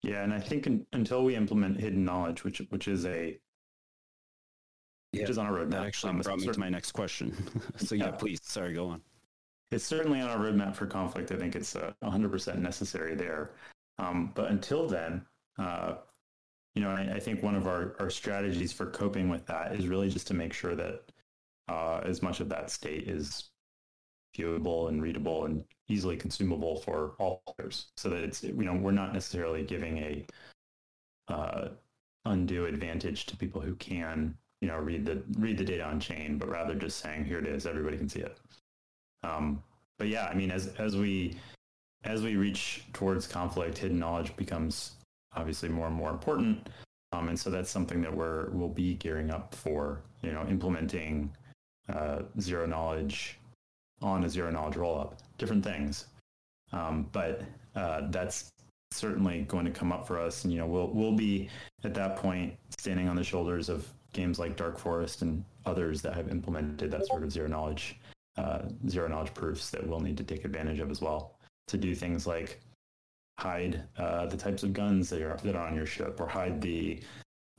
Yeah, 0.01 0.23
and 0.23 0.33
I 0.33 0.39
think 0.39 0.67
in, 0.67 0.85
until 0.93 1.23
we 1.23 1.35
implement 1.35 1.79
hidden 1.79 2.03
knowledge, 2.03 2.43
which 2.43 2.61
which 2.69 2.87
is 2.87 3.05
a 3.05 3.37
yeah, 5.13 5.21
which 5.21 5.29
is 5.29 5.37
on 5.37 5.45
our 5.45 5.53
roadmap. 5.53 5.71
That 5.71 5.85
actually 5.85 6.09
um, 6.11 6.19
brought 6.19 6.39
me 6.39 6.47
to 6.47 6.59
my 6.59 6.69
next 6.69 6.91
question. 6.91 7.35
so 7.77 7.95
yeah, 7.95 8.05
yeah, 8.05 8.11
please, 8.11 8.39
sorry, 8.43 8.73
go 8.73 8.87
on. 8.87 9.01
It's 9.71 9.85
certainly 9.85 10.21
on 10.21 10.29
our 10.29 10.37
roadmap 10.37 10.75
for 10.75 10.85
conflict. 10.85 11.31
I 11.31 11.37
think 11.37 11.55
it's 11.55 11.75
uh, 11.75 11.93
100% 12.03 12.57
necessary 12.59 13.15
there. 13.15 13.51
Um, 13.99 14.31
but 14.35 14.51
until 14.51 14.87
then, 14.87 15.25
uh, 15.57 15.95
you 16.75 16.81
know, 16.81 16.89
I, 16.89 17.13
I, 17.15 17.19
think 17.19 17.43
one 17.43 17.55
of 17.55 17.67
our, 17.67 17.95
our 17.99 18.09
strategies 18.09 18.73
for 18.73 18.87
coping 18.87 19.29
with 19.29 19.45
that 19.45 19.75
is 19.75 19.87
really 19.87 20.09
just 20.09 20.25
to 20.27 20.33
make 20.33 20.53
sure 20.53 20.75
that 20.75 21.03
uh, 21.69 22.01
as 22.03 22.23
much 22.23 22.39
of 22.39 22.49
that 22.49 22.71
state 22.71 23.07
is 23.07 23.51
viewable 24.35 24.89
and 24.89 25.01
readable 25.01 25.45
and 25.45 25.63
easily 25.87 26.17
consumable 26.17 26.77
for 26.77 27.13
all 27.19 27.43
players 27.45 27.91
so 27.97 28.09
that 28.09 28.23
it's, 28.23 28.43
you 28.43 28.53
know, 28.53 28.73
we're 28.73 28.91
not 28.91 29.13
necessarily 29.13 29.63
giving 29.63 29.97
a 29.99 30.25
uh, 31.27 31.67
undue 32.25 32.65
advantage 32.65 33.27
to 33.27 33.37
people 33.37 33.61
who 33.61 33.75
can 33.75 34.35
you 34.63 34.69
know 34.69 34.77
read 34.77 35.05
the 35.05 35.21
read 35.37 35.57
the 35.57 35.65
data 35.65 35.83
on 35.83 35.99
chain, 35.99 36.37
but 36.37 36.47
rather 36.47 36.73
just 36.73 36.99
saying 36.99 37.25
here 37.25 37.37
it 37.37 37.45
is, 37.45 37.65
everybody 37.65 37.97
can 37.97 38.07
see 38.07 38.21
it. 38.21 38.37
Um, 39.21 39.61
but 39.99 40.07
yeah, 40.07 40.27
I 40.27 40.33
mean, 40.33 40.51
as 40.51 40.67
as 40.79 40.95
we 40.95 41.35
as 42.05 42.23
we 42.23 42.37
reach 42.37 42.85
towards 42.93 43.27
conflict, 43.27 43.77
hidden 43.77 43.99
knowledge 43.99 44.33
becomes 44.37 44.93
obviously 45.35 45.67
more 45.67 45.87
and 45.87 45.95
more 45.95 46.11
important. 46.11 46.69
Um, 47.11 47.27
and 47.27 47.37
so 47.37 47.49
that's 47.49 47.69
something 47.69 48.01
that 48.03 48.15
we're 48.15 48.51
we'll 48.51 48.69
be 48.69 48.93
gearing 48.95 49.31
up 49.31 49.53
for. 49.53 50.01
You 50.21 50.31
know, 50.31 50.45
implementing 50.47 51.35
uh, 51.89 52.21
zero 52.39 52.65
knowledge 52.65 53.37
on 54.01 54.23
a 54.23 54.29
zero 54.29 54.49
knowledge 54.49 54.75
rollup, 54.75 55.17
different 55.37 55.65
things. 55.65 56.05
Um, 56.71 57.09
but 57.11 57.41
uh, 57.75 58.03
that's 58.11 58.49
certainly 58.91 59.41
going 59.41 59.65
to 59.65 59.71
come 59.71 59.91
up 59.91 60.07
for 60.07 60.17
us, 60.17 60.45
and 60.45 60.53
you 60.53 60.59
know, 60.59 60.67
we'll 60.67 60.87
we'll 60.87 61.17
be 61.17 61.49
at 61.83 61.93
that 61.95 62.15
point 62.15 62.53
standing 62.79 63.09
on 63.09 63.17
the 63.17 63.25
shoulders 63.25 63.67
of 63.67 63.85
games 64.13 64.39
like 64.39 64.55
Dark 64.55 64.77
Forest 64.77 65.21
and 65.21 65.43
others 65.65 66.01
that 66.01 66.13
have 66.13 66.29
implemented 66.29 66.91
that 66.91 67.05
sort 67.07 67.23
of 67.23 67.31
zero 67.31 67.47
knowledge 67.47 67.99
uh, 68.37 68.63
zero 68.89 69.07
knowledge 69.07 69.33
proofs 69.33 69.69
that 69.69 69.85
we'll 69.85 69.99
need 69.99 70.17
to 70.17 70.23
take 70.23 70.45
advantage 70.45 70.79
of 70.79 70.89
as 70.89 71.01
well 71.01 71.35
to 71.67 71.77
do 71.77 71.93
things 71.93 72.25
like 72.25 72.59
hide 73.39 73.83
uh, 73.97 74.25
the 74.25 74.37
types 74.37 74.63
of 74.63 74.73
guns 74.73 75.09
that 75.09 75.21
are 75.21 75.37
that 75.43 75.55
are 75.55 75.67
on 75.67 75.75
your 75.75 75.85
ship 75.85 76.19
or 76.19 76.27
hide 76.27 76.61
the 76.61 77.01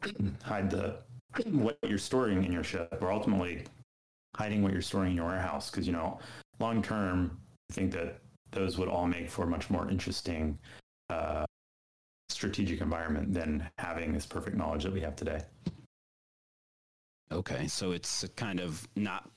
hide 0.42 0.70
the 0.70 0.96
what 1.50 1.78
you're 1.86 1.98
storing 1.98 2.44
in 2.44 2.52
your 2.52 2.64
ship 2.64 2.96
or 3.00 3.12
ultimately 3.12 3.64
hiding 4.36 4.62
what 4.62 4.72
you're 4.72 4.82
storing 4.82 5.10
in 5.10 5.16
your 5.16 5.26
warehouse 5.26 5.70
because 5.70 5.86
you 5.86 5.92
know 5.92 6.18
long 6.58 6.82
term 6.82 7.38
I 7.70 7.74
think 7.74 7.92
that 7.92 8.18
those 8.52 8.78
would 8.78 8.88
all 8.88 9.06
make 9.06 9.30
for 9.30 9.44
a 9.44 9.46
much 9.46 9.70
more 9.70 9.88
interesting 9.88 10.58
uh, 11.10 11.44
strategic 12.28 12.80
environment 12.80 13.32
than 13.32 13.68
having 13.78 14.12
this 14.12 14.26
perfect 14.26 14.56
knowledge 14.56 14.84
that 14.84 14.92
we 14.92 15.00
have 15.00 15.16
today. 15.16 15.40
Okay, 17.34 17.66
so 17.66 17.92
it's 17.92 18.24
kind 18.36 18.60
of 18.60 18.86
not 18.96 19.28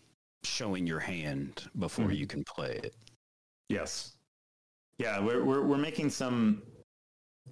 showing 0.43 0.88
your 0.88 1.00
hand 1.00 1.64
before 1.80 2.06
mm-hmm. 2.06 2.14
you 2.14 2.28
can 2.28 2.43
play 2.43 2.80
it. 2.84 2.95
Yes. 3.70 4.14
Yeah, 5.00 5.20
we're, 5.20 5.43
we're 5.43 5.64
we're 5.64 5.78
making 5.78 6.10
some. 6.10 6.64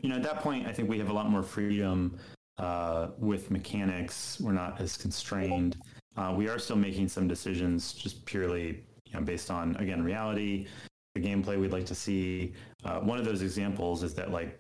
You 0.01 0.09
know, 0.09 0.15
at 0.15 0.23
that 0.23 0.39
point, 0.39 0.67
I 0.67 0.73
think 0.73 0.89
we 0.89 0.99
have 0.99 1.09
a 1.09 1.13
lot 1.13 1.29
more 1.29 1.43
freedom 1.43 2.17
uh, 2.57 3.09
with 3.17 3.49
mechanics. 3.49 4.37
We're 4.41 4.51
not 4.51 4.79
as 4.81 4.97
constrained, 4.97 5.77
uh, 6.17 6.33
we 6.35 6.47
are 6.47 6.57
still 6.59 6.75
making 6.75 7.09
some 7.09 7.27
decisions 7.27 7.93
just 7.93 8.25
purely 8.25 8.83
you 9.05 9.13
know, 9.13 9.21
based 9.21 9.51
on 9.51 9.75
again 9.77 10.03
reality, 10.03 10.67
the 11.13 11.21
gameplay 11.21 11.59
we'd 11.59 11.73
like 11.73 11.85
to 11.85 11.95
see. 11.95 12.53
Uh, 12.83 12.99
one 12.99 13.17
of 13.17 13.25
those 13.25 13.41
examples 13.41 14.03
is 14.03 14.13
that 14.13 14.31
like 14.31 14.59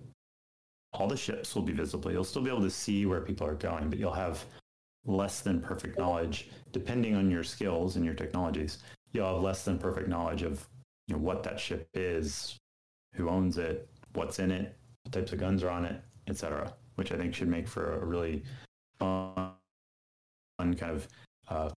all 0.93 1.07
the 1.07 1.17
ships 1.17 1.55
will 1.55 1.61
be 1.61 1.73
visible. 1.73 2.11
You'll 2.11 2.23
still 2.23 2.41
be 2.41 2.49
able 2.49 2.61
to 2.61 2.69
see 2.69 3.05
where 3.05 3.21
people 3.21 3.47
are 3.47 3.55
going, 3.55 3.89
but 3.89 3.99
you'll 3.99 4.13
have 4.13 4.45
less 5.05 5.41
than 5.41 5.61
perfect 5.61 5.97
knowledge, 5.97 6.49
depending 6.71 7.15
on 7.15 7.29
your 7.29 7.43
skills 7.43 7.95
and 7.95 8.05
your 8.05 8.13
technologies. 8.13 8.79
You'll 9.13 9.33
have 9.33 9.43
less 9.43 9.63
than 9.63 9.77
perfect 9.77 10.09
knowledge 10.09 10.41
of 10.41 10.67
you 11.07 11.15
know, 11.15 11.21
what 11.21 11.43
that 11.43 11.59
ship 11.59 11.87
is, 11.93 12.57
who 13.13 13.29
owns 13.29 13.57
it, 13.57 13.87
what's 14.13 14.39
in 14.39 14.51
it, 14.51 14.75
what 15.03 15.13
types 15.13 15.31
of 15.31 15.39
guns 15.39 15.63
are 15.63 15.69
on 15.69 15.85
it, 15.85 16.01
etc. 16.27 16.73
Which 16.95 17.11
I 17.11 17.17
think 17.17 17.33
should 17.33 17.47
make 17.47 17.67
for 17.67 17.99
a 18.01 18.05
really 18.05 18.43
fun 18.99 19.53
kind 20.57 20.91
of 20.91 21.07
uh, 21.49 21.69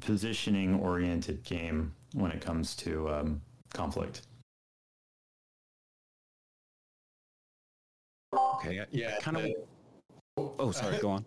positioning 0.00 0.74
oriented 0.80 1.42
game 1.44 1.94
when 2.14 2.30
it 2.30 2.40
comes 2.40 2.74
to 2.76 3.08
um, 3.10 3.40
conflict. 3.72 4.22
Okay. 8.56 8.84
Yeah. 8.90 9.18
Kind 9.20 9.36
of. 9.36 9.50
Oh, 10.58 10.70
sorry. 10.72 10.98
Go 10.98 11.10
on. 11.10 11.24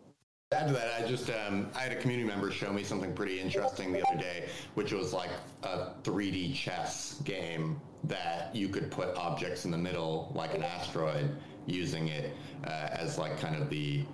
Add 0.53 0.67
to 0.67 0.73
that, 0.75 1.03
I 1.03 1.05
just 1.05 1.29
um, 1.29 1.69
I 1.75 1.81
had 1.81 1.91
a 1.91 1.97
community 1.97 2.25
member 2.25 2.51
show 2.51 2.71
me 2.71 2.81
something 2.81 3.13
pretty 3.13 3.37
interesting 3.37 3.91
the 3.91 4.07
other 4.07 4.17
day, 4.17 4.47
which 4.75 4.93
was 4.93 5.11
like 5.11 5.29
a 5.63 5.89
3D 6.03 6.55
chess 6.55 7.19
game 7.25 7.81
that 8.05 8.55
you 8.55 8.69
could 8.69 8.89
put 8.89 9.13
objects 9.17 9.65
in 9.65 9.71
the 9.71 9.77
middle, 9.77 10.31
like 10.33 10.55
an 10.55 10.63
asteroid, 10.63 11.35
using 11.65 12.07
it 12.07 12.33
uh, 12.65 12.87
as 12.93 13.17
like 13.17 13.37
kind 13.41 13.61
of 13.61 13.69
the 13.69 14.05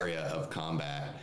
area 0.00 0.22
of 0.22 0.50
combat. 0.50 1.14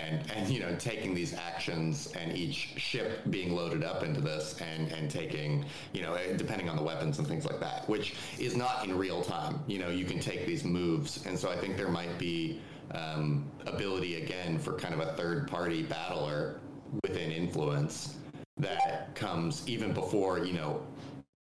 And 0.00 0.28
and 0.32 0.48
you 0.48 0.58
know 0.58 0.74
taking 0.80 1.14
these 1.14 1.32
actions 1.32 2.12
and 2.18 2.36
each 2.36 2.74
ship 2.76 3.20
being 3.30 3.54
loaded 3.54 3.84
up 3.84 4.02
into 4.02 4.20
this 4.20 4.56
and 4.60 4.90
and 4.90 5.08
taking 5.08 5.64
you 5.92 6.02
know 6.02 6.14
eh, 6.14 6.36
depending 6.36 6.68
on 6.68 6.74
the 6.74 6.82
weapons 6.82 7.20
and 7.20 7.28
things 7.28 7.44
like 7.44 7.60
that 7.60 7.88
which 7.88 8.16
is 8.40 8.56
not 8.56 8.84
in 8.84 8.98
real 8.98 9.22
time. 9.22 9.60
You 9.68 9.78
know 9.78 9.90
you 9.90 10.04
can 10.04 10.18
take 10.18 10.44
these 10.44 10.64
moves. 10.64 11.24
And 11.24 11.38
so 11.38 11.52
i 11.52 11.56
think 11.56 11.76
there 11.76 11.90
might 11.90 12.18
be 12.18 12.60
um, 12.94 13.50
ability 13.66 14.22
again 14.22 14.58
for 14.58 14.72
kind 14.74 14.94
of 14.94 15.00
a 15.00 15.12
third 15.14 15.48
party 15.48 15.82
battler 15.82 16.60
within 17.02 17.30
influence 17.30 18.16
that 18.58 19.14
comes 19.14 19.66
even 19.66 19.92
before 19.92 20.44
you 20.44 20.52
know 20.52 20.82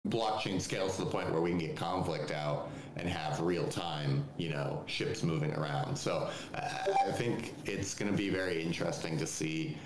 blockchain 0.08 0.60
scales 0.60 0.96
to 0.96 1.04
the 1.04 1.10
point 1.10 1.30
where 1.30 1.40
we 1.40 1.50
can 1.50 1.58
get 1.58 1.76
conflict 1.76 2.30
out 2.30 2.70
and 2.96 3.08
have 3.08 3.40
real 3.40 3.66
time, 3.68 4.24
you 4.36 4.48
know, 4.48 4.82
ships 4.86 5.22
moving 5.22 5.52
around. 5.54 5.96
So 5.96 6.30
I 6.54 7.12
think 7.12 7.54
it's 7.64 7.94
going 7.94 8.10
to 8.10 8.16
be 8.16 8.28
very 8.30 8.62
interesting 8.62 9.18
to 9.18 9.26
see 9.26 9.76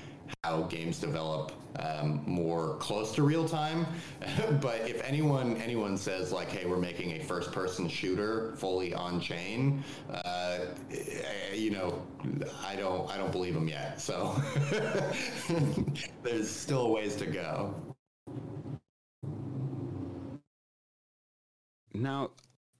how 0.45 0.62
games 0.62 0.99
develop 0.99 1.53
um, 1.78 2.22
more 2.26 2.76
close 2.76 3.14
to 3.14 3.22
real 3.22 3.49
time. 3.49 3.87
but 4.61 4.89
if 4.89 5.03
anyone 5.05 5.57
anyone 5.57 5.97
says 5.97 6.33
like, 6.33 6.49
"Hey, 6.49 6.66
we're 6.66 6.76
making 6.76 7.12
a 7.12 7.24
first 7.24 7.53
person 7.53 7.89
shooter 7.89 8.55
fully 8.57 8.95
on 8.95 9.20
chain," 9.20 9.85
uh, 10.11 10.59
you 11.55 11.70
know, 11.70 12.03
I 12.64 12.76
don't 12.76 13.11
I 13.11 13.16
don't 13.16 13.33
believe 13.33 13.55
them 13.55 13.68
yet. 13.68 14.01
So 14.01 14.41
there's 16.22 16.51
still 16.51 16.93
ways 16.93 17.16
to 17.16 17.26
go. 17.26 17.74
Now, 21.95 22.30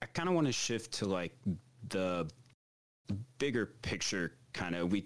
I 0.01 0.07
kind 0.07 0.29
of 0.29 0.35
want 0.35 0.47
to 0.47 0.53
shift 0.53 0.93
to 0.95 1.07
like 1.07 1.37
the 1.89 2.29
bigger 3.39 3.67
picture 3.83 4.33
kind 4.53 4.75
of 4.75 4.91
we 4.91 5.05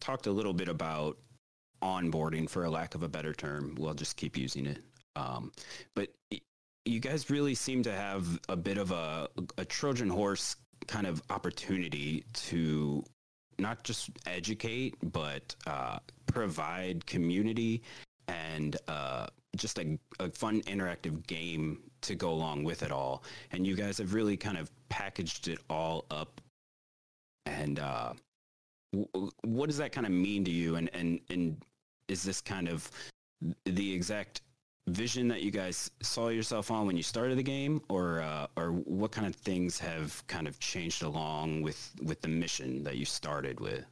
talked 0.00 0.26
a 0.26 0.30
little 0.30 0.52
bit 0.52 0.68
about 0.68 1.16
onboarding 1.84 2.48
for 2.48 2.64
a 2.64 2.70
lack 2.70 2.94
of 2.94 3.02
a 3.02 3.08
better 3.08 3.32
term 3.32 3.74
we'll 3.78 3.94
just 3.94 4.16
keep 4.16 4.36
using 4.36 4.66
it 4.66 4.82
um, 5.16 5.52
but 5.94 6.08
you 6.84 6.98
guys 7.00 7.30
really 7.30 7.54
seem 7.54 7.82
to 7.82 7.92
have 7.92 8.40
a 8.48 8.56
bit 8.56 8.78
of 8.78 8.90
a, 8.90 9.28
a 9.58 9.64
trojan 9.64 10.08
horse 10.08 10.56
kind 10.86 11.06
of 11.06 11.22
opportunity 11.30 12.24
to 12.32 13.04
not 13.58 13.84
just 13.84 14.10
educate 14.26 14.94
but 15.12 15.54
uh, 15.66 15.98
provide 16.26 17.04
community 17.06 17.82
and 18.28 18.76
uh, 18.88 19.26
just 19.56 19.78
a, 19.78 19.98
a 20.20 20.30
fun 20.30 20.62
interactive 20.62 21.26
game 21.26 21.78
to 22.02 22.14
go 22.14 22.30
along 22.30 22.64
with 22.64 22.82
it 22.82 22.92
all. 22.92 23.22
And 23.50 23.66
you 23.66 23.76
guys 23.76 23.98
have 23.98 24.14
really 24.14 24.36
kind 24.36 24.58
of 24.58 24.70
packaged 24.88 25.48
it 25.48 25.58
all 25.68 26.06
up. 26.10 26.40
And 27.46 27.78
uh, 27.78 28.14
w- 28.92 29.30
what 29.42 29.66
does 29.66 29.78
that 29.78 29.92
kind 29.92 30.06
of 30.06 30.12
mean 30.12 30.44
to 30.44 30.50
you? 30.50 30.76
And, 30.76 30.90
and, 30.94 31.20
and 31.30 31.62
is 32.08 32.22
this 32.22 32.40
kind 32.40 32.68
of 32.68 32.90
the 33.64 33.92
exact 33.92 34.42
vision 34.88 35.28
that 35.28 35.42
you 35.42 35.50
guys 35.50 35.90
saw 36.02 36.28
yourself 36.28 36.70
on 36.70 36.86
when 36.86 36.96
you 36.96 37.02
started 37.02 37.38
the 37.38 37.42
game? 37.42 37.80
Or 37.88 38.20
uh, 38.20 38.46
or 38.56 38.72
what 38.72 39.12
kind 39.12 39.26
of 39.26 39.34
things 39.34 39.78
have 39.78 40.24
kind 40.26 40.46
of 40.46 40.58
changed 40.60 41.02
along 41.02 41.62
with 41.62 41.92
with 42.02 42.20
the 42.20 42.28
mission 42.28 42.84
that 42.84 42.96
you 42.96 43.04
started 43.04 43.60
with? 43.60 43.84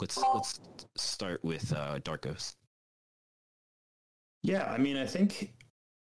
Let's 0.00 0.16
let's 0.16 0.60
start 0.96 1.44
with 1.44 1.72
uh, 1.72 1.98
Darkos 2.00 2.54
yeah 4.42 4.64
i 4.72 4.78
mean 4.78 4.96
i 4.96 5.04
think 5.04 5.52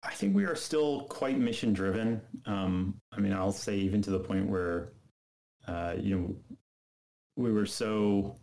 I 0.03 0.13
think 0.13 0.35
we 0.35 0.45
are 0.45 0.55
still 0.55 1.03
quite 1.03 1.39
mission 1.39 1.73
driven. 1.73 2.21
Um, 2.47 3.01
I 3.13 3.21
mean, 3.21 3.33
I'll 3.33 3.53
say 3.53 3.77
even 3.77 4.01
to 4.03 4.11
the 4.11 4.21
point 4.21 4.49
where, 4.49 4.93
uh, 5.67 5.95
you 5.99 6.17
know, 6.17 6.37
we 7.37 7.53
were 7.53 7.67
so 7.67 8.37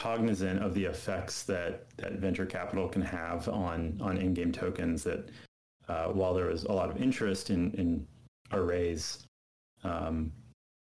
cognizant 0.00 0.62
of 0.62 0.74
the 0.74 0.84
effects 0.84 1.42
that, 1.42 1.86
that 1.96 2.12
venture 2.14 2.46
capital 2.46 2.88
can 2.88 3.02
have 3.02 3.48
on 3.48 3.98
on 4.00 4.16
in-game 4.16 4.52
tokens 4.52 5.02
that 5.04 5.30
uh, 5.88 6.06
while 6.06 6.32
there 6.34 6.46
was 6.46 6.64
a 6.64 6.72
lot 6.72 6.90
of 6.90 7.02
interest 7.02 7.50
in, 7.50 7.72
in 7.72 8.06
arrays 8.52 9.26
um, 9.84 10.32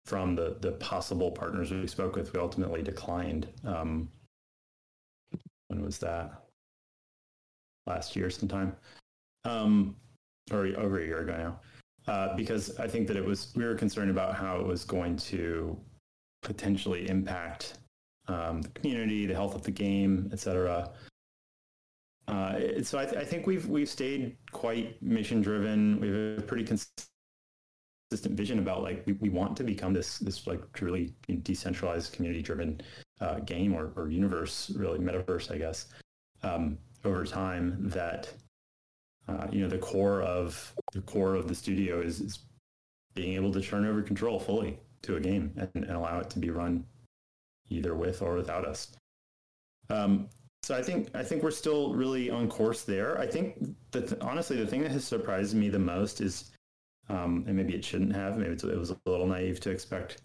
from 0.04 0.34
the, 0.34 0.56
the 0.60 0.72
possible 0.72 1.30
partners 1.30 1.70
we 1.70 1.86
spoke 1.86 2.16
with, 2.16 2.32
we 2.32 2.40
ultimately 2.40 2.82
declined. 2.82 3.46
Um, 3.64 4.08
when 5.68 5.82
was 5.82 5.98
that? 5.98 6.40
last 7.86 8.14
year 8.16 8.30
sometime, 8.30 8.74
um, 9.44 9.96
or 10.52 10.66
over 10.76 11.00
a 11.00 11.04
year 11.04 11.20
ago 11.20 11.36
now, 12.06 12.12
uh, 12.12 12.36
because 12.36 12.78
I 12.78 12.86
think 12.86 13.06
that 13.08 13.16
it 13.16 13.24
was 13.24 13.52
we 13.56 13.64
were 13.64 13.74
concerned 13.74 14.10
about 14.10 14.34
how 14.34 14.58
it 14.60 14.66
was 14.66 14.84
going 14.84 15.16
to 15.16 15.78
potentially 16.42 17.08
impact 17.08 17.79
um, 18.30 18.62
the 18.62 18.68
community, 18.70 19.26
the 19.26 19.34
health 19.34 19.54
of 19.54 19.62
the 19.62 19.70
game, 19.70 20.30
etc. 20.32 20.90
Uh, 22.28 22.82
so 22.82 22.98
I, 22.98 23.04
th- 23.04 23.16
I, 23.16 23.24
think 23.24 23.46
we've 23.46 23.66
we've 23.66 23.88
stayed 23.88 24.36
quite 24.52 25.02
mission 25.02 25.42
driven. 25.42 26.00
We 26.00 26.08
have 26.08 26.38
a 26.38 26.42
pretty 26.42 26.64
consistent 26.64 28.36
vision 28.36 28.60
about 28.60 28.82
like 28.82 29.02
we, 29.04 29.14
we 29.14 29.30
want 29.30 29.56
to 29.56 29.64
become 29.64 29.92
this 29.92 30.18
this 30.18 30.46
like 30.46 30.60
truly 30.72 31.12
decentralized 31.42 32.12
community 32.12 32.40
driven 32.40 32.80
uh, 33.20 33.40
game 33.40 33.74
or, 33.74 33.92
or 33.96 34.08
universe, 34.10 34.70
really 34.76 35.00
metaverse, 35.00 35.50
I 35.50 35.58
guess. 35.58 35.88
Um, 36.42 36.78
over 37.04 37.24
time 37.24 37.76
that 37.88 38.32
uh, 39.28 39.46
you 39.50 39.60
know 39.60 39.68
the 39.68 39.78
core 39.78 40.22
of 40.22 40.72
the 40.92 41.00
core 41.00 41.34
of 41.34 41.48
the 41.48 41.54
studio 41.54 42.00
is, 42.00 42.20
is, 42.20 42.38
being 43.12 43.34
able 43.34 43.52
to 43.52 43.60
turn 43.60 43.84
over 43.84 44.02
control 44.02 44.38
fully 44.38 44.78
to 45.02 45.16
a 45.16 45.20
game 45.20 45.52
and, 45.56 45.68
and, 45.74 45.90
allow 45.90 46.20
it 46.20 46.30
to 46.30 46.38
be 46.38 46.48
run 46.48 46.84
either 47.70 47.94
with 47.94 48.22
or 48.22 48.34
without 48.34 48.66
us. 48.66 48.92
Um, 49.88 50.28
so 50.62 50.76
I 50.76 50.82
think 50.82 51.08
I 51.14 51.22
think 51.22 51.42
we're 51.42 51.50
still 51.50 51.94
really 51.94 52.30
on 52.30 52.48
course 52.48 52.82
there. 52.82 53.18
I 53.18 53.26
think 53.26 53.58
that 53.92 54.20
honestly, 54.22 54.56
the 54.56 54.66
thing 54.66 54.82
that 54.82 54.90
has 54.90 55.04
surprised 55.04 55.54
me 55.54 55.68
the 55.68 55.78
most 55.78 56.20
is, 56.20 56.50
um, 57.08 57.44
and 57.46 57.56
maybe 57.56 57.74
it 57.74 57.84
shouldn't 57.84 58.14
have. 58.14 58.36
Maybe 58.36 58.52
it 58.52 58.78
was 58.78 58.90
a 58.90 58.98
little 59.06 59.26
naive 59.26 59.60
to 59.60 59.70
expect 59.70 60.22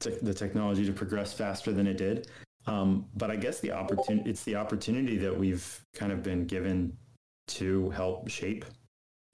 te- 0.00 0.18
the 0.22 0.32
technology 0.32 0.86
to 0.86 0.92
progress 0.92 1.32
faster 1.34 1.72
than 1.72 1.86
it 1.86 1.98
did. 1.98 2.28
Um, 2.66 3.06
but 3.16 3.30
I 3.30 3.36
guess 3.36 3.60
the 3.60 3.72
opportunity 3.72 4.30
it's 4.30 4.44
the 4.44 4.56
opportunity 4.56 5.18
that 5.18 5.38
we've 5.38 5.80
kind 5.94 6.10
of 6.10 6.22
been 6.22 6.46
given 6.46 6.96
to 7.48 7.90
help 7.90 8.28
shape 8.28 8.64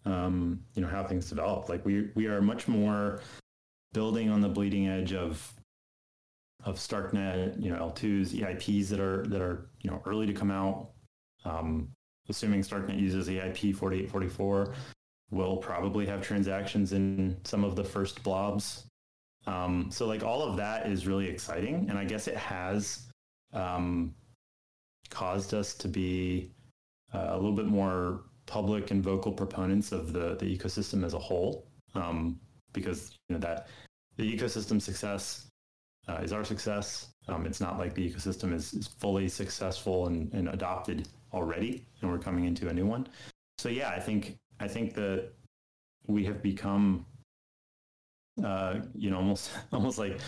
um, 0.06 0.60
you 0.74 0.82
know 0.82 0.88
how 0.88 1.04
things 1.04 1.28
develop. 1.28 1.68
Like 1.68 1.84
we 1.84 2.10
we 2.14 2.26
are 2.26 2.40
much 2.40 2.68
more 2.68 3.20
building 3.92 4.28
on 4.28 4.40
the 4.40 4.48
bleeding 4.48 4.88
edge 4.88 5.12
of 5.12 5.52
of 6.64 6.76
Starknet, 6.76 7.62
you 7.62 7.70
know, 7.70 7.76
L2s, 7.76 8.32
EIPs 8.32 8.88
that 8.88 9.00
are 9.00 9.24
that 9.26 9.40
are 9.40 9.68
you 9.80 9.90
know 9.90 10.02
early 10.06 10.26
to 10.26 10.32
come 10.32 10.50
out. 10.50 10.90
Um, 11.44 11.88
assuming 12.28 12.62
Starknet 12.62 12.98
uses 12.98 13.28
EIP 13.28 13.76
4844, 13.76 14.74
we'll 15.30 15.58
probably 15.58 16.06
have 16.06 16.22
transactions 16.22 16.92
in 16.92 17.36
some 17.44 17.64
of 17.64 17.76
the 17.76 17.84
first 17.84 18.22
blobs. 18.22 18.86
Um, 19.46 19.88
so 19.90 20.06
like 20.06 20.24
all 20.24 20.42
of 20.42 20.56
that 20.56 20.86
is 20.86 21.06
really 21.06 21.28
exciting, 21.28 21.86
and 21.90 21.98
I 21.98 22.04
guess 22.04 22.28
it 22.28 22.36
has 22.36 23.06
um, 23.52 24.14
caused 25.10 25.52
us 25.52 25.74
to 25.74 25.88
be 25.88 26.50
uh, 27.12 27.28
a 27.30 27.36
little 27.36 27.52
bit 27.52 27.66
more 27.66 28.22
public 28.46 28.90
and 28.90 29.02
vocal 29.02 29.32
proponents 29.32 29.92
of 29.92 30.12
the, 30.12 30.36
the 30.36 30.44
ecosystem 30.44 31.04
as 31.04 31.14
a 31.14 31.18
whole 31.18 31.66
um, 31.94 32.38
because 32.72 33.18
you 33.28 33.34
know 33.34 33.40
that 33.40 33.68
the 34.16 34.36
ecosystem 34.36 34.80
success 34.80 35.46
uh, 36.08 36.20
is 36.22 36.32
our 36.32 36.44
success. 36.44 37.08
Um, 37.28 37.46
it's 37.46 37.60
not 37.60 37.78
like 37.78 37.94
the 37.94 38.08
ecosystem 38.08 38.52
is, 38.52 38.74
is 38.74 38.86
fully 38.86 39.28
successful 39.28 40.06
and, 40.06 40.32
and 40.32 40.48
adopted 40.48 41.08
already, 41.32 41.84
and 42.00 42.10
we're 42.10 42.18
coming 42.18 42.44
into 42.44 42.68
a 42.68 42.72
new 42.72 42.86
one. 42.86 43.06
So 43.58 43.68
yeah, 43.68 43.90
I 43.90 44.00
think 44.00 44.36
I 44.60 44.68
think 44.68 44.94
that 44.94 45.30
we 46.06 46.24
have 46.26 46.42
become, 46.42 47.06
uh, 48.44 48.80
you 48.94 49.10
know, 49.10 49.16
almost 49.16 49.50
almost 49.72 49.98
like 49.98 50.20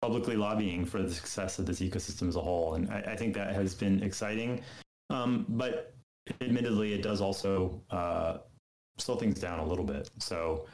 publicly 0.00 0.36
lobbying 0.36 0.84
for 0.84 1.02
the 1.02 1.12
success 1.12 1.58
of 1.58 1.66
this 1.66 1.80
ecosystem 1.80 2.28
as 2.28 2.36
a 2.36 2.40
whole, 2.40 2.74
and 2.74 2.90
I, 2.90 3.00
I 3.00 3.16
think 3.16 3.34
that 3.34 3.54
has 3.54 3.74
been 3.74 4.02
exciting. 4.02 4.62
Um, 5.10 5.44
but 5.48 5.92
admittedly, 6.40 6.94
it 6.94 7.02
does 7.02 7.20
also 7.20 7.82
uh, 7.90 8.38
slow 8.98 9.16
things 9.16 9.40
down 9.40 9.58
a 9.58 9.66
little 9.66 9.84
bit. 9.84 10.08
So 10.18 10.66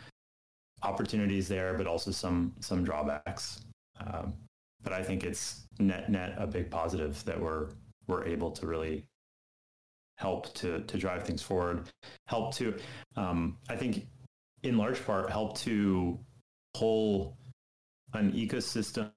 opportunities 0.82 1.48
there, 1.48 1.74
but 1.74 1.86
also 1.86 2.10
some 2.10 2.52
some 2.60 2.84
drawbacks. 2.84 3.62
Um, 4.00 4.34
but 4.82 4.92
I 4.92 5.02
think 5.02 5.24
it's 5.24 5.66
net 5.78 6.10
net 6.10 6.34
a 6.38 6.46
big 6.46 6.70
positive 6.70 7.24
that 7.24 7.40
we're 7.40 7.70
we're 8.06 8.24
able 8.24 8.50
to 8.52 8.66
really 8.66 9.06
help 10.16 10.54
to 10.54 10.80
to 10.80 10.98
drive 10.98 11.24
things 11.24 11.42
forward, 11.42 11.90
help 12.26 12.54
to 12.56 12.76
um, 13.16 13.58
I 13.68 13.76
think 13.76 14.06
in 14.62 14.76
large 14.76 15.04
part 15.04 15.30
help 15.30 15.56
to 15.58 16.18
pull 16.74 17.36
an 18.14 18.32
ecosystem 18.32 19.10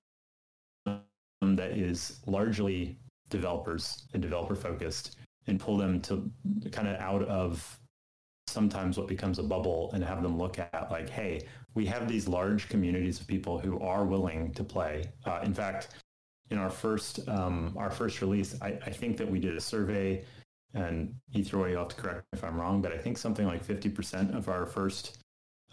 that 0.85 1.71
is 1.71 2.19
largely 2.25 2.97
developers 3.29 4.07
and 4.13 4.21
developer 4.21 4.55
focused 4.55 5.17
and 5.47 5.59
pull 5.59 5.77
them 5.77 6.01
to 6.01 6.31
kind 6.71 6.87
of 6.87 6.99
out 6.99 7.23
of 7.23 7.79
sometimes 8.49 8.97
what 8.97 9.07
becomes 9.07 9.39
a 9.39 9.43
bubble 9.43 9.91
and 9.93 10.03
have 10.03 10.23
them 10.23 10.37
look 10.37 10.59
at 10.59 10.87
like, 10.91 11.09
hey, 11.09 11.47
we 11.75 11.85
have 11.85 12.07
these 12.07 12.27
large 12.27 12.69
communities 12.69 13.19
of 13.19 13.27
people 13.27 13.59
who 13.59 13.79
are 13.79 14.05
willing 14.05 14.53
to 14.53 14.63
play. 14.63 15.05
Uh, 15.25 15.39
in 15.43 15.53
fact, 15.53 15.89
in 16.49 16.57
our 16.57 16.69
first 16.69 17.27
um, 17.29 17.75
our 17.77 17.91
first 17.91 18.21
release, 18.21 18.55
I, 18.61 18.77
I, 18.85 18.89
think 18.89 19.17
that 19.17 19.29
we 19.29 19.39
did 19.39 19.55
a 19.55 19.61
survey, 19.61 20.25
and 20.73 21.13
Ether, 21.33 21.69
you'll 21.69 21.79
have 21.79 21.89
to 21.89 21.95
correct 21.95 22.17
me 22.17 22.37
if 22.37 22.43
I'm 22.43 22.59
wrong, 22.59 22.81
but 22.81 22.91
I 22.91 22.97
think 22.97 23.17
something 23.17 23.45
like 23.45 23.63
50% 23.63 24.35
of 24.35 24.49
our 24.49 24.65
first 24.65 25.19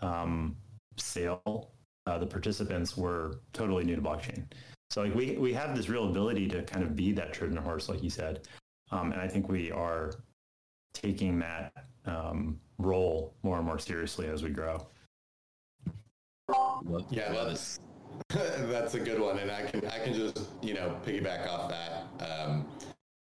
um, 0.03 0.57
sale, 0.98 1.73
uh, 2.07 2.19
the 2.19 2.27
participants 2.27 2.97
were 2.97 3.40
totally 3.55 3.85
new 3.85 3.97
to 3.97 4.03
blockchain. 4.03 4.44
So 4.90 5.03
like 5.03 5.15
we 5.15 5.36
we 5.39 5.53
have 5.55 5.74
this 5.74 5.89
real 5.89 6.09
ability 6.09 6.47
to 6.48 6.62
kind 6.62 6.85
of 6.85 6.94
be 6.94 7.12
that 7.12 7.32
Trojan 7.32 7.57
horse, 7.57 7.89
like 7.89 8.03
you 8.03 8.11
said, 8.11 8.47
um, 8.90 9.12
and 9.12 9.20
I 9.20 9.28
think 9.28 9.48
we 9.48 9.73
are 9.73 10.12
taking 10.93 11.39
that 11.40 11.73
um, 12.07 12.61
role 12.78 13.35
more 13.43 13.59
and 13.59 13.66
more 13.66 13.78
seriously 13.78 14.28
as 14.28 14.43
we 14.43 14.51
grow. 14.51 14.86
Yeah, 17.11 17.32
that's 17.32 17.81
that's 18.28 18.94
a 18.94 19.01
good 19.01 19.20
one, 19.20 19.39
and 19.39 19.51
I 19.51 19.62
can 19.62 19.85
I 19.86 19.98
can 19.98 20.15
just 20.15 20.40
you 20.62 20.74
know 20.74 20.97
piggyback 21.05 21.48
off 21.48 21.70
that. 21.70 22.07
Um, 22.24 22.66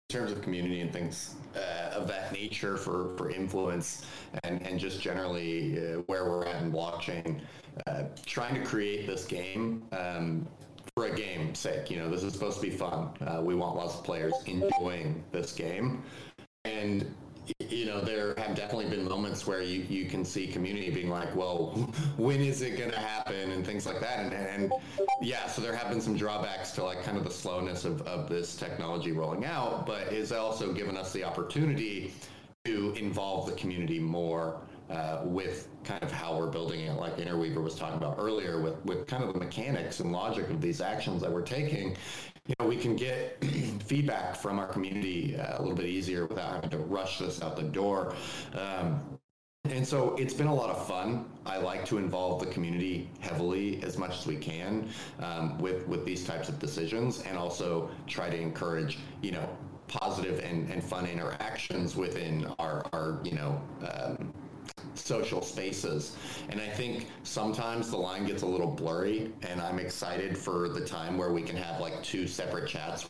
in 0.08 0.20
terms 0.20 0.30
of 0.30 0.40
community 0.40 0.80
and 0.82 0.92
things 0.92 1.34
uh, 1.56 1.90
of 1.92 2.06
that 2.06 2.32
nature 2.32 2.76
for, 2.76 3.16
for 3.16 3.28
influence 3.28 4.06
and, 4.44 4.64
and 4.64 4.78
just 4.78 5.00
generally 5.00 5.78
uh, 5.78 5.96
where 6.06 6.26
we're 6.26 6.46
at 6.46 6.62
in 6.62 6.70
blockchain, 6.70 7.40
uh, 7.88 8.04
trying 8.24 8.54
to 8.54 8.64
create 8.64 9.04
this 9.08 9.24
game 9.24 9.82
um, 9.90 10.46
for 10.94 11.06
a 11.06 11.14
game's 11.14 11.58
sake. 11.58 11.90
You 11.90 11.98
know, 11.98 12.08
this 12.08 12.22
is 12.22 12.32
supposed 12.32 12.60
to 12.60 12.62
be 12.62 12.70
fun. 12.70 13.08
Uh, 13.20 13.42
we 13.42 13.56
want 13.56 13.74
lots 13.74 13.96
of 13.96 14.04
players 14.04 14.32
enjoying 14.46 15.24
this 15.32 15.52
game. 15.52 16.04
And 16.64 17.12
you 17.76 17.84
know, 17.84 18.00
there 18.00 18.34
have 18.38 18.54
definitely 18.56 18.88
been 18.88 19.04
moments 19.04 19.46
where 19.46 19.60
you, 19.60 19.84
you 19.88 20.06
can 20.06 20.24
see 20.24 20.46
community 20.46 20.90
being 20.90 21.10
like, 21.10 21.34
well, 21.36 21.72
when 22.16 22.40
is 22.40 22.62
it 22.62 22.78
going 22.78 22.90
to 22.90 22.98
happen 22.98 23.50
and 23.50 23.66
things 23.66 23.84
like 23.84 24.00
that. 24.00 24.20
And, 24.20 24.32
and 24.32 24.72
yeah, 25.20 25.46
so 25.46 25.60
there 25.60 25.76
have 25.76 25.90
been 25.90 26.00
some 26.00 26.16
drawbacks 26.16 26.72
to 26.72 26.84
like 26.84 27.02
kind 27.02 27.18
of 27.18 27.24
the 27.24 27.30
slowness 27.30 27.84
of, 27.84 28.00
of 28.02 28.28
this 28.28 28.56
technology 28.56 29.12
rolling 29.12 29.44
out, 29.44 29.86
but 29.86 30.10
it's 30.12 30.32
also 30.32 30.72
given 30.72 30.96
us 30.96 31.12
the 31.12 31.22
opportunity 31.22 32.14
to 32.64 32.94
involve 32.94 33.46
the 33.46 33.52
community 33.52 34.00
more 34.00 34.60
uh, 34.88 35.20
with 35.24 35.68
kind 35.84 36.02
of 36.02 36.10
how 36.10 36.36
we're 36.36 36.46
building 36.46 36.80
it, 36.80 36.92
like 36.94 37.18
Interweaver 37.18 37.60
was 37.60 37.74
talking 37.74 37.96
about 37.96 38.16
earlier, 38.18 38.60
with, 38.60 38.82
with 38.84 39.06
kind 39.06 39.22
of 39.22 39.32
the 39.32 39.38
mechanics 39.38 40.00
and 40.00 40.12
logic 40.12 40.48
of 40.48 40.60
these 40.60 40.80
actions 40.80 41.20
that 41.20 41.30
we're 41.30 41.42
taking, 41.42 41.96
you 42.46 42.54
know, 42.60 42.66
we 42.66 42.76
can 42.76 42.96
get 42.96 43.42
feedback 43.84 44.36
from 44.36 44.58
our 44.58 44.66
community 44.66 45.36
uh, 45.36 45.58
a 45.58 45.60
little 45.60 45.76
bit 45.76 45.86
easier 45.86 46.26
without 46.26 46.54
having 46.54 46.70
to 46.70 46.78
rush 46.78 47.18
this 47.18 47.42
out 47.42 47.56
the 47.56 47.62
door. 47.62 48.14
Um, 48.54 49.00
and 49.64 49.86
so 49.86 50.14
it's 50.16 50.34
been 50.34 50.46
a 50.46 50.54
lot 50.54 50.70
of 50.70 50.86
fun. 50.86 51.26
I 51.44 51.58
like 51.58 51.84
to 51.86 51.98
involve 51.98 52.40
the 52.40 52.46
community 52.46 53.10
heavily 53.20 53.82
as 53.82 53.98
much 53.98 54.18
as 54.18 54.26
we 54.26 54.36
can 54.36 54.88
um, 55.18 55.58
with 55.58 55.86
with 55.88 56.04
these 56.04 56.24
types 56.24 56.48
of 56.48 56.58
decisions, 56.60 57.22
and 57.22 57.36
also 57.36 57.90
try 58.06 58.30
to 58.30 58.40
encourage 58.40 58.98
you 59.22 59.32
know 59.32 59.48
positive 59.88 60.40
and, 60.40 60.70
and 60.70 60.82
fun 60.82 61.06
interactions 61.06 61.96
within 61.96 62.46
our 62.58 62.86
our 62.92 63.20
you 63.24 63.32
know 63.32 63.60
um, 63.90 64.32
social 64.96 65.42
spaces. 65.42 66.16
And 66.48 66.60
I 66.60 66.68
think 66.68 67.08
sometimes 67.22 67.90
the 67.90 67.96
line 67.96 68.26
gets 68.26 68.42
a 68.42 68.46
little 68.46 68.70
blurry, 68.70 69.32
and 69.42 69.60
I'm 69.60 69.78
excited 69.78 70.36
for 70.36 70.68
the 70.68 70.80
time 70.80 71.18
where 71.18 71.32
we 71.32 71.42
can 71.42 71.56
have 71.56 71.80
like 71.80 72.02
two 72.02 72.26
separate 72.26 72.68
chats 72.68 73.08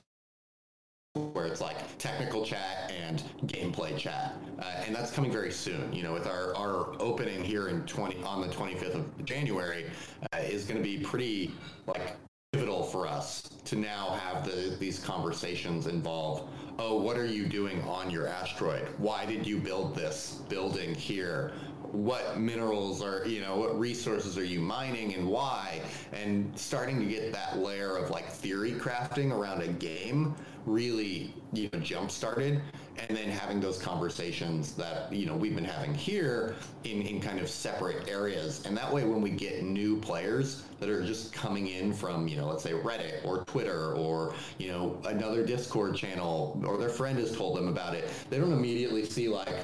where 1.33 1.47
it's 1.47 1.63
like 1.63 1.77
technical 1.99 2.45
chat 2.45 2.93
and 2.95 3.23
gameplay 3.47 3.97
chat. 3.97 4.35
Uh, 4.59 4.65
and 4.87 4.95
that's 4.95 5.11
coming 5.11 5.33
very 5.33 5.51
soon. 5.51 5.93
You 5.93 6.03
know, 6.03 6.13
with 6.13 6.27
our, 6.27 6.55
our 6.55 6.95
opening 7.01 7.43
here 7.43 7.69
in 7.69 7.83
20 7.87 8.23
on 8.23 8.41
the 8.41 8.49
25th 8.49 8.95
of 8.95 9.25
January 9.25 9.87
uh, 10.33 10.39
is 10.39 10.65
going 10.65 10.77
to 10.77 10.83
be 10.83 10.99
pretty 10.99 11.53
like 11.87 12.17
pivotal 12.53 12.83
for 12.83 13.07
us 13.07 13.43
to 13.65 13.77
now 13.77 14.11
have 14.23 14.45
the, 14.45 14.77
these 14.79 14.99
conversations 14.99 15.87
involve 15.87 16.49
oh 16.79 16.97
what 16.97 17.17
are 17.17 17.27
you 17.27 17.45
doing 17.45 17.83
on 17.83 18.09
your 18.09 18.27
asteroid 18.27 18.87
why 18.97 19.27
did 19.27 19.47
you 19.47 19.59
build 19.59 19.95
this 19.95 20.41
building 20.49 20.95
here 20.95 21.53
what 21.97 22.39
minerals 22.39 23.03
are 23.03 23.27
you 23.27 23.41
know 23.41 23.57
what 23.57 23.79
resources 23.79 24.37
are 24.37 24.45
you 24.45 24.61
mining 24.61 25.15
and 25.15 25.27
why? 25.27 25.81
And 26.13 26.51
starting 26.59 26.99
to 27.01 27.07
get 27.07 27.33
that 27.33 27.59
layer 27.59 27.97
of 27.97 28.11
like 28.11 28.31
theory 28.31 28.73
crafting 28.73 29.33
around 29.33 29.63
a 29.63 29.69
game 29.69 30.35
really 30.67 31.33
you 31.53 31.71
know 31.73 31.79
jump 31.79 32.11
started 32.11 32.61
and 32.99 33.17
then 33.17 33.31
having 33.31 33.61
those 33.61 33.79
conversations 33.79 34.73
that 34.75 35.13
you 35.13 35.25
know 35.25 35.35
we've 35.35 35.55
been 35.55 35.65
having 35.65 35.95
here 35.95 36.57
in, 36.85 37.03
in 37.03 37.21
kind 37.21 37.39
of 37.39 37.49
separate 37.49 38.09
areas. 38.09 38.65
And 38.67 38.77
that 38.77 38.93
way 38.93 39.05
when 39.05 39.23
we 39.23 39.31
get 39.31 39.63
new 39.63 39.97
players 39.99 40.65
that 40.81 40.91
are 40.91 41.05
just 41.05 41.33
coming 41.33 41.69
in 41.69 41.95
from 41.95 42.29
you 42.29 42.37
know 42.37 42.47
let's 42.47 42.63
say 42.63 42.73
reddit 42.73 43.25
or 43.25 43.45
twitter 43.45 43.95
or 43.95 44.35
you 44.59 44.69
know 44.69 45.01
another 45.07 45.45
discord 45.47 45.97
channel 45.97 46.61
or 46.67 46.77
their 46.77 46.91
friend 46.91 47.19
has 47.19 47.35
told 47.35 47.57
them 47.57 47.69
about 47.69 47.95
it 47.95 48.11
they 48.29 48.39
don't 48.39 48.53
immediately 48.53 49.05
see 49.05 49.29
like 49.29 49.55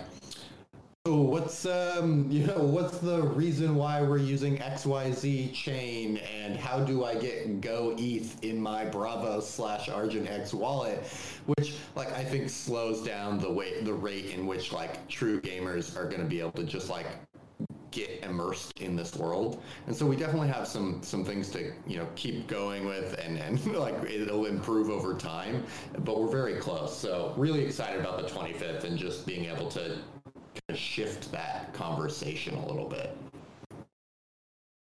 so 1.05 1.17
what's 1.17 1.67
um 1.67 2.27
you 2.31 2.47
know 2.47 2.59
what's 2.59 2.99
the 2.99 3.23
reason 3.23 3.75
why 3.75 4.01
we're 4.01 4.19
using 4.19 4.59
XYZ 4.59 5.53
chain 5.53 6.19
and 6.19 6.57
how 6.57 6.79
do 6.79 7.05
I 7.05 7.17
get 7.17 7.61
Go 7.61 7.97
ETH 7.99 8.43
in 8.45 8.61
my 8.61 8.85
Braavos 8.85 9.43
slash 9.43 9.89
Argent 9.89 10.31
X 10.31 10.55
wallet, 10.55 11.05
which 11.47 11.75
like 11.97 12.13
I 12.13 12.23
think 12.23 12.49
slows 12.49 13.03
down 13.03 13.41
the 13.41 13.51
way 13.51 13.83
the 13.83 13.93
rate 13.93 14.27
in 14.27 14.47
which 14.47 14.73
like 14.73 15.09
true 15.09 15.41
gamers 15.41 15.97
are 15.97 16.05
going 16.05 16.21
to 16.21 16.29
be 16.29 16.39
able 16.39 16.53
to 16.53 16.65
just 16.65 16.89
like 16.89 17.07
get 17.91 18.23
immersed 18.23 18.79
in 18.81 18.95
this 18.95 19.17
world. 19.17 19.61
And 19.89 19.95
so 19.95 20.07
we 20.07 20.15
definitely 20.15 20.49
have 20.49 20.69
some 20.69 21.03
some 21.03 21.25
things 21.25 21.51
to 21.51 21.73
you 21.85 21.99
know 21.99 22.07
keep 22.15 22.47
going 22.47 22.87
with, 22.87 23.19
and 23.19 23.39
and 23.39 23.65
like 23.75 23.97
it'll 24.05 24.47
improve 24.47 24.89
over 24.89 25.15
time. 25.15 25.65
But 25.99 26.21
we're 26.21 26.31
very 26.31 26.61
close. 26.61 26.97
So 26.97 27.35
really 27.37 27.65
excited 27.65 28.01
about 28.01 28.23
the 28.23 28.29
25th 28.29 28.85
and 28.85 28.97
just 28.97 29.27
being 29.27 29.47
able 29.47 29.69
to 29.71 29.99
of 30.69 30.77
shift 30.77 31.31
that 31.33 31.73
conversation 31.75 32.55
a 32.55 32.67
little 32.67 32.89
bit. 32.89 33.17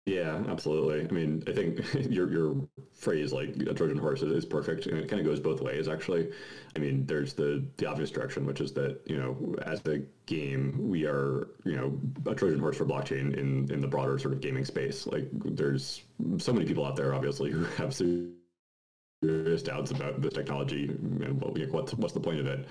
Yeah, 0.07 0.41
absolutely. 0.49 1.01
I 1.05 1.13
mean, 1.13 1.43
I 1.49 1.53
think 1.53 1.81
your 2.11 2.31
your 2.31 2.57
phrase 2.95 3.33
like 3.33 3.57
a 3.57 3.75
Trojan 3.75 3.99
horse 3.99 4.23
is, 4.23 4.31
is, 4.31 4.45
perfect, 4.45 4.87
and 4.87 4.99
it 4.99 5.09
kind 5.09 5.19
of 5.21 5.27
goes 5.27 5.41
both 5.41 5.61
ways. 5.61 5.89
Actually, 5.89 6.31
I 6.77 6.79
mean, 6.79 7.05
there's 7.07 7.35
the 7.35 7.67
the 7.77 7.87
obvious 7.87 8.11
direction, 8.11 8.47
which 8.47 8.61
is 8.61 8.73
that 8.75 9.01
you 9.07 9.17
know, 9.17 9.57
as 9.63 9.85
a 9.87 9.99
game, 10.27 10.89
we 10.89 11.07
are 11.07 11.49
you 11.65 11.75
know 11.75 11.99
a 12.31 12.37
Trojan 12.37 12.61
horse 12.61 12.77
for 12.77 12.87
blockchain 12.87 13.37
in 13.37 13.69
in 13.73 13.81
the 13.81 13.89
broader 13.89 14.17
sort 14.17 14.33
of 14.33 14.41
gaming 14.41 14.65
space. 14.65 15.09
Like, 15.09 15.29
there's 15.33 16.05
so 16.39 16.53
many 16.53 16.67
people 16.67 16.87
out 16.87 16.95
there, 16.95 17.13
obviously, 17.13 17.51
who 17.51 17.65
have 17.65 17.93
serious 17.93 19.63
doubts 19.65 19.91
about 19.91 20.23
the 20.23 20.31
technology 20.31 20.85
and 20.85 21.41
what, 21.41 21.59
what's 21.71 21.95
what's 21.95 22.15
the 22.15 22.21
point 22.21 22.39
of 22.39 22.47
it. 22.47 22.65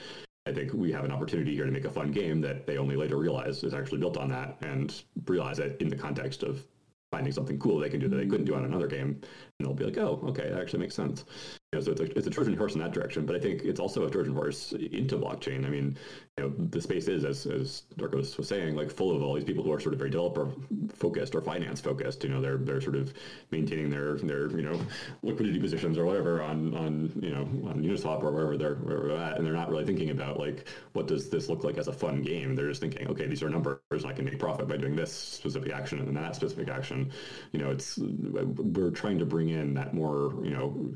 I 0.47 0.53
think 0.53 0.73
we 0.73 0.91
have 0.91 1.05
an 1.05 1.11
opportunity 1.11 1.55
here 1.55 1.65
to 1.65 1.71
make 1.71 1.85
a 1.85 1.89
fun 1.91 2.11
game 2.11 2.39
that 2.41 2.67
they 2.67 2.77
only 2.77 2.95
later 2.95 3.17
realize 3.17 3.63
is 3.63 3.73
actually 3.73 3.97
built 3.97 4.17
on 4.17 4.29
that 4.29 4.57
and 4.61 5.01
realize 5.25 5.57
that 5.57 5.81
in 5.81 5.89
the 5.89 5.95
context 5.95 6.43
of 6.43 6.63
finding 7.11 7.33
something 7.33 7.57
cool 7.57 7.79
they 7.79 7.89
can 7.89 7.99
do 7.99 8.07
that 8.07 8.17
they 8.17 8.27
couldn't 8.27 8.45
do 8.45 8.53
on 8.53 8.65
another 8.65 8.87
game, 8.87 9.19
and 9.59 9.65
they'll 9.65 9.73
be 9.73 9.85
like, 9.85 9.97
oh, 9.97 10.19
okay, 10.27 10.49
that 10.49 10.59
actually 10.59 10.79
makes 10.79 10.95
sense. 10.95 11.23
You 11.71 11.79
know, 11.79 11.85
so 11.85 11.91
it's 11.91 12.01
a, 12.01 12.17
it's 12.17 12.27
a 12.27 12.29
Trojan 12.29 12.57
horse 12.57 12.73
in 12.75 12.81
that 12.81 12.91
direction, 12.91 13.25
but 13.25 13.37
I 13.37 13.39
think 13.39 13.63
it's 13.63 13.79
also 13.79 14.05
a 14.05 14.09
Trojan 14.09 14.33
horse 14.33 14.73
into 14.73 15.17
blockchain. 15.17 15.65
I 15.65 15.69
mean, 15.69 15.97
you 16.37 16.43
know, 16.43 16.53
the 16.69 16.81
space 16.81 17.07
is, 17.07 17.23
as, 17.23 17.45
as 17.45 17.83
Darkos 17.97 18.37
was 18.37 18.49
saying, 18.49 18.75
like 18.75 18.91
full 18.91 19.15
of 19.15 19.23
all 19.23 19.33
these 19.33 19.45
people 19.45 19.63
who 19.63 19.71
are 19.71 19.79
sort 19.79 19.93
of 19.93 19.99
very 19.99 20.09
developer 20.09 20.49
focused 20.93 21.35
or 21.35 21.41
finance 21.41 21.79
focused. 21.79 22.23
You 22.23 22.29
know, 22.29 22.41
they're 22.41 22.57
they're 22.57 22.81
sort 22.81 22.97
of 22.97 23.13
maintaining 23.51 23.89
their 23.89 24.15
their 24.15 24.51
you 24.51 24.63
know 24.63 24.79
liquidity 25.23 25.59
positions 25.59 25.97
or 25.97 26.05
whatever 26.05 26.41
on 26.41 26.75
on 26.75 27.11
you 27.21 27.31
know 27.31 27.43
on 27.69 27.81
Uniswap 27.81 28.23
or 28.23 28.31
wherever 28.31 28.57
they're 28.57 28.75
wherever 28.75 29.07
they're 29.07 29.17
at, 29.17 29.37
and 29.37 29.45
they're 29.45 29.53
not 29.53 29.69
really 29.69 29.85
thinking 29.85 30.09
about 30.09 30.37
like 30.37 30.67
what 30.91 31.07
does 31.07 31.29
this 31.29 31.47
look 31.47 31.63
like 31.63 31.77
as 31.77 31.87
a 31.87 31.93
fun 31.93 32.21
game. 32.21 32.55
They're 32.55 32.67
just 32.67 32.81
thinking, 32.81 33.07
okay, 33.07 33.27
these 33.27 33.41
are 33.41 33.49
numbers, 33.49 33.79
I 34.05 34.11
can 34.11 34.25
make 34.25 34.37
profit 34.37 34.67
by 34.67 34.75
doing 34.75 34.95
this 34.97 35.13
specific 35.13 35.71
action 35.71 35.99
and 35.99 36.07
then 36.07 36.15
that 36.15 36.35
specific 36.35 36.67
action. 36.67 37.11
You 37.53 37.59
know, 37.59 37.71
it's 37.71 37.97
we're 37.97 38.91
trying 38.91 39.19
to 39.19 39.25
bring 39.25 39.44
in 39.49 39.73
that 39.73 39.93
more 39.93 40.33
you 40.43 40.51
know 40.51 40.95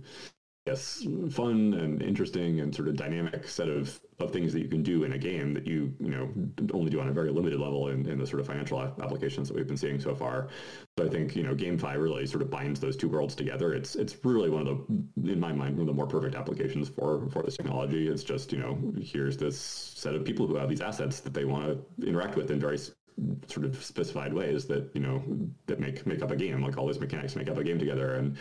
yes, 0.69 1.03
fun 1.31 1.73
and 1.73 2.01
interesting 2.01 2.59
and 2.59 2.75
sort 2.75 2.87
of 2.87 2.95
dynamic 2.95 3.47
set 3.47 3.69
of, 3.69 3.99
of 4.19 4.31
things 4.31 4.53
that 4.53 4.61
you 4.61 4.67
can 4.67 4.83
do 4.83 5.03
in 5.03 5.13
a 5.13 5.17
game 5.17 5.53
that 5.53 5.65
you 5.65 5.91
you 5.99 6.09
know 6.09 6.29
only 6.73 6.91
do 6.91 6.99
on 6.99 7.07
a 7.07 7.11
very 7.11 7.31
limited 7.31 7.59
level 7.59 7.87
in, 7.87 8.07
in 8.07 8.19
the 8.19 8.27
sort 8.27 8.39
of 8.39 8.45
financial 8.45 8.79
applications 8.81 9.47
that 9.47 9.55
we've 9.55 9.67
been 9.67 9.77
seeing 9.77 9.99
so 9.99 10.13
far. 10.13 10.49
So 10.97 11.05
I 11.05 11.09
think 11.09 11.35
you 11.35 11.43
know 11.43 11.55
GameFi 11.55 11.95
really 11.99 12.25
sort 12.27 12.43
of 12.43 12.51
binds 12.51 12.79
those 12.79 12.95
two 12.95 13.09
worlds 13.09 13.35
together. 13.35 13.73
It's 13.73 13.95
it's 13.95 14.15
really 14.23 14.49
one 14.49 14.67
of 14.67 14.85
the 15.17 15.31
in 15.31 15.39
my 15.39 15.51
mind 15.51 15.75
one 15.75 15.81
of 15.81 15.87
the 15.87 15.93
more 15.93 16.07
perfect 16.07 16.35
applications 16.35 16.87
for 16.87 17.27
for 17.29 17.41
this 17.41 17.57
technology. 17.57 18.07
It's 18.07 18.23
just 18.23 18.51
you 18.51 18.59
know 18.59 18.77
here's 19.01 19.37
this 19.37 19.59
set 19.59 20.13
of 20.13 20.23
people 20.23 20.45
who 20.45 20.55
have 20.55 20.69
these 20.69 20.81
assets 20.81 21.19
that 21.21 21.33
they 21.33 21.45
want 21.45 21.65
to 21.65 22.07
interact 22.07 22.35
with 22.35 22.51
in 22.51 22.59
very 22.59 22.77
sort 23.47 23.65
of 23.65 23.83
specified 23.83 24.33
ways 24.33 24.65
that 24.65 24.89
you 24.93 25.01
know 25.01 25.21
that 25.65 25.79
make 25.79 26.05
make 26.05 26.21
up 26.21 26.31
a 26.31 26.35
game 26.35 26.61
like 26.61 26.77
all 26.77 26.87
these 26.87 26.99
mechanics 26.99 27.35
make 27.35 27.49
up 27.49 27.57
a 27.57 27.63
game 27.63 27.79
together 27.79 28.15
and 28.15 28.37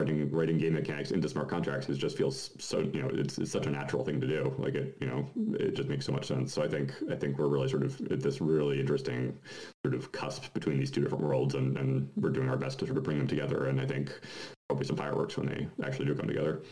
writing 0.00 0.30
writing 0.30 0.58
game 0.58 0.74
mechanics 0.74 1.12
into 1.12 1.28
smart 1.28 1.48
contracts 1.48 1.88
it 1.88 1.94
just 1.94 2.16
feels 2.16 2.50
so 2.58 2.80
you 2.80 3.00
know 3.00 3.08
it's, 3.12 3.38
it's 3.38 3.52
such 3.52 3.66
a 3.66 3.70
natural 3.70 4.04
thing 4.04 4.20
to 4.20 4.26
do. 4.26 4.52
Like 4.58 4.74
it 4.74 4.96
you 5.00 5.06
know 5.06 5.28
it 5.58 5.76
just 5.76 5.88
makes 5.88 6.04
so 6.04 6.12
much 6.12 6.26
sense. 6.26 6.52
So 6.52 6.62
i 6.62 6.68
think 6.68 6.92
i 7.10 7.14
think 7.14 7.38
we're 7.38 7.48
really 7.48 7.68
sort 7.68 7.84
of 7.84 8.00
at 8.10 8.20
this 8.20 8.40
really 8.40 8.80
interesting 8.80 9.38
sort 9.84 9.94
of 9.94 10.10
cusp 10.10 10.52
between 10.52 10.78
these 10.78 10.90
two 10.90 11.00
different 11.00 11.22
worlds 11.22 11.54
and, 11.54 11.76
and 11.78 12.08
we're 12.16 12.30
doing 12.30 12.48
our 12.48 12.56
best 12.56 12.80
to 12.80 12.86
sort 12.86 12.98
of 12.98 13.04
bring 13.04 13.18
them 13.18 13.28
together 13.28 13.66
and 13.66 13.80
i 13.80 13.86
think 13.86 14.20
there'll 14.68 14.80
be 14.80 14.86
some 14.86 14.96
fireworks 14.96 15.36
when 15.36 15.46
they 15.46 15.68
actually 15.84 16.06
do 16.06 16.14
come 16.14 16.26
together. 16.26 16.62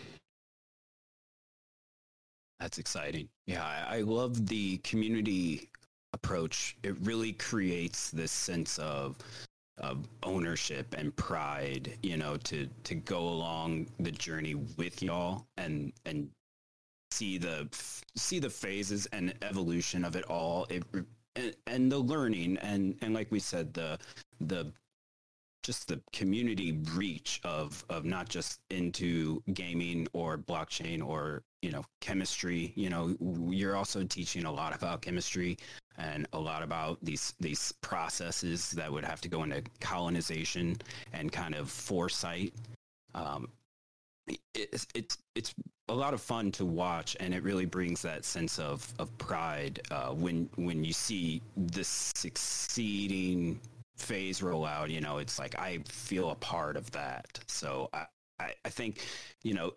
That's 2.58 2.78
exciting. 2.78 3.28
Yeah 3.46 3.64
I, 3.64 3.98
I 3.98 4.00
love 4.00 4.48
the 4.48 4.78
community 4.78 5.68
approach 6.12 6.76
it 6.82 6.94
really 7.01 7.32
creates 7.32 8.10
this 8.10 8.32
sense 8.32 8.78
of 8.78 9.16
of 9.78 10.06
ownership 10.22 10.94
and 10.97 11.14
pride, 11.16 11.97
you 12.02 12.16
know, 12.16 12.36
to 12.36 12.68
to 12.84 12.94
go 12.94 13.20
along 13.20 13.89
the 14.01 14.10
journey 14.12 14.55
with 14.55 15.02
y'all 15.02 15.47
and 15.56 15.93
and 16.06 16.30
see 17.10 17.39
the 17.39 17.68
see 18.16 18.39
the 18.39 18.51
phases 18.51 19.06
and 19.06 19.34
evolution 19.43 20.05
of 20.05 20.16
it 20.16 20.24
all. 20.24 20.66
It 20.68 20.84
and, 21.36 21.56
and 21.66 21.90
the 21.90 21.98
learning 21.98 22.59
and 22.59 22.97
and 23.02 23.14
like 23.14 23.30
we 23.30 23.40
said 23.40 23.72
the 23.74 23.98
the 24.40 24.72
just 25.62 25.89
the 25.89 26.01
community 26.12 26.78
reach 26.94 27.40
of 27.44 27.84
of 27.89 28.05
not 28.05 28.28
just 28.28 28.60
into 28.70 29.43
gaming 29.55 30.06
or 30.12 30.39
blockchain 30.39 31.05
or 31.05 31.43
you 31.62 31.70
know 31.70 31.84
chemistry 32.01 32.72
you 32.74 32.90
know 32.90 33.14
you're 33.51 33.76
also 33.76 34.02
teaching 34.02 34.44
a 34.44 34.52
lot 34.52 34.74
about 34.74 35.02
chemistry 35.02 35.56
and 35.98 36.26
a 36.32 36.39
lot 36.39 36.62
about 36.62 36.98
these 37.02 37.34
these 37.40 37.72
processes 37.80 38.70
that 38.72 38.90
would 38.90 39.05
have 39.05 39.20
to 39.20 39.28
go 39.28 39.43
into 39.43 39.62
colonization 39.80 40.76
and 41.12 41.32
kind 41.32 41.55
of 41.55 41.70
foresight. 41.70 42.55
Um, 43.14 43.48
it's 44.55 44.86
it's 44.94 45.18
it's 45.34 45.55
a 45.89 45.94
lot 45.94 46.14
of 46.14 46.20
fun 46.20 46.52
to 46.52 46.64
watch, 46.64 47.16
and 47.20 47.34
it 47.34 47.43
really 47.43 47.66
brings 47.66 48.02
that 48.02 48.24
sense 48.24 48.59
of 48.59 48.93
of 48.98 49.16
pride 49.18 49.80
uh, 49.90 50.10
when 50.10 50.48
when 50.56 50.84
you 50.84 50.93
see 50.93 51.43
the 51.56 51.84
succeeding 51.84 53.60
phase 53.97 54.40
rollout. 54.40 54.90
You 54.90 55.01
know, 55.01 55.19
it's 55.19 55.39
like 55.39 55.59
I 55.59 55.78
feel 55.89 56.31
a 56.31 56.36
part 56.36 56.77
of 56.77 56.90
that. 56.93 57.40
So 57.47 57.89
I 57.93 58.06
I, 58.39 58.52
I 58.64 58.69
think 58.69 59.05
you 59.43 59.55
know 59.55 59.73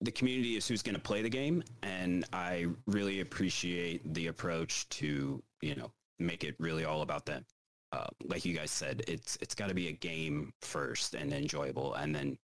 the 0.00 0.10
community 0.10 0.56
is 0.56 0.68
who's 0.68 0.82
going 0.82 0.96
to 0.96 1.00
play 1.00 1.22
the 1.22 1.30
game, 1.30 1.62
and 1.82 2.24
I 2.32 2.66
really 2.86 3.20
appreciate 3.20 4.14
the 4.14 4.28
approach 4.28 4.88
to 4.90 5.42
you 5.60 5.74
know 5.74 5.90
make 6.18 6.44
it 6.44 6.54
really 6.58 6.84
all 6.84 7.02
about 7.02 7.26
them. 7.26 7.44
Uh, 7.92 8.06
like 8.24 8.44
you 8.44 8.54
guys 8.54 8.70
said, 8.70 9.02
it's 9.06 9.38
it's 9.40 9.54
got 9.54 9.68
to 9.68 9.74
be 9.74 9.88
a 9.88 9.92
game 9.92 10.52
first 10.60 11.14
and 11.14 11.32
enjoyable, 11.32 11.94
and 11.94 12.14
then 12.14 12.38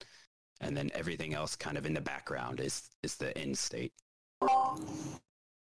and 0.62 0.76
then 0.76 0.90
everything 0.94 1.34
else 1.34 1.56
kind 1.56 1.78
of 1.78 1.86
in 1.86 1.94
the 1.94 2.02
background 2.02 2.60
is 2.60 2.90
is 3.04 3.16
the 3.16 3.36
end 3.38 3.58
state. 3.58 3.94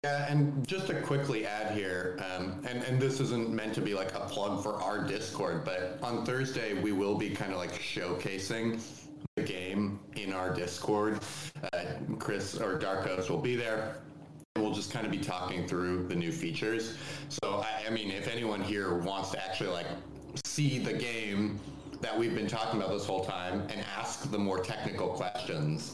Yeah, 0.03 0.25
and 0.31 0.67
just 0.67 0.87
to 0.87 0.99
quickly 0.99 1.45
add 1.45 1.75
here, 1.77 2.17
um, 2.35 2.65
and, 2.67 2.81
and 2.85 2.99
this 2.99 3.19
isn't 3.19 3.51
meant 3.51 3.75
to 3.75 3.81
be 3.81 3.93
like 3.93 4.15
a 4.15 4.21
plug 4.21 4.63
for 4.63 4.81
our 4.81 5.03
Discord, 5.03 5.63
but 5.63 5.99
on 6.01 6.25
Thursday 6.25 6.73
we 6.73 6.91
will 6.91 7.13
be 7.13 7.29
kind 7.29 7.51
of 7.51 7.59
like 7.59 7.73
showcasing 7.73 8.81
the 9.35 9.43
game 9.43 9.99
in 10.15 10.33
our 10.33 10.51
Discord. 10.51 11.19
Uh, 11.71 11.83
Chris 12.17 12.57
or 12.57 12.79
Darkos 12.79 13.29
will 13.29 13.37
be 13.37 13.55
there. 13.55 13.97
We'll 14.55 14.73
just 14.73 14.91
kind 14.91 15.05
of 15.05 15.11
be 15.11 15.19
talking 15.19 15.67
through 15.67 16.07
the 16.07 16.15
new 16.15 16.31
features. 16.31 16.97
So, 17.29 17.63
I, 17.63 17.85
I 17.85 17.91
mean, 17.91 18.09
if 18.09 18.27
anyone 18.27 18.61
here 18.61 18.95
wants 18.95 19.29
to 19.31 19.45
actually 19.45 19.69
like 19.69 19.87
see 20.43 20.79
the 20.79 20.93
game 20.93 21.59
that 22.01 22.17
we've 22.17 22.33
been 22.33 22.47
talking 22.47 22.81
about 22.81 22.91
this 22.91 23.05
whole 23.05 23.23
time 23.23 23.67
and 23.69 23.85
ask 23.95 24.31
the 24.31 24.39
more 24.39 24.63
technical 24.63 25.09
questions, 25.09 25.93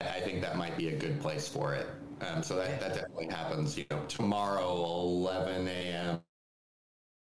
I 0.00 0.20
think 0.20 0.40
that 0.40 0.56
might 0.56 0.78
be 0.78 0.88
a 0.88 0.96
good 0.96 1.20
place 1.20 1.46
for 1.46 1.74
it. 1.74 1.86
Um, 2.22 2.42
so 2.42 2.56
that, 2.56 2.80
that 2.80 2.94
definitely 2.94 3.26
happens, 3.26 3.76
you 3.76 3.84
know, 3.90 4.02
tomorrow, 4.08 4.74
11 4.74 5.68
a.m 5.68 6.20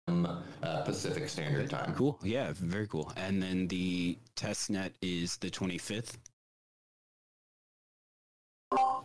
uh, 0.08 0.82
Pacific 0.84 1.30
Standard 1.30 1.70
Time. 1.70 1.94
Cool. 1.96 2.20
Yeah, 2.24 2.52
very 2.56 2.88
cool. 2.88 3.12
And 3.16 3.42
then 3.42 3.68
the 3.68 4.18
test 4.36 4.70
net 4.70 4.94
is 5.02 5.38
the 5.38 5.50
25th. 5.50 6.18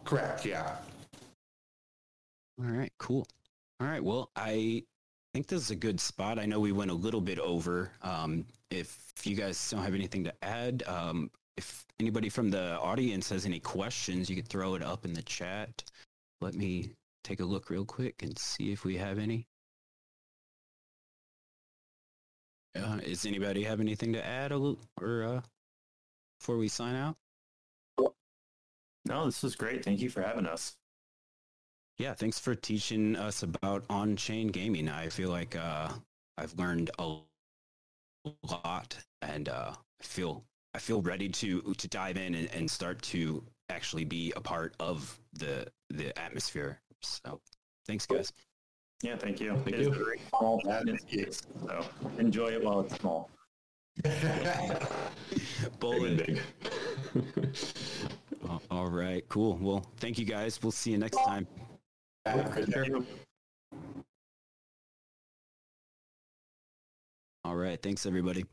Correct. 0.04 0.46
Yeah. 0.46 0.76
All 2.58 2.70
right. 2.70 2.92
Cool. 2.98 3.26
All 3.80 3.86
right. 3.86 4.02
Well, 4.02 4.30
I 4.34 4.82
think 5.34 5.46
this 5.46 5.62
is 5.62 5.70
a 5.70 5.76
good 5.76 6.00
spot. 6.00 6.38
I 6.38 6.46
know 6.46 6.60
we 6.60 6.72
went 6.72 6.90
a 6.90 6.94
little 6.94 7.20
bit 7.20 7.38
over. 7.38 7.90
Um, 8.02 8.46
if 8.70 9.12
you 9.24 9.36
guys 9.36 9.70
don't 9.70 9.82
have 9.82 9.94
anything 9.94 10.24
to 10.24 10.32
add, 10.42 10.82
um, 10.86 11.30
if 11.58 11.84
anybody 11.98 12.28
from 12.28 12.50
the 12.50 12.78
audience 12.78 13.28
has 13.30 13.44
any 13.44 13.58
questions, 13.58 14.30
you 14.30 14.36
could 14.36 14.48
throw 14.48 14.76
it 14.76 14.82
up 14.82 15.04
in 15.04 15.12
the 15.12 15.22
chat. 15.22 15.82
Let 16.40 16.54
me 16.54 16.92
take 17.24 17.40
a 17.40 17.44
look 17.44 17.68
real 17.68 17.84
quick 17.84 18.22
and 18.22 18.38
see 18.38 18.70
if 18.72 18.84
we 18.84 18.96
have 18.96 19.18
any. 19.18 19.44
Uh, 22.76 22.98
does 22.98 23.26
anybody 23.26 23.64
have 23.64 23.80
anything 23.80 24.12
to 24.12 24.24
add 24.24 24.52
or 24.52 24.76
uh, 25.02 25.40
before 26.38 26.58
we 26.58 26.68
sign 26.68 26.94
out? 26.94 27.16
No, 29.04 29.26
this 29.26 29.42
was 29.42 29.56
great. 29.56 29.84
Thank 29.84 30.00
you 30.00 30.10
for 30.10 30.22
having 30.22 30.46
us. 30.46 30.76
Yeah, 31.96 32.14
thanks 32.14 32.38
for 32.38 32.54
teaching 32.54 33.16
us 33.16 33.42
about 33.42 33.84
on-chain 33.90 34.48
gaming. 34.48 34.88
I 34.88 35.08
feel 35.08 35.30
like 35.30 35.56
uh, 35.56 35.88
I've 36.36 36.56
learned 36.56 36.92
a 37.00 37.16
lot, 38.48 38.96
and 39.22 39.48
uh, 39.48 39.72
I 39.74 40.04
feel 40.04 40.44
I 40.74 40.78
feel 40.78 41.00
ready 41.02 41.28
to 41.28 41.60
to 41.62 41.88
dive 41.88 42.16
in 42.16 42.34
and, 42.34 42.48
and 42.54 42.70
start 42.70 43.02
to 43.02 43.42
actually 43.68 44.04
be 44.04 44.32
a 44.36 44.40
part 44.40 44.74
of 44.80 45.18
the 45.32 45.66
the 45.90 46.16
atmosphere. 46.18 46.80
So, 47.02 47.40
thanks, 47.86 48.06
guys. 48.06 48.32
Yeah, 49.02 49.16
thank 49.16 49.40
you. 49.40 49.54
Thank 49.64 49.76
it 49.76 49.80
you. 49.80 49.90
very 49.90 50.20
small 50.28 50.60
space, 50.60 51.42
so 51.66 51.84
enjoy 52.18 52.48
it 52.48 52.64
while 52.64 52.80
it's 52.80 52.96
small. 52.96 53.30
Bowling 55.80 56.16
big. 56.16 56.40
All 58.70 58.88
right, 58.88 59.28
cool. 59.28 59.58
Well, 59.60 59.84
thank 59.98 60.18
you 60.18 60.24
guys. 60.24 60.60
We'll 60.62 60.72
see 60.72 60.92
you 60.92 60.98
next 60.98 61.16
time. 61.16 61.46
All 67.44 67.56
right, 67.56 67.80
thanks 67.82 68.04
everybody. 68.04 68.44